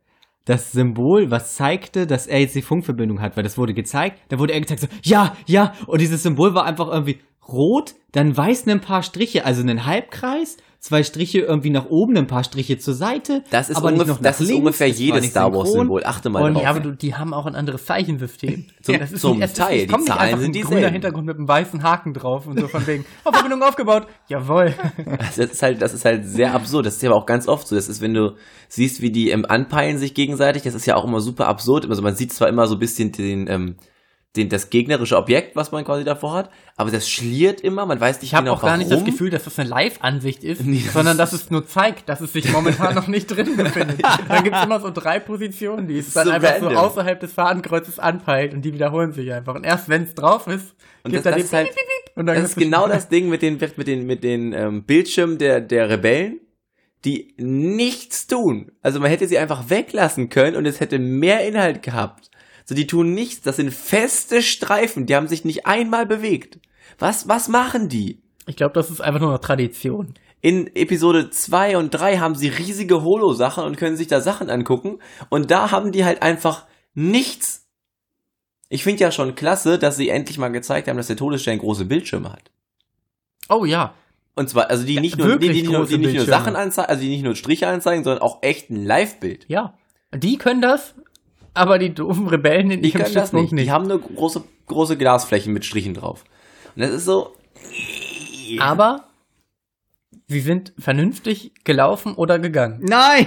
das 0.44 0.72
Symbol, 0.72 1.30
was 1.30 1.54
zeigte, 1.54 2.06
dass 2.06 2.26
er 2.26 2.40
jetzt 2.40 2.54
die 2.54 2.62
Funkverbindung 2.62 3.20
hat, 3.20 3.36
weil 3.36 3.44
das 3.44 3.56
wurde 3.56 3.74
gezeigt, 3.74 4.18
dann 4.28 4.38
wurde 4.38 4.52
er 4.52 4.60
gezeigt 4.60 4.80
so, 4.80 4.88
ja, 5.02 5.36
ja, 5.46 5.74
und 5.86 6.00
dieses 6.00 6.22
Symbol 6.22 6.54
war 6.54 6.64
einfach 6.64 6.88
irgendwie 6.88 7.20
rot, 7.46 7.94
dann 8.12 8.36
weiß 8.36 8.66
ein 8.66 8.80
paar 8.80 9.02
Striche, 9.02 9.44
also 9.44 9.62
einen 9.62 9.86
Halbkreis, 9.86 10.56
zwei 10.82 11.04
Striche 11.04 11.38
irgendwie 11.38 11.70
nach 11.70 11.86
oben, 11.90 12.16
ein 12.16 12.26
paar 12.26 12.42
Striche 12.42 12.76
zur 12.76 12.94
Seite, 12.94 13.44
Das 13.50 13.70
ist, 13.70 13.76
aber 13.76 13.92
nicht 13.92 14.00
ungef 14.00 14.18
das 14.20 14.40
ist 14.40 14.50
ungefähr 14.50 14.88
war 14.88 14.94
jedes 14.96 15.26
Star 15.30 15.52
Wars 15.52 15.68
synchron. 15.68 15.86
Symbol. 15.86 16.02
Achte 16.04 16.28
mal 16.28 16.42
Und- 16.42 16.54
drauf. 16.54 16.62
Ja, 16.64 16.70
aber 16.70 16.80
du, 16.80 16.90
die 16.90 17.14
haben 17.14 17.32
auch 17.32 17.46
ein 17.46 17.54
anderes 17.54 17.84
Zeichensystem. 17.86 18.66
Zum- 18.82 18.98
das 18.98 19.12
ist 19.12 19.20
zum 19.20 19.38
nicht, 19.38 19.56
Teil, 19.56 19.86
Es 19.86 19.86
die 19.86 20.04
Zahlen 20.04 20.40
sind 20.40 20.54
dieselben. 20.56 20.74
grüner 20.74 20.90
Hintergrund 20.90 21.26
mit 21.26 21.36
einem 21.36 21.46
weißen 21.46 21.84
Haken 21.84 22.14
drauf 22.14 22.48
und 22.48 22.58
so 22.58 22.66
von 22.66 22.84
wegen, 22.88 23.04
oh, 23.24 23.30
Verbindung 23.32 23.62
aufgebaut. 23.62 24.08
Jawohl. 24.28 24.74
Das 25.18 25.38
ist 25.38 25.62
halt, 25.62 25.80
das 25.80 25.94
ist 25.94 26.04
halt 26.04 26.26
sehr 26.26 26.52
absurd. 26.52 26.84
Das 26.84 26.96
ist 26.96 27.02
ja 27.02 27.10
aber 27.10 27.20
auch 27.20 27.26
ganz 27.26 27.46
oft 27.46 27.68
so. 27.68 27.76
Das 27.76 27.88
ist, 27.88 28.00
wenn 28.00 28.12
du 28.14 28.34
siehst, 28.68 29.00
wie 29.02 29.12
die 29.12 29.30
ähm, 29.30 29.46
anpeilen 29.48 29.98
sich 29.98 30.14
gegenseitig, 30.14 30.62
das 30.64 30.74
ist 30.74 30.84
ja 30.86 30.96
auch 30.96 31.04
immer 31.04 31.20
super 31.20 31.46
absurd. 31.46 31.88
Also 31.88 32.02
man 32.02 32.16
sieht 32.16 32.32
zwar 32.32 32.48
immer 32.48 32.66
so 32.66 32.74
ein 32.74 32.80
bisschen 32.80 33.12
den, 33.12 33.46
ähm, 33.48 33.76
den, 34.36 34.48
das 34.48 34.70
gegnerische 34.70 35.16
Objekt, 35.18 35.56
was 35.56 35.72
man 35.72 35.84
quasi 35.84 36.04
davor 36.04 36.32
hat, 36.32 36.50
aber 36.76 36.90
das 36.90 37.08
schliert 37.10 37.60
immer, 37.60 37.84
man 37.84 38.00
weiß 38.00 38.16
nicht 38.22 38.30
Ich 38.30 38.34
habe 38.34 38.44
genau 38.44 38.56
auch 38.56 38.62
gar 38.62 38.78
nicht 38.78 38.88
warum. 38.90 39.04
das 39.04 39.12
Gefühl, 39.12 39.28
dass 39.28 39.44
das 39.44 39.58
eine 39.58 39.68
Live-Ansicht 39.68 40.42
ist, 40.42 40.62
Nee, 40.64 40.80
das 40.84 40.94
sondern 40.94 41.18
dass 41.18 41.32
es 41.34 41.50
nur 41.50 41.66
zeigt, 41.66 42.08
dass 42.08 42.22
es 42.22 42.32
sich 42.32 42.50
momentan 42.50 42.94
noch 42.96 43.08
nicht 43.08 43.26
drin 43.26 43.56
befindet. 43.56 44.00
Dann 44.28 44.42
gibt's 44.44 44.64
immer 44.64 44.80
so 44.80 44.90
drei 44.90 45.18
Positionen, 45.20 45.86
die 45.86 45.98
es 45.98 46.14
dann 46.14 46.26
So 46.28 46.32
einfach 46.32 46.54
random. 46.54 46.72
so 46.72 46.78
außerhalb 46.78 47.20
des 47.20 47.32
Fadenkreuzes 47.34 47.98
anpeilt 47.98 48.54
und 48.54 48.62
die 48.62 48.72
wiederholen 48.72 49.12
sich 49.12 49.30
einfach. 49.32 49.54
Und 49.54 49.64
erst 49.64 49.90
wenn 49.90 50.04
es 50.04 50.14
drauf 50.14 50.46
ist, 50.46 50.74
Und 51.04 51.12
gibt 51.12 51.26
das, 51.26 51.34
das 51.34 51.44
ist 51.44 51.52
halt, 51.52 51.68
und 52.14 52.24
dann 52.26 52.36
das 52.36 52.50
ist 52.50 52.56
genau 52.56 52.88
das 52.88 53.08
Ding 53.10 53.28
mit 53.28 53.42
den, 53.42 53.58
mit 53.76 53.86
den, 53.86 54.06
mit 54.06 54.24
den 54.24 54.52
ähm, 54.54 54.84
Bildschirmen 54.84 55.36
der, 55.36 55.60
der 55.60 55.90
Rebellen, 55.90 56.40
die 57.04 57.34
nichts 57.36 58.26
tun. 58.28 58.70
Also 58.80 59.00
man 59.00 59.10
hätte 59.10 59.26
sie 59.26 59.36
einfach 59.36 59.68
weglassen 59.68 60.28
können 60.28 60.56
und 60.56 60.66
es 60.66 60.78
hätte 60.80 60.98
mehr 60.98 61.46
Inhalt 61.46 61.82
gehabt. 61.82 62.30
So, 62.64 62.74
die 62.74 62.86
tun 62.86 63.14
nichts. 63.14 63.42
Das 63.42 63.56
sind 63.56 63.72
feste 63.72 64.42
Streifen. 64.42 65.06
Die 65.06 65.16
haben 65.16 65.28
sich 65.28 65.44
nicht 65.44 65.66
einmal 65.66 66.06
bewegt. 66.06 66.58
Was, 66.98 67.28
was 67.28 67.48
machen 67.48 67.88
die? 67.88 68.22
Ich 68.46 68.56
glaube, 68.56 68.74
das 68.74 68.90
ist 68.90 69.00
einfach 69.00 69.20
nur 69.20 69.30
eine 69.30 69.40
Tradition. 69.40 70.14
In 70.40 70.74
Episode 70.74 71.30
2 71.30 71.76
und 71.76 71.90
3 71.90 72.18
haben 72.18 72.34
sie 72.34 72.48
riesige 72.48 73.02
Holo-Sachen 73.02 73.64
und 73.64 73.76
können 73.76 73.96
sich 73.96 74.08
da 74.08 74.20
Sachen 74.20 74.50
angucken. 74.50 74.98
Und 75.28 75.50
da 75.50 75.70
haben 75.70 75.92
die 75.92 76.04
halt 76.04 76.22
einfach 76.22 76.66
nichts. 76.94 77.68
Ich 78.68 78.82
finde 78.82 79.02
ja 79.02 79.12
schon 79.12 79.34
klasse, 79.34 79.78
dass 79.78 79.96
sie 79.96 80.08
endlich 80.08 80.38
mal 80.38 80.48
gezeigt 80.48 80.88
haben, 80.88 80.96
dass 80.96 81.06
der 81.06 81.16
Todesstern 81.16 81.58
große 81.58 81.84
Bildschirme 81.84 82.32
hat. 82.32 82.50
Oh 83.48 83.64
ja. 83.64 83.94
Und 84.34 84.48
zwar, 84.48 84.70
also 84.70 84.84
die 84.84 84.94
Ja, 84.94 85.00
nicht 85.00 85.18
nur, 85.18 85.38
die, 85.38 85.48
die, 85.48 85.62
nicht 85.62 85.70
nur, 85.70 85.80
große 85.80 85.98
die 85.98 86.06
nicht 86.06 86.16
nur. 86.16 86.24
Sachen 86.24 86.56
anzeigen, 86.56 86.88
also 86.88 87.02
die 87.02 87.10
nicht 87.10 87.22
nur 87.22 87.36
Striche 87.36 87.68
anzeigen, 87.68 88.02
sondern 88.02 88.22
auch 88.22 88.42
echt 88.42 88.70
ein 88.70 88.84
Live-Bild. 88.84 89.44
Ja. 89.48 89.74
Die 90.14 90.38
können 90.38 90.62
das, 90.62 90.94
aber 91.54 91.78
die 91.78 91.94
doofen 91.94 92.28
Rebellen 92.28 92.70
in 92.70 92.82
Die 92.82 92.88
ihrem 92.88 93.02
können 93.02 93.14
das 93.14 93.28
Stützpunkt 93.28 93.52
nicht. 93.52 93.66
Die 93.66 93.70
haben 93.70 93.86
nur 93.86 94.00
große, 94.00 94.42
große 94.66 94.96
Glasflächen 94.96 95.52
mit 95.52 95.64
Strichen 95.64 95.94
drauf. 95.94 96.24
Und 96.74 96.82
das 96.82 96.90
ist 96.90 97.04
so, 97.04 97.34
Aber 98.60 99.04
sie 100.26 100.40
sind 100.40 100.72
vernünftig 100.78 101.52
gelaufen 101.64 102.14
oder 102.14 102.38
gegangen. 102.38 102.80
Nein! 102.82 103.26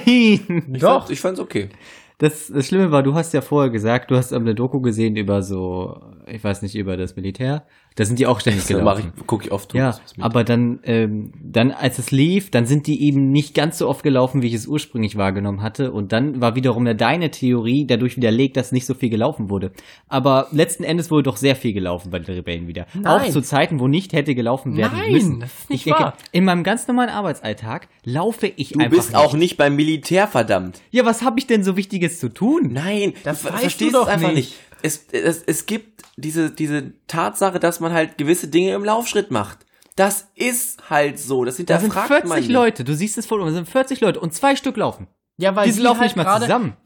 ich 0.74 0.82
Doch. 0.82 1.02
fand, 1.02 1.12
ich 1.12 1.22
fand's 1.22 1.40
okay. 1.40 1.70
Das, 2.18 2.48
das 2.48 2.68
Schlimme 2.68 2.92
war, 2.92 3.04
du 3.04 3.14
hast 3.14 3.34
ja 3.34 3.42
vorher 3.42 3.70
gesagt, 3.70 4.10
du 4.10 4.16
hast 4.16 4.32
eine 4.32 4.56
Doku 4.56 4.80
gesehen 4.80 5.18
über 5.18 5.42
so, 5.42 6.00
ich 6.28 6.44
weiß 6.44 6.62
nicht, 6.62 6.76
über 6.76 6.96
das 6.96 7.16
Militär. 7.16 7.66
Da 7.98 8.04
sind 8.04 8.20
die 8.20 8.28
auch 8.28 8.42
ständig 8.42 8.64
Das 8.64 8.68
gelaufen. 8.68 8.84
mache 8.84 9.14
ich, 9.18 9.26
gucke 9.26 9.46
ich 9.46 9.52
oft. 9.54 9.74
Ja, 9.74 9.98
aber 10.20 10.44
dann, 10.44 10.80
ähm, 10.84 11.32
dann, 11.42 11.72
als 11.72 11.98
es 11.98 12.12
lief, 12.12 12.52
dann 12.52 12.66
sind 12.66 12.88
die 12.88 13.08
eben 13.08 13.32
nicht 13.32 13.54
ganz 13.56 13.78
so 13.78 13.88
oft 13.88 14.04
gelaufen, 14.04 14.42
wie 14.42 14.48
ich 14.48 14.54
es 14.54 14.68
ursprünglich 14.68 15.16
wahrgenommen 15.16 15.62
hatte. 15.62 15.94
Und 15.94 16.12
dann 16.12 16.42
war 16.42 16.56
wiederum 16.56 16.84
deine 16.98 17.32
Theorie 17.32 17.86
dadurch 17.88 18.18
widerlegt, 18.18 18.58
dass 18.58 18.74
nicht 18.74 18.86
so 18.86 18.96
viel 18.96 19.10
gelaufen 19.10 19.50
wurde. 19.50 19.72
Aber 20.10 20.48
letzten 20.52 20.84
Endes 20.84 21.10
wurde 21.10 21.24
doch 21.24 21.38
sehr 21.38 21.56
viel 21.56 21.72
gelaufen 21.72 22.10
bei 22.12 22.20
den 22.20 22.36
Rebellen 22.36 22.68
wieder. 22.68 22.86
Nein. 22.94 23.06
Auch 23.06 23.26
zu 23.30 23.42
Zeiten, 23.42 23.80
wo 23.80 23.88
nicht 23.88 24.12
hätte 24.12 24.36
gelaufen 24.36 24.76
werden 24.76 24.98
Nein, 24.98 25.12
müssen. 25.14 25.40
das 25.40 25.50
ist 25.54 25.70
nicht 25.70 25.80
ich 25.80 25.84
denke, 25.86 26.00
wahr. 26.04 26.14
in 26.34 26.44
meinem 26.44 26.64
ganz 26.64 26.88
normalen 26.90 27.10
Arbeitsalltag 27.10 27.88
laufe 28.04 28.48
ich 28.48 28.70
Du 28.74 28.80
einfach 28.80 28.98
bist 28.98 29.12
nicht. 29.12 29.18
auch 29.20 29.34
nicht 29.36 29.56
beim 29.56 29.76
Militär, 29.78 30.28
verdammt. 30.28 30.82
Ja, 30.92 31.06
was 31.06 31.22
habe 31.24 31.40
ich 31.40 31.48
denn 31.48 31.64
so 31.64 31.78
Wichtiges 31.78 32.20
zu 32.20 32.28
tun? 32.28 32.72
Nein, 32.74 33.14
Das 33.24 33.42
du 33.44 33.50
weißt 33.50 33.60
verstehst 33.62 33.94
du 33.94 34.00
doch 34.00 34.08
einfach 34.10 34.34
nicht. 34.34 34.36
nicht. 34.50 34.56
Es, 34.86 35.08
es, 35.12 35.44
es 35.44 35.66
gibt 35.66 36.04
diese, 36.18 36.52
diese 36.52 36.94
Tatsache, 37.08 37.60
dass 37.60 37.80
man 37.80 37.92
halt 37.94 38.18
gewisse 38.18 38.48
Dinge 38.48 38.74
im 38.74 38.86
Laufschritt 38.86 39.32
macht. 39.32 39.60
Das 39.96 40.28
ist 40.36 40.90
halt 40.90 41.20
so. 41.20 41.46
Das 41.46 41.56
Da 41.58 41.80
sind 41.80 41.94
hinterfragt 41.94 42.08
40 42.10 42.30
man 42.30 42.40
nicht. 42.40 42.52
Leute, 42.52 42.84
du 42.84 42.94
siehst 42.94 43.18
es 43.18 43.26
vor 43.26 43.40
uns, 43.40 43.52
da 43.52 43.56
sind 43.56 43.70
40 43.70 44.02
Leute 44.02 44.20
und 44.20 44.34
zwei 44.34 44.56
Stück 44.56 44.78
laufen. 44.78 45.08
Ja, 45.38 45.54
weil 45.54 45.66
Die 45.66 45.72
sie 45.74 45.82
laufen 45.82 46.00
halt 46.00 46.10
nicht 46.12 46.16
mal 46.16 46.24
gerade- 46.24 46.46
zusammen. 46.46 46.78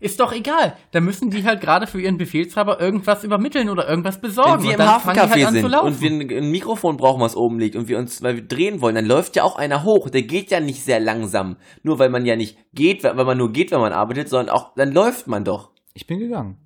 Ist 0.00 0.18
doch 0.18 0.32
egal. 0.32 0.76
Da 0.92 1.00
müssen 1.00 1.30
die 1.30 1.44
halt 1.44 1.60
gerade 1.60 1.86
für 1.86 2.00
ihren 2.00 2.16
Befehlshaber 2.16 2.80
irgendwas 2.80 3.22
übermitteln 3.22 3.68
oder 3.68 3.86
irgendwas 3.88 4.18
besorgen. 4.20 4.62
Wenn 4.62 4.62
wir 4.62 4.68
Und 4.68 4.74
im 4.74 4.80
die 4.80 4.86
Hafencafé 4.86 5.44
halt 5.44 5.52
sind 5.52 5.74
und 5.74 6.00
wir 6.00 6.10
ein, 6.10 6.44
ein 6.44 6.50
Mikrofon 6.50 6.96
brauchen, 6.96 7.20
was 7.20 7.36
oben 7.36 7.58
liegt 7.58 7.76
und 7.76 7.86
wir 7.88 7.98
uns, 7.98 8.22
weil 8.22 8.36
wir 8.36 8.42
drehen 8.48 8.80
wollen, 8.80 8.94
dann 8.94 9.04
läuft 9.04 9.36
ja 9.36 9.42
auch 9.42 9.56
einer 9.56 9.84
hoch. 9.84 10.08
Der 10.08 10.22
geht 10.22 10.50
ja 10.50 10.60
nicht 10.60 10.82
sehr 10.84 11.00
langsam. 11.00 11.56
Nur 11.82 11.98
weil 11.98 12.08
man 12.08 12.24
ja 12.24 12.34
nicht 12.36 12.56
geht, 12.72 13.04
weil 13.04 13.14
man 13.24 13.36
nur 13.36 13.52
geht, 13.52 13.72
wenn 13.72 13.80
man 13.80 13.92
arbeitet, 13.92 14.30
sondern 14.30 14.54
auch, 14.54 14.74
dann 14.74 14.92
läuft 14.92 15.26
man 15.26 15.44
doch. 15.44 15.70
Ich 15.92 16.06
bin 16.06 16.18
gegangen. 16.18 16.56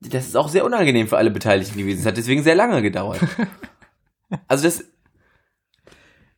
Das 0.00 0.26
ist 0.26 0.36
auch 0.36 0.48
sehr 0.48 0.64
unangenehm 0.64 1.06
für 1.08 1.18
alle 1.18 1.30
Beteiligten 1.30 1.78
gewesen. 1.78 2.00
Es 2.00 2.06
hat 2.06 2.16
deswegen 2.16 2.42
sehr 2.42 2.54
lange 2.54 2.82
gedauert. 2.82 3.20
Also 4.46 4.62
das, 4.62 4.84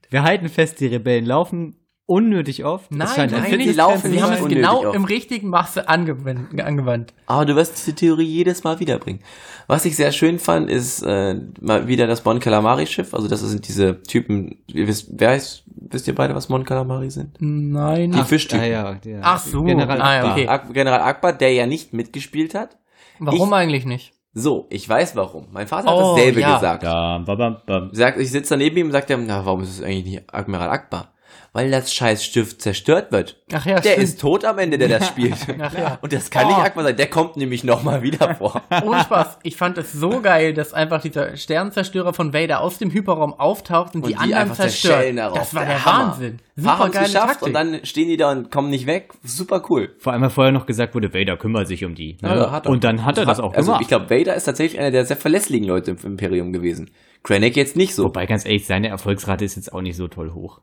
Wir 0.09 0.23
halten 0.23 0.49
fest, 0.49 0.81
die 0.81 0.87
Rebellen 0.87 1.27
laufen 1.27 1.77
unnötig 2.07 2.65
oft. 2.65 2.91
Nein, 2.91 3.07
Es 3.07 3.15
scheint 3.15 3.33
ein 3.35 3.43
nein, 3.43 3.59
die 3.59 3.73
laufen 3.73 4.11
nicht 4.11 4.23
haben 4.23 4.33
es 4.33 4.49
genau 4.49 4.85
oft. 4.87 4.97
im 4.97 5.05
richtigen 5.05 5.49
Maße 5.51 5.89
angewandt. 5.89 6.59
angewandt. 6.61 7.15
Aber 7.27 7.45
du 7.47 7.55
wirst 7.55 7.77
diese 7.79 7.95
Theorie 7.95 8.25
jedes 8.25 8.65
Mal 8.65 8.81
wiederbringen. 8.81 9.21
Was 9.67 9.85
ich 9.85 9.95
sehr 9.97 10.11
schön 10.11 10.39
fand, 10.39 10.69
ist 10.71 11.03
äh, 11.03 11.35
mal 11.61 11.87
wieder 11.87 12.07
das 12.07 12.25
Mon 12.25 12.41
Calamari 12.41 12.87
Schiff. 12.87 13.15
Also 13.15 13.29
das 13.29 13.41
sind 13.41 13.69
diese 13.69 14.03
Typen. 14.03 14.63
Ihr 14.67 14.87
wisst, 14.89 15.09
wer 15.13 15.31
heißt, 15.31 15.65
wisst 15.91 16.09
ihr 16.09 16.15
beide, 16.15 16.35
was 16.35 16.49
Mon 16.49 16.65
Calamari 16.65 17.11
sind? 17.11 17.37
Nein. 17.41 18.11
Die 18.13 18.23
Fischtypen. 18.25 18.65
Ah, 18.65 18.67
ja, 18.69 18.95
der 18.95 19.21
Ach 19.23 19.39
so. 19.39 19.61
General 19.63 20.01
Ah, 20.01 20.15
ja, 20.15 20.21
Akbar. 20.21 20.33
okay. 20.33 20.49
Ak 20.49 20.73
General 20.75 21.01
Akbar, 21.03 21.33
der 21.35 21.53
ja 21.53 21.67
nicht 21.67 21.93
mitgespielt 21.93 22.55
hat. 22.55 22.77
Warum 23.19 23.49
Ich- 23.49 23.55
eigentlich 23.55 23.85
nicht? 23.87 24.13
So, 24.35 24.67
ich 24.71 24.89
weiß 24.89 25.15
warum. 25.17 25.49
Mein 25.53 25.67
Vater 25.67 25.89
hat 25.91 25.95
Oh, 25.95 26.15
dasselbe 26.17 26.41
ja. 26.41 26.55
gesagt. 26.55 26.83
Bam, 26.85 27.25
bam, 27.27 27.37
bam, 27.37 27.57
bam. 27.67 27.91
Sagt, 27.93 28.19
ich 28.19 28.31
sitze 28.31 28.55
daneben 28.55 28.79
ihm 28.79 28.87
und 28.87 28.93
sagt 28.93 29.11
er, 29.11 29.19
na, 29.19 29.45
warum 29.45 29.61
ist 29.63 29.69
es 29.79 29.83
eigentlich 29.83 30.05
nicht 30.07 30.35
Admiral 30.35 30.71
Akbar? 30.71 31.12
Weil 31.55 31.71
das 31.71 31.93
scheiß 31.93 32.25
Stift 32.25 32.63
zerstört 32.63 33.13
wird. 33.13 33.37
Ach 33.53 33.67
ja, 33.67 33.79
Der 33.79 33.91
stimmt. 33.91 34.05
ist 34.05 34.21
tot 34.23 34.43
am 34.47 34.59
Ende, 34.59 34.79
der 34.79 34.89
das 34.89 35.07
spielt. 35.09 35.35
Ach 35.61 35.75
ja. 35.77 35.99
Und 36.01 36.11
das 36.15 36.31
kann 36.31 36.47
Oh. 36.47 36.49
nicht 36.49 36.57
Akbar 36.59 36.85
sein. 36.85 36.97
Der 36.97 37.09
kommt 37.11 37.37
nämlich 37.37 37.63
nochmal 37.63 38.03
wieder 38.03 38.35
vor. 38.37 38.63
Ohne 38.87 39.01
Spaß. 39.03 39.39
Ich 39.43 39.57
fand 39.59 39.77
es 39.77 39.93
so 39.93 40.23
geil, 40.23 40.55
dass 40.55 40.73
einfach 40.73 41.03
dieser 41.03 41.37
Sternzerstörer 41.37 42.15
von 42.15 42.33
Vader 42.33 42.61
aus 42.63 42.79
dem 42.79 42.91
Hyperraum 42.91 43.35
auftaucht 43.35 43.95
und, 43.95 44.03
Und 44.05 44.09
die 44.11 44.15
die 44.15 44.35
anderen 44.35 44.55
zerstört. 44.55 45.15
darauf. 45.19 45.39
Das 45.39 45.55
war 45.55 45.67
Der 45.67 45.75
der. 45.75 45.85
Wahnsinn. 45.85 46.39
Super 46.57 46.79
haben's 46.79 46.95
geile 46.95 47.07
geschafft 47.07 47.27
Taktik. 47.29 47.47
und 47.49 47.53
dann 47.53 47.81
stehen 47.85 48.09
die 48.09 48.17
da 48.17 48.31
und 48.33 48.51
kommen 48.51 48.71
nicht 48.71 48.87
weg. 48.87 49.13
Super 49.23 49.63
cool. 49.69 49.95
Vor 49.99 50.15
allem, 50.15 50.23
weil 50.23 50.31
vorher 50.31 50.53
noch 50.53 50.65
gesagt 50.65 50.95
wurde, 50.95 51.13
Vader 51.13 51.37
kümmert 51.37 51.69
sich 51.69 51.85
um 51.85 51.95
die. 51.95 52.17
Ne? 52.23 52.29
Ja, 52.35 52.51
hat 52.51 52.65
er. 52.65 52.71
und 52.71 52.83
dann 52.83 53.05
hat 53.05 53.19
er 53.19 53.27
das 53.27 53.41
auch 53.41 53.53
Also 53.53 53.67
gemacht. 53.73 53.83
ich 53.83 53.89
glaube, 53.89 54.09
Vader 54.09 54.35
ist 54.35 54.45
tatsächlich 54.45 54.81
einer 54.81 54.91
der 54.91 55.05
sehr 55.05 55.19
verlässlichen 55.19 55.67
Leute 55.67 55.91
im 55.91 55.99
Imperium 56.03 56.55
gewesen. 56.55 56.91
Krennic 57.23 57.57
jetzt 57.57 57.77
nicht 57.77 57.95
so. 57.95 58.05
Wobei, 58.05 58.25
ganz 58.25 58.47
ehrlich, 58.47 58.67
seine 58.67 58.89
Erfolgsrate 58.89 59.45
ist 59.45 59.57
jetzt 59.57 59.71
auch 59.75 59.83
nicht 59.83 59.97
so 59.97 60.09
toll 60.09 60.33
hoch. 60.33 60.61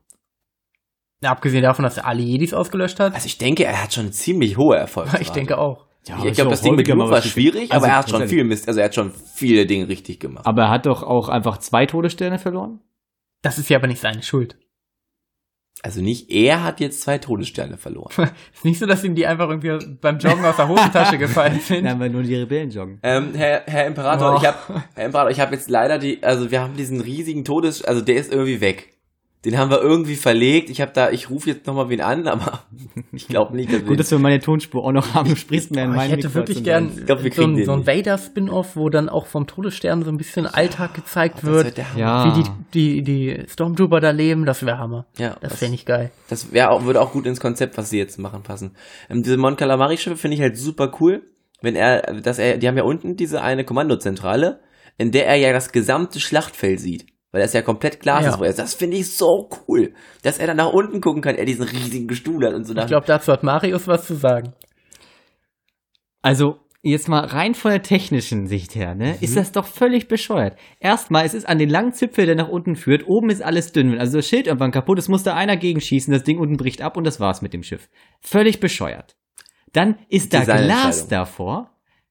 Abgesehen 1.21 1.63
davon, 1.63 1.83
dass 1.83 1.97
er 1.97 2.05
alle 2.07 2.21
Jedis 2.21 2.53
ausgelöscht 2.53 2.99
hat. 2.99 3.13
Also 3.13 3.25
ich 3.25 3.37
denke, 3.37 3.65
er 3.65 3.83
hat 3.83 3.93
schon 3.93 4.11
ziemlich 4.13 4.57
hohe 4.57 4.77
Erfolgsrate. 4.77 5.21
ich 5.21 5.31
denke 5.31 5.57
auch. 5.57 5.85
Ja, 6.07 6.23
ich 6.23 6.33
glaube, 6.33 6.51
das 6.51 6.61
Ding 6.61 6.75
mit 6.75 6.87
Luke 6.87 7.09
war 7.11 7.21
schwierig, 7.21 7.71
Also, 7.71 7.83
aber 7.85 7.87
er 7.93 7.99
hat 7.99 8.09
schon 8.09 8.27
viel 8.27 8.43
Mist, 8.45 8.67
also 8.67 8.79
er 8.79 8.85
hat 8.85 8.95
schon 8.95 9.11
viele 9.35 9.65
Dinge 9.65 9.89
richtig 9.89 10.19
gemacht. 10.21 10.45
Aber 10.47 10.63
er 10.63 10.69
hat 10.69 10.85
doch 10.85 11.03
auch 11.03 11.27
einfach 11.27 11.57
zwei 11.57 11.85
Todessterne 11.85 12.39
verloren. 12.39 12.79
Das 13.41 13.57
ist 13.59 13.69
ja 13.69 13.77
aber 13.77 13.87
nicht 13.87 13.99
seine 13.99 14.23
Schuld. 14.23 14.57
Also 15.81 16.01
nicht 16.01 16.29
er 16.29 16.63
hat 16.63 16.81
jetzt 16.81 17.01
zwei 17.01 17.17
Todessterne 17.19 17.77
verloren. 17.77 18.11
Ist 18.53 18.65
nicht 18.65 18.79
so, 18.79 18.85
dass 18.85 19.01
ihm 19.05 19.15
die 19.15 19.25
einfach 19.27 19.47
irgendwie 19.49 19.77
beim 20.01 20.17
Joggen 20.19 20.43
aus 20.43 20.57
der 20.57 20.67
Hosentasche 20.67 21.17
gefallen 21.17 21.59
sind. 21.61 21.85
Dann 21.85 21.99
weil 22.01 22.09
nur 22.09 22.23
die 22.23 22.35
Rebellen 22.35 22.69
joggen. 22.69 22.99
ähm, 23.01 23.33
Herr, 23.33 23.63
Herr 23.65 23.87
Imperator, 23.87 24.33
Oh. 24.33 24.37
ich 24.37 24.45
habe 24.45 24.57
Herr 24.95 25.05
Imperator, 25.05 25.31
ich 25.31 25.39
habe 25.39 25.53
jetzt 25.55 25.69
leider 25.69 25.97
die, 25.97 26.21
also 26.21 26.51
wir 26.51 26.59
haben 26.61 26.75
diesen 26.75 26.99
riesigen 26.99 27.45
Todes, 27.45 27.81
also 27.83 28.01
der 28.01 28.15
ist 28.17 28.31
irgendwie 28.31 28.59
weg. 28.59 28.97
Den 29.45 29.57
haben 29.57 29.71
wir 29.71 29.79
irgendwie 29.81 30.17
verlegt. 30.17 30.69
Ich 30.69 30.81
habe 30.81 30.91
da, 30.93 31.11
ich 31.11 31.29
rufe 31.29 31.49
jetzt 31.49 31.65
noch 31.65 31.73
mal 31.73 31.87
wen 31.87 32.01
an, 32.01 32.27
aber 32.27 32.63
ich 33.13 33.27
glaube 33.29 33.55
nicht, 33.55 33.71
dass 33.71 33.79
wir 33.79 33.87
Gut, 33.87 33.99
dass 33.99 34.11
wir 34.11 34.19
meine 34.19 34.41
Tonspur 34.41 34.83
auch 34.83 34.91
noch 34.91 35.13
haben. 35.13 35.29
Du 35.29 35.37
sprichst 35.37 35.71
mir 35.71 35.83
in 35.83 35.91
Oh, 35.91 35.93
meinen 35.93 36.07
ich 36.07 36.17
hätte 36.17 36.27
Mikro 36.27 36.39
wirklich 36.39 36.63
gern 36.63 36.91
glaub, 37.05 37.23
wir 37.23 37.31
so 37.31 37.43
ein, 37.43 37.63
so 37.63 37.71
ein 37.71 37.79
nicht. 37.79 37.87
Vader-Spin-Off, 37.87 38.75
wo 38.75 38.89
dann 38.89 39.07
auch 39.07 39.27
vom 39.27 39.47
Todesstern 39.47 40.03
so 40.03 40.11
ein 40.11 40.17
bisschen 40.17 40.45
Alltag 40.45 40.93
gezeigt 40.93 41.37
das 41.37 41.43
wird. 41.45 41.81
Ja. 41.97 42.35
Wie 42.35 42.43
die, 42.43 42.49
die, 42.73 43.01
die 43.03 43.43
Stormtrooper 43.47 44.01
da 44.01 44.11
leben, 44.11 44.45
das 44.45 44.65
wäre 44.65 44.77
Hammer. 44.77 45.05
Ja, 45.17 45.37
Das 45.39 45.59
fände 45.59 45.75
ich 45.75 45.85
geil. 45.85 46.11
Das 46.27 46.51
wäre 46.51 46.69
auch, 46.71 46.83
würde 46.83 46.99
auch 46.99 47.13
gut 47.13 47.25
ins 47.25 47.39
Konzept, 47.39 47.77
was 47.77 47.89
sie 47.89 47.97
jetzt 47.97 48.19
machen, 48.19 48.43
passen. 48.43 48.71
Ähm, 49.09 49.23
diese 49.23 49.37
Mon 49.37 49.55
Calamari 49.55 49.97
Schiffe 49.97 50.17
finde 50.17 50.35
ich 50.35 50.41
halt 50.41 50.57
super 50.57 50.91
cool, 50.99 51.23
wenn 51.61 51.77
er, 51.77 52.21
dass 52.21 52.39
er, 52.39 52.57
die 52.57 52.67
haben 52.67 52.75
ja 52.77 52.83
unten 52.83 53.15
diese 53.15 53.41
eine 53.41 53.63
Kommandozentrale, 53.63 54.59
in 54.97 55.11
der 55.11 55.27
er 55.27 55.35
ja 55.35 55.53
das 55.53 55.71
gesamte 55.71 56.19
Schlachtfeld 56.19 56.81
sieht. 56.81 57.05
Weil 57.31 57.41
das 57.41 57.53
ja 57.53 57.61
komplett 57.61 57.99
Glas 57.99 58.23
Ja. 58.25 58.29
ist. 58.31 58.39
wo 58.39 58.43
er- 58.43 58.53
Das 58.53 58.73
finde 58.73 58.97
ich 58.97 59.15
so 59.15 59.49
cool, 59.67 59.93
dass 60.23 60.39
er 60.39 60.47
dann 60.47 60.57
nach 60.57 60.73
unten 60.73 60.99
gucken 60.99 61.21
kann, 61.21 61.35
er 61.35 61.45
diesen 61.45 61.65
riesigen 61.67 62.13
Stuhl 62.15 62.45
hat 62.45 62.53
und 62.55 62.65
so. 62.65 62.75
Ich 62.75 62.87
glaube, 62.87 63.05
dazu 63.05 63.31
hat 63.31 63.43
Marius 63.43 63.87
was 63.87 64.05
zu 64.07 64.15
sagen. 64.15 64.53
Also, 66.21 66.57
jetzt 66.81 67.07
mal 67.07 67.23
rein 67.25 67.53
von 67.55 67.71
der 67.71 67.81
technischen 67.81 68.47
Sicht 68.47 68.75
her, 68.75 68.95
ne, 68.95 69.15
ist 69.21 69.35
das 69.37 69.51
doch 69.51 69.65
völlig 69.65 70.07
bescheuert. 70.07 70.57
Erstmal, 70.79 71.25
es 71.25 71.33
ist 71.33 71.47
an 71.47 71.59
den 71.59 71.69
langen 71.69 71.93
Zipfel, 71.93 72.25
der 72.25 72.35
nach 72.35 72.49
unten 72.49 72.75
führt, 72.75 73.07
oben 73.07 73.29
ist 73.29 73.41
alles 73.41 73.71
dünn. 73.71 73.97
Also 73.99 74.17
das 74.17 74.27
Schild 74.27 74.47
irgendwann 74.47 74.71
kaputt, 74.71 74.97
es 74.99 75.07
muss 75.07 75.23
da 75.23 75.35
einer 75.35 75.57
gegenschießen, 75.57 76.11
das 76.13 76.23
Ding 76.23 76.39
unten 76.39 76.57
bricht 76.57 76.81
ab 76.81 76.97
und 76.97 77.03
das 77.05 77.19
war's 77.19 77.41
mit 77.41 77.53
dem 77.53 77.63
Schiff. 77.63 77.89
Völlig 78.21 78.59
bescheuert. 78.59 79.15
Dann 79.71 79.99
ist 80.09 80.33
da 80.33 80.43
Glas 80.45 81.07
davor. 81.07 81.69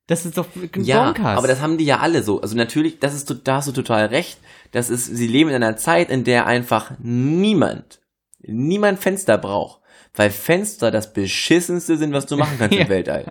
Das 0.09 0.25
ist 0.27 0.37
doch 0.39 0.47
ja, 0.77 1.05
Bonkers. 1.05 1.39
aber 1.39 1.47
das 1.47 1.61
haben 1.61 1.79
die 1.79 1.85
ja 1.85 1.99
alle 1.99 2.23
so. 2.23 2.41
Also 2.41 2.57
natürlich, 2.57 2.99
das 2.99 3.15
ist, 3.15 3.33
da 3.45 3.57
hast 3.57 3.69
du 3.69 3.73
total 3.73 4.07
recht. 4.07 4.39
Das 4.73 4.91
ist, 4.91 5.05
sie 5.05 5.29
leben 5.29 5.51
in 5.51 5.57
einer 5.57 5.77
Zeit, 5.77 6.11
in 6.11 6.25
der 6.25 6.47
einfach 6.47 6.93
niemand, 6.99 8.01
niemand 8.41 8.99
Fenster 8.99 9.39
braucht. 9.39 9.81
Weil 10.15 10.31
Fenster 10.31 10.91
das 10.91 11.13
beschissenste 11.13 11.97
sind, 11.99 12.13
was 12.13 12.27
du 12.27 12.37
machen 12.37 12.57
kannst 12.59 12.75
im 12.75 12.83
Ja. 12.83 12.89
Weltall. 12.89 13.27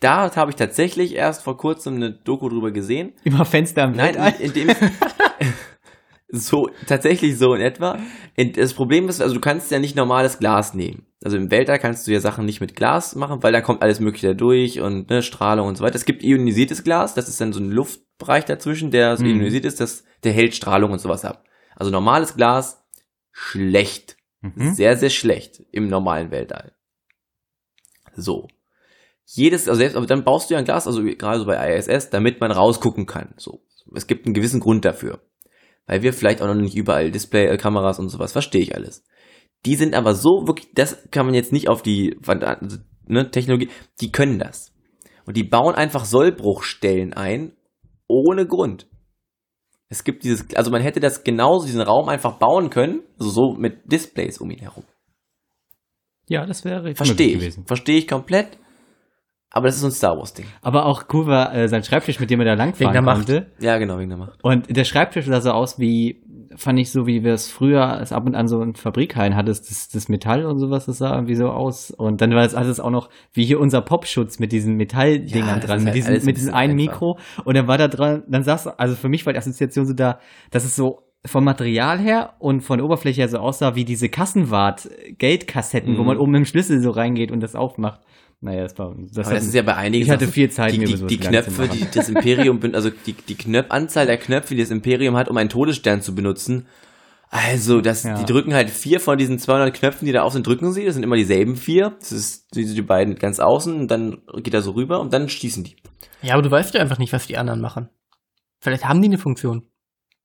Da 0.00 0.30
habe 0.36 0.50
ich 0.50 0.56
tatsächlich 0.56 1.14
erst 1.14 1.42
vor 1.42 1.56
kurzem 1.56 1.96
eine 1.96 2.10
Doku 2.12 2.50
drüber 2.50 2.70
gesehen. 2.70 3.14
Über 3.24 3.46
Fenster 3.46 3.84
im 3.84 3.92
Nein, 3.92 4.14
Weltall. 4.16 4.34
in, 4.40 4.52
in 4.52 4.68
dem 4.68 4.76
so 6.28 6.68
tatsächlich 6.86 7.38
so 7.38 7.54
in 7.54 7.62
etwa. 7.62 7.98
Das 8.36 8.74
Problem 8.74 9.08
ist, 9.08 9.22
also 9.22 9.34
du 9.34 9.40
kannst 9.40 9.70
ja 9.70 9.78
nicht 9.78 9.96
normales 9.96 10.38
Glas 10.38 10.74
nehmen. 10.74 11.06
Also 11.24 11.38
im 11.38 11.50
Weltall 11.50 11.78
kannst 11.78 12.06
du 12.06 12.12
ja 12.12 12.20
Sachen 12.20 12.44
nicht 12.44 12.60
mit 12.60 12.76
Glas 12.76 13.14
machen, 13.14 13.42
weil 13.42 13.52
da 13.52 13.62
kommt 13.62 13.80
alles 13.80 13.98
Mögliche 13.98 14.36
durch 14.36 14.80
und 14.80 15.08
ne, 15.08 15.22
Strahlung 15.22 15.66
und 15.66 15.76
so 15.76 15.82
weiter. 15.82 15.96
Es 15.96 16.04
gibt 16.04 16.22
ionisiertes 16.22 16.84
Glas, 16.84 17.14
das 17.14 17.28
ist 17.28 17.40
dann 17.40 17.54
so 17.54 17.60
ein 17.60 17.70
Luftbereich 17.70 18.44
dazwischen, 18.44 18.90
der 18.90 19.16
so 19.16 19.24
Mhm. 19.24 19.30
ionisiert 19.40 19.64
ist, 19.64 19.80
das, 19.80 20.04
der 20.22 20.32
hält 20.32 20.54
Strahlung 20.54 20.92
und 20.92 20.98
sowas 20.98 21.24
ab. 21.24 21.44
Also 21.76 21.90
normales 21.90 22.36
Glas, 22.36 22.84
schlecht. 23.32 24.18
Mhm. 24.42 24.74
Sehr, 24.74 24.98
sehr 24.98 25.08
schlecht 25.08 25.62
im 25.72 25.88
normalen 25.88 26.30
Weltall. 26.30 26.72
So. 28.14 28.48
Jedes, 29.24 29.66
also 29.66 29.78
selbst, 29.78 29.96
aber 29.96 30.06
dann 30.06 30.24
baust 30.24 30.50
du 30.50 30.54
ja 30.54 30.58
ein 30.58 30.66
Glas, 30.66 30.86
also 30.86 31.02
gerade 31.02 31.38
so 31.38 31.46
bei 31.46 31.74
ISS, 31.78 32.10
damit 32.10 32.40
man 32.40 32.50
rausgucken 32.52 33.06
kann. 33.06 33.32
So. 33.38 33.62
Es 33.94 34.06
gibt 34.06 34.26
einen 34.26 34.34
gewissen 34.34 34.60
Grund 34.60 34.84
dafür. 34.84 35.20
Weil 35.86 36.02
wir 36.02 36.12
vielleicht 36.12 36.42
auch 36.42 36.46
noch 36.46 36.54
nicht 36.54 36.76
überall 36.76 37.10
Display-Kameras 37.10 37.98
und 37.98 38.10
sowas, 38.10 38.32
verstehe 38.32 38.60
ich 38.60 38.74
alles. 38.74 39.04
Die 39.66 39.76
sind 39.76 39.94
aber 39.94 40.14
so 40.14 40.46
wirklich, 40.46 40.68
das 40.74 41.10
kann 41.10 41.26
man 41.26 41.34
jetzt 41.34 41.52
nicht 41.52 41.68
auf 41.68 41.82
die 41.82 42.16
also, 42.26 42.78
ne, 43.06 43.30
Technologie, 43.30 43.68
die 44.00 44.12
können 44.12 44.38
das. 44.38 44.72
Und 45.26 45.36
die 45.36 45.44
bauen 45.44 45.74
einfach 45.74 46.04
Sollbruchstellen 46.04 47.14
ein, 47.14 47.52
ohne 48.06 48.46
Grund. 48.46 48.88
Es 49.88 50.04
gibt 50.04 50.24
dieses, 50.24 50.54
also 50.54 50.70
man 50.70 50.82
hätte 50.82 51.00
das 51.00 51.24
genauso, 51.24 51.66
diesen 51.66 51.80
Raum 51.80 52.08
einfach 52.08 52.38
bauen 52.38 52.70
können, 52.70 53.02
also 53.18 53.30
so 53.30 53.54
mit 53.54 53.90
Displays 53.90 54.38
um 54.38 54.50
ihn 54.50 54.58
herum. 54.58 54.84
Ja, 56.28 56.46
das 56.46 56.64
wäre 56.64 56.94
Verstehe 56.94 57.28
ich. 57.28 57.34
gewesen. 57.34 57.66
Verstehe 57.66 57.98
ich 57.98 58.08
komplett. 58.08 58.58
Aber 59.50 59.66
das 59.66 59.76
ist 59.76 59.82
so 59.82 59.86
ein 59.86 59.92
Star 59.92 60.16
Wars 60.16 60.34
Ding. 60.34 60.46
Aber 60.62 60.86
auch 60.86 61.04
cool 61.12 61.26
war 61.26 61.54
äh, 61.54 61.68
sein 61.68 61.84
Schreibtisch, 61.84 62.18
mit 62.18 62.28
dem 62.28 62.40
er 62.40 62.44
da 62.44 62.52
Wegen 62.52 62.58
langfahren 62.58 62.92
der 62.92 63.02
Macht. 63.02 63.16
konnte. 63.18 63.52
Ja, 63.60 63.78
genau, 63.78 63.98
wegen 63.98 64.08
der 64.08 64.18
Macht. 64.18 64.42
Und 64.42 64.74
der 64.76 64.82
Schreibtisch 64.82 65.26
sah 65.26 65.40
so 65.40 65.52
aus 65.52 65.78
wie, 65.78 66.23
fand 66.56 66.78
ich 66.78 66.90
so, 66.90 67.06
wie 67.06 67.24
wir 67.24 67.34
es 67.34 67.48
früher 67.50 67.98
es 68.00 68.12
ab 68.12 68.26
und 68.26 68.34
an 68.34 68.48
so 68.48 68.62
in 68.62 68.74
Fabrikhallen 68.74 69.34
hattest, 69.36 69.70
das, 69.70 69.88
das 69.88 70.08
Metall 70.08 70.44
und 70.46 70.58
sowas, 70.58 70.86
das 70.86 70.98
sah 70.98 71.14
irgendwie 71.14 71.34
so 71.34 71.48
aus. 71.50 71.90
Und 71.90 72.20
dann 72.20 72.30
war 72.32 72.44
es 72.44 72.54
alles 72.54 72.80
auch 72.80 72.90
noch, 72.90 73.08
wie 73.32 73.44
hier 73.44 73.60
unser 73.60 73.80
Popschutz 73.80 74.38
mit 74.38 74.52
diesen 74.52 74.76
Metalldingern 74.76 75.60
Ja, 75.60 75.66
dran, 75.66 75.78
ist 75.78 75.84
mit 75.84 75.94
halt 75.94 76.14
diesem, 76.16 76.26
mit 76.26 76.36
diesem 76.36 76.54
einen. 76.54 76.76
Mikro. 76.76 77.18
Und 77.44 77.56
dann 77.56 77.66
war 77.66 77.78
da 77.78 77.88
dran, 77.88 78.22
dann 78.28 78.42
saß, 78.42 78.66
also 78.78 78.94
für 78.96 79.08
mich 79.08 79.24
war 79.26 79.32
die 79.32 79.38
Assoziation 79.38 79.86
so 79.86 79.92
da, 79.94 80.18
dass 80.50 80.64
es 80.64 80.76
so 80.76 81.00
vom 81.26 81.44
Material 81.44 81.98
her 81.98 82.34
und 82.38 82.60
von 82.60 82.76
der 82.78 82.84
Oberfläche 82.84 83.22
her 83.22 83.28
so 83.28 83.38
aussah 83.38 83.74
wie 83.74 83.86
diese 83.86 84.10
Kassenwart-Geldkassetten, 84.10 85.96
wo 85.96 86.02
Mhm. 86.02 86.06
man 86.06 86.18
oben 86.18 86.32
mit 86.32 86.38
dem 86.40 86.44
Schlüssel 86.44 86.80
so 86.80 86.90
reingeht 86.90 87.30
und 87.30 87.40
das 87.40 87.54
aufmacht. 87.54 88.00
Naja, 88.44 88.64
das 88.64 88.78
war, 88.78 88.94
das, 88.94 89.26
Aber 89.26 89.36
das 89.36 89.46
ist 89.46 89.54
ja 89.54 89.62
bei 89.62 89.74
einigen 89.74 90.04
ich 90.04 90.10
hatte 90.10 90.28
viel 90.28 90.50
Zeit, 90.50 90.74
die, 90.74 90.78
mir 90.78 90.86
die, 90.86 91.06
die 91.06 91.18
Knöpfe, 91.18 91.66
die 91.66 91.86
das 91.90 92.10
Imperium, 92.10 92.60
also 92.74 92.90
die, 92.90 93.14
die 93.14 93.36
Knöpf, 93.36 93.70
Anzahl 93.70 94.04
der 94.04 94.18
Knöpfe, 94.18 94.54
die 94.54 94.60
das 94.60 94.70
Imperium 94.70 95.16
hat, 95.16 95.30
um 95.30 95.36
einen 95.38 95.48
Todesstern 95.48 96.02
zu 96.02 96.14
benutzen. 96.14 96.66
Also, 97.30 97.80
das, 97.80 98.02
Ja. 98.02 98.18
die 98.18 98.30
drücken 98.30 98.52
halt 98.52 98.68
vier 98.68 99.00
von 99.00 99.16
diesen 99.16 99.38
200 99.38 99.74
Knöpfen, 99.74 100.04
die 100.04 100.12
da 100.12 100.22
auf 100.22 100.34
sind, 100.34 100.46
drücken 100.46 100.74
sie. 100.74 100.84
Das 100.84 100.92
sind 100.92 101.02
immer 101.02 101.16
dieselben 101.16 101.56
vier. 101.56 101.96
Das 101.98 102.12
ist 102.12 102.54
die, 102.54 102.66
die 102.66 102.82
beiden 102.82 103.14
ganz 103.14 103.40
außen 103.40 103.74
und 103.80 103.88
dann 103.90 104.18
geht 104.42 104.52
er 104.52 104.60
so 104.60 104.72
rüber 104.72 105.00
und 105.00 105.12
dann 105.14 105.30
schießen 105.30 105.64
die. 105.64 105.76
Ja, 106.20 106.34
aber 106.34 106.42
du 106.42 106.50
weißt 106.50 106.74
ja 106.74 106.82
einfach 106.82 106.98
nicht, 106.98 107.14
was 107.14 107.26
die 107.26 107.38
anderen 107.38 107.62
machen. 107.62 107.88
Vielleicht 108.60 108.86
haben 108.86 109.00
die 109.00 109.08
eine 109.08 109.18
Funktion. 109.18 109.62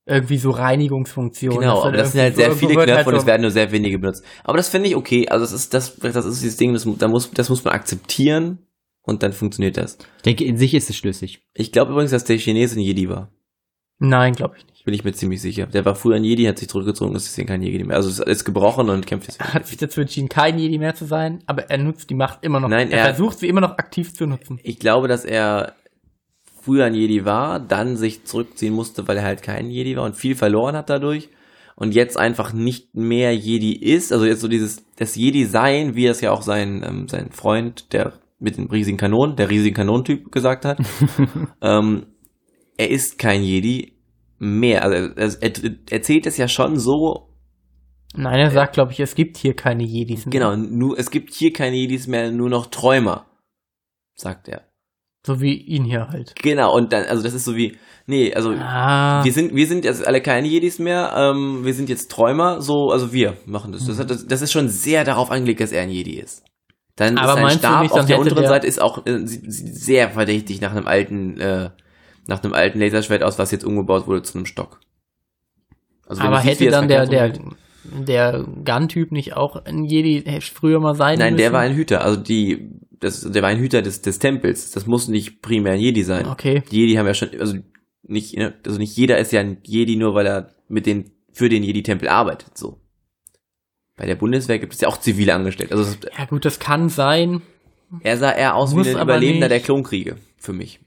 Irgendwie 0.06 0.38
so 0.38 0.50
Reinigungsfunktion. 0.50 1.58
Genau, 1.60 1.82
aber 1.82 1.92
das 1.96 2.12
sind 2.12 2.22
halt 2.22 2.36
sehr 2.36 2.52
viele 2.52 2.74
wird 2.74 2.84
Knöpfe 2.84 2.96
halt 2.96 3.06
und 3.06 3.14
es 3.16 3.26
werden 3.26 3.42
nur 3.42 3.50
sehr 3.50 3.70
wenige 3.70 3.98
benutzt. 3.98 4.24
Aber 4.44 4.56
das 4.56 4.68
finde 4.68 4.88
ich 4.88 4.96
okay. 4.96 5.28
Also 5.28 5.44
das 5.44 5.52
ist 5.52 5.74
das, 5.74 5.96
das 5.96 6.24
ist 6.24 6.42
dieses 6.42 6.56
Ding, 6.56 6.72
das, 6.72 6.86
da 6.98 7.06
muss, 7.06 7.30
das 7.30 7.48
muss 7.48 7.62
man 7.64 7.74
akzeptieren 7.74 8.58
und 9.02 9.22
dann 9.22 9.32
funktioniert 9.32 9.76
das. 9.76 9.98
Ich 10.18 10.22
denke, 10.22 10.44
in 10.44 10.56
sich 10.56 10.74
ist 10.74 10.90
es 10.90 10.96
schlüssig. 10.96 11.42
Ich 11.54 11.70
glaube 11.70 11.92
übrigens, 11.92 12.10
dass 12.10 12.24
der 12.24 12.38
Chinese 12.38 12.78
ein 12.78 12.82
Jedi 12.82 13.08
war. 13.08 13.30
Nein, 13.98 14.34
glaube 14.34 14.56
ich 14.56 14.66
nicht. 14.66 14.84
Bin 14.86 14.94
ich 14.94 15.04
mir 15.04 15.12
ziemlich 15.12 15.42
sicher. 15.42 15.66
Der 15.66 15.84
war 15.84 15.94
früher 15.94 16.16
ein 16.16 16.24
Jedi, 16.24 16.44
hat 16.44 16.58
sich 16.58 16.68
zurückgezogen, 16.70 17.14
ist 17.14 17.26
deswegen 17.26 17.48
kein 17.48 17.62
Jedi 17.62 17.84
mehr. 17.84 17.96
Also 17.96 18.08
ist, 18.08 18.18
ist 18.20 18.44
gebrochen 18.46 18.88
und 18.88 19.06
kämpft 19.06 19.28
jetzt. 19.28 19.38
Er 19.40 19.52
hat 19.52 19.66
sich 19.66 19.76
dazu 19.76 20.00
entschieden, 20.00 20.30
kein 20.30 20.58
Jedi 20.58 20.78
mehr 20.78 20.94
zu 20.94 21.04
sein, 21.04 21.42
aber 21.46 21.68
er 21.70 21.76
nutzt 21.76 22.08
die 22.08 22.14
Macht 22.14 22.38
immer 22.42 22.60
noch. 22.60 22.68
Nein, 22.70 22.90
er, 22.90 23.00
er- 23.00 23.04
versucht 23.14 23.38
sie 23.38 23.48
immer 23.48 23.60
noch 23.60 23.76
aktiv 23.76 24.14
zu 24.14 24.26
nutzen. 24.26 24.58
Ich 24.62 24.78
glaube, 24.78 25.06
dass 25.06 25.26
er 25.26 25.74
früher 26.62 26.84
ein 26.84 26.94
Jedi 26.94 27.24
war, 27.24 27.60
dann 27.60 27.96
sich 27.96 28.24
zurückziehen 28.24 28.74
musste, 28.74 29.08
weil 29.08 29.16
er 29.16 29.24
halt 29.24 29.42
kein 29.42 29.70
Jedi 29.70 29.96
war 29.96 30.04
und 30.04 30.16
viel 30.16 30.34
verloren 30.34 30.76
hat 30.76 30.90
dadurch. 30.90 31.28
Und 31.76 31.94
jetzt 31.94 32.18
einfach 32.18 32.52
nicht 32.52 32.94
mehr 32.94 33.34
Jedi 33.34 33.72
ist. 33.72 34.12
Also 34.12 34.26
jetzt 34.26 34.40
so 34.40 34.48
dieses, 34.48 34.84
das 34.96 35.16
Jedi-Sein, 35.16 35.94
wie 35.96 36.06
es 36.06 36.20
ja 36.20 36.30
auch 36.30 36.42
sein, 36.42 36.84
ähm, 36.86 37.08
sein 37.08 37.30
Freund, 37.30 37.92
der 37.94 38.12
mit 38.38 38.58
dem 38.58 38.66
riesigen 38.66 38.98
Kanon, 38.98 39.36
der 39.36 39.48
riesigen 39.48 39.76
Kanonentyp 39.76 40.30
gesagt 40.30 40.64
hat. 40.64 40.78
ähm, 41.62 42.06
er 42.76 42.90
ist 42.90 43.18
kein 43.18 43.42
Jedi 43.42 43.94
mehr. 44.38 44.84
Also 44.84 45.14
er, 45.16 45.42
er, 45.42 45.64
er 45.64 45.72
erzählt 45.90 46.26
es 46.26 46.36
ja 46.36 46.48
schon 46.48 46.78
so, 46.78 47.30
Nein, 48.14 48.40
er 48.40 48.50
sagt, 48.50 48.74
glaube 48.74 48.92
ich, 48.92 49.00
es 49.00 49.14
gibt 49.14 49.36
hier 49.36 49.54
keine 49.54 49.84
Jedis 49.84 50.26
mehr. 50.26 50.32
genau, 50.32 50.56
nur, 50.56 50.98
es 50.98 51.10
gibt 51.10 51.32
hier 51.32 51.52
keine 51.52 51.76
Jedis 51.76 52.08
mehr, 52.08 52.32
nur 52.32 52.48
noch 52.50 52.66
Träumer, 52.66 53.26
sagt 54.16 54.48
er. 54.48 54.69
So 55.26 55.40
wie 55.40 55.54
ihn 55.54 55.84
hier 55.84 56.08
halt. 56.08 56.34
Genau, 56.36 56.74
und 56.74 56.92
dann, 56.92 57.04
also 57.04 57.22
das 57.22 57.34
ist 57.34 57.44
so 57.44 57.54
wie, 57.54 57.76
nee, 58.06 58.32
also 58.34 58.52
Ah. 58.52 59.22
wir 59.22 59.32
sind, 59.32 59.54
wir 59.54 59.66
sind 59.66 59.84
jetzt 59.84 60.06
alle 60.06 60.22
keine 60.22 60.48
Jedis 60.48 60.78
mehr, 60.78 61.12
ähm, 61.16 61.64
wir 61.64 61.74
sind 61.74 61.88
jetzt 61.90 62.10
Träumer, 62.10 62.62
so, 62.62 62.90
also 62.90 63.12
wir 63.12 63.36
machen 63.44 63.72
das. 63.72 63.84
Das, 63.86 63.98
hat, 63.98 64.10
das, 64.10 64.26
das 64.26 64.40
ist 64.40 64.50
schon 64.52 64.68
sehr 64.70 65.04
darauf 65.04 65.30
angelegt, 65.30 65.60
dass 65.60 65.72
er 65.72 65.82
ein 65.82 65.90
Jedi 65.90 66.18
ist. 66.18 66.42
Dann 66.96 67.18
Aber 67.18 67.28
ist 67.28 67.34
sein 67.34 67.42
meinst 67.44 67.64
du 67.64 67.68
Stab 67.68 67.82
nicht, 67.82 67.92
auf 67.92 68.06
der 68.06 68.18
unteren 68.18 68.38
der- 68.40 68.48
Seite 68.48 68.66
ist 68.66 68.80
auch 68.80 69.04
äh, 69.06 69.26
sieht, 69.26 69.52
sieht 69.52 69.74
sehr 69.74 70.10
verdächtig 70.10 70.60
nach 70.62 70.70
einem 70.72 70.86
alten, 70.86 71.38
äh, 71.38 71.70
nach 72.26 72.42
einem 72.42 72.52
alten 72.54 72.78
Laserschwert 72.80 73.22
aus, 73.22 73.38
was 73.38 73.50
jetzt 73.50 73.64
umgebaut 73.64 74.06
wurde 74.06 74.22
zu 74.22 74.36
einem 74.38 74.46
Stock. 74.46 74.80
Also 76.06 76.22
aber 76.22 76.40
hätte 76.40 76.64
das 76.64 76.72
dann 76.74 76.88
der, 76.88 77.06
der, 77.06 77.32
der 77.84 78.44
Gun-Typ 78.64 79.12
nicht 79.12 79.36
auch 79.36 79.56
ein 79.64 79.84
Jedi 79.84 80.22
früher 80.40 80.80
mal 80.80 80.94
sein 80.94 81.18
Nein, 81.18 81.34
müssen? 81.34 81.42
der 81.42 81.52
war 81.52 81.60
ein 81.60 81.74
Hüter, 81.74 82.02
also 82.04 82.20
die, 82.20 82.70
das, 82.98 83.22
der 83.22 83.42
war 83.42 83.48
ein 83.48 83.58
Hüter 83.58 83.82
des, 83.82 84.02
des 84.02 84.18
Tempels. 84.18 84.70
Das 84.72 84.86
muss 84.86 85.08
nicht 85.08 85.40
primär 85.42 85.72
ein 85.74 85.80
Jedi 85.80 86.02
sein. 86.02 86.26
Okay. 86.26 86.62
Die 86.70 86.76
Jedi 86.80 86.94
haben 86.94 87.06
ja 87.06 87.14
schon, 87.14 87.30
also 87.40 87.56
nicht, 88.02 88.36
ne, 88.36 88.54
also 88.66 88.78
nicht 88.78 88.96
jeder 88.96 89.18
ist 89.18 89.32
ja 89.32 89.40
ein 89.40 89.58
Jedi, 89.62 89.96
nur 89.96 90.14
weil 90.14 90.26
er 90.26 90.50
mit 90.68 90.86
den, 90.86 91.10
für 91.32 91.48
den 91.48 91.62
Jedi-Tempel 91.62 92.08
arbeitet, 92.08 92.56
so. 92.58 92.78
Bei 93.96 94.06
der 94.06 94.14
Bundeswehr 94.16 94.58
gibt 94.58 94.72
es 94.74 94.80
ja 94.80 94.88
auch 94.88 94.96
zivile 94.98 95.34
Angestellte. 95.34 95.74
Also 95.74 95.94
Ja 96.16 96.24
gut, 96.24 96.44
das 96.44 96.58
kann 96.58 96.88
sein. 96.88 97.42
er 98.02 98.16
sah 98.16 98.32
eher 98.32 98.54
aus 98.56 98.72
Muss 98.72 98.86
wie 98.86 98.94
ein 98.94 99.02
Überlebender 99.02 99.46
nicht. 99.46 99.50
der 99.52 99.60
Klonkriege, 99.60 100.16
für 100.38 100.52
mich. 100.52 100.80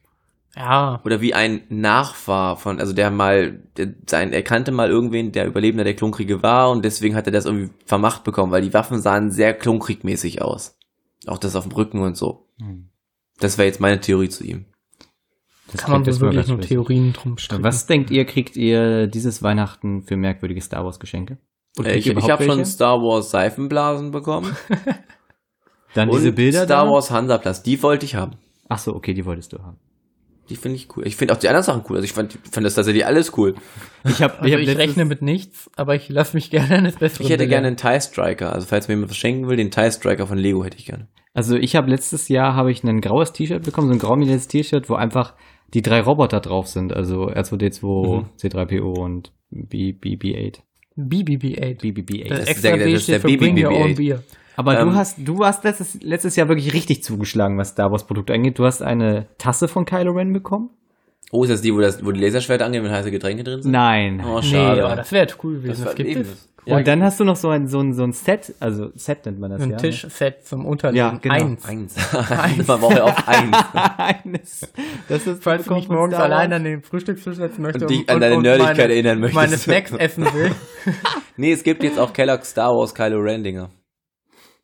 Ja. 0.56 1.02
Oder 1.04 1.20
wie 1.22 1.34
ein 1.34 1.64
Nachfahr 1.70 2.58
von, 2.58 2.80
also 2.80 2.94
der 2.94 3.10
mal, 3.10 3.60
der, 3.76 3.94
sein, 4.08 4.34
er 4.34 4.44
kannte 4.44 4.72
mal 4.72 4.90
irgendwen, 4.90 5.32
der 5.32 5.48
Überlebender 5.48 5.84
der 5.84 5.96
Klonkriege 5.96 6.44
war 6.44 6.70
und 6.70 6.86
deswegen 6.86 7.16
hat 7.16 7.26
er 7.26 7.32
das 7.32 7.46
irgendwie 7.46 7.74
vermacht 7.86 8.24
bekommen, 8.24 8.52
weil 8.52 8.62
die 8.62 8.74
Waffen 8.74 9.02
sahen 9.02 9.32
sehr 9.32 9.54
Klonkriegmäßig 9.54 10.42
aus. 10.42 10.78
Auch 11.26 11.40
das 11.40 11.56
auf 11.56 11.64
dem 11.64 11.72
Rücken 11.72 12.00
und 12.00 12.18
so. 12.18 12.48
Hm. 12.60 12.90
Das 13.40 13.58
wäre 13.58 13.68
jetzt 13.68 13.80
meine 13.80 14.00
Theorie 14.00 14.30
zu 14.30 14.44
ihm. 14.44 14.66
Das 15.72 15.82
Kann 15.82 15.92
man 15.92 16.06
wirklich 16.06 16.48
nur. 16.48 16.62
Theorien 16.62 17.14
drum 17.14 17.38
stricken. 17.38 17.64
Was 17.64 17.88
denkt 17.88 18.12
ihr, 18.12 18.26
kriegt 18.26 18.56
ihr 18.56 19.08
dieses 19.08 19.42
Weihnachten 19.42 20.04
für 20.04 20.18
merkwürdige 20.18 20.62
Star 20.62 20.86
Wars 20.86 21.00
Geschenke? 21.00 21.40
Äh, 21.80 21.96
ich 21.96 22.08
ich 22.08 22.30
habe 22.30 22.44
schon? 22.44 22.64
Star 22.66 23.02
Wars 23.02 23.32
Seifenblasen 23.32 24.12
bekommen. 24.12 24.56
Dann 25.96 26.10
und 26.10 26.18
diese 26.18 26.32
Bilder 26.32 26.66
Star 26.66 26.86
da? 26.86 26.92
Wars 26.92 27.10
Hansaplatz, 27.10 27.64
die 27.64 27.82
wollte 27.82 28.06
ich 28.06 28.16
haben. 28.16 28.34
Ach 28.70 28.78
so, 28.78 28.96
okay, 28.96 29.14
die 29.14 29.26
wolltest 29.26 29.54
du 29.54 29.60
haben. 29.60 29.80
Die 30.50 30.56
finde 30.58 30.76
ich 30.78 30.88
cool. 30.96 31.08
Ich 31.08 31.16
finde 31.16 31.34
auch 31.34 31.38
die 31.38 31.48
anderen 31.48 31.64
Sachen 31.64 31.84
cool. 31.90 31.96
Also 31.96 32.06
ich 32.06 32.14
fand, 32.14 32.38
fand 32.52 32.66
das 32.66 32.76
tatsächlich 32.76 33.06
alles 33.06 33.38
cool. 33.38 33.56
Ich 34.06 34.22
habe 34.22 34.40
Also 34.42 34.58
ich, 34.58 34.78
rechne 34.78 35.06
mit 35.06 35.22
nichts, 35.22 35.70
aber 35.78 35.96
ich 35.96 36.10
lasse 36.10 36.36
mich 36.36 36.50
gerne 36.52 36.76
eines 36.76 36.98
Besseren 36.98 37.26
Ich 37.26 37.32
hätte 37.32 37.48
gerne 37.48 37.68
einen 37.68 37.78
TIE 37.78 38.02
Striker. 38.02 38.52
Also 38.54 38.68
falls 38.68 38.88
mir 38.88 38.96
jemand 38.96 39.10
was 39.12 39.18
schenken 39.18 39.48
will, 39.48 39.56
den 39.56 39.72
TIE 39.72 39.92
Striker 39.92 40.28
von 40.28 40.38
Lego 40.38 40.64
hätte 40.66 40.78
ich 40.78 40.86
gerne. 40.86 41.08
Also 41.34 41.56
ich 41.56 41.76
habe 41.76 41.90
letztes 41.90 42.28
Jahr 42.28 42.56
habe 42.56 42.72
ich 42.72 42.84
ein 42.84 43.00
graues 43.02 43.32
T-Shirt 43.32 43.64
bekommen, 43.64 43.88
so 43.88 43.94
ein 43.94 44.00
grau-mildes 44.00 44.48
T-Shirt, 44.50 44.90
wo 44.90 44.96
einfach 44.96 45.34
die 45.74 45.82
drei 45.82 46.02
Roboter 46.02 46.40
drauf 46.42 46.68
sind, 46.68 46.94
also 46.94 47.28
R2D2, 47.30 48.18
Mhm. 48.20 48.26
C3PO 48.38 49.00
und 49.00 49.32
B- 49.50 49.94
BB8. 49.94 50.60
BBB-8. 50.96 51.80
BBB8. 51.82 52.30
Das 52.30 52.40
ist 52.42 52.48
extra 52.50 52.76
der- 52.76 52.86
B 52.86 52.92
das 52.94 53.02
ist 53.02 53.10
der 53.10 53.20
steht 53.20 53.32
für 53.32 53.38
Bring 53.38 53.66
Your 53.66 53.72
BBB-8. 53.72 54.20
Aber 54.56 54.80
Ähm, 54.80 54.90
du 54.90 54.96
hast, 54.96 55.18
du 55.20 55.46
hast 55.46 55.64
letztes, 55.64 56.02
letztes 56.02 56.36
Jahr 56.36 56.48
wirklich 56.48 56.74
richtig 56.74 57.04
zugeschlagen, 57.04 57.58
was 57.58 57.70
Star 57.70 57.92
Wars 57.92 58.06
Produkte 58.06 58.34
angeht. 58.34 58.60
Du 58.60 58.66
hast 58.66 58.82
eine 58.82 59.28
Tasse 59.38 59.68
von 59.68 59.86
Kylo 59.86 60.12
Ren 60.12 60.32
bekommen? 60.34 60.70
Oh, 61.32 61.44
ist 61.44 61.50
das 61.52 61.62
die, 61.62 61.74
wo, 61.74 61.80
das, 61.80 62.06
wo 62.06 62.12
die 62.12 62.22
Laserschwerter 62.22 62.66
angehen, 62.66 62.84
wenn 62.84 62.92
heiße 62.92 63.10
Getränke 63.10 63.44
drin 63.44 63.62
sind? 63.64 63.72
Nein. 63.72 64.24
Oh, 64.24 64.40
Nee, 64.40 64.52
schade. 64.52 64.86
aber 64.86 64.96
das 64.98 65.12
wäre 65.12 65.28
cool 65.44 65.56
gewesen. 65.56 65.70
Das 65.70 65.84
Das, 65.86 65.96
gibt 65.96 66.10
eben 66.10 66.22
es. 66.22 66.30
das. 66.30 66.50
Ja, 66.66 66.78
und 66.78 66.88
dann 66.88 67.04
hast 67.04 67.20
du 67.20 67.26
noch 67.26 67.36
so 67.36 67.50
ein, 67.50 67.68
so 67.68 67.80
ein, 67.82 67.92
so 67.94 68.04
ein 68.04 68.14
Set, 68.14 68.54
also 68.62 68.90
Set 68.96 69.26
nennt 69.26 69.38
man 69.38 69.52
das 69.52 69.62
Ein 69.64 69.72
ja. 69.72 69.76
ne? 69.76 69.82
Tischset 69.82 70.46
zum 70.46 70.66
Unterlegen. 70.66 70.98
Ja, 71.06 71.18
genau. 71.22 71.34
Eins. 71.36 71.66
Eins. 71.66 71.96
Man 72.68 72.80
braucht 72.80 72.96
ja 72.96 73.04
auch 73.04 73.28
eins. 73.28 73.58
Eines. 73.98 74.72
Das 75.10 75.28
ist 75.28 75.44
Falls 75.44 75.66
du 75.66 75.74
mich 75.74 75.90
morgens 75.90 76.16
allein 76.16 76.54
an 76.54 76.64
den 76.64 76.82
Frühstückstisch 76.82 77.36
setzen 77.36 77.64
möchtest 77.64 77.84
Und 77.84 77.92
dich 77.92 78.10
an 78.10 78.22
deine 78.22 78.40
Nerdigkeit 78.40 78.90
erinnern 78.90 79.20
möchtest. 79.20 79.36
meine 79.36 79.58
Snacks 79.58 79.92
essen 79.92 80.24
will. 80.26 80.52
Nee, 81.36 81.52
es 81.52 81.64
gibt 81.64 81.84
jetzt 81.84 81.98
auch 82.00 82.14
Kellogg's 82.14 82.52
Star 82.52 82.70
Wars 82.70 82.94
Kylo 82.94 83.18
Ren 83.20 83.44
Dinger. 83.44 83.70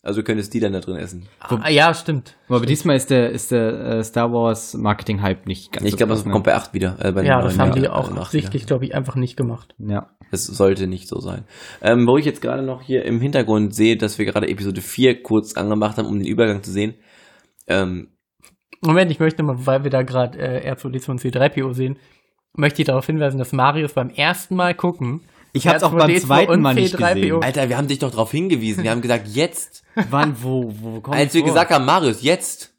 Also 0.09 0.21
du 0.21 0.25
könntest 0.25 0.51
die 0.55 0.59
dann 0.59 0.73
da 0.73 0.79
drin 0.79 0.95
essen. 0.95 1.27
ah, 1.39 1.69
ja, 1.69 1.93
stimmt. 1.93 2.35
Aber 2.47 2.65
diesmal 2.65 2.95
ist 2.95 3.11
der, 3.11 3.29
ist 3.29 3.51
der 3.51 3.79
äh, 3.79 4.03
Star 4.03 4.31
Wars 4.33 4.73
Marketing 4.73 5.21
Hype 5.21 5.45
nicht 5.45 5.71
ganz 5.71 5.85
Ich 5.85 5.91
so 5.91 5.97
glaube, 5.97 6.13
das 6.13 6.25
ne? 6.25 6.31
kommt 6.31 6.45
bei 6.45 6.55
8 6.55 6.73
wieder. 6.73 6.97
Äh, 6.99 7.11
bei 7.11 7.23
Ja, 7.23 7.39
das 7.43 7.59
haben 7.59 7.79
die 7.79 7.87
auch 7.87 8.09
nach 8.09 8.21
absichtlich, 8.23 8.65
glaube 8.65 8.85
ich, 8.85 8.95
einfach 8.95 9.13
nicht 9.13 9.37
gemacht. 9.37 9.75
Ja. 9.77 10.09
Das 10.31 10.47
sollte 10.47 10.87
nicht 10.87 11.07
so 11.07 11.19
sein. 11.19 11.43
Ähm, 11.83 12.07
wo 12.07 12.17
ich 12.17 12.25
jetzt 12.25 12.41
gerade 12.41 12.63
noch 12.63 12.81
hier 12.81 13.05
im 13.05 13.21
Hintergrund 13.21 13.75
sehe, 13.75 13.97
dass 13.97 14.17
wir 14.17 14.25
gerade 14.25 14.49
Episode 14.49 14.81
4 14.81 15.21
kurz 15.21 15.53
angemacht 15.53 15.97
haben, 15.99 16.07
um 16.07 16.17
den 16.17 16.27
Übergang 16.27 16.63
zu 16.63 16.71
sehen. 16.71 16.95
Ähm, 17.67 18.07
Moment, 18.81 19.11
ich 19.11 19.19
möchte 19.19 19.43
mal, 19.43 19.67
weil 19.67 19.83
wir 19.83 19.91
da 19.91 20.01
gerade 20.01 20.39
äh, 20.39 20.73
R2D2 20.73 21.09
und 21.11 21.21
C3PO 21.21 21.71
sehen, 21.75 21.97
möchte 22.53 22.81
ich 22.81 22.87
darauf 22.87 23.05
hinweisen, 23.05 23.37
dass 23.37 23.53
Marius 23.53 23.93
beim 23.93 24.09
ersten 24.09 24.55
Mal 24.55 24.73
gucken 24.73 25.21
Ich 25.53 25.67
hab's 25.67 25.83
auch 25.83 25.91
beim 25.91 26.09
R2D2 26.09 26.19
zweiten 26.21 26.61
Mal 26.61 26.75
nicht 26.75 26.95
C3PO. 26.95 27.13
gesehen. 27.15 27.43
Alter, 27.43 27.69
wir 27.69 27.77
haben 27.77 27.87
dich 27.87 27.99
doch 27.99 28.11
darauf 28.11 28.31
hingewiesen. 28.31 28.83
Wir 28.83 28.91
haben 28.91 29.01
gesagt, 29.01 29.27
jetzt. 29.27 29.83
Wann, 30.09 30.41
wo, 30.43 30.73
wo 30.79 31.01
kommt 31.01 31.17
Als 31.17 31.33
wir 31.33 31.41
gesagt 31.43 31.71
haben, 31.71 31.85
Marius, 31.85 32.21
jetzt. 32.21 32.71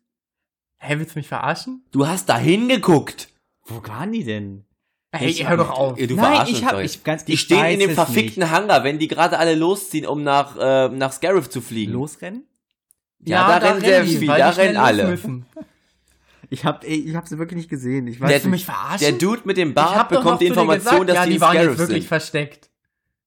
Hä, 0.78 0.94
willst 0.98 1.14
du 1.14 1.18
mich 1.18 1.28
verarschen? 1.28 1.84
Du 1.90 2.06
hast 2.06 2.28
da 2.28 2.38
hingeguckt. 2.38 3.28
Wo 3.66 3.82
waren 3.86 4.12
die 4.12 4.24
denn? 4.24 4.64
Hey, 5.12 5.28
Ich- 5.30 5.48
hör 5.48 5.56
doch 5.56 5.70
auf. 5.70 5.98
Du 5.98 6.14
Nein, 6.14 6.46
ich 6.48 6.64
hab- 6.64 6.78
ich 6.80 7.02
ganz- 7.02 7.24
die 7.24 7.32
ich 7.32 7.40
stehen 7.40 7.64
in 7.66 7.80
dem 7.80 7.90
verfickten 7.90 8.50
Hangar, 8.50 8.84
wenn 8.84 8.98
die 9.00 9.08
gerade 9.08 9.38
alle 9.38 9.56
losziehen, 9.56 10.06
um 10.06 10.22
nach, 10.22 10.56
äh, 10.56 10.88
nach 10.88 11.12
Scarif 11.12 11.50
zu 11.50 11.60
fliegen. 11.60 11.92
Losrennen? 11.92 12.44
Ja, 13.18 13.58
da 13.58 13.68
rennen 13.68 13.80
sehr 13.80 14.04
die, 14.04 14.16
viel, 14.16 14.28
weil 14.28 14.38
da 14.38 14.50
rennen 14.50 14.76
alle. 14.76 15.08
Müssen. 15.08 15.44
Ich 16.52 16.64
hab, 16.64 16.84
ey, 16.84 16.96
ich 16.96 17.14
hab 17.14 17.28
sie 17.28 17.38
wirklich 17.38 17.56
nicht 17.58 17.70
gesehen. 17.70 18.06
Ich 18.08 18.18
Der- 18.18 18.28
Willst 18.28 18.44
du 18.44 18.48
mich 18.50 18.64
verarschen? 18.64 18.98
Der 19.00 19.12
Dude 19.12 19.42
mit 19.44 19.56
dem 19.56 19.68
Ich 19.70 19.74
Bart 19.74 20.08
bekommt 20.08 20.40
die 20.40 20.48
Information, 20.48 21.06
dass 21.06 21.16
ja, 21.16 21.24
die 21.26 21.32
die 21.34 21.40
waren 21.40 21.54
jetzt 21.56 21.78
wirklich 21.78 22.02
sind. 22.02 22.08
versteckt. 22.08 22.68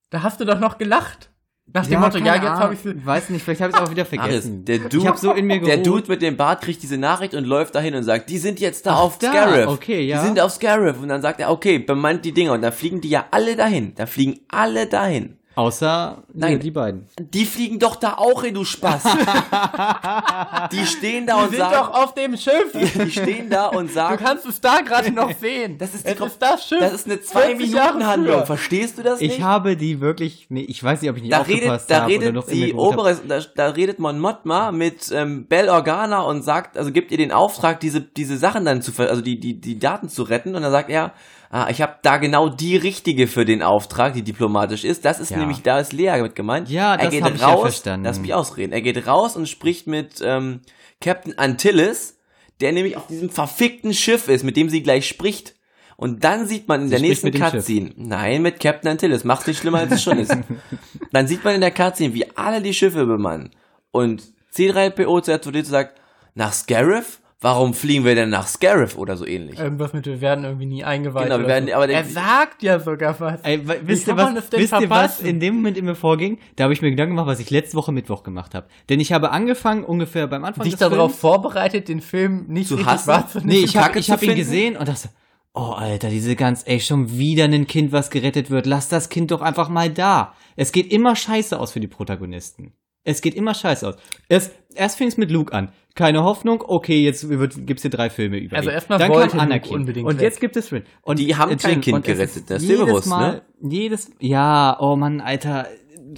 Da 0.10 0.22
hast 0.24 0.40
du 0.40 0.46
doch 0.46 0.60
noch 0.60 0.78
gelacht. 0.78 1.30
Nach 1.74 1.88
dem 1.88 2.02
Motto, 2.02 2.18
ja, 2.18 2.36
jetzt 2.36 2.44
habe 2.46 2.74
ich 2.74 2.82
sie. 2.82 3.04
Weiß 3.06 3.30
nicht, 3.30 3.42
vielleicht 3.44 3.62
habe 3.62 3.72
ich 3.72 3.78
es 3.78 3.82
auch 3.82 3.90
wieder 3.90 4.06
vergessen. 4.06 4.66
der 4.66 4.76
ich 4.76 4.82
Dude, 4.90 5.08
hab 5.08 5.18
so 5.18 5.32
in 5.32 5.48
mir 5.48 5.62
der. 5.62 5.78
Dude 5.78 6.04
mit 6.10 6.22
dem 6.22 6.36
Bart 6.36 6.62
kriegt 6.62 6.84
diese 6.84 6.98
Nachricht 6.98 7.34
und 7.34 7.46
läuft 7.46 7.74
dahin 7.74 7.96
und 7.96 8.04
sagt, 8.04 8.30
die 8.30 8.38
sind 8.38 8.60
jetzt 8.60 8.86
da 8.86 8.96
Ach, 8.96 9.00
auf 9.00 9.18
da, 9.18 9.30
Scarif. 9.32 9.68
okay, 9.68 10.02
ja. 10.06 10.20
Die 10.20 10.26
sind 10.28 10.40
auf 10.42 10.52
Scarif. 10.52 11.00
Und 11.02 11.08
dann 11.08 11.22
sagt 11.22 11.40
er, 11.40 11.50
okay, 11.50 11.80
bemannt 11.80 12.26
die 12.26 12.34
Dinger. 12.34 12.52
Und 12.52 12.62
dann 12.62 12.74
fliegen 12.74 13.00
die 13.02 13.10
ja 13.10 13.26
alle 13.32 13.56
dahin. 13.56 13.96
Da 13.96 14.06
fliegen 14.06 14.42
alle 14.50 14.86
dahin. 14.88 15.38
Außer 15.56 16.24
Nein. 16.34 16.60
die 16.60 16.72
beiden. 16.72 17.08
Die 17.20 17.46
fliegen 17.46 17.78
doch 17.78 17.96
da 17.96 18.16
auch 18.18 18.44
hin, 18.44 18.56
du 18.56 18.64
Spaß. 18.66 19.04
die 20.72 20.86
stehen 20.86 21.28
da 21.28 21.38
Die 21.38 21.44
und 21.44 21.50
sind 21.52 21.60
sagen, 21.60 21.76
doch 21.76 21.94
auf 21.94 22.14
dem 22.16 22.36
Schiff. 22.38 22.72
die 22.74 23.12
stehen 23.12 23.50
da 23.50 23.68
und 23.68 23.90
Du 23.90 23.94
sagen, 23.94 24.18
kannst 24.18 24.46
es 24.46 24.60
da 24.60 24.82
gerade 24.82 25.12
noch 25.12 25.32
sehen. 25.40 25.78
Das 25.78 25.94
ist 25.94 26.08
die 26.08 26.12
ist 26.12 26.38
das 26.40 26.68
Schiff. 26.68 26.80
das 26.80 26.94
ist 26.94 27.06
eine 27.06 27.18
40 27.18 27.32
Jahre 27.34 27.92
Zwei-Minuten-Handlung. 27.92 28.36
früher. 28.38 28.46
Verstehst 28.46 28.98
du 28.98 29.04
das 29.04 29.20
nicht? 29.20 29.38
Ich 29.38 29.44
habe 29.44 29.76
die 29.78 30.02
wirklich, 30.02 30.48
nee, 30.50 30.62
ich 30.62 30.84
weiß 30.84 31.02
nicht, 31.02 31.12
ob 31.12 31.18
ich 31.18 31.24
nicht 31.24 31.34
da 31.34 31.42
redet, 31.42 31.56
aufgepasst 31.62 31.92
da 31.92 31.96
habe 32.02 32.06
oder 32.16 32.22
redet 32.22 32.36
noch 32.36 32.48
die 32.48 32.74
obere, 32.74 33.16
da, 33.28 33.40
da 33.56 33.68
redet 33.68 34.00
Mon 34.00 34.20
Mothma 34.20 34.72
mit 34.72 35.12
ähm, 35.12 35.46
Bell 35.48 35.70
Organa 35.70 36.22
und 36.22 36.42
sagt, 36.42 36.78
also 36.78 36.92
gibt 36.92 37.12
ihr 37.12 37.18
den 37.18 37.32
Auftrag, 37.32 37.80
diese 37.80 38.02
diese 38.02 38.38
Sachen 38.38 38.66
dann 38.66 38.82
zu, 38.82 38.92
ver 38.92 39.10
also 39.10 39.22
die 39.22 39.40
die 39.40 39.60
die 39.60 39.78
Daten 39.78 40.10
zu 40.10 40.24
retten. 40.24 40.56
Und 40.56 40.64
dann 40.64 40.72
sagt 40.72 40.90
er, 40.90 41.14
ah, 41.54 41.68
ich 41.70 41.82
habe 41.82 41.96
da 42.02 42.18
genau 42.18 42.50
die 42.50 42.76
richtige 42.76 43.28
für 43.28 43.46
den 43.46 43.62
Auftrag, 43.62 44.14
die 44.14 44.24
diplomatisch 44.24 44.84
ist. 44.84 45.06
Das 45.06 45.20
ist 45.20 45.30
Ja. 45.30 45.38
nämlich, 45.38 45.62
da 45.62 45.80
ist 45.80 45.94
Lea 45.94 46.20
mit 46.22 46.36
gemeint. 46.36 46.68
Ja, 46.70 46.94
er 46.96 46.98
das 47.06 47.12
geht 47.12 47.24
hab 47.24 47.36
ich 47.36 47.42
ja 47.42 47.48
raus, 47.48 47.62
verstanden. 47.62 48.06
lass 48.06 48.20
mich 48.20 48.34
ausreden. 48.34 48.74
Er 48.74 48.82
geht 48.82 49.06
raus 49.08 49.36
und 49.38 49.48
spricht 49.48 49.86
mit 49.88 50.20
ähm, 50.24 50.62
Captain 51.00 51.38
Antilles, 51.38 52.18
der 52.60 52.72
nämlich 52.72 52.98
auf 52.98 53.08
diesem 53.08 53.30
verfickten 53.30 53.94
Schiff 53.94 54.28
ist, 54.28 54.44
mit 54.44 54.58
dem 54.58 54.70
sie 54.70 54.82
gleich 54.84 55.08
spricht. 55.08 55.54
Und 55.96 56.24
dann 56.24 56.48
sieht 56.48 56.68
man 56.68 56.82
in 56.82 56.88
Sie 56.88 56.92
der 56.96 57.02
nächsten. 57.02 57.32
Cutscene, 57.32 57.92
nein, 57.98 58.42
mit 58.42 58.60
Captain 58.60 58.90
Antilles, 58.90 59.24
macht's 59.24 59.46
nicht 59.46 59.60
schlimmer, 59.60 59.80
als 59.80 59.92
es 59.92 60.04
schon 60.04 60.18
ist. 60.18 60.36
Dann 61.12 61.28
sieht 61.28 61.44
man 61.44 61.54
in 61.54 61.62
der 61.62 61.70
Cutscene, 61.72 62.16
wie 62.16 62.26
alle 62.36 62.62
die 62.64 62.74
Schiffe 62.74 63.06
bemannen. 63.06 63.52
Und 63.92 64.24
C3PO 64.56 65.22
zu 65.22 65.32
R2D2 65.32 65.66
sagt, 65.66 66.02
nach 66.34 66.52
Scarif? 66.52 67.20
Warum 67.44 67.74
fliegen 67.74 68.06
wir 68.06 68.16
denn 68.16 68.30
nach 68.30 68.48
Scarif 68.48 68.98
oder 68.98 69.18
so 69.18 69.28
ähnlich? 69.28 69.60
Irgendwas 69.60 69.92
mit, 69.92 70.06
wir 70.06 70.22
werden 70.22 70.46
irgendwie 70.46 70.66
nie 70.66 70.86
eingeweiht. 70.86 71.26
Genau, 71.26 71.40
wir 71.40 71.48
werden- 71.48 71.68
so. 71.68 71.74
aber 71.76 71.90
er 71.90 72.06
sagt 72.06 72.64
ja 72.64 72.80
sogar 72.80 73.20
was. 73.20 73.42
Ey, 73.42 73.62
wisst 73.86 74.08
ihr 74.08 74.16
was, 74.16 74.34
wisst 74.54 74.74
ihr 74.80 74.90
was 74.90 75.20
in 75.20 75.42
dem 75.42 75.56
Moment 75.56 75.78
in 75.78 75.84
mir 75.84 75.96
vorging? 75.96 76.40
Da 76.56 76.64
habe 76.64 76.74
ich 76.74 76.82
mir 76.82 76.90
Gedanken 76.90 77.16
gemacht, 77.16 77.28
was 77.28 77.42
ich 77.42 77.50
letzte 77.50 77.76
Woche 77.76 77.92
Mittwoch 77.92 78.24
gemacht 78.24 78.56
habe. 78.56 78.68
Denn 78.88 79.02
ich 79.02 79.12
habe 79.12 79.32
angefangen, 79.32 79.84
ungefähr 79.84 80.28
beim 80.28 80.46
Anfang 80.46 80.64
Dich 80.64 80.74
des 80.76 80.80
darauf 80.80 81.12
Films, 81.12 81.20
vorbereitet, 81.20 81.90
den 81.90 82.00
Film 82.00 82.46
nicht 82.48 82.70
Zu 82.70 82.86
hassen? 82.86 83.08
wahrzunehmen. 83.08 83.52
Nee, 83.54 83.66
ich 83.66 83.76
habe 83.76 84.00
hab 84.00 84.24
ihn 84.24 84.36
gesehen 84.36 84.78
und 84.78 84.88
dachte, 84.88 85.10
oh 85.54 85.74
Alter, 85.74 86.10
diese 86.10 86.38
ganz, 86.38 86.64
ey, 86.66 86.80
schon 86.80 87.18
wieder 87.18 87.44
ein 87.44 87.68
Kind, 87.68 87.92
was 87.92 88.10
gerettet 88.10 88.52
wird. 88.52 88.66
Lass 88.68 88.88
das 88.88 89.10
Kind 89.10 89.32
doch 89.32 89.42
einfach 89.42 89.68
mal 89.68 89.90
da. 89.90 90.34
Es 90.56 90.72
geht 90.72 90.94
immer 90.94 91.14
scheiße 91.16 91.60
aus 91.60 91.74
für 91.74 91.82
die 91.82 91.88
Protagonisten. 91.90 92.72
Es 93.06 93.22
geht 93.22 93.36
immer 93.36 93.54
scheiße 93.54 93.88
aus. 93.88 93.96
Erst, 94.30 94.52
erst 94.76 94.98
fing 94.98 95.08
es 95.08 95.18
mit 95.18 95.30
Luke 95.30 95.54
an. 95.54 95.72
Keine 95.96 96.24
Hoffnung, 96.24 96.64
okay, 96.66 97.04
jetzt 97.04 97.28
wird, 97.30 97.68
gibt's 97.68 97.84
hier 97.84 97.92
drei 97.92 98.10
Filme 98.10 98.38
über 98.38 98.56
Also 98.58 98.70
erstmal 98.72 98.98
Dann 98.98 99.12
wollte 99.12 99.32
kam 99.32 99.42
Anakin. 99.42 99.76
unbedingt 99.76 100.08
Und 100.08 100.16
weg. 100.18 100.24
jetzt 100.24 100.40
gibt 100.42 100.56
es 100.56 100.72
Rin. 100.72 100.84
Und 101.02 101.20
Die 101.20 101.36
haben 101.36 101.52
äh, 101.52 101.56
kein. 101.58 101.82
Kind 101.82 101.96
Und 101.98 102.08
es 102.08 102.16
gerettet, 102.18 102.50
das 102.50 102.62
ist 102.64 102.70
dir 102.70 102.74
jedes 102.76 102.86
bewusst, 102.88 103.08
Mal, 103.08 103.32
ne? 103.62 103.70
Jedes, 103.72 104.10
ja, 104.20 104.76
oh 104.80 104.96
Mann, 104.96 105.22
Alter. 105.22 105.68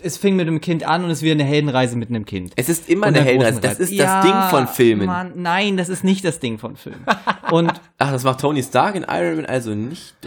Es 0.01 0.17
fing 0.17 0.35
mit 0.35 0.47
einem 0.47 0.61
Kind 0.61 0.85
an 0.87 1.03
und 1.03 1.09
es 1.09 1.21
wird 1.21 1.33
eine 1.39 1.43
Heldenreise 1.43 1.95
mit 1.97 2.09
einem 2.09 2.25
Kind. 2.25 2.53
Es 2.55 2.69
ist 2.69 2.89
immer 2.89 3.07
eine 3.07 3.21
Heldenreise. 3.21 3.61
Das 3.61 3.79
ist 3.79 3.91
Reise. 3.91 3.97
das 3.97 4.07
Ja, 4.07 4.21
Ding 4.21 4.49
von 4.49 4.67
Filmen. 4.67 5.05
Mann, 5.07 5.33
nein, 5.35 5.77
das 5.77 5.89
ist 5.89 6.03
nicht 6.03 6.23
das 6.25 6.39
Ding 6.39 6.57
von 6.57 6.75
Filmen. 6.75 7.05
Und 7.51 7.71
Ach, 7.97 8.11
das 8.11 8.23
macht 8.23 8.39
Tony 8.41 8.61
Stark 8.63 8.95
in 8.95 9.05
Iron 9.09 9.37
Man 9.37 9.45
also 9.45 9.73
nicht. 9.75 10.15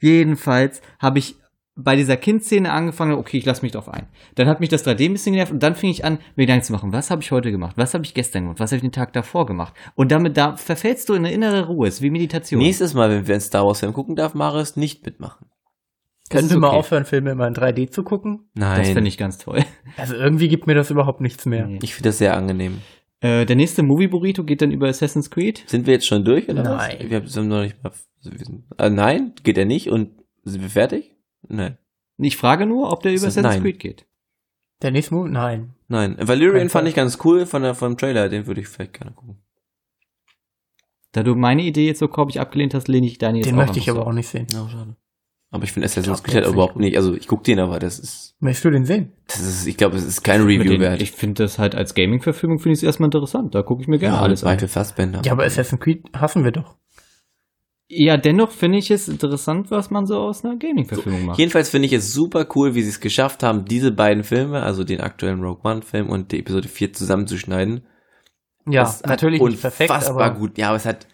Jedenfalls 0.00 0.80
habe 0.98 1.18
ich 1.18 1.36
bei 1.74 1.96
dieser 1.96 2.16
Kindszene 2.16 2.70
angefangen, 2.70 3.14
okay, 3.14 3.38
ich 3.38 3.46
lasse 3.46 3.62
mich 3.62 3.72
drauf 3.72 3.88
ein. 3.88 4.06
Dann 4.34 4.46
hat 4.46 4.60
mich 4.60 4.68
das 4.68 4.86
3D 4.86 5.06
ein 5.06 5.12
bisschen 5.12 5.32
genervt 5.32 5.52
und 5.52 5.62
dann 5.62 5.74
fing 5.74 5.90
ich 5.90 6.04
an, 6.04 6.18
mir 6.36 6.44
Gedanken 6.44 6.64
zu 6.64 6.72
machen, 6.72 6.92
was 6.92 7.10
habe 7.10 7.22
ich 7.22 7.30
heute 7.30 7.50
gemacht? 7.50 7.76
Was 7.78 7.94
habe 7.94 8.04
ich 8.04 8.12
gestern 8.12 8.42
gemacht? 8.42 8.60
Was 8.60 8.70
habe 8.72 8.76
ich 8.76 8.82
den 8.82 8.92
Tag 8.92 9.12
davor 9.14 9.46
gemacht? 9.46 9.72
Und 9.94 10.12
damit 10.12 10.36
da 10.36 10.56
verfällst 10.56 11.08
du 11.08 11.14
in 11.14 11.24
eine 11.24 11.32
innere 11.34 11.66
Ruhe, 11.66 11.88
es 11.88 11.94
ist 11.94 12.02
wie 12.02 12.10
Meditation. 12.10 12.60
Nächstes 12.60 12.92
Mal, 12.92 13.10
wenn 13.10 13.26
wir 13.26 13.34
einen 13.34 13.40
Star 13.40 13.66
Wars 13.66 13.80
Film 13.80 13.94
gucken, 13.94 14.16
darf 14.16 14.34
Marius 14.34 14.76
nicht 14.76 15.04
mitmachen. 15.06 15.46
Können 16.28 16.50
wir 16.50 16.58
mal 16.58 16.68
okay. 16.68 16.76
aufhören, 16.76 17.04
Filme 17.04 17.30
immer 17.30 17.46
in 17.46 17.54
3D 17.54 17.90
zu 17.90 18.02
gucken? 18.02 18.48
Nein. 18.54 18.78
das 18.78 18.88
finde 18.90 19.08
ich 19.08 19.18
ganz 19.18 19.38
toll. 19.38 19.64
Also 19.96 20.14
irgendwie 20.14 20.48
gibt 20.48 20.66
mir 20.66 20.74
das 20.74 20.90
überhaupt 20.90 21.20
nichts 21.20 21.44
mehr. 21.46 21.66
Nee. 21.66 21.78
Ich 21.82 21.94
finde 21.94 22.08
das 22.08 22.18
sehr 22.18 22.36
angenehm. 22.36 22.80
Äh, 23.20 23.44
der 23.46 23.56
nächste 23.56 23.82
Movie 23.82 24.08
Burrito 24.08 24.42
geht 24.42 24.62
dann 24.62 24.72
über 24.72 24.88
Assassin's 24.88 25.30
Creed. 25.30 25.62
Sind 25.66 25.86
wir 25.86 25.94
jetzt 25.94 26.06
schon 26.06 26.24
durch 26.24 26.48
oder 26.48 26.62
Nein. 26.62 26.96
was? 27.00 27.10
Wir 27.10 27.16
haben- 27.18 27.26
sind 27.26 27.48
noch 27.48 27.62
nicht 27.62 27.76
mal. 27.82 27.92
Äh, 28.78 28.90
nein, 28.90 29.32
geht 29.42 29.58
er 29.58 29.64
nicht 29.64 29.90
und 29.90 30.10
sind 30.44 30.62
wir 30.62 30.70
fertig? 30.70 31.16
Nein. 31.48 31.78
Ich 32.18 32.36
frage 32.36 32.66
nur, 32.66 32.92
ob 32.92 33.02
der 33.02 33.12
über 33.12 33.26
Assassin's. 33.26 33.60
Creed 33.60 33.78
geht. 33.78 34.06
Der 34.82 34.90
nächste 34.90 35.14
Movie? 35.14 35.30
Nein. 35.30 35.74
Nein. 35.88 36.16
Valerian 36.20 36.58
Kein 36.58 36.70
fand 36.70 36.82
Fall. 36.82 36.88
ich 36.88 36.94
ganz 36.94 37.18
cool 37.24 37.46
von 37.46 37.62
der, 37.62 37.74
vom 37.74 37.96
Trailer, 37.96 38.28
den 38.28 38.46
würde 38.46 38.60
ich 38.60 38.68
vielleicht 38.68 38.94
gerne 38.94 39.12
gucken. 39.12 39.38
Da 41.12 41.22
du 41.22 41.34
meine 41.34 41.62
Idee 41.62 41.86
jetzt 41.86 41.98
so 41.98 42.08
korbig 42.08 42.40
abgelehnt 42.40 42.74
hast, 42.74 42.88
lehne 42.88 43.06
ich 43.06 43.18
deine 43.18 43.38
jetzt 43.38 43.46
Den 43.46 43.54
auch 43.54 43.58
möchte 43.58 43.78
ich 43.78 43.90
aber 43.90 44.06
auch 44.06 44.12
nicht 44.12 44.28
sehen. 44.28 44.46
Ja, 44.50 44.68
schade. 44.68 44.96
Aber 45.50 45.64
ich 45.64 45.72
finde 45.72 45.84
Assassin's 45.84 46.22
Creed 46.22 46.36
halt 46.36 46.46
überhaupt 46.46 46.76
nicht 46.76 46.96
also 46.96 47.14
ich 47.14 47.28
gucke 47.28 47.44
den, 47.44 47.60
aber 47.60 47.78
das 47.78 47.98
ist, 47.98 48.34
Möchtest 48.40 48.64
du 48.64 48.70
den 48.70 48.86
sehen? 48.86 49.12
das 49.26 49.40
ist, 49.40 49.66
ich 49.66 49.76
glaube, 49.76 49.96
es 49.96 50.04
ist 50.04 50.22
kein 50.22 50.40
Review 50.40 50.80
wert. 50.80 51.02
Ich 51.02 51.12
finde 51.12 51.42
das 51.42 51.58
halt 51.58 51.74
als 51.74 51.94
Gaming-Verfilmung 51.94 52.58
finde 52.58 52.72
ich 52.72 52.78
es 52.78 52.82
erstmal 52.82 53.08
interessant. 53.08 53.54
Da 53.54 53.62
gucke 53.62 53.82
ich 53.82 53.88
mir 53.88 53.98
gerne 53.98 54.16
ja, 54.16 54.22
alles 54.22 54.44
an. 54.44 54.52
Michael 54.52 54.68
Fassbender. 54.68 55.20
Ja, 55.22 55.32
aber 55.32 55.44
Assassin's 55.44 55.80
Creed 55.82 56.08
hassen 56.14 56.44
wir 56.44 56.52
doch. 56.52 56.76
Ja, 57.94 58.16
dennoch 58.16 58.50
finde 58.52 58.78
ich 58.78 58.90
es 58.90 59.06
interessant, 59.06 59.70
was 59.70 59.90
man 59.90 60.06
so 60.06 60.16
aus 60.16 60.44
einer 60.46 60.56
Gaming-Verfilmung 60.56 61.26
macht. 61.26 61.38
Jedenfalls 61.38 61.68
finde 61.68 61.86
ich 61.86 61.92
es 61.92 62.10
super 62.14 62.46
cool, 62.54 62.74
wie 62.74 62.80
sie 62.82 62.88
es 62.88 63.00
geschafft 63.00 63.42
haben, 63.42 63.66
diese 63.66 63.92
beiden 63.92 64.24
Filme, 64.24 64.62
also 64.62 64.82
den 64.82 65.00
aktuellen 65.02 65.42
Rogue 65.42 65.60
One 65.70 65.82
Film 65.82 66.08
und 66.08 66.32
die 66.32 66.38
Episode 66.38 66.68
4 66.68 66.94
zusammenzuschneiden. 66.94 67.82
Ja, 68.66 68.82
Das 68.84 69.02
natürlich 69.02 69.42
nicht 69.42 69.60
perfekt, 69.60 69.90
unfassbar 69.90 70.24
aber 70.28 70.38
gut. 70.38 70.56
Ja, 70.56 70.68
aber 70.68 70.76
es 70.76 70.86
hat, 70.86 71.06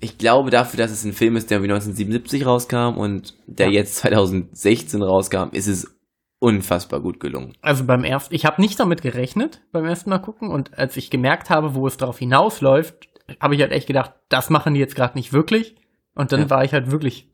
ich 0.00 0.16
glaube 0.16 0.48
dafür, 0.50 0.78
dass 0.78 0.90
es 0.90 1.04
ein 1.04 1.12
Film 1.12 1.36
ist, 1.36 1.50
der 1.50 1.60
wie 1.60 1.66
1977 1.66 2.46
rauskam 2.46 2.96
und 2.96 3.34
der 3.46 3.66
Ja. 3.66 3.72
jetzt 3.80 3.96
2016 3.96 5.02
rauskam, 5.02 5.50
ist 5.52 5.66
es 5.66 5.98
unfassbar 6.38 7.00
gut 7.00 7.20
gelungen. 7.20 7.52
also 7.60 7.84
beim 7.84 8.04
ersten, 8.04 8.34
ich 8.34 8.46
habe 8.46 8.62
nicht 8.62 8.80
damit 8.80 9.02
gerechnet 9.02 9.60
beim 9.72 9.84
ersten 9.84 10.08
Mal 10.08 10.18
gucken 10.20 10.50
und 10.50 10.78
als 10.78 10.96
ich 10.96 11.10
gemerkt 11.10 11.50
habe, 11.50 11.74
wo 11.74 11.86
es 11.86 11.98
darauf 11.98 12.18
hinausläuft, 12.18 13.08
habe 13.38 13.54
ich 13.54 13.60
halt 13.60 13.72
echt 13.72 13.86
gedacht, 13.86 14.12
das 14.30 14.48
machen 14.48 14.72
die 14.72 14.80
jetzt 14.80 14.94
gerade 14.96 15.18
nicht 15.18 15.32
wirklich 15.34 15.76
und 16.16 16.32
dann 16.32 16.40
Ja. 16.40 16.50
war 16.50 16.64
ich 16.64 16.72
halt 16.72 16.90
wirklich 16.90 17.28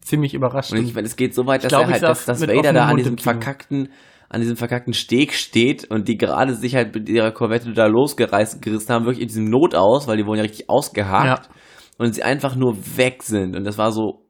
ziemlich 0.00 0.32
überrascht. 0.34 0.72
Und 0.72 0.82
ich 0.82 0.94
meine, 0.94 1.06
es 1.06 1.16
geht 1.16 1.34
so 1.34 1.46
weit, 1.46 1.62
dass 1.64 1.68
glaub, 1.68 1.82
er 1.82 1.90
halt, 1.90 2.02
dass, 2.02 2.24
dass 2.24 2.40
Vader 2.40 2.72
da 2.72 2.86
an 2.86 2.96
diesem 2.96 3.18
verkackten, 3.18 3.92
an 4.30 4.40
diesem 4.40 4.56
verkackten 4.56 4.94
Steg 4.94 5.34
steht 5.34 5.84
und 5.90 6.08
die 6.08 6.16
gerade 6.16 6.54
sich 6.54 6.74
halt 6.74 6.94
mit 6.94 7.08
ihrer 7.08 7.30
Korvette 7.32 7.72
da 7.74 7.86
losgereißt 7.86 8.62
gerissen 8.62 8.92
haben, 8.94 9.04
wirklich 9.04 9.20
in 9.20 9.28
diesem 9.28 9.44
Not 9.44 9.74
aus, 9.74 10.08
weil 10.08 10.16
die 10.16 10.24
wurden 10.24 10.38
ja 10.38 10.44
richtig 10.44 10.70
ausgehakt 10.70 11.46
Ja. 11.46 11.52
und 11.98 12.14
sie 12.14 12.22
einfach 12.22 12.56
nur 12.56 12.74
weg 12.96 13.22
sind. 13.22 13.54
Und 13.54 13.64
das 13.64 13.76
war 13.76 13.92
so, 13.92 14.24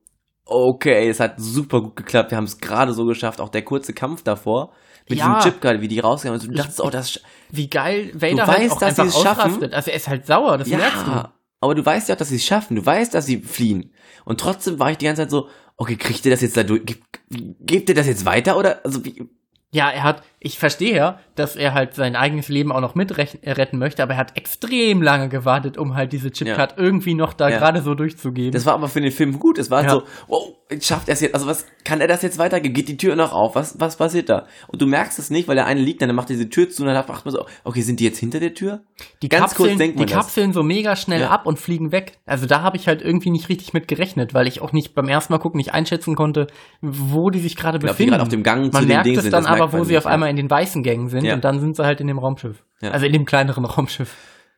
okay, 0.45 1.09
es 1.09 1.21
hat 1.21 1.35
super 1.39 1.81
gut 1.81 1.95
geklappt. 1.97 2.33
Wir 2.33 2.37
haben 2.37 2.45
es 2.45 2.59
gerade 2.59 2.93
so 2.93 3.05
geschafft. 3.05 3.41
Auch 3.41 3.49
der 3.49 3.63
kurze 3.63 3.93
Kampf 3.93 4.25
davor 4.25 4.73
mit 5.09 5.19
Ja. 5.19 5.37
diesem 5.37 5.53
Chip 5.53 5.61
gerade, 5.63 5.81
wie 5.81 5.89
die 5.89 6.01
rausgegangen 6.01 6.41
sind. 6.41 6.51
Und 6.51 6.57
du 6.59 6.63
dachtest, 6.63 6.81
oh, 6.83 6.91
das, 6.91 7.21
wie 7.51 7.69
geil 7.71 8.11
Vader 8.15 8.35
Du 8.35 8.47
halt 8.47 8.59
weißt, 8.61 8.73
auch 8.73 8.79
dass 8.81 8.99
einfach 8.99 9.17
es 9.17 9.23
schaffen. 9.23 9.73
Also 9.73 9.91
er 9.91 9.97
ist 9.97 10.09
halt 10.09 10.27
sauer, 10.27 10.59
das 10.59 10.69
merkst 10.69 11.07
du. 11.07 11.25
Aber 11.63 11.77
du 11.77 11.87
weißt 11.87 12.09
ja 12.09 12.15
auch, 12.15 12.19
dass 12.19 12.31
sie 12.31 12.37
es 12.37 12.45
schaffen. 12.45 12.77
Du 12.77 12.85
weißt, 12.85 13.15
dass 13.15 13.25
sie 13.25 13.39
fliehen. 13.39 13.93
Und 14.25 14.41
trotzdem 14.41 14.79
war 14.81 14.91
ich 14.91 14.99
die 14.99 15.05
ganze 15.07 15.23
Zeit 15.23 15.31
so, 15.31 15.49
okay, 15.77 15.97
kriegt 15.97 16.25
ihr 16.25 16.31
das 16.33 16.41
jetzt 16.41 16.57
da 16.57 16.65
durch? 16.65 16.83
Gebt 17.31 17.89
ihr 17.89 17.95
das 17.95 18.09
jetzt 18.09 18.25
weiter? 18.27 18.59
Oder, 18.59 18.85
also, 18.85 19.05
wie, 19.05 19.29
Ja, 19.71 19.89
er 19.89 20.03
hat, 20.03 20.23
ich 20.45 20.59
verstehe 20.59 20.97
ja, 20.97 21.21
dass 21.37 21.55
er 21.55 21.73
halt 21.73 21.95
sein 21.95 22.17
eigenes 22.17 22.49
Leben 22.49 22.73
auch 22.73 22.81
noch 22.81 22.97
mit 22.97 23.13
rech- 23.17 23.39
äh, 23.43 23.53
retten 23.53 23.79
möchte, 23.79 24.03
aber 24.03 24.15
er 24.15 24.19
hat 24.19 24.37
extrem 24.37 25.01
lange 25.01 25.29
gewartet, 25.29 25.79
um 25.79 25.95
halt 25.95 26.13
diese 26.13 26.33
Chipcard 26.33 26.75
irgendwie 26.79 27.15
noch 27.15 27.33
da 27.33 27.49
Ja. 27.49 27.59
gerade 27.59 27.81
so 27.81 27.95
durchzugeben. 27.95 28.51
Das 28.51 28.67
war 28.67 28.75
aber 28.75 28.89
für 28.89 29.01
den 29.01 29.13
Film 29.13 29.39
gut. 29.39 29.57
Es 29.59 29.71
war 29.71 29.79
halt 29.79 29.89
Ja. 29.89 29.95
so, 29.95 30.03
wow, 30.27 30.55
schafft 30.81 31.09
er 31.09 31.15
es 31.15 31.21
jetzt? 31.21 31.35
Also 31.35 31.47
was 31.47 31.65
kann 31.85 32.01
er 32.01 32.09
das 32.09 32.23
jetzt 32.23 32.39
weitergeben? 32.39 32.75
Geht 32.75 32.89
die 32.89 32.97
Tür 32.97 33.15
noch 33.15 33.33
auf? 33.33 33.55
Was, 33.55 33.79
was 33.79 33.97
passiert 33.97 34.29
da? 34.29 34.47
Und 34.67 34.83
du 34.83 34.87
merkst 34.87 35.19
es 35.21 35.31
nicht, 35.31 35.47
weil 35.47 35.55
der 35.55 35.67
eine 35.67 35.81
liegt, 35.81 36.03
dann 36.03 36.13
macht 36.15 36.29
diese 36.29 36.49
Tür 36.49 36.69
zu 36.69 36.83
und 36.83 36.89
dann 36.89 37.07
macht 37.07 37.25
man 37.25 37.33
so, 37.33 37.47
okay, 37.63 37.83
sind 37.83 38.01
die 38.01 38.05
jetzt 38.05 38.19
hinter 38.19 38.41
der 38.41 38.55
Tür? 38.55 38.81
die 39.23 39.29
ganz 39.29 39.51
Kapseln, 39.51 39.69
kurz 39.71 39.79
denkt 39.79 39.97
man 39.97 40.07
die 40.07 40.13
das. 40.13 40.23
Kapseln 40.25 40.53
so 40.53 40.63
mega 40.63 40.97
schnell 40.97 41.23
Ja. 41.23 41.31
ab 41.31 41.47
und 41.47 41.59
fliegen 41.59 41.93
weg. 41.93 42.19
Also 42.27 42.47
da 42.47 42.63
habe 42.63 42.77
ich 42.77 42.89
halt 42.89 43.03
irgendwie 43.03 43.31
nicht 43.31 43.49
richtig 43.49 43.73
mit 43.73 43.87
gerechnet, 43.89 44.35
weil 44.35 44.47
ich 44.49 44.61
auch 44.61 44.73
nicht 44.73 44.95
beim 44.95 45.09
ersten 45.09 45.33
Mal 45.33 45.39
gucken 45.39 45.59
nicht 45.59 45.73
einschätzen 45.73 46.15
konnte, 46.17 46.47
wo 46.81 47.31
die 47.31 47.39
sich 47.41 47.57
gerade 47.57 47.79
glaub, 47.79 47.91
die 47.91 47.93
befinden. 47.95 48.11
gerade 48.11 48.23
auf 48.23 48.29
dem 48.29 48.43
Gang 48.43 48.73
man 48.73 48.87
merkt 48.87 49.07
es 49.09 49.23
dann 49.25 49.45
das 49.45 49.47
aber, 49.47 49.73
wo 49.73 49.85
sie 49.85 49.97
auf 49.99 50.05
ja. 50.05 50.11
einmal 50.11 50.32
in 50.33 50.37
den 50.37 50.51
weißen 50.51 50.83
Gängen 50.83 51.09
sind 51.09 51.25
Ja. 51.25 51.35
und 51.35 51.45
dann 51.45 51.61
sind 51.61 51.77
sie 51.77 51.85
halt 51.85 52.01
in 52.01 52.09
dem 52.09 52.19
Raumschiff. 52.19 52.65
Ja. 52.81 52.91
Also 52.91 53.07
in 53.07 53.13
dem 53.13 53.25
kleineren 53.25 53.65
Raumschiff. 53.67 54.15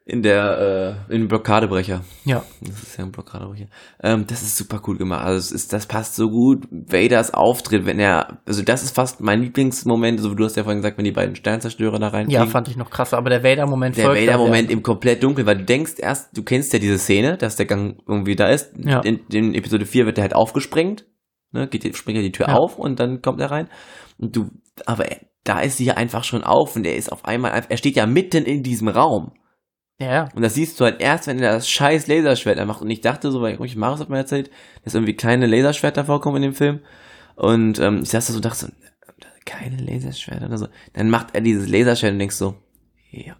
In 0.06 0.20
der, 0.22 0.98
äh, 1.08 1.14
in 1.14 1.22
dem 1.22 1.28
Blockadebrecher. 1.28 2.02
Ja. 2.26 2.42
Das 2.60 2.82
ist 2.82 2.98
ja 2.98 3.04
ein 3.04 3.10
Blockadebrecher. 3.10 3.68
Ähm, 4.02 4.26
das 4.26 4.42
ist 4.42 4.54
super 4.58 4.82
cool 4.86 4.98
gemacht. 4.98 5.24
Also 5.24 5.38
es 5.38 5.50
ist, 5.50 5.72
das 5.72 5.86
passt 5.86 6.14
so 6.14 6.28
gut. 6.28 6.66
Vaders 6.70 7.32
Auftritt, 7.32 7.86
wenn 7.86 7.98
er, 7.98 8.38
also 8.44 8.62
das 8.62 8.82
ist 8.82 8.94
fast 8.94 9.22
mein 9.22 9.40
Lieblingsmoment. 9.40 10.18
Also 10.18 10.34
du 10.34 10.44
hast 10.44 10.56
ja 10.58 10.62
vorhin 10.64 10.82
gesagt, 10.82 10.98
wenn 10.98 11.06
die 11.06 11.12
beiden 11.12 11.34
Sternzerstörer 11.36 11.98
da 11.98 12.08
rein. 12.08 12.28
Ja, 12.28 12.44
fand 12.44 12.68
ich 12.68 12.76
noch 12.76 12.90
krasser, 12.90 13.16
aber 13.16 13.30
der 13.30 13.42
Vader-Moment 13.42 13.96
der 13.96 14.08
Vader-Moment 14.10 14.70
im 14.70 14.82
komplett 14.82 15.22
dunkel, 15.22 15.46
weil 15.46 15.56
du 15.56 15.64
denkst 15.64 15.94
erst, 15.96 16.36
du 16.36 16.42
kennst 16.42 16.74
ja 16.74 16.78
diese 16.78 16.98
Szene, 16.98 17.38
dass 17.38 17.56
der 17.56 17.64
Gang 17.64 17.96
irgendwie 18.06 18.36
da 18.36 18.48
ist. 18.48 18.74
Ja. 18.76 19.00
In, 19.00 19.20
in 19.32 19.54
Episode 19.54 19.86
4 19.86 20.04
wird 20.04 20.18
der 20.18 20.22
halt 20.24 20.34
aufgesprengt. 20.34 21.06
Ne, 21.52 21.66
geht, 21.68 21.96
springt 21.96 22.16
ja 22.18 22.22
die 22.22 22.32
Tür 22.32 22.48
Ja. 22.48 22.56
auf 22.56 22.78
und 22.78 23.00
dann 23.00 23.22
kommt 23.22 23.40
er 23.40 23.50
rein. 23.50 23.68
Und 24.18 24.36
du, 24.36 24.50
aber 24.84 25.06
er, 25.06 25.20
da 25.44 25.60
ist 25.60 25.76
sie 25.76 25.84
ja 25.84 25.94
einfach 25.94 26.24
schon 26.24 26.42
auf 26.42 26.74
und 26.76 26.86
er 26.86 26.96
ist 26.96 27.12
auf 27.12 27.24
einmal, 27.24 27.64
er 27.68 27.76
steht 27.76 27.96
ja 27.96 28.06
mitten 28.06 28.44
in 28.44 28.62
diesem 28.62 28.88
Raum. 28.88 29.32
Ja. 30.00 30.28
Und 30.34 30.42
das 30.42 30.54
siehst 30.54 30.80
du 30.80 30.84
halt 30.84 31.00
erst, 31.00 31.26
wenn 31.28 31.38
er 31.38 31.52
das 31.52 31.68
scheiß 31.68 32.08
Laserschwert 32.08 32.64
macht. 32.66 32.82
Und 32.82 32.90
ich 32.90 33.00
dachte 33.00 33.30
so, 33.30 33.40
weil 33.40 33.62
ich 33.64 33.76
Marius 33.76 34.00
hat 34.00 34.08
mir 34.08 34.16
erzählt, 34.16 34.50
dass 34.82 34.94
irgendwie 34.94 35.14
kleine 35.14 35.46
Laserschwerter 35.46 36.04
vorkommen 36.04 36.36
in 36.36 36.42
dem 36.42 36.54
Film. 36.54 36.80
Und 37.36 37.78
ähm, 37.78 38.00
ich 38.02 38.08
saß 38.08 38.26
da 38.26 38.32
so 38.32 38.38
und 38.38 38.44
dachte 38.44 38.66
so, 38.66 38.68
keine 39.44 39.76
Laserschwerter 39.76 40.46
oder 40.46 40.58
so. 40.58 40.66
Dann 40.94 41.10
macht 41.10 41.34
er 41.34 41.42
dieses 41.42 41.68
Laserschwert 41.68 42.12
und 42.12 42.18
denkst 42.18 42.36
so, 42.36 42.56
ja, 43.10 43.36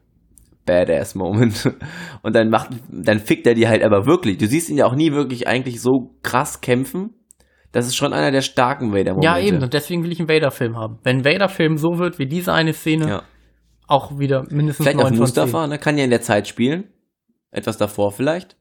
badass 0.64 1.14
Moment. 1.14 1.74
Und 2.22 2.34
dann 2.34 2.48
macht, 2.48 2.70
dann 2.88 3.18
fickt 3.20 3.46
er 3.46 3.54
die 3.54 3.68
halt 3.68 3.82
aber 3.82 4.06
wirklich. 4.06 4.38
Du 4.38 4.46
siehst 4.46 4.70
ihn 4.70 4.78
ja 4.78 4.86
auch 4.86 4.94
nie 4.94 5.12
wirklich 5.12 5.46
eigentlich 5.46 5.80
so 5.80 6.14
krass 6.22 6.60
kämpfen. 6.60 7.10
Das 7.74 7.86
ist 7.86 7.96
schon 7.96 8.12
einer 8.12 8.30
der 8.30 8.40
starken 8.40 8.92
Vader-Momente. 8.92 9.26
Ja, 9.26 9.38
eben. 9.38 9.60
Und 9.62 9.74
deswegen 9.74 10.04
will 10.04 10.12
ich 10.12 10.20
einen 10.20 10.28
Vader-Film 10.28 10.76
haben. 10.76 11.00
Wenn 11.02 11.18
ein 11.18 11.24
Vader-Film 11.24 11.76
so 11.76 11.98
wird 11.98 12.20
wie 12.20 12.26
diese 12.26 12.52
eine 12.52 12.72
Szene, 12.72 13.08
Ja. 13.08 13.22
auch 13.88 14.16
wieder 14.18 14.44
mindestens 14.48 14.84
Vielleicht 14.86 14.98
auch 14.98 15.02
neun 15.10 15.16
von 15.16 15.26
zehn. 15.26 15.42
Mustafa, 15.42 15.66
ne? 15.66 15.78
Kann 15.78 15.98
ja 15.98 16.04
in 16.04 16.10
der 16.10 16.22
Zeit 16.22 16.46
spielen. 16.46 16.84
Etwas 17.50 17.76
davor 17.76 18.12
vielleicht. 18.12 18.56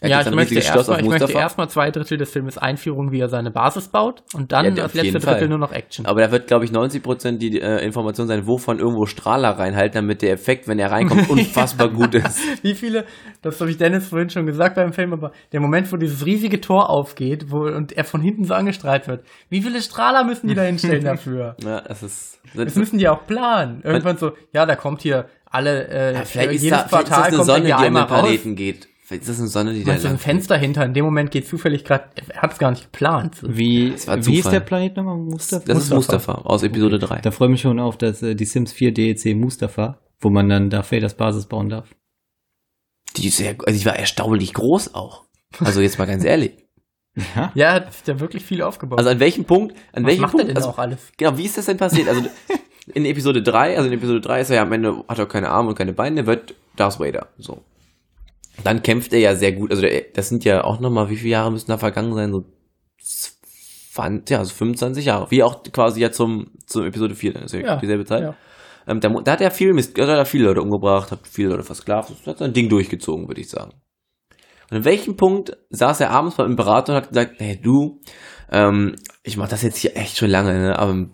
Er 0.00 0.10
Ja, 0.10 0.20
ich 0.20 0.30
möchte 0.30 0.54
erstmal 0.54 1.00
ich 1.00 1.08
möchte 1.08 1.32
erstmal 1.32 1.68
zwei 1.68 1.90
Drittel 1.90 2.18
des 2.18 2.30
Filmes 2.30 2.56
Einführung, 2.56 3.10
wie 3.10 3.18
er 3.18 3.28
seine 3.28 3.50
Basis 3.50 3.88
baut 3.88 4.22
und 4.32 4.52
dann 4.52 4.64
Ja, 4.66 4.70
das 4.70 4.94
letzte 4.94 5.18
Drittel 5.18 5.38
Fall. 5.38 5.48
nur 5.48 5.58
noch 5.58 5.72
Action. 5.72 6.06
Aber 6.06 6.20
da 6.20 6.30
wird, 6.30 6.46
glaube 6.46 6.64
ich, 6.64 6.70
90% 6.70 7.38
die 7.38 7.60
äh, 7.60 7.84
Information 7.84 8.28
sein, 8.28 8.46
wovon 8.46 8.78
irgendwo 8.78 9.06
Strahler 9.06 9.58
reinhalten, 9.58 9.94
damit 9.94 10.22
der 10.22 10.32
Effekt, 10.32 10.68
wenn 10.68 10.78
er 10.78 10.92
reinkommt, 10.92 11.28
unfassbar 11.30 11.88
gut 11.88 12.14
ist. 12.14 12.40
Wie 12.62 12.74
viele, 12.74 13.06
das 13.42 13.60
habe 13.60 13.70
ich 13.70 13.76
Dennis 13.76 14.06
vorhin 14.06 14.30
schon 14.30 14.46
gesagt 14.46 14.76
beim 14.76 14.92
Film, 14.92 15.12
aber 15.12 15.32
der 15.52 15.60
Moment, 15.60 15.92
wo 15.92 15.96
dieses 15.96 16.24
riesige 16.24 16.60
Tor 16.60 16.90
aufgeht 16.90 17.46
wo, 17.50 17.62
und 17.62 17.92
er 17.92 18.04
von 18.04 18.20
hinten 18.20 18.44
so 18.44 18.54
angestrahlt 18.54 19.08
wird, 19.08 19.24
wie 19.48 19.62
viele 19.62 19.82
Strahler 19.82 20.22
müssen 20.22 20.46
die 20.46 20.54
da 20.54 20.62
hinstellen 20.62 21.04
dafür? 21.04 21.56
Ja, 21.64 21.80
das 21.80 22.04
ist. 22.04 22.40
Das 22.54 22.76
müssen 22.76 22.98
die 22.98 23.08
auch 23.08 23.26
planen. 23.26 23.82
Irgendwann 23.82 24.16
so, 24.16 24.32
ja, 24.52 24.64
da 24.64 24.76
kommt 24.76 25.02
hier 25.02 25.26
alle, 25.50 25.88
äh, 25.88 26.14
ja, 26.14 26.24
vielleicht, 26.24 26.52
ist 26.52 26.62
jedes 26.62 26.78
da, 26.78 26.88
vielleicht 26.88 27.02
ist 27.04 27.10
das 27.10 27.16
Quartal 27.16 27.24
eine 27.24 27.36
kommt 27.36 27.46
Sonne, 27.46 27.64
die 27.64 27.72
um 27.72 27.78
den 27.78 27.86
einmal 27.86 28.02
raus. 28.04 28.20
Planeten 28.20 28.54
geht. 28.54 28.88
Ist 29.10 29.28
das 29.28 29.38
eine 29.38 29.48
Sonne, 29.48 29.72
die 29.72 29.84
da 29.84 29.94
du, 29.94 30.08
ein 30.08 30.18
Fenster 30.18 30.56
hinter, 30.58 30.84
in 30.84 30.92
dem 30.92 31.04
Moment 31.04 31.30
geht 31.30 31.46
zufällig 31.46 31.84
gerade, 31.84 32.10
er 32.28 32.42
hat 32.42 32.52
es 32.52 32.58
gar 32.58 32.70
nicht 32.70 32.92
geplant. 32.92 33.38
Wie, 33.42 33.94
wie 33.94 34.38
ist 34.38 34.52
der 34.52 34.60
Planet 34.60 34.96
nochmal? 34.96 35.16
Mustafa? 35.16 35.64
Das 35.66 35.78
ist 35.78 35.94
Mustafa 35.94 36.32
aus 36.32 36.62
Episode 36.62 36.98
3. 36.98 37.20
Da 37.22 37.30
freue 37.30 37.48
ich 37.48 37.52
mich 37.52 37.60
schon 37.62 37.80
auf 37.80 37.96
das, 37.96 38.22
äh, 38.22 38.34
die 38.34 38.44
Sims 38.44 38.72
4 38.72 38.92
DLC 38.92 39.34
Mustafa, 39.34 39.98
wo 40.20 40.28
man 40.28 40.48
dann 40.48 40.68
Darth 40.68 40.92
Vaders 40.92 41.14
Basis 41.14 41.46
bauen 41.46 41.70
darf. 41.70 41.94
Die, 43.16 43.28
ist 43.28 43.38
sehr, 43.38 43.56
also 43.64 43.78
die 43.78 43.86
war 43.86 43.96
erstaunlich 43.96 44.52
groß 44.52 44.94
auch. 44.94 45.24
Also 45.60 45.80
jetzt 45.80 45.98
mal 45.98 46.06
ganz 46.06 46.24
ehrlich. 46.24 46.52
Ja. 47.34 47.52
Ja, 47.54 47.72
hat 47.72 47.92
sich 47.92 48.02
da 48.02 48.20
wirklich 48.20 48.44
viel 48.44 48.62
aufgebaut. 48.62 48.98
Also 48.98 49.10
an 49.10 49.20
welchem 49.20 49.44
Punkt, 49.44 49.74
an 49.92 50.02
Was 50.02 50.08
welchem 50.08 50.20
macht 50.20 50.32
Punkt, 50.32 50.44
er 50.44 50.48
denn 50.48 50.56
also, 50.56 50.68
auch 50.68 50.78
alles? 50.78 51.12
Genau, 51.16 51.36
wie 51.36 51.46
ist 51.46 51.56
das 51.56 51.66
denn 51.66 51.78
passiert? 51.78 52.08
Also 52.08 52.22
in 52.94 53.04
Episode 53.06 53.42
3, 53.42 53.76
also 53.76 53.88
in 53.88 53.94
Episode 53.94 54.20
3 54.20 54.40
ist 54.42 54.50
er 54.50 54.56
ja 54.56 54.62
am 54.62 54.72
Ende, 54.72 55.02
hat 55.08 55.18
er 55.18 55.26
keine 55.26 55.48
Arme 55.48 55.70
und 55.70 55.78
keine 55.78 55.94
Beine, 55.94 56.26
wird 56.26 56.54
Darth 56.76 57.00
Vader. 57.00 57.28
So. 57.38 57.62
Dann 58.64 58.82
kämpft 58.82 59.12
er 59.12 59.20
ja 59.20 59.34
sehr 59.36 59.52
gut. 59.52 59.70
Also 59.70 59.86
das 60.14 60.28
sind 60.28 60.44
ja 60.44 60.64
auch 60.64 60.80
nochmal, 60.80 61.10
wie 61.10 61.16
viele 61.16 61.30
Jahre 61.30 61.52
müssen 61.52 61.70
da 61.70 61.78
vergangen 61.78 62.14
sein? 62.14 62.32
So 62.32 62.44
20, 63.94 64.30
ja, 64.30 64.38
also 64.38 64.54
25 64.54 65.04
Jahre. 65.04 65.30
Wie 65.30 65.42
auch 65.42 65.62
quasi 65.72 66.00
ja 66.00 66.10
zum, 66.12 66.52
zum 66.66 66.84
Episode 66.84 67.14
4, 67.14 67.32
dann 67.34 67.42
ist 67.44 67.54
ja, 67.54 67.60
Ja, 67.60 67.76
dieselbe 67.76 68.04
Zeit. 68.04 68.22
ja. 68.22 68.34
Ähm, 68.86 69.00
da, 69.00 69.08
da 69.10 69.32
hat 69.32 69.40
er 69.40 69.50
viel 69.50 69.74
Mist, 69.74 69.98
da 69.98 70.02
hat 70.02 70.08
er 70.08 70.24
viele 70.24 70.44
Leute 70.44 70.62
umgebracht, 70.62 71.10
hat 71.12 71.20
viele 71.28 71.50
Leute 71.50 71.62
versklavt, 71.62 72.10
hat 72.26 72.38
sein 72.38 72.54
Ding 72.54 72.68
durchgezogen, 72.70 73.28
würde 73.28 73.40
ich 73.40 73.50
sagen. 73.50 73.72
Und 74.70 74.78
an 74.78 74.84
welchem 74.84 75.16
Punkt 75.16 75.56
saß 75.70 76.00
er 76.00 76.10
abends 76.10 76.36
beim 76.36 76.50
Imperator 76.52 76.94
und 76.94 77.02
hat 77.02 77.08
gesagt, 77.10 77.34
hey 77.38 77.60
du, 77.60 78.00
ähm, 78.50 78.96
ich 79.24 79.36
mache 79.36 79.50
das 79.50 79.62
jetzt 79.62 79.76
hier 79.78 79.94
echt 79.96 80.16
schon 80.16 80.30
lange, 80.30 80.54
ne? 80.58 80.78
Aber 80.78 81.06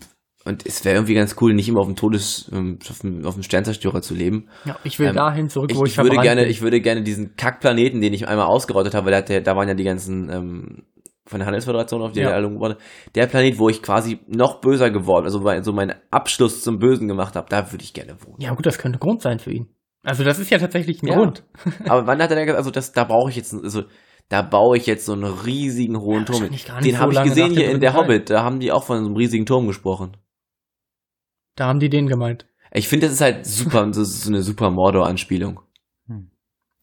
und 0.44 0.66
es 0.66 0.84
wäre 0.84 0.96
irgendwie 0.96 1.14
ganz 1.14 1.36
cool, 1.40 1.54
nicht 1.54 1.68
immer 1.68 1.80
auf 1.80 1.86
dem 1.86 1.96
Todes, 1.96 2.50
ähm, 2.52 2.78
auf 2.88 2.98
dem, 3.00 3.24
auf 3.24 3.34
dem 3.34 3.42
Sternzerstörer 3.42 4.02
zu 4.02 4.14
leben. 4.14 4.48
Ja, 4.64 4.76
ich 4.84 4.98
will 4.98 5.08
Ähm, 5.08 5.14
dahin 5.16 5.48
zurück, 5.48 5.70
Ich, 5.72 5.76
wo 5.78 5.84
ich, 5.84 5.92
ich 5.92 5.96
würde 5.98 6.08
verbrannt 6.08 6.24
gerne, 6.26 6.42
bin. 6.42 6.50
ich 6.50 6.60
würde 6.62 6.80
gerne 6.80 7.02
diesen 7.02 7.36
Kackplaneten, 7.36 8.00
den 8.00 8.12
ich 8.12 8.28
einmal 8.28 8.46
ausgerottet 8.46 8.94
habe, 8.94 9.10
weil 9.10 9.22
der, 9.22 9.40
da 9.40 9.56
waren 9.56 9.68
ja 9.68 9.74
die 9.74 9.84
ganzen 9.84 10.28
ähm, 10.30 10.82
von 11.26 11.38
der 11.38 11.46
Handelsföderation 11.46 12.02
auf 12.02 12.12
die 12.12 12.20
Ja. 12.20 12.30
er 12.30 12.42
hat. 12.60 12.78
Der 13.14 13.26
Planet, 13.26 13.58
wo 13.58 13.70
ich 13.70 13.82
quasi 13.82 14.18
noch 14.28 14.60
böser 14.60 14.90
geworden, 14.90 15.24
also 15.24 15.42
weil- 15.42 15.64
so 15.64 15.72
meinen 15.72 15.94
Abschluss 16.10 16.62
zum 16.62 16.78
Bösen 16.78 17.08
gemacht 17.08 17.34
habe, 17.36 17.46
da 17.48 17.72
würde 17.72 17.82
ich 17.82 17.94
gerne 17.94 18.14
wohnen. 18.26 18.36
ja 18.40 18.52
gut, 18.54 18.66
das 18.66 18.76
könnte 18.78 18.98
Grund 18.98 19.22
sein 19.22 19.38
für 19.38 19.50
ihn. 19.52 19.68
Also 20.02 20.22
das 20.22 20.38
ist 20.38 20.50
ja 20.50 20.58
tatsächlich 20.58 21.02
ein 21.02 21.06
Ja. 21.08 21.14
Grund. 21.16 21.44
Aber 21.88 22.06
wann 22.06 22.20
hat 22.22 22.28
er 22.30 22.36
denn 22.36 22.44
gesagt, 22.44 22.58
also 22.58 22.70
das, 22.70 22.92
da 22.92 23.04
brauche 23.04 23.30
ich 23.30 23.36
jetzt, 23.36 23.54
also 23.54 23.84
da 24.28 24.42
baue 24.42 24.76
ich 24.76 24.84
jetzt 24.86 25.06
so 25.06 25.12
einen 25.14 25.24
riesigen 25.24 25.98
hohen 25.98 26.26
Turm. 26.26 26.40
gar 26.42 26.50
nicht 26.50 26.68
Den 26.68 26.92
so 26.96 26.98
habe 26.98 27.12
ich 27.14 27.22
gesehen 27.22 27.52
hier 27.52 27.70
in 27.70 27.80
der 27.80 27.92
Teil. 27.92 28.02
Hobbit, 28.02 28.28
da 28.30 28.42
haben 28.42 28.60
die 28.60 28.70
auch 28.72 28.84
von 28.84 28.98
so 29.00 29.06
einem 29.06 29.16
riesigen 29.16 29.46
Turm 29.46 29.66
gesprochen. 29.66 30.16
Da 31.56 31.66
haben 31.66 31.80
die 31.80 31.88
den 31.88 32.06
gemeint. 32.06 32.46
Ich 32.72 32.88
finde, 32.88 33.06
das 33.06 33.14
ist 33.14 33.20
halt 33.20 33.46
super, 33.46 33.86
das 33.86 33.98
ist 33.98 34.22
so 34.22 34.30
eine 34.30 34.42
super 34.42 34.70
Mordor-Anspielung. 34.70 35.60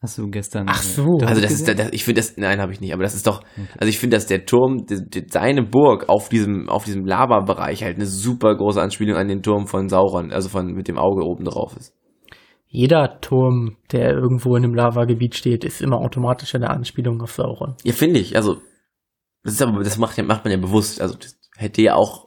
Hast 0.02 0.18
du 0.18 0.32
gestern. 0.32 0.66
Ach 0.68 0.82
so. 0.82 1.04
Du 1.04 1.26
hast 1.26 1.30
Also 1.30 1.42
das 1.42 1.52
ist, 1.52 1.60
gesehen? 1.60 1.78
das, 1.78 1.90
ich 1.92 2.04
finde 2.04 2.22
das, 2.22 2.36
nein, 2.36 2.60
habe 2.60 2.74
ich 2.74 2.82
nicht, 2.82 2.92
aber 2.92 3.04
das 3.04 3.14
ist 3.14 3.28
doch, 3.28 3.44
also 3.78 3.88
ich 3.88 4.00
finde, 4.00 4.18
dass 4.18 4.26
der 4.26 4.46
Turm, 4.46 4.88
die, 4.88 5.08
die, 5.08 5.28
seine 5.30 5.62
Burg 5.62 6.10
auf 6.10 6.28
diesem, 6.28 6.70
auf 6.70 6.86
diesem 6.86 7.06
Lava-Bereich 7.06 7.84
halt 7.84 7.98
eine 7.98 8.08
super 8.08 8.56
große 8.56 8.82
Anspielung 8.82 9.16
an 9.16 9.28
den 9.28 9.44
Turm 9.44 9.68
von 9.68 9.90
Sauron, 9.90 10.32
also 10.32 10.50
von, 10.50 10.74
mit 10.74 10.88
dem 10.88 10.98
Auge 10.98 11.24
oben 11.24 11.46
drauf 11.46 11.78
ist. 11.78 11.94
Jeder 12.66 13.20
Turm, 13.22 13.78
der 13.92 14.14
irgendwo 14.14 14.56
in 14.56 14.64
einem 14.64 14.74
Lavagebiet 14.74 15.36
steht, 15.36 15.64
ist 15.64 15.82
immer 15.82 15.98
automatisch 15.98 16.56
eine 16.56 16.72
Anspielung 16.72 17.22
auf 17.22 17.34
Sauron. 17.34 17.76
Ja, 17.84 17.94
finde 17.94 18.22
ich, 18.22 18.36
also, 18.36 18.58
das 19.44 19.54
ist 19.54 19.62
aber, 19.62 19.84
das 19.84 20.00
macht, 20.00 20.18
macht 20.24 20.46
man 20.46 20.52
ja 20.52 20.58
bewusst, 20.60 21.00
also 21.00 21.16
das 21.16 21.38
hätte 21.58 21.84
ja 21.84 21.94
auch 21.94 22.26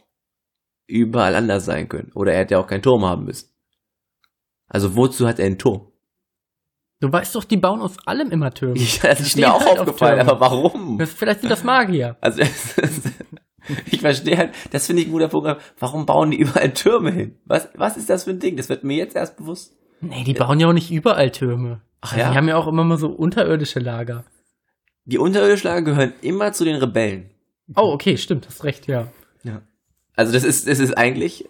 überall 0.87 1.35
anders 1.35 1.65
sein 1.65 1.89
können, 1.89 2.13
oder 2.15 2.33
er 2.33 2.41
hätte 2.41 2.55
ja 2.55 2.61
auch 2.61 2.67
keinen 2.67 2.83
Turm 2.83 3.05
haben 3.05 3.25
müssen. 3.25 3.49
Also 4.69 4.97
wozu 4.97 5.27
hat 5.27 5.39
er 5.39 5.47
einen 5.47 5.59
Turm? 5.59 5.91
Du 7.01 7.13
weißt 7.13 7.35
doch, 7.35 7.45
die 7.45 7.57
bauen 7.57 7.81
aus 7.81 7.97
allem 8.07 8.31
immer 8.31 8.53
Türme. 8.53 8.79
Ja, 8.79 9.09
das 9.11 9.21
ist 9.21 9.37
mir 9.37 9.53
auch 9.53 9.61
halt 9.61 9.79
auf 9.79 9.81
aufgefallen, 9.81 10.17
Türmen. 10.17 10.31
aber 10.31 10.41
warum? 10.41 10.99
Das, 10.99 11.13
vielleicht 11.13 11.41
sind 11.41 11.51
das 11.51 11.65
Magier. 11.65 12.17
Also, 12.21 12.43
ich 13.91 14.01
verstehe 14.01 14.39
halt, 14.39 14.55
das 14.71 14.87
finde 14.87 15.03
ich 15.03 15.09
ein 15.09 15.13
guter 15.13 15.29
Punkt. 15.29 15.61
Warum 15.79 16.07
bauen 16.07 16.31
die 16.31 16.39
überall 16.39 16.73
Türme 16.73 17.11
hin? 17.11 17.39
Was, 17.45 17.69
was 17.75 17.97
ist 17.97 18.09
das 18.09 18.25
für 18.25 18.31
ein 18.31 18.39
Ding? 18.39 18.57
Das 18.57 18.69
wird 18.69 18.85
mir 18.85 18.97
jetzt 18.97 19.17
erst 19.17 19.37
bewusst. 19.37 19.77
Nee, 20.01 20.25
die 20.25 20.35
bauen 20.35 20.61
ja 20.61 20.69
auch 20.69 20.73
nicht 20.73 20.91
überall 20.91 21.31
Türme. 21.31 21.83
Ach 22.01 22.13
Also 22.13 22.31
Die 22.31 22.37
haben 22.37 22.49
ja 22.49 22.57
auch 22.57 22.67
immer 22.67 22.85
mal 22.85 22.99
so 22.99 23.09
unterirdische 23.09 23.81
Lager. 23.81 24.25
Die 25.05 25.19
Unterirdische 25.19 25.83
gehören 25.83 26.15
immer 26.23 26.53
zu 26.53 26.65
den 26.65 26.77
Rebellen. 26.77 27.31
Oh, 27.77 27.93
okay, 27.93 28.17
stimmt, 28.17 28.47
hast 28.47 28.65
recht, 28.65 28.87
ja. 28.87 29.09
Also 30.17 30.33
das 30.33 30.45
ist, 30.45 30.69
das 30.69 30.79
ist 30.79 30.97
eigentlich 30.97 31.49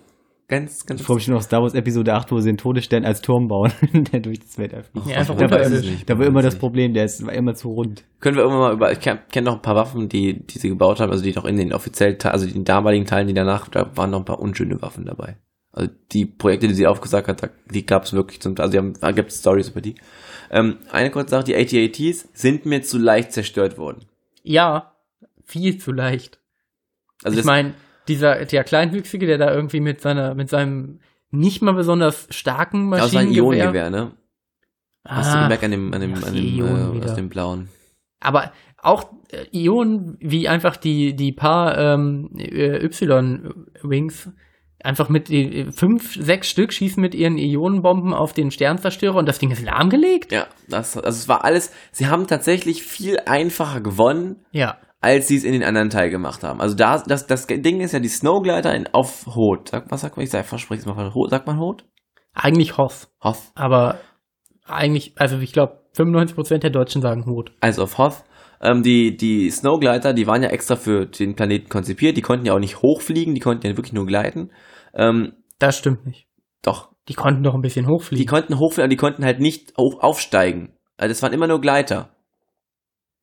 ganz, 0.49 0.87
ganz. 0.87 1.01
Ich 1.01 1.07
freue 1.07 1.17
mich 1.17 1.25
schon 1.25 1.35
auf 1.35 1.43
Star 1.43 1.63
Wars 1.63 1.75
Episode 1.75 2.15
8, 2.15 2.31
wo 2.33 2.41
sie 2.41 2.49
den 2.51 2.57
Todesstern 2.57 3.05
als 3.05 3.21
Turm 3.21 3.49
bauen, 3.49 3.73
der 4.13 4.21
durch 4.21 4.41
das 4.41 4.57
Weltall 4.59 4.85
fliegt. 4.85 5.07
Ja, 5.07 5.17
einfach 5.19 5.37
es 5.37 5.43
unterirdisch. 5.43 5.91
nicht. 5.91 6.09
Da 6.11 6.19
war 6.19 6.27
immer 6.27 6.43
das 6.43 6.57
Problem, 6.57 6.95
der 6.95 7.05
ist 7.05 7.25
war 7.27 7.33
immer 7.33 7.55
zu 7.55 7.69
rund. 7.69 8.05
Können 8.21 8.37
wir 8.37 8.43
irgendwann 8.43 8.63
mal 8.63 8.73
über, 8.75 8.93
ich 8.93 9.01
kenne 9.01 9.21
kenn 9.31 9.45
noch 9.45 9.57
ein 9.57 9.63
paar 9.63 9.75
Waffen, 9.77 10.09
die, 10.09 10.47
die 10.47 10.59
sie 10.59 10.69
gebaut 10.69 11.01
haben, 11.01 11.11
also 11.11 11.23
die 11.23 11.33
noch 11.33 11.45
in 11.45 11.57
den 11.57 11.73
offiziellen, 11.73 12.17
also 12.23 12.47
den 12.47 12.65
damaligen 12.65 13.05
Teilen, 13.07 13.27
die 13.29 13.35
danach, 13.35 13.69
da 13.69 13.97
waren 13.97 14.11
noch 14.11 14.21
ein 14.21 14.25
paar 14.25 14.41
unschöne 14.41 14.81
Waffen 14.83 15.05
dabei. 15.05 15.37
Also 15.73 15.91
die 16.13 16.25
Projekte, 16.25 16.69
die 16.69 16.75
sie 16.75 16.87
aufgesagt 16.87 17.27
hat, 17.27 17.43
da- 17.43 17.51
die 17.71 17.85
gab 17.85 18.05
es 18.05 18.13
wirklich 18.13 18.41
zum, 18.41 18.55
also 18.59 18.71
die 18.71 18.79
haben, 18.79 18.95
da 19.01 19.11
gibt 19.11 19.31
es 19.33 19.41
Stories 19.41 19.71
über 19.71 19.81
die. 19.81 19.97
Ähm, 20.51 20.77
eine 20.93 21.11
kurze 21.11 21.31
Sache, 21.31 21.45
die 21.45 21.57
AT-ATs 21.57 22.29
sind 22.33 22.65
mir 22.65 22.83
zu 22.83 22.97
leicht 22.99 23.33
zerstört 23.33 23.77
worden. 23.77 24.05
Ja, 24.45 24.93
viel 25.43 25.79
zu 25.79 25.91
leicht. 25.91 26.39
Also 27.25 27.39
ich 27.41 27.45
meine, 27.45 27.75
dieser 28.09 28.45
der 28.45 28.65
Kleinwüchsige, 28.65 29.27
der 29.27 29.39
da 29.39 29.53
irgendwie 29.53 29.81
mit 29.81 30.01
seiner 30.01 30.35
mit 30.35 30.49
seinem 30.51 31.01
nicht 31.31 31.63
mal 31.63 31.75
besonders 31.75 32.27
starken 32.31 32.91
war 32.91 32.99
ein 32.99 33.05
Maschinengewehr. 33.05 33.43
Ionengewehr, 33.43 33.91
ne? 33.91 34.13
Hast 35.07 35.35
du 35.35 35.39
Ah, 35.39 35.43
gemerkt 35.43 35.65
an 35.65 35.71
dem, 35.73 35.93
an 35.93 36.01
dem, 36.01 36.15
an 36.15 36.35
dem, 36.35 36.45
Ionen 36.45 37.03
äh, 37.03 37.05
aus 37.05 37.15
dem 37.15 37.29
blauen. 37.29 37.69
aber 38.21 38.53
auch 38.79 39.11
äh, 39.31 39.45
Ionen 39.53 40.17
wie 40.21 40.49
einfach 40.49 40.77
die 40.77 41.15
die 41.17 41.33
paar 41.33 41.77
ähm, 41.77 42.31
äh, 42.39 42.85
Y-Wings 42.85 44.31
einfach 44.83 45.09
mit 45.09 45.31
äh, 45.31 45.73
fünf, 45.73 46.15
sechs 46.15 46.49
Stück 46.51 46.73
schießen 46.73 47.01
mit 47.01 47.15
ihren 47.15 47.39
Ionenbomben 47.39 48.13
auf 48.13 48.33
den 48.35 48.51
Sternzerstörer 48.51 49.17
und 49.17 49.27
das 49.27 49.39
Ding 49.39 49.51
ist 49.51 49.63
lahmgelegt. 49.63 50.31
Ja, 50.33 50.47
das, 50.69 50.97
also 50.97 51.09
es 51.19 51.29
war 51.29 51.45
alles, 51.45 51.73
sie 51.91 52.07
haben 52.07 52.27
tatsächlich 52.27 52.83
viel 52.83 53.19
einfacher 53.27 53.81
gewonnen, 53.81 54.45
Ja. 54.53 54.77
Als 55.05 55.29
sie 55.29 55.37
es 55.37 55.45
in 55.45 55.53
den 55.53 55.63
anderen 55.63 55.91
Teil 55.91 56.11
gemacht 56.11 56.43
haben. 56.43 56.61
Also 56.61 56.75
da, 56.75 56.99
das, 56.99 57.27
das 57.27 57.47
Ding 57.47 57.81
ist 57.81 57.93
ja 57.93 58.01
die 58.01 58.09
Snowglider 58.09 58.75
in, 58.75 58.89
auf 58.93 59.27
Hot. 59.37 59.69
Sag, 59.69 59.91
was 59.91 60.01
sagt 60.01 60.17
man? 60.17 60.25
Ich 60.25 60.31
sag, 60.31 60.45
versprich's 60.47 60.87
mal 60.87 61.15
Hot. 61.15 61.31
Sagt 61.31 61.47
man 61.47 61.59
Hot? 61.61 61.85
Eigentlich 62.33 62.77
Hoth. 62.79 63.09
Hoth. 63.23 63.39
Aber 63.55 64.01
eigentlich, 64.67 65.13
also 65.17 65.39
ich 65.39 65.53
glaube, 65.53 65.81
95% 65.97 66.59
der 66.59 66.71
Deutschen 66.71 67.01
sagen 67.03 67.27
Hut. 67.27 67.53
Also 67.61 67.83
auf 67.85 67.99
Hoth. 67.99 68.25
Ähm, 68.61 68.83
die, 68.83 69.17
die 69.17 69.51
Snowglider, 69.51 70.13
die 70.15 70.27
waren 70.27 70.43
ja 70.43 70.49
extra 70.49 70.77
für 70.77 71.07
den 71.07 71.37
Planeten 71.37 71.69
konzipiert. 71.69 72.17
Die 72.17 72.23
konnten 72.23 72.47
ja 72.47 72.55
auch 72.55 72.59
nicht 72.59 72.83
hochfliegen, 72.83 73.35
die 73.35 73.41
konnten 73.41 73.67
ja 73.67 73.77
wirklich 73.77 73.93
nur 73.93 74.07
gleiten. 74.07 74.51
Ähm, 74.95 75.35
Das 75.59 75.79
stimmt 75.79 76.07
nicht. 76.07 76.27
doch. 76.63 76.89
Die 77.09 77.15
konnten 77.15 77.43
doch 77.43 77.55
ein 77.55 77.61
bisschen 77.61 77.85
Die 77.85 77.91
hochfliegen. 77.93 78.27
konnten 78.27 78.59
hochfliegen, 78.59 78.85
aber 78.85 78.89
die 78.89 78.97
konnten 78.97 79.25
halt 79.27 79.39
nicht 79.39 79.75
hoch 79.77 80.01
aufsteigen. 80.01 80.73
Also 80.97 81.11
das 81.11 81.23
waren 81.23 81.35
immer 81.35 81.47
nur 81.47 81.61
Gleiter. 81.61 82.09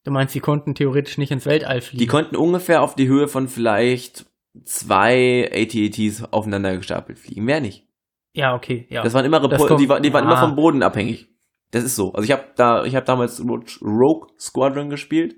Du 0.03 0.11
meinst, 0.11 0.33
die 0.33 0.39
konnten 0.39 0.73
theoretisch 0.75 1.17
nicht 1.17 1.31
ins 1.31 1.45
Weltall 1.45 1.79
Die 1.79 1.85
fliegen? 1.85 2.07
konnten 2.11 2.35
ungefähr 2.35 2.81
auf 2.81 2.95
die 2.95 3.07
Höhe 3.07 3.27
von 3.27 3.47
vielleicht 3.47 4.25
zwei 4.65 5.49
AT-ATs 5.53 6.23
aufeinander 6.31 6.75
gestapelt 6.77 7.19
fliegen. 7.19 7.43
Mehr 7.45 7.61
nicht. 7.61 7.85
ja, 8.33 8.55
okay, 8.55 8.87
ja. 8.89 9.03
Das 9.03 9.13
waren 9.13 9.25
immer 9.25 9.39
Das 9.41 9.51
Repul 9.51 9.67
kommt- 9.67 9.81
die, 9.81 9.89
war- 9.89 9.99
die 9.99 10.11
waren 10.13 10.23
immer 10.23 10.37
Ah. 10.37 10.41
vom 10.47 10.55
Boden 10.55 10.83
abhängig. 10.83 11.27
Das 11.71 11.83
ist 11.83 11.95
so. 11.95 12.11
Also 12.13 12.23
ich 12.25 12.31
habe 12.31 12.43
da, 12.55 12.83
ich 12.85 12.95
habe 12.95 13.05
damals 13.05 13.41
Rogue 13.81 14.27
Squadron 14.39 14.89
gespielt. 14.89 15.35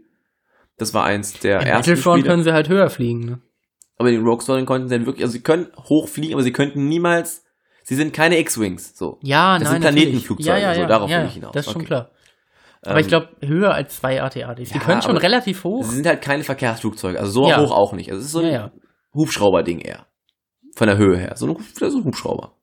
Das 0.78 0.94
war 0.94 1.04
eins 1.04 1.34
der 1.40 1.60
In 1.62 1.68
ersten 1.68 1.92
Battlefront 1.92 2.20
Spiele. 2.20 2.32
können 2.32 2.44
sie 2.44 2.54
halt 2.54 2.70
höher 2.70 2.90
fliegen, 2.90 3.20
ne? 3.22 3.40
aber 3.98 4.10
den 4.10 4.24
Rogue 4.24 4.42
Squadron 4.42 4.66
konnten 4.66 4.88
sie 4.90 4.96
dann 4.98 5.06
wirklich, 5.06 5.24
also 5.24 5.34
sie 5.34 5.42
können 5.44 5.68
hochfliegen, 5.78 6.34
aber 6.34 6.42
sie 6.44 6.52
könnten 6.52 6.88
niemals, 6.88 7.46
sie 7.84 7.94
sind 7.96 8.12
keine 8.14 8.40
X-Wings, 8.40 8.98
so. 8.98 9.20
Ja, 9.22 9.60
Das 9.60 9.66
nein, 9.72 9.82
sind. 9.84 9.92
Planetenflugzeuge, 9.94 10.50
ja, 10.50 10.58
ja, 10.70 10.74
so, 10.74 10.82
ja, 10.82 10.88
darauf 10.88 11.10
ja, 11.12 11.20
will 11.22 11.28
ich 11.28 11.34
hinaus. 11.36 11.52
Das 11.54 11.68
ist 11.68 11.72
schon 11.72 11.82
Okay. 11.82 11.88
klar. 11.88 12.12
Aber 12.86 13.00
ich 13.00 13.06
Ähm, 13.06 13.10
glaube, 13.10 13.30
höher 13.42 13.74
als 13.74 13.98
zwei 13.98 14.22
AT-ATs. 14.22 14.70
Die 14.72 14.78
Ja, 14.78 14.84
können 14.84 15.02
schon 15.02 15.18
relativ 15.18 15.64
hoch. 15.64 15.84
Sie 15.86 15.96
sind 15.96 16.06
halt 16.08 16.22
keine 16.22 16.44
Verkehrsflugzeuge, 16.44 17.20
also 17.20 17.32
so 17.44 17.50
Ja. 17.50 17.60
hoch 17.62 17.72
auch 17.72 17.94
nicht. 17.94 18.10
Also 18.10 18.20
es 18.20 18.26
ist 18.28 18.32
so 18.34 18.40
ein 18.40 18.52
Ja. 18.52 18.72
Hubschrauber-Ding 19.14 19.80
eher. 19.80 20.06
Von 20.76 20.88
der 20.88 20.98
Höhe 20.98 21.18
her. 21.18 21.34
So 21.36 21.48
ein, 21.48 21.58
so 21.80 21.98
ein 22.00 22.04
Hubschrauber. 22.04 22.56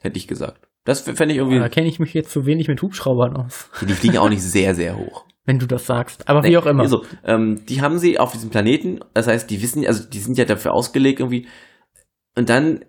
Hätte 0.00 0.16
ich 0.16 0.26
gesagt. 0.26 0.66
Das 0.84 1.02
fände 1.02 1.32
ich 1.32 1.36
irgendwie, 1.38 1.58
Da 1.58 1.68
kenne 1.68 1.88
ich 1.88 2.00
mich 2.00 2.14
jetzt 2.14 2.30
zu 2.30 2.46
wenig 2.46 2.66
mit 2.68 2.80
Hubschraubern 2.80 3.36
aus, 3.36 3.68
die 3.82 3.92
fliegen 3.92 4.16
auch 4.18 4.30
nicht 4.30 4.42
sehr, 4.42 4.74
sehr 4.74 4.96
hoch. 4.96 5.24
wenn 5.44 5.58
du 5.58 5.66
das 5.66 5.84
sagst. 5.86 6.28
Aber 6.28 6.42
wie 6.42 6.48
Nee, 6.50 6.56
auch 6.56 6.66
immer. 6.66 6.82
Also, 6.82 7.04
ähm, 7.24 7.64
die 7.68 7.80
haben 7.82 7.98
sie 7.98 8.18
auf 8.18 8.32
diesem 8.32 8.50
Planeten, 8.50 9.00
das 9.14 9.26
heißt, 9.26 9.50
die 9.50 9.60
wissen, 9.62 9.86
also 9.86 10.08
die 10.08 10.18
sind 10.20 10.38
ja 10.38 10.44
dafür 10.46 10.72
ausgelegt 10.72 11.20
irgendwie. 11.20 11.48
Und 12.36 12.48
dann 12.48 12.84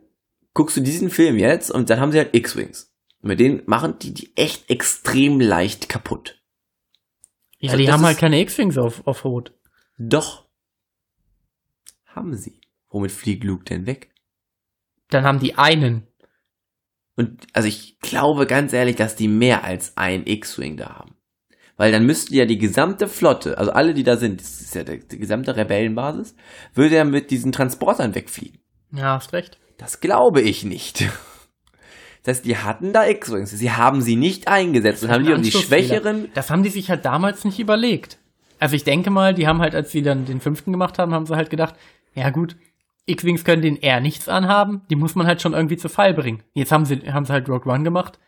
guckst 0.54 0.78
du 0.78 0.82
diesen 0.82 1.10
Film 1.10 1.38
jetzt 1.38 1.70
und 1.72 1.90
dann 1.90 2.00
haben 2.00 2.12
sie 2.12 2.18
halt 2.20 2.34
X-Wings. 2.36 2.94
Und 3.22 3.30
mit 3.30 3.40
denen 3.40 3.62
machen 3.66 3.96
die 4.02 4.14
die 4.14 4.32
echt 4.36 4.70
extrem 4.70 5.40
leicht 5.42 5.90
kaputt. 5.90 6.41
Ja, 7.62 7.72
also 7.72 7.84
die 7.84 7.92
haben 7.92 8.04
halt 8.04 8.18
keine 8.18 8.40
X-Wings 8.42 8.78
auf, 8.78 9.06
auf 9.06 9.24
Rot. 9.24 9.54
Doch. 9.98 10.46
Haben 12.06 12.36
sie. 12.36 12.60
Womit 12.90 13.12
fliegt 13.12 13.44
Luke 13.44 13.64
denn 13.64 13.86
weg? 13.86 14.12
Dann 15.10 15.24
haben 15.24 15.40
die 15.40 15.58
einen. 15.58 16.08
Und 17.16 17.46
also 17.54 17.68
ich 17.68 18.00
glaube 18.00 18.48
ganz 18.48 18.74
ehrlich, 18.74 18.96
dass 18.96 19.16
die 19.16 19.28
mehr 19.28 19.64
als 19.64 19.96
ein 19.96 20.26
X-Wing 20.26 20.76
da 20.76 20.96
haben. 20.96 21.16
Weil 21.78 21.92
dann 21.92 22.06
müssten 22.06 22.34
ja 22.34 22.46
die 22.46 22.58
gesamte 22.58 23.08
Flotte, 23.08 23.58
also 23.58 23.72
alle, 23.72 23.94
die 23.94 24.04
da 24.04 24.18
sind, 24.18 24.42
das 24.42 24.62
ist 24.62 24.76
ja 24.76 24.84
der, 24.84 24.98
die 24.98 25.18
gesamte 25.18 25.56
Rebellenbasis, 25.56 26.36
würde 26.74 26.96
ja 26.96 27.04
mit 27.04 27.32
diesen 27.32 27.52
Transportern 27.52 28.16
wegfliegen. 28.16 28.60
Ja, 28.92 29.16
hast 29.16 29.34
recht. 29.34 29.60
Das 29.78 30.00
glaube 30.00 30.42
ich 30.42 30.64
nicht. 30.64 31.06
Das 32.24 32.38
heißt, 32.38 32.46
die 32.46 32.58
hatten 32.58 32.94
da 32.94 33.08
X-Wings. 33.08 33.50
Sie 33.52 33.72
haben 33.72 34.02
sie 34.02 34.16
nicht 34.16 34.48
eingesetzt 34.48 35.04
und 35.04 35.12
haben 35.12 35.26
die 35.26 35.34
um 35.34 35.42
die 35.42 35.52
schwächeren. 35.52 36.30
Das 36.36 36.50
haben 36.52 36.62
die 36.64 36.70
sich 36.70 36.90
halt 36.90 37.04
damals 37.06 37.46
nicht 37.46 37.60
überlegt. 37.60 38.20
Also 38.60 38.76
ich 38.76 38.84
denke 38.84 39.10
mal, 39.10 39.34
die 39.34 39.48
haben 39.48 39.60
halt, 39.60 39.74
als 39.74 39.92
sie 39.92 40.04
dann 40.04 40.26
den 40.26 40.40
fünften 40.40 40.72
gemacht 40.72 41.00
haben, 41.00 41.14
haben 41.14 41.26
sie 41.26 41.36
halt 41.36 41.50
gedacht, 41.50 41.74
ja 42.14 42.30
gut, 42.30 42.56
X-Wings 43.08 43.44
können 43.44 43.64
den 43.64 43.76
eher 43.78 44.00
nichts 44.02 44.30
anhaben, 44.30 44.82
die 44.92 44.96
muss 44.96 45.16
man 45.16 45.26
halt 45.26 45.42
schon 45.42 45.54
irgendwie 45.54 45.78
zu 45.78 45.90
Fall 45.90 46.14
bringen. 46.14 46.44
Jetzt 46.54 46.72
haben 46.72 46.86
sie, 46.86 46.98
haben 47.12 47.26
sie 47.26 47.34
halt 47.34 47.50
Rogue 47.50 47.72
One 47.74 47.84
gemacht. 47.84 48.20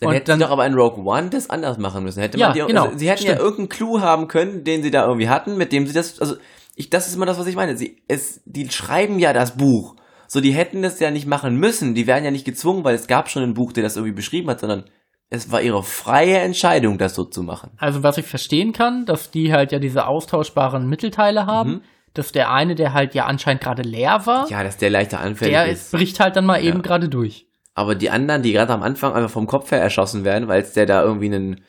Dann 0.00 0.12
hätten 0.12 0.26
dann- 0.26 0.38
sie 0.38 0.44
doch 0.44 0.50
aber 0.50 0.66
in 0.66 0.74
Rogue 0.74 1.02
One 1.04 1.30
das 1.30 1.48
anders 1.48 1.78
machen 1.78 2.04
müssen. 2.04 2.20
Hätte 2.20 2.36
Ja, 2.38 2.48
man 2.48 2.54
die, 2.54 2.60
genau, 2.66 2.84
also, 2.86 2.98
sie 2.98 3.08
hätten 3.08 3.22
ja 3.24 3.30
stimmt. 3.32 3.40
irgendeinen 3.40 3.68
Clou 3.70 4.00
haben 4.00 4.28
können, 4.28 4.64
den 4.64 4.82
sie 4.82 4.90
da 4.90 5.06
irgendwie 5.06 5.28
hatten, 5.30 5.56
mit 5.56 5.72
dem 5.72 5.86
sie 5.86 5.94
das, 5.94 6.20
also 6.20 6.36
ich, 6.74 6.90
das 6.90 7.08
ist 7.08 7.14
immer 7.16 7.26
das, 7.26 7.38
was 7.38 7.46
ich 7.46 7.56
meine. 7.56 7.76
Sie, 7.76 8.02
es, 8.08 8.40
die 8.44 8.68
schreiben 8.70 9.18
ja 9.18 9.32
das 9.32 9.56
Buch. 9.56 9.96
So, 10.32 10.40
die 10.40 10.52
hätten 10.52 10.80
das 10.82 11.00
ja 11.00 11.10
nicht 11.10 11.26
machen 11.26 11.56
müssen. 11.56 11.96
Die 11.96 12.06
wären 12.06 12.24
ja 12.24 12.30
nicht 12.30 12.44
gezwungen, 12.44 12.84
weil 12.84 12.94
es 12.94 13.08
gab 13.08 13.28
schon 13.28 13.42
ein 13.42 13.54
Buch, 13.54 13.72
der 13.72 13.82
das 13.82 13.96
irgendwie 13.96 14.14
beschrieben 14.14 14.48
hat, 14.48 14.60
sondern 14.60 14.84
es 15.28 15.50
war 15.50 15.60
ihre 15.60 15.82
freie 15.82 16.38
Entscheidung, 16.38 16.98
das 16.98 17.16
so 17.16 17.24
zu 17.24 17.42
machen. 17.42 17.72
Also 17.78 18.04
was 18.04 18.16
ich 18.16 18.26
verstehen 18.26 18.72
kann, 18.72 19.06
dass 19.06 19.32
die 19.32 19.52
halt 19.52 19.72
ja 19.72 19.80
diese 19.80 20.06
austauschbaren 20.06 20.88
Mittelteile 20.88 21.46
haben, 21.46 21.70
Mhm. 21.72 21.80
dass 22.14 22.30
der 22.30 22.52
eine, 22.52 22.76
der 22.76 22.92
halt 22.92 23.16
ja 23.16 23.26
anscheinend 23.26 23.60
gerade 23.62 23.82
leer 23.82 24.24
war, 24.24 24.48
Ja, 24.48 24.62
dass 24.62 24.76
der 24.76 24.90
leichter 24.90 25.18
anfällig 25.18 25.52
der 25.52 25.66
ist. 25.66 25.90
bricht 25.90 26.20
halt 26.20 26.36
dann 26.36 26.46
mal 26.46 26.62
eben 26.62 26.76
Ja. 26.78 26.82
gerade 26.82 27.08
durch. 27.08 27.48
Aber 27.74 27.96
die 27.96 28.10
anderen, 28.10 28.42
die 28.42 28.52
gerade 28.52 28.72
am 28.72 28.84
Anfang 28.84 29.12
einfach 29.14 29.30
vom 29.30 29.48
Kopf 29.48 29.72
her 29.72 29.80
erschossen 29.80 30.22
werden, 30.24 30.46
weil 30.46 30.62
es 30.62 30.74
der 30.74 30.86
da 30.86 31.02
irgendwie 31.02 31.26
einen, 31.26 31.64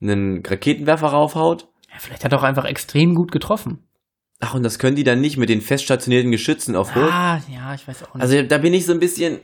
einen 0.00 0.40
Raketenwerfer 0.46 1.08
raufhaut. 1.08 1.66
Ja, 1.90 1.96
vielleicht 1.98 2.24
hat 2.24 2.30
er 2.32 2.38
auch 2.38 2.42
einfach 2.44 2.64
extrem 2.64 3.16
gut 3.16 3.32
getroffen. 3.32 3.88
Ach, 4.40 4.54
und 4.54 4.62
das 4.62 4.78
können 4.78 4.96
die 4.96 5.04
dann 5.04 5.20
nicht 5.20 5.36
mit 5.36 5.48
den 5.48 5.60
fest 5.60 5.84
stationierten 5.84 6.30
Geschützen 6.30 6.76
auf 6.76 6.94
Rot. 6.94 7.10
Ah, 7.10 7.40
ja, 7.50 7.74
ich 7.74 7.86
weiß 7.86 8.02
auch 8.04 8.14
nicht. 8.14 8.22
Also 8.22 8.42
da 8.42 8.58
bin 8.58 8.74
ich 8.74 8.84
so 8.84 8.92
ein 8.92 9.00
bisschen. 9.00 9.40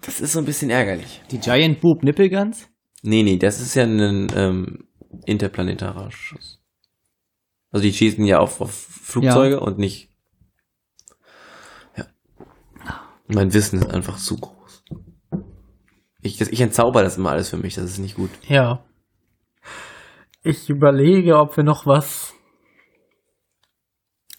Das 0.00 0.20
ist 0.20 0.32
so 0.32 0.40
ein 0.40 0.44
bisschen 0.44 0.70
ärgerlich. 0.70 1.22
Die 1.30 1.38
Giant 1.38 1.80
Boob 1.80 2.02
Nipple 2.02 2.28
Guns? 2.30 2.68
Nee, 3.02 3.22
nee, 3.22 3.36
das 3.36 3.60
ist 3.60 3.74
ja 3.74 3.84
ein 3.84 4.26
ähm, 4.34 4.88
interplanetarer 5.26 6.10
Schuss. 6.10 6.60
Also 7.70 7.84
die 7.84 7.92
schießen 7.92 8.24
ja 8.24 8.38
auf, 8.38 8.60
auf 8.60 8.72
Flugzeuge 8.72 9.60
und 9.60 9.78
nicht. 9.78 10.10
Ja. 11.96 12.06
Mein 13.28 13.52
Wissen 13.54 13.78
ist 13.80 13.90
einfach 13.90 14.16
zu 14.18 14.36
groß. 14.36 14.84
Ich, 16.22 16.38
das, 16.38 16.48
ich 16.48 16.60
entzauber 16.60 17.02
das 17.02 17.18
immer 17.18 17.30
alles 17.30 17.50
für 17.50 17.58
mich, 17.58 17.74
das 17.74 17.84
ist 17.84 17.98
nicht 17.98 18.16
gut. 18.16 18.30
ja. 18.48 18.84
Ich 20.44 20.70
überlege, 20.70 21.36
ob 21.36 21.56
wir 21.56 21.64
noch 21.64 21.84
was. 21.84 22.32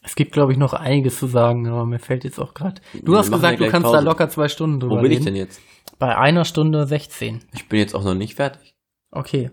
Es 0.09 0.15
gibt, 0.15 0.31
glaube 0.31 0.51
ich, 0.51 0.57
noch 0.57 0.73
einiges 0.73 1.19
zu 1.19 1.27
sagen, 1.27 1.67
aber 1.67 1.85
mir 1.85 1.99
fällt 1.99 2.23
jetzt 2.23 2.39
auch 2.39 2.55
gerade. 2.55 2.81
Du 3.03 3.11
Wir 3.11 3.19
hast 3.19 3.31
gesagt, 3.31 3.59
du 3.59 3.69
kannst 3.69 3.85
da 3.85 3.91
Pause. 3.91 4.05
locker 4.05 4.27
zwei 4.29 4.47
Stunden 4.47 4.79
drüber 4.79 4.97
Wo 4.97 5.01
bin 5.03 5.11
ich 5.11 5.17
reden. 5.19 5.25
denn 5.25 5.35
jetzt? 5.35 5.61
Bei 5.99 6.17
einer 6.17 6.45
Stunde 6.45 6.87
16. 6.87 7.41
Ich 7.53 7.69
bin 7.69 7.77
jetzt 7.79 7.93
auch 7.93 8.03
noch 8.03 8.15
nicht 8.15 8.33
fertig. 8.33 8.73
Okay. 9.11 9.51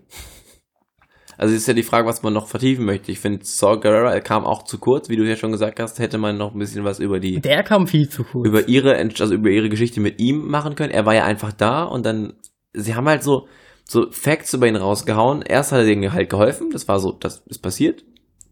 Also 1.37 1.53
ist 1.53 1.67
ja 1.67 1.75
die 1.75 1.83
Frage, 1.83 2.07
was 2.07 2.23
man 2.23 2.33
noch 2.33 2.47
vertiefen 2.47 2.85
möchte. 2.85 3.11
Ich 3.11 3.19
finde, 3.19 3.45
Saul 3.45 3.79
Guerrero 3.79 4.19
kam 4.23 4.45
auch 4.45 4.63
zu 4.63 4.79
kurz, 4.79 5.09
wie 5.09 5.15
du 5.15 5.23
ja 5.29 5.35
schon 5.35 5.51
gesagt 5.51 5.79
hast, 5.79 5.99
hätte 5.99 6.17
man 6.17 6.37
noch 6.39 6.53
ein 6.53 6.57
bisschen 6.59 6.83
was 6.83 6.97
über 6.99 7.19
die 7.19 7.39
Der 7.39 7.61
kam 7.61 7.85
viel 7.85 8.09
zu 8.09 8.23
kurz. 8.23 8.47
über 8.47 8.67
ihre 8.67 8.95
also 8.97 9.35
über 9.35 9.49
ihre 9.51 9.69
Geschichte 9.69 9.99
mit 10.01 10.19
ihm 10.19 10.47
machen 10.47 10.73
können. 10.73 10.91
Er 10.91 11.05
war 11.05 11.13
ja 11.13 11.25
einfach 11.25 11.53
da 11.53 11.83
und 11.83 12.03
dann 12.07 12.33
sie 12.73 12.95
haben 12.95 13.07
halt 13.07 13.21
so 13.21 13.47
so 13.83 14.09
Facts 14.09 14.55
über 14.55 14.67
ihn 14.67 14.75
rausgehauen. 14.75 15.43
Erst 15.43 15.71
hat 15.71 15.79
er 15.81 15.85
denen 15.85 16.11
halt 16.11 16.31
geholfen, 16.31 16.71
das 16.71 16.87
war 16.87 16.99
so, 16.99 17.11
das 17.11 17.43
ist 17.45 17.59
passiert. 17.59 18.03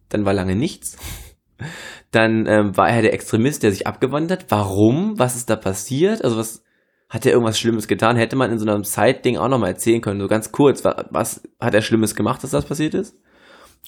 Dann 0.10 0.24
war 0.24 0.34
lange 0.34 0.56
nichts. 0.56 0.98
Dann 2.16 2.46
ähm, 2.48 2.78
war 2.78 2.88
er 2.90 3.02
der 3.02 3.14
Extremist, 3.14 3.64
der 3.64 3.72
sich 3.72 3.88
abgewandt 3.88 4.32
hat. 4.32 4.46
Warum? 4.48 5.20
Was 5.20 5.36
ist 5.36 5.50
da 5.50 5.58
passiert? 5.58 6.24
Also 6.24 6.38
was 6.38 6.64
hat 7.10 7.26
er 7.26 7.34
irgendwas 7.34 7.60
Schlimmes 7.60 7.90
getan? 7.90 8.16
Hätte 8.16 8.38
man 8.38 8.52
in 8.52 8.58
so 8.58 8.66
einem 8.70 8.86
Side-Ding 8.86 9.38
auch 9.38 9.50
nochmal 9.50 9.72
erzählen 9.72 10.00
können, 10.00 10.22
so 10.22 10.28
ganz 10.28 10.54
kurz. 10.54 10.86
Was, 10.86 11.06
was 11.10 11.44
hat 11.60 11.74
er 11.74 11.82
Schlimmes 11.82 12.16
gemacht, 12.16 12.42
dass 12.42 12.52
das 12.52 12.64
passiert 12.66 12.94
ist? 12.94 13.18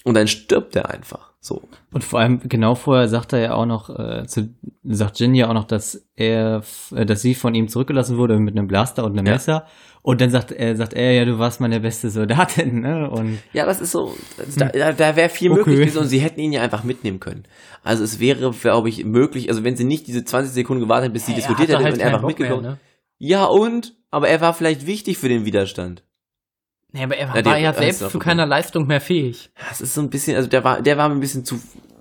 Und 0.04 0.14
dann 0.14 0.28
stirbt 0.28 0.76
er 0.76 0.90
einfach. 0.90 1.32
So. 1.40 1.62
Und 1.92 2.04
vor 2.04 2.20
allem 2.20 2.40
genau 2.40 2.74
vorher 2.74 3.08
sagt 3.08 3.32
er 3.32 3.40
ja 3.40 3.54
auch 3.54 3.66
noch, 3.66 3.90
äh, 3.90 4.26
zu, 4.26 4.54
sagt 4.84 5.18
Jin 5.18 5.34
ja 5.34 5.48
auch 5.48 5.54
noch, 5.54 5.64
dass 5.64 6.06
er, 6.14 6.62
äh, 6.94 7.06
dass 7.06 7.22
sie 7.22 7.34
von 7.34 7.54
ihm 7.54 7.68
zurückgelassen 7.68 8.18
wurde 8.18 8.38
mit 8.38 8.56
einem 8.56 8.68
Blaster 8.68 9.04
und 9.04 9.12
einem 9.18 9.26
Ja. 9.26 9.32
Messer. 9.32 9.66
Und 10.08 10.22
dann 10.22 10.30
sagt 10.30 10.52
er, 10.52 10.74
sagt 10.74 10.94
er, 10.94 11.12
ja, 11.12 11.26
du 11.26 11.38
warst 11.38 11.60
meine 11.60 11.80
beste 11.80 12.08
Soldatin, 12.08 12.80
ne? 12.80 13.10
Und 13.10 13.40
Ja, 13.52 13.66
das 13.66 13.78
ist 13.78 13.90
so, 13.92 14.14
da, 14.56 14.68
da, 14.70 14.92
da 14.92 15.16
wäre 15.16 15.28
viel 15.28 15.50
Okay. 15.50 15.58
möglich 15.58 15.80
gewesen 15.80 15.98
und 15.98 16.06
sie 16.08 16.20
hätten 16.20 16.40
ihn 16.40 16.50
ja 16.50 16.62
einfach 16.62 16.82
mitnehmen 16.82 17.20
können. 17.20 17.44
Also 17.84 18.04
es 18.04 18.18
wäre, 18.18 18.50
glaube 18.54 18.88
ich, 18.88 19.04
möglich, 19.04 19.50
also 19.50 19.64
wenn 19.64 19.76
sie 19.76 19.84
nicht 19.84 20.06
diese 20.06 20.24
20 20.24 20.54
Sekunden 20.54 20.82
gewartet 20.82 21.04
hätten, 21.04 21.12
bis 21.12 21.26
sie 21.26 21.32
Er 21.32 21.36
diskutiert 21.36 21.68
hätten 21.68 21.84
halt 21.84 21.92
und 21.92 22.00
keinen 22.00 22.14
einfach 22.14 22.26
mitgekommen. 22.26 22.62
ne? 22.62 22.78
Ja 23.18 23.44
und? 23.44 23.96
Aber 24.10 24.28
er 24.30 24.40
war 24.40 24.54
vielleicht 24.54 24.86
wichtig 24.86 25.18
für 25.18 25.28
den 25.28 25.44
Widerstand. 25.44 26.04
Nee, 26.94 27.02
aber 27.04 27.18
er 27.18 27.26
Ja, 27.36 27.44
war 27.44 27.58
ja 27.58 27.72
das 27.72 27.80
selbst 27.80 28.10
zu 28.10 28.18
keiner 28.18 28.46
Leistung 28.46 28.86
mehr 28.86 29.02
fähig. 29.02 29.50
Das 29.68 29.82
ist 29.82 29.92
so 29.92 30.00
ein 30.00 30.08
bisschen, 30.08 30.36
also 30.36 30.48
der 30.48 30.64
war, 30.64 30.80
der 30.80 30.96
war 30.96 31.10
mir 31.10 31.16
ein 31.16 31.20
bisschen 31.20 31.44
zu 31.44 31.60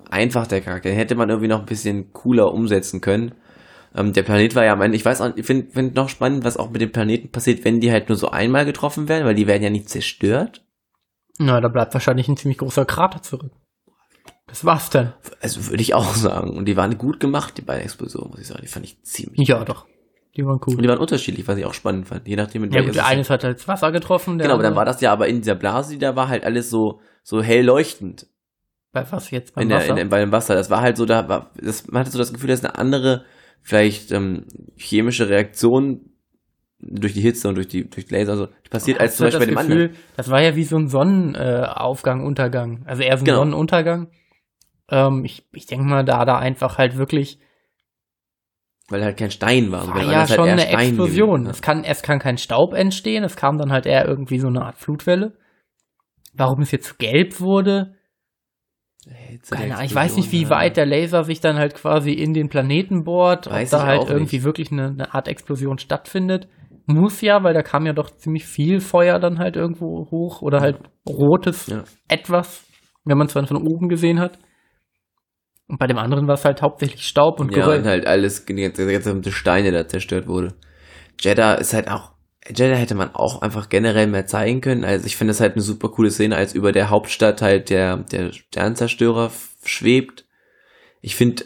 einfach, 0.09 0.47
der 0.47 0.61
Charakter. 0.61 0.87
Den 0.87 0.97
hätte 0.97 1.15
man 1.15 1.27
irgendwie 1.27 1.49
noch 1.49 1.59
ein 1.59 1.65
bisschen 1.65 2.13
cooler 2.13 2.53
umsetzen 2.53 3.01
können. 3.01 3.33
Ähm, 3.97 4.13
der 4.13 4.23
Planet 4.23 4.55
war 4.55 4.63
ja 4.63 4.73
am 4.73 4.81
Ende, 4.81 4.95
ich 4.95 5.03
weiß 5.03 5.21
auch, 5.21 5.31
ich 5.35 5.45
finde 5.45 5.71
find 5.71 5.95
noch 5.95 6.07
spannend, 6.09 6.43
was 6.45 6.55
auch 6.55 6.69
mit 6.69 6.81
dem 6.81 6.91
Planeten 6.91 7.29
passiert, 7.31 7.65
wenn 7.65 7.81
die 7.81 7.91
halt 7.91 8.07
nur 8.09 8.17
so 8.17 8.29
einmal 8.29 8.63
getroffen 8.65 9.07
werden, 9.09 9.25
weil 9.25 9.35
die 9.35 9.47
werden 9.47 9.63
ja 9.63 9.69
nicht 9.69 9.89
zerstört. 9.89 10.63
Na, 11.39 11.59
da 11.61 11.67
bleibt 11.67 11.93
wahrscheinlich 11.93 12.27
ein 12.27 12.37
ziemlich 12.37 12.59
großer 12.59 12.85
Krater 12.85 13.21
zurück. 13.21 13.51
Das 14.47 14.63
war's 14.63 14.89
dann. 14.89 15.13
Also 15.41 15.67
würde 15.67 15.81
ich 15.81 15.93
auch 15.93 16.13
sagen. 16.15 16.55
Und 16.55 16.65
die 16.65 16.77
waren 16.77 16.97
gut 16.97 17.19
gemacht, 17.19 17.57
die 17.57 17.61
beiden 17.61 17.83
Explosionen, 17.83 18.29
muss 18.31 18.39
ich 18.39 18.47
sagen. 18.47 18.61
Die 18.63 18.67
fand 18.67 18.85
ich 18.85 19.01
ziemlich 19.03 19.47
Ja, 19.47 19.63
doch. 19.65 19.85
Die 20.35 20.45
waren 20.45 20.53
Und 20.59 20.67
cool. 20.67 20.77
die 20.81 20.87
waren 20.87 20.99
unterschiedlich, 20.99 21.47
was 21.47 21.57
ich 21.57 21.65
auch 21.65 21.73
spannend 21.73 22.07
fand. 22.07 22.27
Je 22.27 22.35
nachdem, 22.35 22.63
in 22.63 22.71
Ja 22.71 22.81
gut, 22.83 22.95
der 22.95 23.07
eine 23.07 23.23
hat 23.27 23.43
halt 23.43 23.57
das 23.59 23.67
Wasser 23.67 23.91
getroffen. 23.91 24.37
Genau, 24.37 24.53
aber 24.53 24.63
dann 24.63 24.75
war 24.75 24.85
das 24.85 25.01
ja 25.01 25.11
aber 25.11 25.27
in 25.27 25.41
dieser 25.41 25.55
Blase, 25.55 25.93
die 25.93 25.99
da 25.99 26.15
war, 26.15 26.27
halt 26.29 26.43
alles 26.45 26.69
so, 26.69 27.01
so 27.23 27.41
hell 27.41 27.65
leuchtend. 27.65 28.27
Bei 28.93 29.05
was 29.11 29.31
jetzt? 29.31 29.55
Beim 29.55 29.63
In 29.63 29.69
der, 29.69 29.79
Wasser? 29.79 29.89
in, 29.89 29.95
der- 29.97 30.05
bei 30.05 30.19
dem 30.19 30.31
Wasser. 30.31 30.53
Das 30.55 30.69
war 30.69 30.81
halt 30.81 30.95
so, 30.97 31.05
da 31.05 31.27
war, 31.27 31.49
das, 31.59 31.87
man 31.87 32.01
hatte 32.01 32.11
so 32.11 32.19
das 32.19 32.31
Gefühl, 32.33 32.49
dass 32.49 32.63
eine 32.63 32.75
andere, 32.77 33.25
vielleicht, 33.61 34.11
ähm, 34.11 34.45
chemische 34.77 35.29
Reaktion 35.29 36.11
durch 36.79 37.13
die 37.13 37.21
Hitze 37.21 37.47
und 37.49 37.55
durch 37.55 37.67
die, 37.67 37.89
durch 37.89 38.09
Laser, 38.11 38.37
so, 38.37 38.47
passiert 38.69 38.99
als 38.99 39.17
zum 39.17 39.25
Beispiel 39.25 39.39
bei 39.39 39.45
dem 39.47 39.55
das 39.55 39.63
anderen. 39.63 39.81
Gefühl, 39.89 39.97
Das 40.15 40.29
war 40.29 40.41
ja 40.41 40.55
wie 40.55 40.63
so 40.63 40.77
ein 40.77 40.87
Sonnenaufgang, 40.89 42.23
Untergang. 42.25 42.83
Also 42.85 43.01
eher 43.03 43.17
so 43.17 43.23
ein 43.23 43.25
Genau. 43.25 43.37
Sonnenuntergang. 43.39 44.11
Ähm, 44.89 45.25
ich 45.25 45.45
ich 45.53 45.65
denke 45.65 45.85
mal, 45.85 46.05
da 46.05 46.23
da 46.23 46.37
einfach 46.37 46.77
halt 46.77 46.97
wirklich 46.97 47.39
Weil 48.89 49.03
halt 49.03 49.17
kein 49.17 49.31
Stein 49.31 49.71
war. 49.71 49.87
War 49.87 49.97
ja 49.97 50.01
anderen 50.03 50.23
ist 50.23 50.33
schon 50.35 50.49
halt 50.49 50.51
eine 50.51 50.61
Stein 50.61 50.87
Explosion. 50.89 51.29
gewesen, 51.41 51.49
Es 51.51 51.61
kann, 51.61 51.83
es 51.83 52.01
kann 52.03 52.19
kein 52.19 52.37
Staub 52.37 52.73
entstehen, 52.73 53.23
es 53.23 53.35
kam 53.35 53.57
dann 53.57 53.71
halt 53.71 53.85
eher 53.85 54.07
irgendwie 54.07 54.39
so 54.39 54.47
eine 54.47 54.61
Art 54.61 54.77
Flutwelle. 54.77 55.37
Warum 56.33 56.61
es 56.61 56.71
jetzt 56.71 56.99
gelb 56.99 57.41
wurde. 57.41 57.96
Hitze 59.37 59.55
keine 59.55 59.75
Ahnung. 59.75 59.85
Ich 59.85 59.95
weiß 59.95 60.15
nicht, 60.17 60.31
wie 60.31 60.43
ja. 60.43 60.49
weit 60.49 60.77
der 60.77 60.85
Laser 60.85 61.23
sich 61.23 61.39
dann 61.39 61.57
halt 61.57 61.75
quasi 61.75 62.11
in 62.11 62.33
den 62.33 62.49
Planeten 62.49 63.03
bohrt, 63.03 63.47
ob 63.47 63.53
Weiß 63.53 63.69
da 63.69 63.77
ich 63.79 63.83
halt 63.83 64.09
irgendwie 64.09 64.37
nicht. 64.37 64.45
wirklich 64.45 64.71
eine, 64.71 64.87
eine 64.87 65.13
Art 65.13 65.27
Explosion 65.27 65.77
stattfindet. 65.77 66.47
Muss 66.85 67.21
ja, 67.21 67.43
weil 67.43 67.53
da 67.53 67.63
kam 67.63 67.85
ja 67.85 67.93
doch 67.93 68.09
ziemlich 68.11 68.45
viel 68.45 68.79
Feuer 68.79 69.19
dann 69.19 69.39
halt 69.39 69.55
irgendwo 69.57 70.09
hoch 70.09 70.41
oder 70.41 70.61
halt 70.61 70.79
rotes 71.07 71.67
Ja. 71.67 71.83
etwas, 72.07 72.65
wenn 73.05 73.17
man 73.17 73.27
es 73.27 73.33
dann 73.33 73.45
von 73.47 73.57
oben 73.57 73.89
gesehen 73.89 74.19
hat. 74.19 74.39
Und 75.67 75.79
bei 75.79 75.87
dem 75.87 75.97
anderen 75.97 76.27
war 76.27 76.35
es 76.35 76.45
halt 76.45 76.61
hauptsächlich 76.61 77.05
Staub 77.05 77.39
und 77.41 77.51
ja, 77.53 77.61
Geröll. 77.61 77.79
und 77.79 77.85
halt 77.85 78.07
alles, 78.07 78.45
die 78.45 78.55
ganze, 78.55 78.87
die 78.87 78.93
ganze 78.93 79.31
Steine 79.31 79.71
da 79.71 79.85
zerstört 79.87 80.27
wurde. 80.27 80.53
Jeddah 81.19 81.55
ist 81.55 81.73
halt 81.73 81.89
auch, 81.89 82.13
Jeddah 82.49 82.75
hätte 82.75 82.95
man 82.95 83.13
auch 83.13 83.41
einfach 83.41 83.69
generell 83.69 84.07
mehr 84.07 84.25
zeigen 84.25 84.61
können. 84.61 84.83
Also 84.83 85.05
ich 85.05 85.17
finde 85.17 85.31
das 85.31 85.41
halt 85.41 85.53
eine 85.53 85.61
super 85.61 85.89
coole 85.89 86.11
Szene, 86.11 86.35
als 86.35 86.53
über 86.53 86.71
der 86.71 86.89
Hauptstadt 86.89 87.41
halt 87.41 87.69
der, 87.69 87.97
der 87.97 88.31
Sternzerstörer 88.31 89.31
schwebt. 89.63 90.25
Ich 91.01 91.15
finde, 91.15 91.45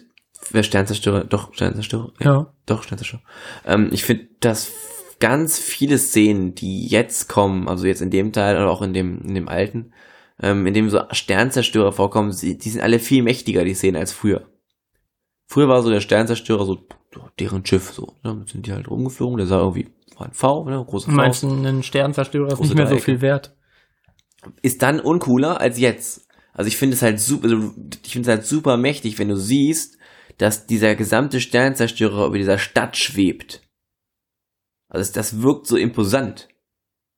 wer 0.51 0.63
Sternzerstörer, 0.63 1.23
doch, 1.23 1.53
Sternzerstörer, 1.53 2.13
ja. 2.19 2.53
doch, 2.65 2.83
Sternzerstörer. 2.83 3.23
Ähm, 3.65 3.89
ich 3.91 4.03
finde, 4.03 4.27
dass 4.39 4.71
ganz 5.19 5.59
viele 5.59 5.97
Szenen, 5.97 6.55
die 6.55 6.87
jetzt 6.87 7.29
kommen, 7.29 7.67
also 7.67 7.85
jetzt 7.85 8.01
in 8.01 8.11
dem 8.11 8.31
Teil 8.31 8.55
oder 8.57 8.69
auch 8.69 8.81
in 8.81 8.93
dem, 8.93 9.21
in 9.21 9.35
dem 9.35 9.47
alten, 9.47 9.93
ähm, 10.41 10.67
in 10.67 10.73
dem 10.73 10.89
so 10.89 11.01
Sternzerstörer 11.11 11.91
vorkommen, 11.91 12.35
die 12.41 12.69
sind 12.69 12.81
alle 12.81 12.99
viel 12.99 13.23
mächtiger, 13.23 13.63
die 13.63 13.73
Szenen, 13.73 13.97
als 13.97 14.11
früher. 14.11 14.47
Früher 15.47 15.67
war 15.67 15.83
so 15.83 15.89
der 15.89 16.01
Sternzerstörer 16.01 16.65
so 16.65 16.87
deren 17.39 17.65
Schiff 17.65 17.91
so, 17.91 18.03
ne, 18.03 18.13
Damit 18.23 18.49
sind 18.49 18.65
die 18.65 18.71
halt 18.71 18.89
rumgeflogen, 18.89 19.37
der 19.37 19.47
sah 19.47 19.59
irgendwie, 19.59 19.89
war 20.17 20.27
ein 20.27 20.33
V, 20.33 20.65
ne, 20.65 20.83
große 20.85 21.09
V. 21.09 21.15
Meinst 21.15 21.43
du, 21.43 21.49
ein 21.49 21.83
Sternzerstörer 21.83 22.53
ist 22.53 22.59
nicht 22.59 22.75
mehr 22.75 22.87
so 22.87 22.97
viel 22.97 23.21
wert? 23.21 23.55
ist 24.61 24.81
dann 24.81 24.99
uncooler 24.99 25.59
als 25.59 25.79
jetzt. 25.79 26.27
Also 26.53 26.67
ich 26.67 26.77
finde 26.77 26.95
es 26.95 27.01
halt 27.01 27.19
super, 27.19 27.45
also 27.45 27.73
ich 28.03 28.11
finde 28.11 28.29
es 28.29 28.35
halt 28.35 28.45
super 28.45 28.77
mächtig, 28.77 29.19
wenn 29.19 29.29
du 29.29 29.35
siehst, 29.35 29.97
dass 30.37 30.65
dieser 30.65 30.95
gesamte 30.95 31.39
Sternzerstörer 31.39 32.27
über 32.27 32.37
dieser 32.37 32.57
Stadt 32.57 32.97
schwebt. 32.97 33.61
Also 34.89 35.11
das, 35.13 35.41
wirkt 35.41 35.67
so 35.67 35.77
imposant. 35.77 36.49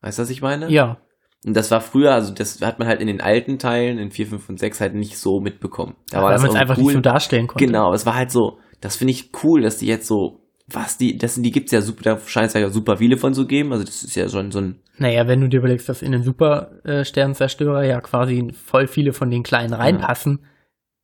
Weißt 0.02 0.20
du, 0.20 0.24
was 0.24 0.30
ich 0.30 0.42
meine? 0.42 0.70
Ja. 0.70 1.02
Und 1.46 1.56
das 1.56 1.72
war 1.72 1.82
früher, 1.82 2.14
also 2.14 2.34
das 2.34 2.62
hat 2.62 2.80
man 2.80 2.88
halt 2.88 3.02
in 3.02 3.08
den 3.08 3.22
alten 3.22 3.58
Teilen, 3.58 3.98
in 3.98 4.12
4, 4.12 4.28
5 4.28 4.50
und 4.50 4.60
6 4.60 4.80
halt 4.80 4.94
nicht 4.94 5.18
so 5.18 5.40
mitbekommen. 5.40 5.96
Da 6.10 6.18
war 6.18 6.26
weil 6.26 6.34
das 6.34 6.42
man 6.42 6.52
es 6.52 6.56
auch 6.56 6.62
einfach 6.62 6.78
cool. 6.78 6.84
nicht 6.84 6.94
so 6.94 7.02
darstellen 7.02 7.48
konnte. 7.48 7.66
Genau, 7.66 7.94
es 7.94 8.06
war 8.06 8.16
halt 8.16 8.32
so, 8.32 8.60
das 8.84 8.98
finde 8.98 9.12
ich 9.12 9.32
cool, 9.44 9.62
dass 9.62 9.78
die 9.78 9.88
jetzt 9.88 10.08
so, 10.08 10.42
was 10.68 10.98
die, 10.98 11.18
das 11.18 11.36
sind, 11.36 11.44
die 11.44 11.52
gibt's 11.52 11.72
ja 11.72 11.82
super, 11.82 12.04
da 12.04 12.20
scheint 12.20 12.48
es 12.48 12.54
ja 12.54 12.70
super 12.70 12.98
viele 12.98 13.18
von 13.18 13.34
zu 13.34 13.48
geben, 13.48 13.72
also 13.72 13.86
das 13.86 14.04
ist 14.04 14.16
ja 14.16 14.28
schon 14.28 14.52
so 14.52 14.60
ein, 14.60 14.82
Naja, 14.98 15.28
wenn 15.28 15.40
du 15.40 15.48
dir 15.48 15.60
überlegst, 15.60 15.88
dass 15.88 16.02
in 16.02 16.12
den 16.12 16.24
Super-Sternzerstörer 16.24 17.84
ja 17.86 18.02
quasi 18.02 18.52
voll 18.54 18.88
viele 18.88 19.14
von 19.14 19.32
den 19.32 19.44
kleinen 19.44 19.74
reinpassen, 19.74 20.46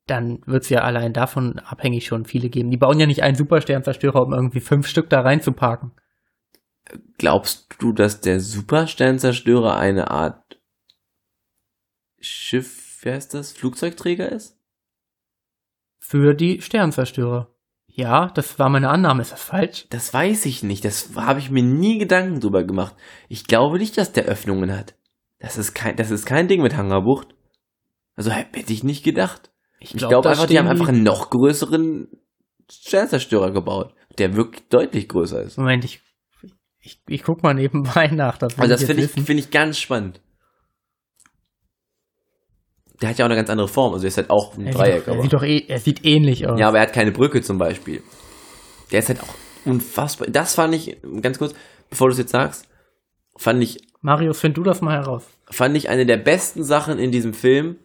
dann 0.07 0.41
wird 0.45 0.63
es 0.63 0.69
ja 0.69 0.81
allein 0.81 1.13
davon 1.13 1.59
abhängig 1.59 2.05
schon 2.05 2.25
viele 2.25 2.49
geben. 2.49 2.71
Die 2.71 2.77
bauen 2.77 2.99
ja 2.99 3.05
nicht 3.05 3.23
einen 3.23 3.37
Supersternzerstörer, 3.37 4.21
um 4.23 4.33
irgendwie 4.33 4.59
fünf 4.59 4.87
Stück 4.87 5.09
da 5.09 5.21
reinzuparken. 5.21 5.91
Glaubst 7.17 7.75
du, 7.79 7.93
dass 7.93 8.19
der 8.19 8.39
Supersternzerstörer 8.39 9.77
eine 9.77 10.09
Art 10.09 10.59
Schiff, 12.19 12.99
wer 13.03 13.15
ist 13.15 13.33
das, 13.33 13.51
Flugzeugträger 13.51 14.29
ist? 14.29 14.57
Für 15.99 16.33
die 16.33 16.61
Sternzerstörer. 16.61 17.53
Ja, 17.99 18.27
das 18.33 18.57
war 18.59 18.69
meine 18.69 18.89
Annahme. 18.89 19.21
Ist 19.21 19.33
das 19.33 19.43
falsch? 19.43 19.85
Das 19.89 20.13
weiß 20.13 20.45
ich 20.45 20.63
nicht. 20.63 20.85
Das 20.85 21.09
habe 21.15 21.39
ich 21.39 21.51
mir 21.51 21.63
nie 21.63 21.97
Gedanken 21.97 22.39
drüber 22.39 22.63
gemacht. 22.63 22.95
Ich 23.27 23.43
glaube 23.43 23.77
nicht, 23.77 23.97
dass 23.97 24.13
der 24.13 24.23
Öffnungen 24.23 24.71
hat. 24.71 24.95
Das 25.39 25.57
ist 25.57 25.73
kein, 25.73 25.97
das 25.97 26.09
ist 26.09 26.25
kein 26.25 26.47
Ding 26.47 26.61
mit 26.61 26.77
Hangerbucht. 26.77 27.27
Also 28.15 28.31
hätte 28.31 28.71
ich 28.71 28.85
nicht 28.85 29.03
gedacht. 29.03 29.51
Ich 29.81 29.91
glaub, 29.91 30.11
glaube 30.11 30.23
da 30.23 30.29
einfach, 30.31 30.45
die 30.45 30.57
haben 30.57 30.69
einfach 30.69 30.87
einen 30.87 31.03
noch 31.03 31.29
größeren 31.29 32.07
Sternzerstörer 32.71 33.51
gebaut, 33.51 33.93
der 34.17 34.33
wirklich 34.33 34.65
deutlich 34.69 35.09
größer 35.09 35.41
ist. 35.41 35.57
Moment, 35.57 35.83
ich, 35.83 35.99
ich, 36.79 37.01
ich 37.05 37.23
guck 37.23 37.43
mal 37.43 37.53
nebenbei 37.53 38.07
nach. 38.07 38.37
Das 38.37 38.57
Also 38.57 38.71
das 38.71 38.83
finde 38.85 39.03
ich, 39.03 39.11
finde 39.11 39.41
ich 39.41 39.51
ganz 39.51 39.77
spannend. 39.77 40.21
Der 43.01 43.09
hat 43.09 43.17
ja 43.17 43.25
auch 43.25 43.29
eine 43.29 43.35
ganz 43.37 43.49
andere 43.49 43.67
Form. 43.67 43.93
Also 43.93 44.05
er 44.05 44.09
ist 44.09 44.17
halt 44.17 44.29
auch 44.29 44.57
ein 44.57 44.67
er, 44.67 44.73
Dreieck. 44.73 45.05
sieht 45.05 45.07
doch, 45.07 45.13
er 45.15 45.21
sieht 45.21 45.33
doch 45.33 45.43
eh, 45.43 45.65
er 45.67 45.79
sieht 45.79 46.05
ähnlich 46.05 46.47
aus. 46.47 46.59
Ja, 46.59 46.67
aber 46.67 46.77
er 46.77 46.83
hat 46.83 46.93
keine 46.93 47.11
Brücke 47.11 47.41
zum 47.41 47.57
Beispiel. 47.57 48.01
Der 48.91 48.99
ist 48.99 49.09
halt 49.09 49.21
auch 49.21 49.33
unfassbar. 49.65 50.27
Das 50.29 50.55
fand 50.55 50.73
ich, 50.75 50.97
ganz 51.21 51.37
kurz, 51.37 51.53
bevor 51.89 52.07
du 52.07 52.13
es 52.13 52.17
jetzt 52.19 52.31
sagst, 52.31 52.67
fand 53.37 53.63
ich, 53.63 53.77
Marius, 54.01 54.39
find 54.39 54.57
du 54.57 54.63
das 54.63 54.81
mal 54.81 54.95
heraus. 54.97 55.23
fand 55.49 55.75
ich 55.77 55.89
eine 55.89 56.05
der 56.05 56.17
besten 56.17 56.63
Sachen 56.63 56.99
in 56.99 57.11
diesem 57.11 57.33
Film, 57.33 57.77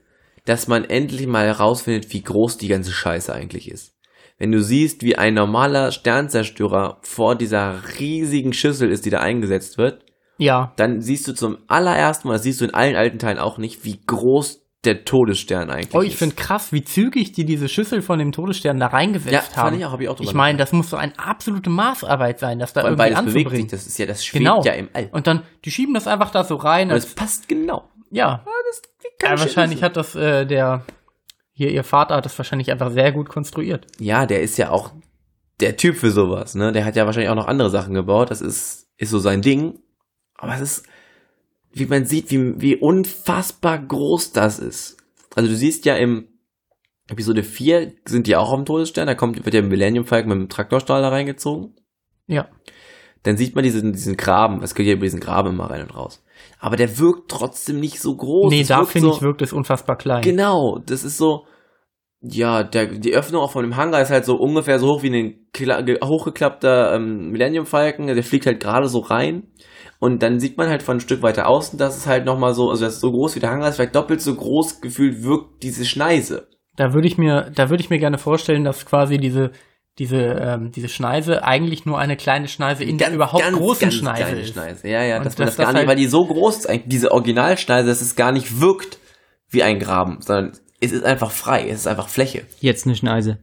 dass 0.46 0.68
man 0.68 0.84
endlich 0.84 1.26
mal 1.26 1.46
herausfindet, 1.46 2.12
wie 2.12 2.22
groß 2.22 2.58
die 2.58 2.68
ganze 2.68 2.92
Scheiße 2.92 3.32
eigentlich 3.32 3.70
ist. 3.70 3.94
Wenn 4.38 4.50
du 4.52 4.62
siehst, 4.62 5.02
wie 5.02 5.16
ein 5.16 5.34
normaler 5.34 5.90
Sternzerstörer 5.92 6.98
vor 7.02 7.36
dieser 7.36 7.82
riesigen 7.98 8.52
Schüssel 8.52 8.90
ist, 8.90 9.04
die 9.06 9.10
da 9.10 9.20
eingesetzt 9.20 9.78
wird, 9.78 10.04
Ja. 10.38 10.72
dann 10.76 11.00
siehst 11.00 11.26
du 11.28 11.32
zum 11.34 11.58
allerersten 11.68 12.28
Mal, 12.28 12.34
das 12.34 12.42
siehst 12.42 12.60
du 12.60 12.64
in 12.64 12.74
allen 12.74 12.96
alten 12.96 13.18
Teilen 13.18 13.38
auch 13.38 13.58
nicht, 13.58 13.84
wie 13.84 14.00
groß 14.04 14.60
der 14.86 15.04
Todesstern 15.04 15.70
eigentlich 15.70 15.94
Oh, 15.94 16.02
ich 16.02 16.16
finde 16.16 16.34
krass, 16.36 16.72
wie 16.72 16.84
zügig 16.84 17.32
die 17.32 17.44
diese 17.44 17.68
Schüssel 17.68 18.02
von 18.02 18.18
dem 18.18 18.32
Todesstern 18.32 18.78
da 18.78 18.88
reingesetzt 18.88 19.32
ja, 19.32 19.56
haben. 19.56 19.68
fand 19.70 19.78
ich 19.78 19.86
auch, 19.86 19.92
hab 19.92 20.00
ich 20.00 20.08
auch 20.08 20.16
drüber 20.16 20.28
Ich 20.28 20.34
meine, 20.34 20.58
das 20.58 20.72
muss 20.72 20.90
so 20.90 20.96
eine 20.96 21.18
absolute 21.18 21.70
Maßarbeit 21.70 22.38
sein, 22.38 22.58
das 22.58 22.72
da 22.72 22.82
Vor 22.82 22.90
allem, 22.90 22.98
irgendwie 22.98 23.12
es 23.12 23.24
bewegt 23.24 23.34
sich, 23.34 23.44
anzubringen. 23.44 23.68
das 23.70 23.86
ist 23.86 23.98
ja, 23.98 24.06
das 24.06 24.24
schwebt 24.24 24.44
Genau. 24.44 24.62
ja 24.64 24.72
im 24.72 24.88
All. 24.92 25.08
Und 25.12 25.26
dann, 25.26 25.42
die 25.64 25.70
schieben 25.70 25.94
das 25.94 26.06
einfach 26.06 26.30
da 26.30 26.44
so 26.44 26.56
rein. 26.56 26.90
Und 26.90 26.96
es 26.96 27.06
passt 27.14 27.48
genau. 27.48 27.88
ja, 28.10 28.44
das, 28.70 28.82
ja 29.22 29.38
wahrscheinlich 29.38 29.82
hat 29.82 29.96
das 29.96 30.14
äh, 30.14 30.44
der, 30.46 30.84
hier 31.52 31.70
ihr 31.70 31.84
Vater 31.84 32.16
hat 32.16 32.24
das 32.24 32.36
wahrscheinlich 32.38 32.70
einfach 32.70 32.90
sehr 32.90 33.12
gut 33.12 33.28
konstruiert. 33.28 33.86
Ja, 33.98 34.26
der 34.26 34.42
ist 34.42 34.58
ja 34.58 34.70
auch 34.70 34.92
der 35.60 35.76
Typ 35.76 35.96
für 35.96 36.10
sowas, 36.10 36.54
ne? 36.56 36.72
Der 36.72 36.84
hat 36.84 36.96
ja 36.96 37.06
wahrscheinlich 37.06 37.30
auch 37.30 37.36
noch 37.36 37.46
andere 37.46 37.70
Sachen 37.70 37.94
gebaut. 37.94 38.30
Das 38.30 38.40
ist, 38.40 38.88
ist 38.96 39.10
so 39.10 39.18
sein 39.20 39.40
Ding. 39.40 39.78
Aber 40.36 40.54
es 40.54 40.60
ist, 40.60 40.86
wie 41.74 41.86
man 41.86 42.04
sieht, 42.06 42.30
wie, 42.30 42.60
wie 42.60 42.76
unfassbar 42.76 43.78
groß 43.78 44.32
das 44.32 44.58
ist. 44.58 44.96
Also 45.34 45.48
du 45.50 45.56
siehst 45.56 45.84
ja 45.84 45.96
im 45.96 46.28
Episode 47.08 47.42
4 47.42 47.92
sind 48.06 48.26
die 48.26 48.36
auch 48.36 48.50
auf 48.50 48.56
dem 48.56 48.64
Todesstern, 48.64 49.06
da 49.06 49.14
kommt, 49.14 49.44
wird 49.44 49.52
der 49.54 49.62
Millennium 49.62 50.04
Falcon 50.06 50.30
mit 50.30 50.38
dem 50.38 50.48
Traktorstrahl 50.48 51.02
da 51.02 51.08
reingezogen. 51.10 51.74
Ja. 52.26 52.48
Dann 53.24 53.36
sieht 53.36 53.54
man 53.54 53.64
diesen, 53.64 53.92
diesen 53.92 54.16
Graben, 54.16 54.62
es 54.62 54.74
geht 54.74 54.86
ja 54.86 54.92
über 54.94 55.04
diesen 55.04 55.20
Graben 55.20 55.50
immer 55.50 55.70
rein 55.70 55.82
und 55.82 55.94
raus. 55.96 56.22
Aber 56.60 56.76
der 56.76 56.98
wirkt 56.98 57.30
trotzdem 57.30 57.80
nicht 57.80 58.00
so 58.00 58.16
groß. 58.16 58.50
nee, 58.50 58.62
Es 58.62 58.68
da 58.68 58.84
finde 58.84 59.08
so, 59.08 59.14
ich, 59.16 59.22
wirkt 59.22 59.42
es 59.42 59.52
unfassbar 59.52 59.96
klein. 59.96 60.22
Genau, 60.22 60.78
das 60.86 61.04
ist 61.04 61.18
so, 61.18 61.46
ja, 62.20 62.62
der, 62.62 62.86
die 62.86 63.14
Öffnung 63.14 63.42
auch 63.42 63.50
von 63.52 63.64
dem 63.64 63.76
Hangar 63.76 64.00
ist 64.00 64.10
halt 64.10 64.24
so 64.24 64.36
ungefähr 64.36 64.78
so 64.78 64.88
hoch 64.94 65.02
wie 65.02 65.10
ein 65.10 65.46
kla- 65.54 65.82
ge- 65.82 66.00
hochgeklappter 66.02 66.94
ähm, 66.94 67.30
Millennium 67.30 67.66
Falcon, 67.66 68.06
der 68.06 68.22
fliegt 68.22 68.46
halt 68.46 68.60
gerade 68.60 68.88
so 68.88 69.00
rein. 69.00 69.48
Und 70.04 70.22
dann 70.22 70.38
sieht 70.38 70.58
man 70.58 70.68
halt 70.68 70.82
von 70.82 70.98
ein 70.98 71.00
Stück 71.00 71.22
weiter 71.22 71.46
außen, 71.46 71.78
dass 71.78 71.96
es 71.96 72.06
halt 72.06 72.26
nochmal 72.26 72.52
so, 72.52 72.68
also 72.68 72.84
das 72.84 72.96
ist 72.96 73.00
so 73.00 73.10
groß 73.10 73.36
wie 73.36 73.40
der 73.40 73.50
Hangar 73.50 73.70
ist, 73.70 73.76
vielleicht 73.76 73.94
doppelt 73.94 74.20
so 74.20 74.34
groß 74.34 74.82
gefühlt 74.82 75.22
wirkt 75.22 75.62
diese 75.62 75.86
Schneise. 75.86 76.46
Da 76.76 76.92
würde 76.92 77.08
ich 77.08 77.16
mir, 77.16 77.50
da 77.54 77.70
würde 77.70 77.82
ich 77.82 77.88
mir 77.88 77.98
gerne 77.98 78.18
vorstellen, 78.18 78.64
dass 78.64 78.84
quasi 78.84 79.16
diese, 79.16 79.52
diese, 79.98 80.18
ähm, 80.18 80.72
diese 80.72 80.90
Schneise 80.90 81.42
eigentlich 81.42 81.86
nur 81.86 81.98
eine 81.98 82.18
kleine 82.18 82.48
Schneise 82.48 82.84
in 82.84 82.98
der 82.98 83.12
überhaupt 83.14 83.42
großen 83.50 83.80
ganz 83.80 83.94
Schneise 83.94 84.22
kleine 84.24 84.40
ist. 84.40 84.52
Schneise. 84.52 84.88
Ja, 84.88 85.02
ja, 85.04 85.16
Und 85.16 85.24
dass 85.24 85.38
man 85.38 85.46
dass 85.46 85.56
das 85.56 85.64
gar 85.64 85.66
das 85.68 85.72
nicht, 85.74 85.78
halt- 85.78 85.88
weil 85.88 85.96
die 85.96 86.06
so 86.06 86.26
groß 86.26 86.58
ist, 86.58 86.68
eigentlich 86.68 86.88
diese 86.88 87.10
Originalschneise, 87.12 87.88
dass 87.88 88.02
es 88.02 88.14
gar 88.14 88.32
nicht 88.32 88.60
wirkt 88.60 88.98
wie 89.48 89.62
ein 89.62 89.78
Graben, 89.78 90.18
sondern 90.20 90.52
es 90.80 90.92
ist 90.92 91.04
einfach 91.04 91.30
frei, 91.30 91.66
es 91.66 91.80
ist 91.80 91.86
einfach 91.86 92.08
Fläche. 92.08 92.42
Jetzt 92.60 92.84
eine 92.86 92.94
Schneise. 92.96 93.38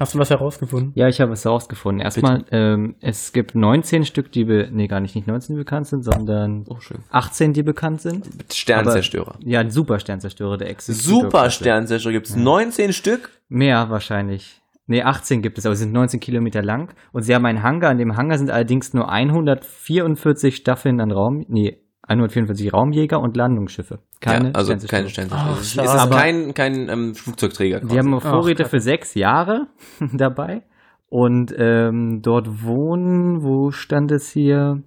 Hast 0.00 0.14
du 0.14 0.18
was 0.18 0.30
herausgefunden? 0.30 0.92
Ja, 0.94 1.08
ich 1.08 1.20
habe 1.20 1.34
es 1.34 1.44
herausgefunden. 1.44 2.02
Erstmal, 2.02 2.46
ähm, 2.52 2.96
es 3.02 3.34
gibt 3.34 3.54
19 3.54 4.06
Stück, 4.06 4.32
die, 4.32 4.44
be 4.44 4.70
nee, 4.72 4.86
gar 4.86 4.98
nicht, 5.00 5.14
nicht 5.14 5.26
19, 5.26 5.56
die 5.56 5.58
bekannt 5.58 5.88
sind, 5.88 6.04
sondern 6.04 6.64
Oh, 6.68 6.80
schön. 6.80 7.00
18, 7.10 7.52
die 7.52 7.62
bekannt 7.62 8.00
sind. 8.00 8.26
Sternzerstörer. 8.50 9.34
Ja, 9.40 9.60
ein 9.60 9.70
Supersternzerstörer, 9.70 10.56
der 10.56 10.70
existiert. 10.70 11.04
Super 11.04 11.50
Sternzerstörer 11.50 12.14
gibt's 12.14 12.34
19 12.34 12.94
Stück. 12.94 13.28
Mehr 13.50 13.90
wahrscheinlich. 13.90 14.62
Nee, 14.86 15.02
18 15.02 15.42
gibt 15.42 15.58
es, 15.58 15.66
aber 15.66 15.76
sie 15.76 15.84
sind 15.84 15.92
19 15.92 16.18
Kilometer 16.18 16.62
lang. 16.62 16.94
Und 17.12 17.22
sie 17.24 17.34
haben 17.34 17.44
einen 17.44 17.62
Hangar. 17.62 17.92
In 17.92 17.98
dem 17.98 18.16
Hangar 18.16 18.38
sind 18.38 18.50
allerdings 18.50 18.94
nur 18.94 19.10
144 19.10 20.56
Staffeln 20.56 21.00
an 21.02 21.12
Raum, 21.12 21.44
nee, 21.48 21.76
144 22.10 22.72
Raumjäger 22.72 23.20
und 23.20 23.36
Landungsschiffe. 23.36 24.00
Keine 24.20 24.48
ja, 24.48 24.54
also 24.54 24.72
Sternzerstörer. 24.72 24.98
keine 25.00 25.08
Sternzerstörer. 25.10 25.52
Ach, 25.54 25.60
es 25.60 25.76
ist 25.76 25.78
Aber- 25.78 26.16
kein, 26.16 26.54
kein 26.54 26.88
ähm, 26.88 27.14
Flugzeugträger. 27.14 27.80
Die 27.80 27.96
haben 27.98 28.12
Ach, 28.14 28.22
Vorräte 28.22 28.64
Kacke. 28.64 28.70
für 28.76 28.80
sechs 28.80 29.14
Jahre 29.14 29.68
dabei. 30.12 30.64
Und 31.08 31.54
ähm, 31.56 32.20
dort 32.22 32.62
wohnen, 32.64 33.42
wo 33.42 33.70
stand 33.70 34.10
es 34.12 34.30
hier? 34.30 34.82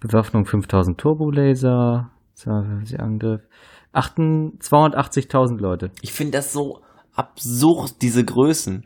Bewaffnung 0.00 0.44
5000 0.44 0.98
Turbolaser, 0.98 2.10
Angriff. 2.98 3.40
8 3.92 4.18
280.000 4.18 5.58
Leute. 5.58 5.90
ich 6.02 6.12
finde 6.12 6.32
das 6.32 6.52
so 6.52 6.80
absurd, 7.14 8.02
diese 8.02 8.24
Größen. 8.24 8.84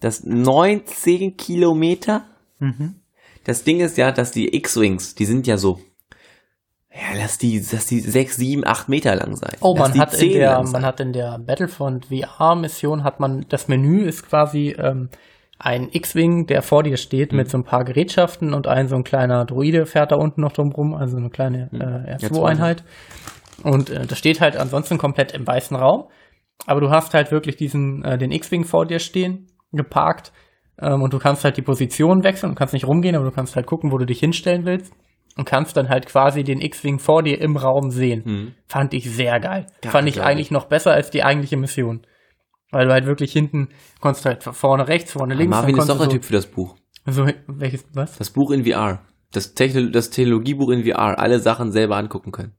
Das 0.00 0.22
19 0.24 1.36
Kilometer. 1.36 2.26
Mhm. 2.60 2.96
Das 3.44 3.64
Ding 3.64 3.80
ist 3.80 3.96
ja, 3.98 4.12
dass 4.12 4.30
die 4.30 4.54
X-Wings, 4.56 5.14
die 5.16 5.24
sind 5.24 5.46
ja 5.48 5.56
so, 5.56 5.80
ja, 6.98 7.18
lass 7.20 7.38
die, 7.38 7.58
lass 7.58 7.86
die 7.86 8.00
6, 8.00 8.36
7, 8.36 8.66
8 8.66 8.88
Meter 8.88 9.14
lang 9.14 9.36
sein. 9.36 9.56
Oh, 9.60 9.74
lass 9.78 9.90
man 9.90 9.98
hat 10.00 10.12
in 10.14 10.18
10 10.18 10.32
der, 10.32 10.62
man 10.62 10.84
hat 10.84 11.00
in 11.00 11.12
der 11.12 11.38
Battlefront 11.38 12.06
VR-Mission 12.06 13.04
hat 13.04 13.20
man, 13.20 13.44
das 13.48 13.68
Menü 13.68 14.02
ist 14.04 14.26
quasi 14.28 14.74
ähm, 14.78 15.10
ein 15.58 15.88
X-Wing, 15.90 16.46
der 16.46 16.62
vor 16.62 16.82
dir 16.82 16.96
steht 16.96 17.32
Mhm. 17.32 17.38
mit 17.38 17.50
so 17.50 17.58
ein 17.58 17.64
paar 17.64 17.84
Gerätschaften 17.84 18.52
und 18.54 18.66
ein 18.66 18.88
so 18.88 18.96
ein 18.96 19.04
kleiner 19.04 19.44
Droide 19.44 19.86
fährt 19.86 20.12
da 20.12 20.16
unten 20.16 20.40
noch 20.40 20.52
drum 20.52 20.72
rum, 20.72 20.94
also 20.94 21.16
eine 21.16 21.30
kleine 21.30 21.68
Mhm. 21.70 21.80
äh, 21.80 22.16
R2-Einheit. 22.16 22.84
Und 23.62 23.90
äh, 23.90 24.06
das 24.06 24.18
steht 24.18 24.40
halt 24.40 24.56
ansonsten 24.56 24.98
komplett 24.98 25.32
im 25.32 25.46
weißen 25.46 25.76
Raum. 25.76 26.04
Aber 26.66 26.80
du 26.80 26.90
hast 26.90 27.14
halt 27.14 27.30
wirklich 27.30 27.56
diesen, 27.56 28.04
äh, 28.04 28.18
den 28.18 28.32
X-Wing 28.32 28.64
vor 28.64 28.86
dir 28.86 28.98
stehen, 28.98 29.46
geparkt. 29.72 30.32
Ähm, 30.80 31.02
und 31.02 31.12
du 31.12 31.18
kannst 31.18 31.44
halt 31.44 31.56
die 31.56 31.62
Position 31.62 32.22
wechseln. 32.22 32.50
Du 32.50 32.54
kannst 32.54 32.74
nicht 32.74 32.86
rumgehen, 32.86 33.14
aber 33.16 33.24
du 33.24 33.30
kannst 33.30 33.56
halt 33.56 33.66
gucken, 33.66 33.92
wo 33.92 33.98
du 33.98 34.04
dich 34.06 34.20
hinstellen 34.20 34.64
willst. 34.66 34.92
Und 35.36 35.44
kannst 35.44 35.76
dann 35.76 35.90
halt 35.90 36.06
quasi 36.06 36.44
den 36.44 36.62
X-Wing 36.62 36.98
vor 36.98 37.22
dir 37.22 37.38
im 37.40 37.56
Raum 37.58 37.90
sehen. 37.90 38.24
Hm. 38.24 38.54
Fand 38.66 38.94
ich 38.94 39.10
sehr 39.10 39.38
geil. 39.38 39.66
Ja, 39.84 39.90
Fand 39.90 40.08
ich 40.08 40.14
glaub 40.14 40.26
eigentlich 40.26 40.50
noch 40.50 40.64
besser 40.64 40.92
als 40.92 41.10
die 41.10 41.24
eigentliche 41.24 41.58
Mission. 41.58 42.06
Weil 42.70 42.86
du 42.86 42.92
halt 42.92 43.04
wirklich 43.06 43.32
hinten 43.32 43.68
konntest 44.00 44.24
halt 44.24 44.42
vorne 44.42 44.88
rechts, 44.88 45.12
vorne 45.12 45.34
links. 45.34 45.50
Marvin 45.50 45.76
dann 45.76 45.82
ist 45.82 45.88
doch 45.88 45.94
der 45.96 46.06
konntest 46.06 46.22
Typ 46.22 46.24
für 46.24 46.32
das 46.32 46.46
Buch. 46.46 46.74
so, 47.04 47.26
so, 47.26 47.32
welches, 47.48 47.84
was? 47.92 48.16
Das 48.16 48.30
Buch 48.30 48.50
in 48.50 48.64
VR. 48.64 49.00
Das, 49.32 49.52
Techno 49.54 49.90
das 49.90 50.08
Technologiebuch 50.10 50.70
in 50.70 50.84
VR. 50.84 51.18
Alle 51.18 51.38
Sachen 51.38 51.70
selber 51.70 51.96
angucken 51.96 52.32
können. 52.32 52.52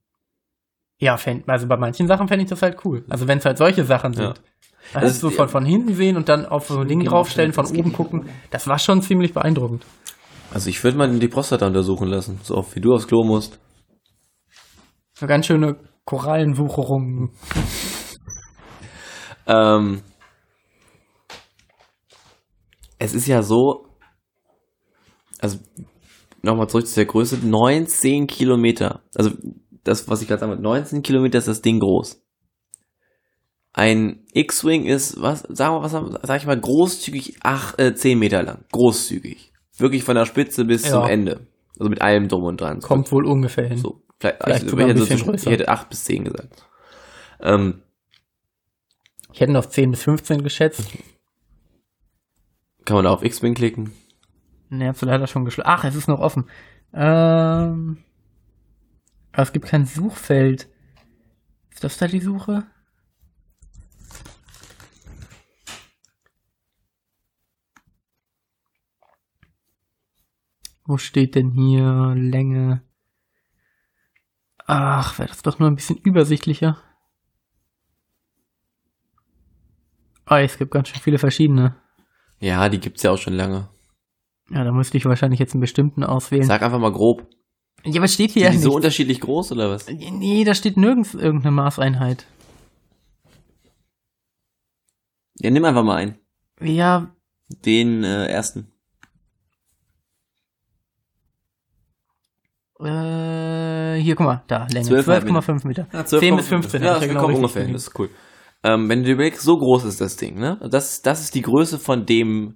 Ja, 0.99 1.17
fänd, 1.17 1.47
also 1.49 1.67
bei 1.67 1.77
manchen 1.77 2.07
Sachen 2.07 2.27
fände 2.27 2.43
ich 2.43 2.49
das 2.49 2.61
halt 2.61 2.77
cool. 2.85 3.05
Also 3.09 3.27
wenn 3.27 3.37
es 3.39 3.45
halt 3.45 3.57
solche 3.57 3.85
Sachen 3.85 4.13
Ja. 4.13 4.19
sind. 4.19 4.41
Das 4.93 5.03
Also 5.03 5.07
ist 5.15 5.19
so 5.19 5.29
von, 5.31 5.49
von 5.49 5.65
hinten 5.65 5.93
sehen 5.95 6.15
und 6.15 6.29
dann 6.29 6.45
auf 6.45 6.67
so 6.67 6.79
ein 6.79 6.87
Ding 6.87 7.03
draufstellen, 7.03 7.53
von 7.53 7.65
oben 7.65 7.91
gucken. 7.91 8.29
Das 8.51 8.67
war 8.67 8.79
schon 8.79 9.01
ziemlich 9.01 9.33
beeindruckend. 9.33 9.85
Also 10.51 10.69
ich 10.69 10.83
würde 10.83 10.97
mal 10.97 11.19
die 11.19 11.27
Prostata 11.27 11.67
untersuchen 11.67 12.07
lassen. 12.07 12.39
So 12.43 12.55
oft 12.55 12.75
wie 12.75 12.81
du 12.81 12.93
aufs 12.93 13.07
Klo 13.07 13.23
musst. 13.23 13.59
So 15.13 15.27
ganz 15.27 15.45
schöne 15.45 15.77
Korallenwucherungen. 16.05 17.31
Ähm, 19.47 20.01
es 22.99 23.13
ist 23.13 23.27
ja 23.27 23.41
so, 23.41 23.87
also 25.39 25.57
nochmal 26.41 26.67
zurück 26.67 26.87
zu 26.87 26.95
der 26.95 27.05
Größe, 27.05 27.37
19 27.37 28.27
Kilometer. 28.27 29.03
Also 29.15 29.31
das, 29.83 30.07
was 30.09 30.21
ich 30.21 30.27
gerade 30.27 30.41
sagte, 30.41 30.61
19 30.61 31.01
Kilometer 31.01 31.37
ist 31.37 31.47
das 31.47 31.61
Ding 31.61 31.79
groß. 31.79 32.21
Ein 33.71 34.25
X-Wing 34.33 34.85
ist, 34.85 35.21
was, 35.21 35.41
sagen 35.49 35.75
wir, 35.75 35.83
was, 35.83 35.91
sag 36.23 36.41
ich 36.41 36.47
mal, 36.47 36.59
großzügig 36.59 37.37
ach, 37.41 37.77
äh, 37.77 37.93
10 37.93 38.19
Meter 38.19 38.43
lang. 38.43 38.65
Großzügig. 38.71 39.53
Wirklich 39.77 40.03
von 40.03 40.15
der 40.15 40.25
Spitze 40.25 40.65
bis 40.65 40.83
Ja. 40.85 40.91
zum 41.01 41.05
Ende. 41.09 41.47
Also 41.79 41.89
mit 41.89 42.01
allem 42.01 42.27
drum 42.27 42.43
und 42.43 42.59
dran. 42.59 42.79
Kommt 42.81 43.11
wohl 43.11 43.25
ungefähr 43.25 43.67
hin. 43.67 43.77
So, 43.77 44.01
vielleicht, 44.19 44.43
Vielleicht 44.43 44.63
ich, 44.63 44.69
sogar 44.69 44.87
ich, 44.87 44.95
hätte 44.95 45.17
so, 45.17 45.33
ich 45.33 45.45
hätte 45.45 45.69
8 45.69 45.89
bis 45.89 46.03
10 46.05 46.23
gesagt. 46.25 46.65
Ähm, 47.41 47.81
Ich 49.31 49.39
hätte 49.41 49.57
auf 49.57 49.69
10 49.69 49.91
bis 49.91 50.03
15 50.03 50.41
geschätzt. 50.43 50.89
kann 52.85 52.95
man 52.95 53.03
da 53.05 53.11
auf 53.11 53.23
X-Wing 53.23 53.53
klicken? 53.53 53.91
Ne, 54.69 54.87
hast 54.87 55.01
du 55.01 55.05
leider 55.05 55.27
schon 55.27 55.45
geschlagen. 55.45 55.69
Ach, 55.71 55.83
es 55.85 55.95
ist 55.95 56.07
noch 56.07 56.19
offen. 56.19 56.49
Ähm, 56.93 57.97
aber 59.31 59.43
es 59.43 59.53
gibt 59.53 59.67
kein 59.67 59.85
Suchfeld. 59.85 60.67
Ist 61.71 61.83
das 61.83 61.97
da 61.99 62.07
die 62.07 62.19
Suche? 62.21 62.63
Wo 70.87 70.97
steht 70.97 71.35
denn 71.35 71.51
hier 71.51 72.15
Länge? 72.15 72.81
Ach, 74.65 75.19
wäre 75.19 75.27
das 75.27 75.41
doch 75.41 75.59
nur 75.59 75.69
ein 75.69 75.75
bisschen 75.75 75.97
übersichtlicher. 75.97 76.77
Ah, 80.25 80.39
es 80.39 80.57
gibt 80.57 80.71
ganz 80.71 80.87
schön 80.87 81.01
viele 81.01 81.19
verschiedene. 81.19 81.75
Ja, 82.39 82.69
die 82.69 82.79
gibt's 82.79 83.03
ja 83.03 83.11
auch 83.11 83.17
schon 83.17 83.33
lange. 83.33 83.69
Ja, 84.49 84.63
da 84.63 84.71
müsste 84.71 84.95
ich 84.97 85.03
wahrscheinlich 85.03 85.41
jetzt 85.41 85.53
einen 85.53 85.61
bestimmten 85.61 86.05
auswählen. 86.05 86.45
Sag 86.45 86.61
einfach 86.61 86.79
mal 86.79 86.91
grob. 86.91 87.27
Ja, 87.83 88.01
was 88.01 88.13
steht 88.13 88.31
Sind 88.31 88.41
hier 88.41 88.51
die 88.51 88.55
ja 88.57 88.61
so 88.61 88.73
unterschiedlich 88.73 89.19
groß 89.19 89.51
oder 89.51 89.69
was? 89.69 89.87
Nee, 89.89 90.45
da 90.45 90.55
steht 90.55 90.77
nirgends 90.77 91.13
irgendeine 91.13 91.51
Maßeinheit. 91.51 92.25
Ja, 95.39 95.49
nimm 95.49 95.65
einfach 95.65 95.83
mal 95.83 95.97
einen. 95.97 96.17
Ja, 96.61 97.13
Den 97.49 98.03
äh, 98.03 98.27
ersten. 98.27 98.71
Äh, 102.79 103.99
hier, 103.99 104.15
guck 104.15 104.25
mal, 104.25 104.43
da, 104.47 104.67
Länge. 104.71 104.87
12,5 104.87 105.27
12,5 105.27 105.67
Meter. 105.67 105.87
Ja, 105.91 106.05
10 106.05 106.35
bis 106.35 106.47
15. 106.47 106.83
Ja, 106.83 106.99
das 106.99 106.99
kommt 106.99 107.11
genau 107.11 107.35
ungefähr 107.35 107.63
hin. 107.63 107.73
Das 107.73 107.87
ist 107.87 107.99
cool. 107.99 108.09
Ähm, 108.63 108.89
wenn 108.89 108.99
du 108.99 109.05
dir 109.05 109.13
überlegst, 109.13 109.41
so 109.41 109.57
groß 109.57 109.85
ist 109.85 110.01
das 110.01 110.15
Ding, 110.15 110.39
ne? 110.39 110.59
Das, 110.69 111.01
das 111.01 111.21
ist 111.21 111.35
die 111.35 111.41
Größe 111.41 111.79
von 111.79 112.05
dem 112.05 112.55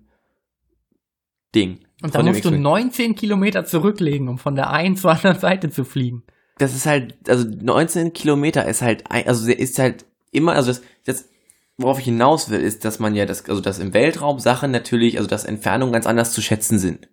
Ding. 1.55 1.79
Und 2.01 2.13
da 2.13 2.19
Von 2.19 2.25
dem 2.25 2.33
musst 2.33 2.45
du 2.45 2.49
X-Wing. 2.49 2.61
19 2.61 3.15
Kilometer 3.15 3.65
zurücklegen, 3.65 4.27
um 4.27 4.37
von 4.37 4.55
der 4.55 4.71
einen 4.71 4.95
zur 4.95 5.11
anderen 5.11 5.39
Seite 5.39 5.69
zu 5.69 5.83
fliegen. 5.83 6.23
Das 6.57 6.75
ist 6.75 6.85
halt, 6.85 7.15
also 7.27 7.47
19 7.47 8.13
Kilometer 8.13 8.67
ist 8.67 8.81
halt, 8.81 9.09
ein, 9.09 9.27
also 9.27 9.49
ist 9.49 9.79
halt 9.79 10.05
immer, 10.31 10.53
also 10.53 10.69
das, 10.69 10.81
das, 11.05 11.29
worauf 11.77 11.99
ich 11.99 12.05
hinaus 12.05 12.49
will, 12.49 12.59
ist, 12.59 12.85
dass 12.85 12.99
man 12.99 13.15
ja 13.15 13.25
das, 13.25 13.47
also 13.49 13.61
dass 13.61 13.79
im 13.79 13.93
Weltraum 13.93 14.39
Sachen 14.39 14.71
natürlich, 14.71 15.17
also 15.17 15.29
dass 15.29 15.45
Entfernungen 15.45 15.93
ganz 15.93 16.05
anders 16.05 16.33
zu 16.33 16.41
schätzen 16.41 16.77
sind. 16.79 17.09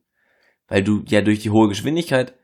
Weil 0.66 0.82
du 0.82 1.02
ja 1.06 1.22
durch 1.22 1.40
die 1.40 1.50
hohe 1.50 1.68
Geschwindigkeit 1.68 2.34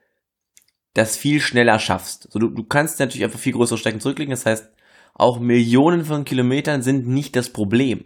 das 0.94 1.16
viel 1.16 1.40
schneller 1.40 1.78
schaffst. 1.78 2.28
So, 2.32 2.38
du, 2.38 2.48
du 2.48 2.64
kannst 2.64 3.00
natürlich 3.00 3.24
einfach 3.24 3.38
viel 3.38 3.52
größere 3.52 3.78
Strecken 3.78 4.00
zurücklegen, 4.00 4.30
das 4.30 4.46
heißt, 4.46 4.70
auch 5.14 5.38
Millionen 5.38 6.04
von 6.04 6.24
Kilometern 6.24 6.82
sind 6.82 7.06
nicht 7.06 7.36
das 7.36 7.50
Problem. 7.50 8.04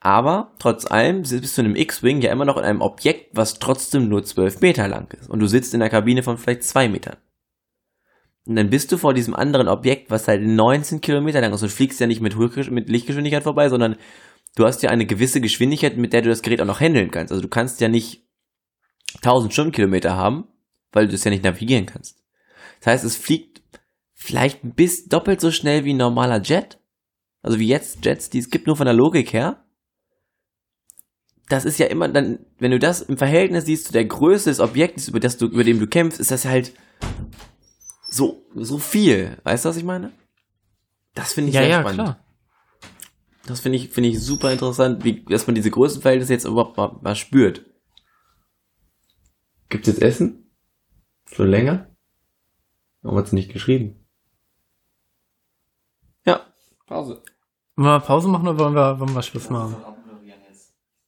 Aber 0.00 0.52
trotz 0.58 0.84
allem 0.84 1.22
bist 1.22 1.56
du 1.56 1.60
in 1.62 1.66
einem 1.66 1.76
X-Wing 1.76 2.20
ja 2.22 2.32
immer 2.32 2.44
noch 2.44 2.56
in 2.56 2.64
einem 2.64 2.80
Objekt, 2.80 3.36
was 3.36 3.60
trotzdem 3.60 4.08
nur 4.08 4.24
12 4.24 4.60
Meter 4.60 4.88
lang 4.88 5.12
ist. 5.12 5.30
Und 5.30 5.38
du 5.38 5.46
sitzt 5.46 5.74
in 5.74 5.80
der 5.80 5.90
Kabine 5.90 6.24
von 6.24 6.38
vielleicht 6.38 6.64
zwei 6.64 6.88
Metern. 6.88 7.18
Und 8.44 8.56
dann 8.56 8.70
bist 8.70 8.90
du 8.90 8.96
vor 8.96 9.14
diesem 9.14 9.36
anderen 9.36 9.68
Objekt, 9.68 10.10
was 10.10 10.26
halt 10.26 10.42
19 10.42 11.00
Kilometer 11.00 11.40
lang 11.40 11.52
ist. 11.52 11.62
Und 11.62 11.68
fliegst 11.68 12.00
ja 12.00 12.08
nicht 12.08 12.20
mit, 12.20 12.36
mit 12.36 12.88
Lichtgeschwindigkeit 12.88 13.44
vorbei, 13.44 13.68
sondern 13.68 13.94
du 14.56 14.66
hast 14.66 14.82
ja 14.82 14.90
eine 14.90 15.06
gewisse 15.06 15.40
Geschwindigkeit, 15.40 15.96
mit 15.96 16.12
der 16.12 16.22
du 16.22 16.30
das 16.30 16.42
Gerät 16.42 16.60
auch 16.60 16.66
noch 16.66 16.80
handeln 16.80 17.12
kannst. 17.12 17.30
Also 17.30 17.40
du 17.40 17.48
kannst 17.48 17.80
ja 17.80 17.86
nicht 17.86 18.26
1000 19.18 19.52
Stundenkilometer 19.52 20.16
haben, 20.16 20.48
weil 20.92 21.08
du 21.08 21.14
es 21.14 21.24
ja 21.24 21.30
nicht 21.30 21.44
navigieren 21.44 21.86
kannst. 21.86 22.22
Das 22.80 22.86
heißt, 22.88 23.04
es 23.04 23.16
fliegt 23.16 23.62
vielleicht 24.14 24.60
bis 24.76 25.08
doppelt 25.08 25.40
so 25.40 25.50
schnell 25.50 25.84
wie 25.84 25.92
ein 25.92 25.98
normaler 25.98 26.40
Jet. 26.42 26.78
Also 27.42 27.58
wie 27.58 27.66
jetzt 27.66 28.04
Jets, 28.04 28.30
die 28.30 28.38
es 28.38 28.50
gibt, 28.50 28.66
nur 28.66 28.76
von 28.76 28.86
der 28.86 28.94
Logik 28.94 29.32
her. 29.32 29.64
Das 31.48 31.64
ist 31.64 31.78
ja 31.78 31.86
immer 31.86 32.08
dann, 32.08 32.38
wenn 32.58 32.70
du 32.70 32.78
das 32.78 33.02
im 33.02 33.18
Verhältnis 33.18 33.64
siehst 33.64 33.86
zu 33.86 33.92
der 33.92 34.04
Größe 34.04 34.48
des 34.48 34.60
Objektes, 34.60 35.08
über 35.08 35.20
das 35.20 35.36
du, 35.36 35.46
über 35.46 35.64
dem 35.64 35.80
du 35.80 35.86
kämpfst, 35.86 36.20
ist 36.20 36.30
das 36.30 36.44
halt 36.44 36.72
so, 38.08 38.46
so 38.54 38.78
viel. 38.78 39.38
Weißt 39.42 39.64
du, 39.64 39.68
was 39.68 39.76
ich 39.76 39.84
meine? 39.84 40.12
Das 41.14 41.32
finde 41.32 41.50
ich 41.50 41.56
sehr 41.56 41.80
spannend. 41.80 42.16
Das 43.46 43.60
finde 43.60 43.76
ich, 43.76 43.90
finde 43.90 44.10
ich 44.10 44.20
super 44.20 44.52
interessant, 44.52 45.04
wie, 45.04 45.24
dass 45.24 45.46
man 45.46 45.54
diese 45.54 45.70
Größenverhältnisse 45.70 46.32
jetzt 46.32 46.44
überhaupt 46.44 46.76
mal, 46.76 46.96
mal 47.02 47.16
spürt. 47.16 47.64
Gibt's 49.68 49.88
jetzt 49.88 50.00
Essen? 50.00 50.51
Schon 51.32 51.48
länger? 51.48 51.86
Warum 53.00 53.18
hat's 53.18 53.32
nicht 53.32 53.52
geschrieben? 53.52 54.06
Ja, 56.26 56.40
Pause. 56.86 57.22
Wollen 57.76 57.88
wir 57.88 58.00
Pause 58.00 58.28
machen 58.28 58.48
oder 58.48 58.58
wollen 58.58 58.74
wir, 58.74 59.00
wollen 59.00 59.14
wir 59.14 59.22
Schluss 59.22 59.48
machen? 59.50 59.76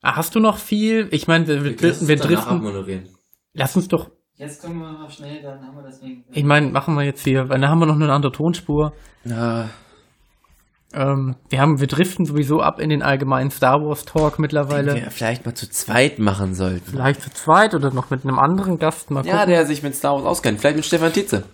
Ah, 0.01 0.16
hast 0.16 0.34
du 0.34 0.40
noch 0.40 0.59
viel? 0.59 1.09
Ich 1.12 1.28
meine, 1.28 1.46
wir, 1.46 1.64
wir, 1.64 1.80
wir, 1.80 2.09
wir 2.09 2.16
driften. 2.16 3.09
Lass 3.52 3.76
uns 3.76 3.88
doch. 3.88 4.10
Jetzt 4.36 4.62
können 4.62 4.78
wir 4.80 4.92
mal 4.92 5.10
schnell, 5.10 5.42
dann 5.42 5.64
haben 5.64 5.76
wir 5.76 5.82
deswegen. 5.84 6.24
Ich 6.32 6.44
meine, 6.44 6.68
machen 6.68 6.94
wir 6.94 7.05
jetzt 7.05 7.22
hier, 7.22 7.48
weil 7.48 7.60
dann 7.60 7.70
haben 7.70 7.78
wir 7.78 7.86
noch 7.86 7.94
eine 7.94 8.12
andere 8.12 8.32
Tonspur. 8.32 8.92
Ja, 9.24 9.70
Ähm, 10.95 11.37
wir 11.49 11.61
haben, 11.61 11.81
wir 11.81 11.87
driften 11.87 12.25
sowieso 12.25 12.61
ab 12.61 12.79
in 12.81 12.89
den 12.89 13.03
allgemeinen 13.03 13.51
Star 13.51 13.85
Wars 13.85 14.05
Talk 14.05 14.39
mittlerweile. 14.39 14.95
wir 14.95 15.11
vielleicht 15.11 15.45
mal 15.45 15.55
zu 15.55 15.69
zweit 15.69 16.19
machen 16.19 16.55
sollten. 16.55 16.91
Vielleicht 16.91 17.23
zu 17.23 17.31
zweit 17.33 17.75
oder 17.75 17.93
noch 17.93 18.11
mit 18.11 18.25
einem 18.25 18.39
anderen 18.39 18.79
Gast 18.79 19.11
mal 19.11 19.21
gucken. 19.23 19.37
Ja, 19.37 19.45
der 19.47 19.66
sich 19.66 19.83
mit 19.83 19.95
Star 19.97 20.15
Wars 20.15 20.25
auskennt. 20.25 20.61
Vielleicht 20.61 20.77
mit 20.77 20.85
Stefan 20.87 21.12
Tietze. 21.12 21.45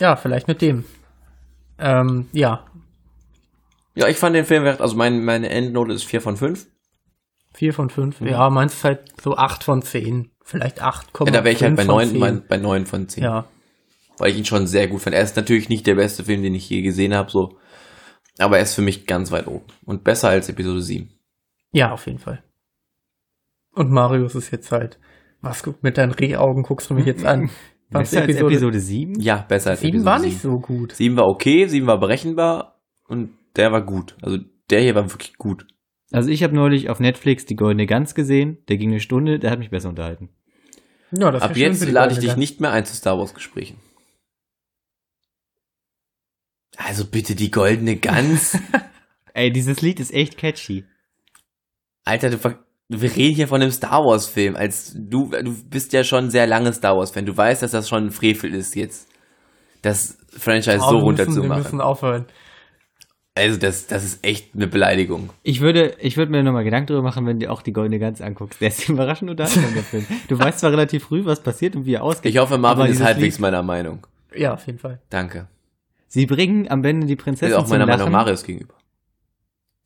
Ja, 0.00 0.16
vielleicht 0.16 0.48
mit 0.48 0.62
dem. 0.62 0.84
Ähm, 1.78 2.26
ja, 2.32 2.64
Ja, 3.94 4.08
ich 4.08 4.16
fand 4.16 4.34
den 4.34 4.44
Film, 4.44 4.64
also 4.64 4.96
mein, 4.96 5.24
meine 5.24 5.48
Endnote 5.50 5.92
ist 5.92 6.04
4 6.04 6.20
von 6.20 6.36
5. 6.36 6.66
vier 7.54 7.72
von 7.74 7.90
fünf. 7.90 8.20
Ja, 8.20 8.48
meinst 8.50 8.76
ist 8.76 8.84
halt 8.84 9.00
so 9.20 9.36
acht 9.36 9.64
von 9.64 9.82
zehn. 9.82 10.30
Vielleicht 10.44 10.80
acht 10.82 11.08
Ja, 11.18 11.24
da 11.26 11.44
wäre 11.44 11.50
ich 11.50 11.62
halt 11.62 11.76
bei 11.76 11.84
9, 11.84 12.18
bei, 12.20 12.32
bei 12.32 12.56
9 12.56 12.86
von 12.86 13.08
10. 13.08 13.22
Ja, 13.24 13.44
Weil 14.18 14.30
ich 14.30 14.38
ihn 14.38 14.44
schon 14.44 14.66
sehr 14.66 14.86
gut 14.88 15.02
fand. 15.02 15.14
Er 15.14 15.22
ist 15.22 15.36
natürlich 15.36 15.68
nicht 15.68 15.86
der 15.86 15.96
beste 15.96 16.24
Film, 16.24 16.42
den 16.42 16.54
ich 16.54 16.68
je 16.70 16.82
gesehen 16.82 17.14
habe, 17.14 17.30
so. 17.30 17.58
Aber 18.38 18.56
er 18.56 18.62
ist 18.62 18.74
für 18.74 18.82
mich 18.82 19.06
ganz 19.06 19.30
weit 19.30 19.46
oben. 19.46 19.64
Und 19.84 20.04
besser 20.04 20.28
als 20.28 20.48
Episode 20.48 20.80
7. 20.80 21.10
ja, 21.72 21.92
auf 21.92 22.06
jeden 22.06 22.18
Fall. 22.18 22.42
Und 23.74 23.90
Marius 23.90 24.34
ist 24.34 24.50
jetzt 24.50 24.72
halt, 24.72 24.98
was 25.40 25.62
guck 25.62 25.82
mit 25.82 25.98
deinen 25.98 26.12
Rehaugen 26.12 26.62
guckst 26.62 26.90
du 26.90 26.94
mich 26.94 27.06
jetzt 27.06 27.24
an? 27.24 27.50
Was 27.90 28.10
Besser 28.10 28.22
als 28.22 28.36
Episode 28.36 28.80
7? 28.80 29.18
Ja, 29.18 29.46
besser 29.48 29.70
als 29.70 29.80
sieben 29.80 30.00
Episode 30.00 30.10
war 30.10 30.18
7. 30.20 30.30
nicht 30.30 30.42
so 30.42 30.58
gut. 30.58 30.92
7 30.92 31.16
war 31.16 31.26
okay, 31.26 31.66
7 31.66 31.86
war 31.86 31.98
berechenbar 31.98 32.78
und 33.06 33.30
der 33.56 33.72
war 33.72 33.82
gut. 33.82 34.14
Also 34.20 34.36
der 34.68 34.82
hier 34.82 34.94
war 34.94 35.10
wirklich 35.10 35.38
gut. 35.38 35.66
Also 36.12 36.28
ich 36.28 36.42
habe 36.42 36.54
neulich 36.54 36.90
auf 36.90 37.00
Netflix 37.00 37.46
die 37.46 37.56
Goldene 37.56 37.86
Gans 37.86 38.14
gesehen. 38.14 38.58
Der 38.68 38.76
ging 38.76 38.90
eine 38.90 39.00
Stunde, 39.00 39.38
der 39.38 39.50
hat 39.50 39.58
mich 39.58 39.70
besser 39.70 39.88
unterhalten. 39.88 40.28
Ja, 41.12 41.30
das 41.30 41.40
Ab 41.40 41.56
jetzt 41.56 41.90
lade 41.90 42.12
ich 42.12 42.18
dich 42.18 42.28
Gans. 42.28 42.38
nicht 42.38 42.60
mehr 42.60 42.72
ein 42.72 42.84
zu 42.84 42.94
Star 42.94 43.16
Wars 43.16 43.32
Gesprächen. 43.32 43.78
Also 46.80 47.04
bitte 47.04 47.34
die 47.34 47.50
goldene 47.50 47.96
Gans. 47.96 48.56
Ey, 49.34 49.52
dieses 49.52 49.80
Lied 49.82 50.00
ist 50.00 50.12
echt 50.14 50.38
catchy. 50.38 50.84
Alter, 52.04 52.30
du, 52.30 52.38
wir 52.88 53.16
reden 53.16 53.34
hier 53.34 53.48
von 53.48 53.60
einem 53.60 53.70
Star 53.72 54.04
Wars 54.04 54.26
Film. 54.26 54.56
Als 54.56 54.92
du, 54.96 55.30
du 55.30 55.54
bist 55.68 55.92
ja 55.92 56.04
schon 56.04 56.30
sehr 56.30 56.46
lange 56.46 56.72
Star 56.72 56.96
Wars 56.96 57.10
Fan. 57.10 57.26
Du 57.26 57.36
weißt, 57.36 57.62
dass 57.62 57.72
das 57.72 57.88
schon 57.88 58.06
ein 58.06 58.10
Frevel 58.10 58.54
ist 58.54 58.74
jetzt. 58.76 59.08
Das 59.82 60.18
Franchise 60.36 60.78
Oh, 60.80 60.80
so 60.80 60.86
müssen, 60.86 60.94
wir 60.96 61.02
runterzumachen. 61.02 61.62
müssen 61.62 61.80
aufhören. 61.80 62.24
Also 63.34 63.58
das, 63.58 63.86
das 63.86 64.02
ist 64.04 64.24
echt 64.24 64.54
eine 64.56 64.66
Beleidigung. 64.66 65.30
Ich 65.44 65.60
würde, 65.60 65.94
ich 66.00 66.16
würde 66.16 66.32
mir 66.32 66.42
nochmal 66.42 66.64
Gedanken 66.64 66.88
darüber 66.88 67.04
machen, 67.04 67.24
wenn 67.26 67.38
du 67.38 67.48
auch 67.50 67.62
die 67.62 67.72
Goldene 67.72 68.00
Gans 68.00 68.20
anguckst. 68.20 68.60
Der 68.60 68.68
ist 68.68 68.88
überraschend 68.88 69.30
unterhaltsam, 69.30 69.74
der 69.74 69.82
Film. 69.84 70.06
Du 70.28 70.38
weißt 70.38 70.58
zwar 70.60 70.72
relativ 70.72 71.04
früh, 71.04 71.24
was 71.24 71.40
passiert 71.42 71.76
und 71.76 71.86
wie 71.86 71.94
er 71.94 72.02
ausgeht. 72.02 72.32
Ich 72.32 72.38
hoffe, 72.38 72.58
Marvin 72.58 72.86
ist 72.86 73.02
halbwegs 73.02 73.36
Lied- 73.36 73.42
meiner 73.42 73.62
Meinung. 73.62 74.06
Ja, 74.34 74.54
auf 74.54 74.66
jeden 74.66 74.78
Fall. 74.78 75.00
Danke. 75.10 75.46
Sie 76.08 76.26
bringen 76.26 76.68
am 76.70 76.82
Ende 76.84 77.06
die 77.06 77.12
Ist 77.14 77.22
Prinzessin 77.22 77.54
auch 77.56 77.62
zum 77.64 77.70
meiner 77.78 77.86
Lachen. 77.86 77.98
Meinung 78.00 78.12
Marius 78.12 78.42
gegenüber. 78.44 78.74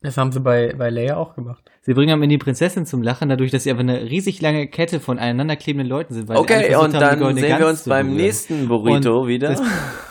Das 0.01 0.17
haben 0.17 0.33
sie 0.33 0.41
bei, 0.41 0.73
bei 0.77 0.89
Leia 0.89 1.15
auch 1.15 1.33
gemacht. 1.33 1.63
Sie 1.81 1.93
bringen 1.93 2.11
am 2.11 2.21
Ende 2.21 2.33
die 2.33 2.37
Prinzessin 2.37 2.85
zum 2.85 3.01
Lachen, 3.01 3.29
dadurch, 3.29 3.51
dass 3.51 3.63
sie 3.63 3.69
einfach 3.71 3.83
eine 3.83 4.01
riesig 4.09 4.41
lange 4.41 4.67
Kette 4.67 4.99
von 4.99 5.17
aneinander 5.17 5.55
klebenden 5.55 5.87
Leuten 5.87 6.13
sind. 6.13 6.27
Weil 6.27 6.37
Okay, 6.37 6.75
und 6.75 6.93
haben, 6.93 7.19
dann 7.21 7.35
sehen 7.37 7.57
wir 7.59 7.67
uns 7.67 7.83
beim 7.83 8.07
berühren. 8.07 8.21
nächsten 8.21 8.67
Burrito 8.67 9.21
Und 9.21 9.27
wieder. 9.29 9.49
Das, 9.49 9.61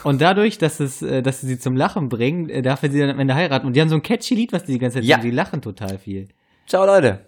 und 0.03 0.19
dadurch, 0.19 0.57
dass, 0.57 0.79
es, 0.79 1.03
äh, 1.03 1.21
dass 1.21 1.41
sie 1.41 1.47
sie 1.47 1.59
zum 1.59 1.75
Lachen 1.75 2.09
bringen, 2.09 2.49
äh, 2.49 2.63
darf 2.63 2.81
er 2.81 2.89
sie 2.89 2.99
dann 2.99 3.11
am 3.11 3.19
Ende 3.19 3.35
heiraten. 3.35 3.67
Und 3.67 3.75
die 3.75 3.81
haben 3.81 3.89
so 3.89 3.95
ein 3.95 4.01
catchy 4.01 4.33
Lied, 4.33 4.51
was 4.51 4.63
die 4.63 4.73
die 4.73 4.79
ganze 4.79 4.95
Zeit 4.97 5.03
Ja. 5.03 5.17
singen. 5.17 5.29
Die 5.29 5.35
lachen 5.35 5.61
total 5.61 5.99
viel. 5.99 6.27
Ciao 6.65 6.85
Leute. 6.87 7.19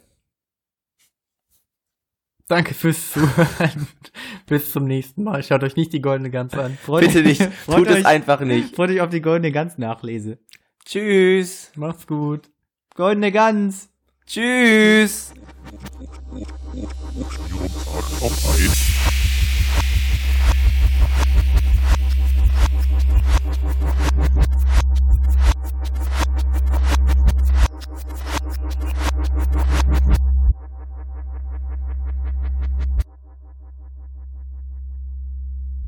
Danke 2.47 2.73
fürs 2.75 3.11
Zuhören. 3.11 3.87
Bis 4.45 4.71
zum 4.71 4.85
nächsten 4.85 5.23
Mal. 5.23 5.41
Schaut 5.43 5.63
euch 5.63 5.75
nicht 5.75 5.93
die 5.93 6.01
goldene 6.01 6.29
Gans 6.29 6.53
an. 6.53 6.77
Freut 6.77 7.01
Bitte 7.07 7.23
nicht. 7.23 7.41
freut 7.65 7.77
Tut 7.79 7.87
es 7.87 7.95
euch- 7.97 8.05
einfach 8.05 8.39
nicht. 8.41 8.75
Freut 8.75 8.91
euch 8.91 9.01
auf 9.01 9.09
die 9.09 9.21
Goldene 9.21 9.51
Gans 9.51 9.77
nachlese. 9.77 10.37
Tschüss. 10.85 11.71
Macht's 11.75 12.05
gut. 12.05 12.49
Goldene 12.93 13.31
Gans! 13.31 13.89
Tschüss. 14.27 15.33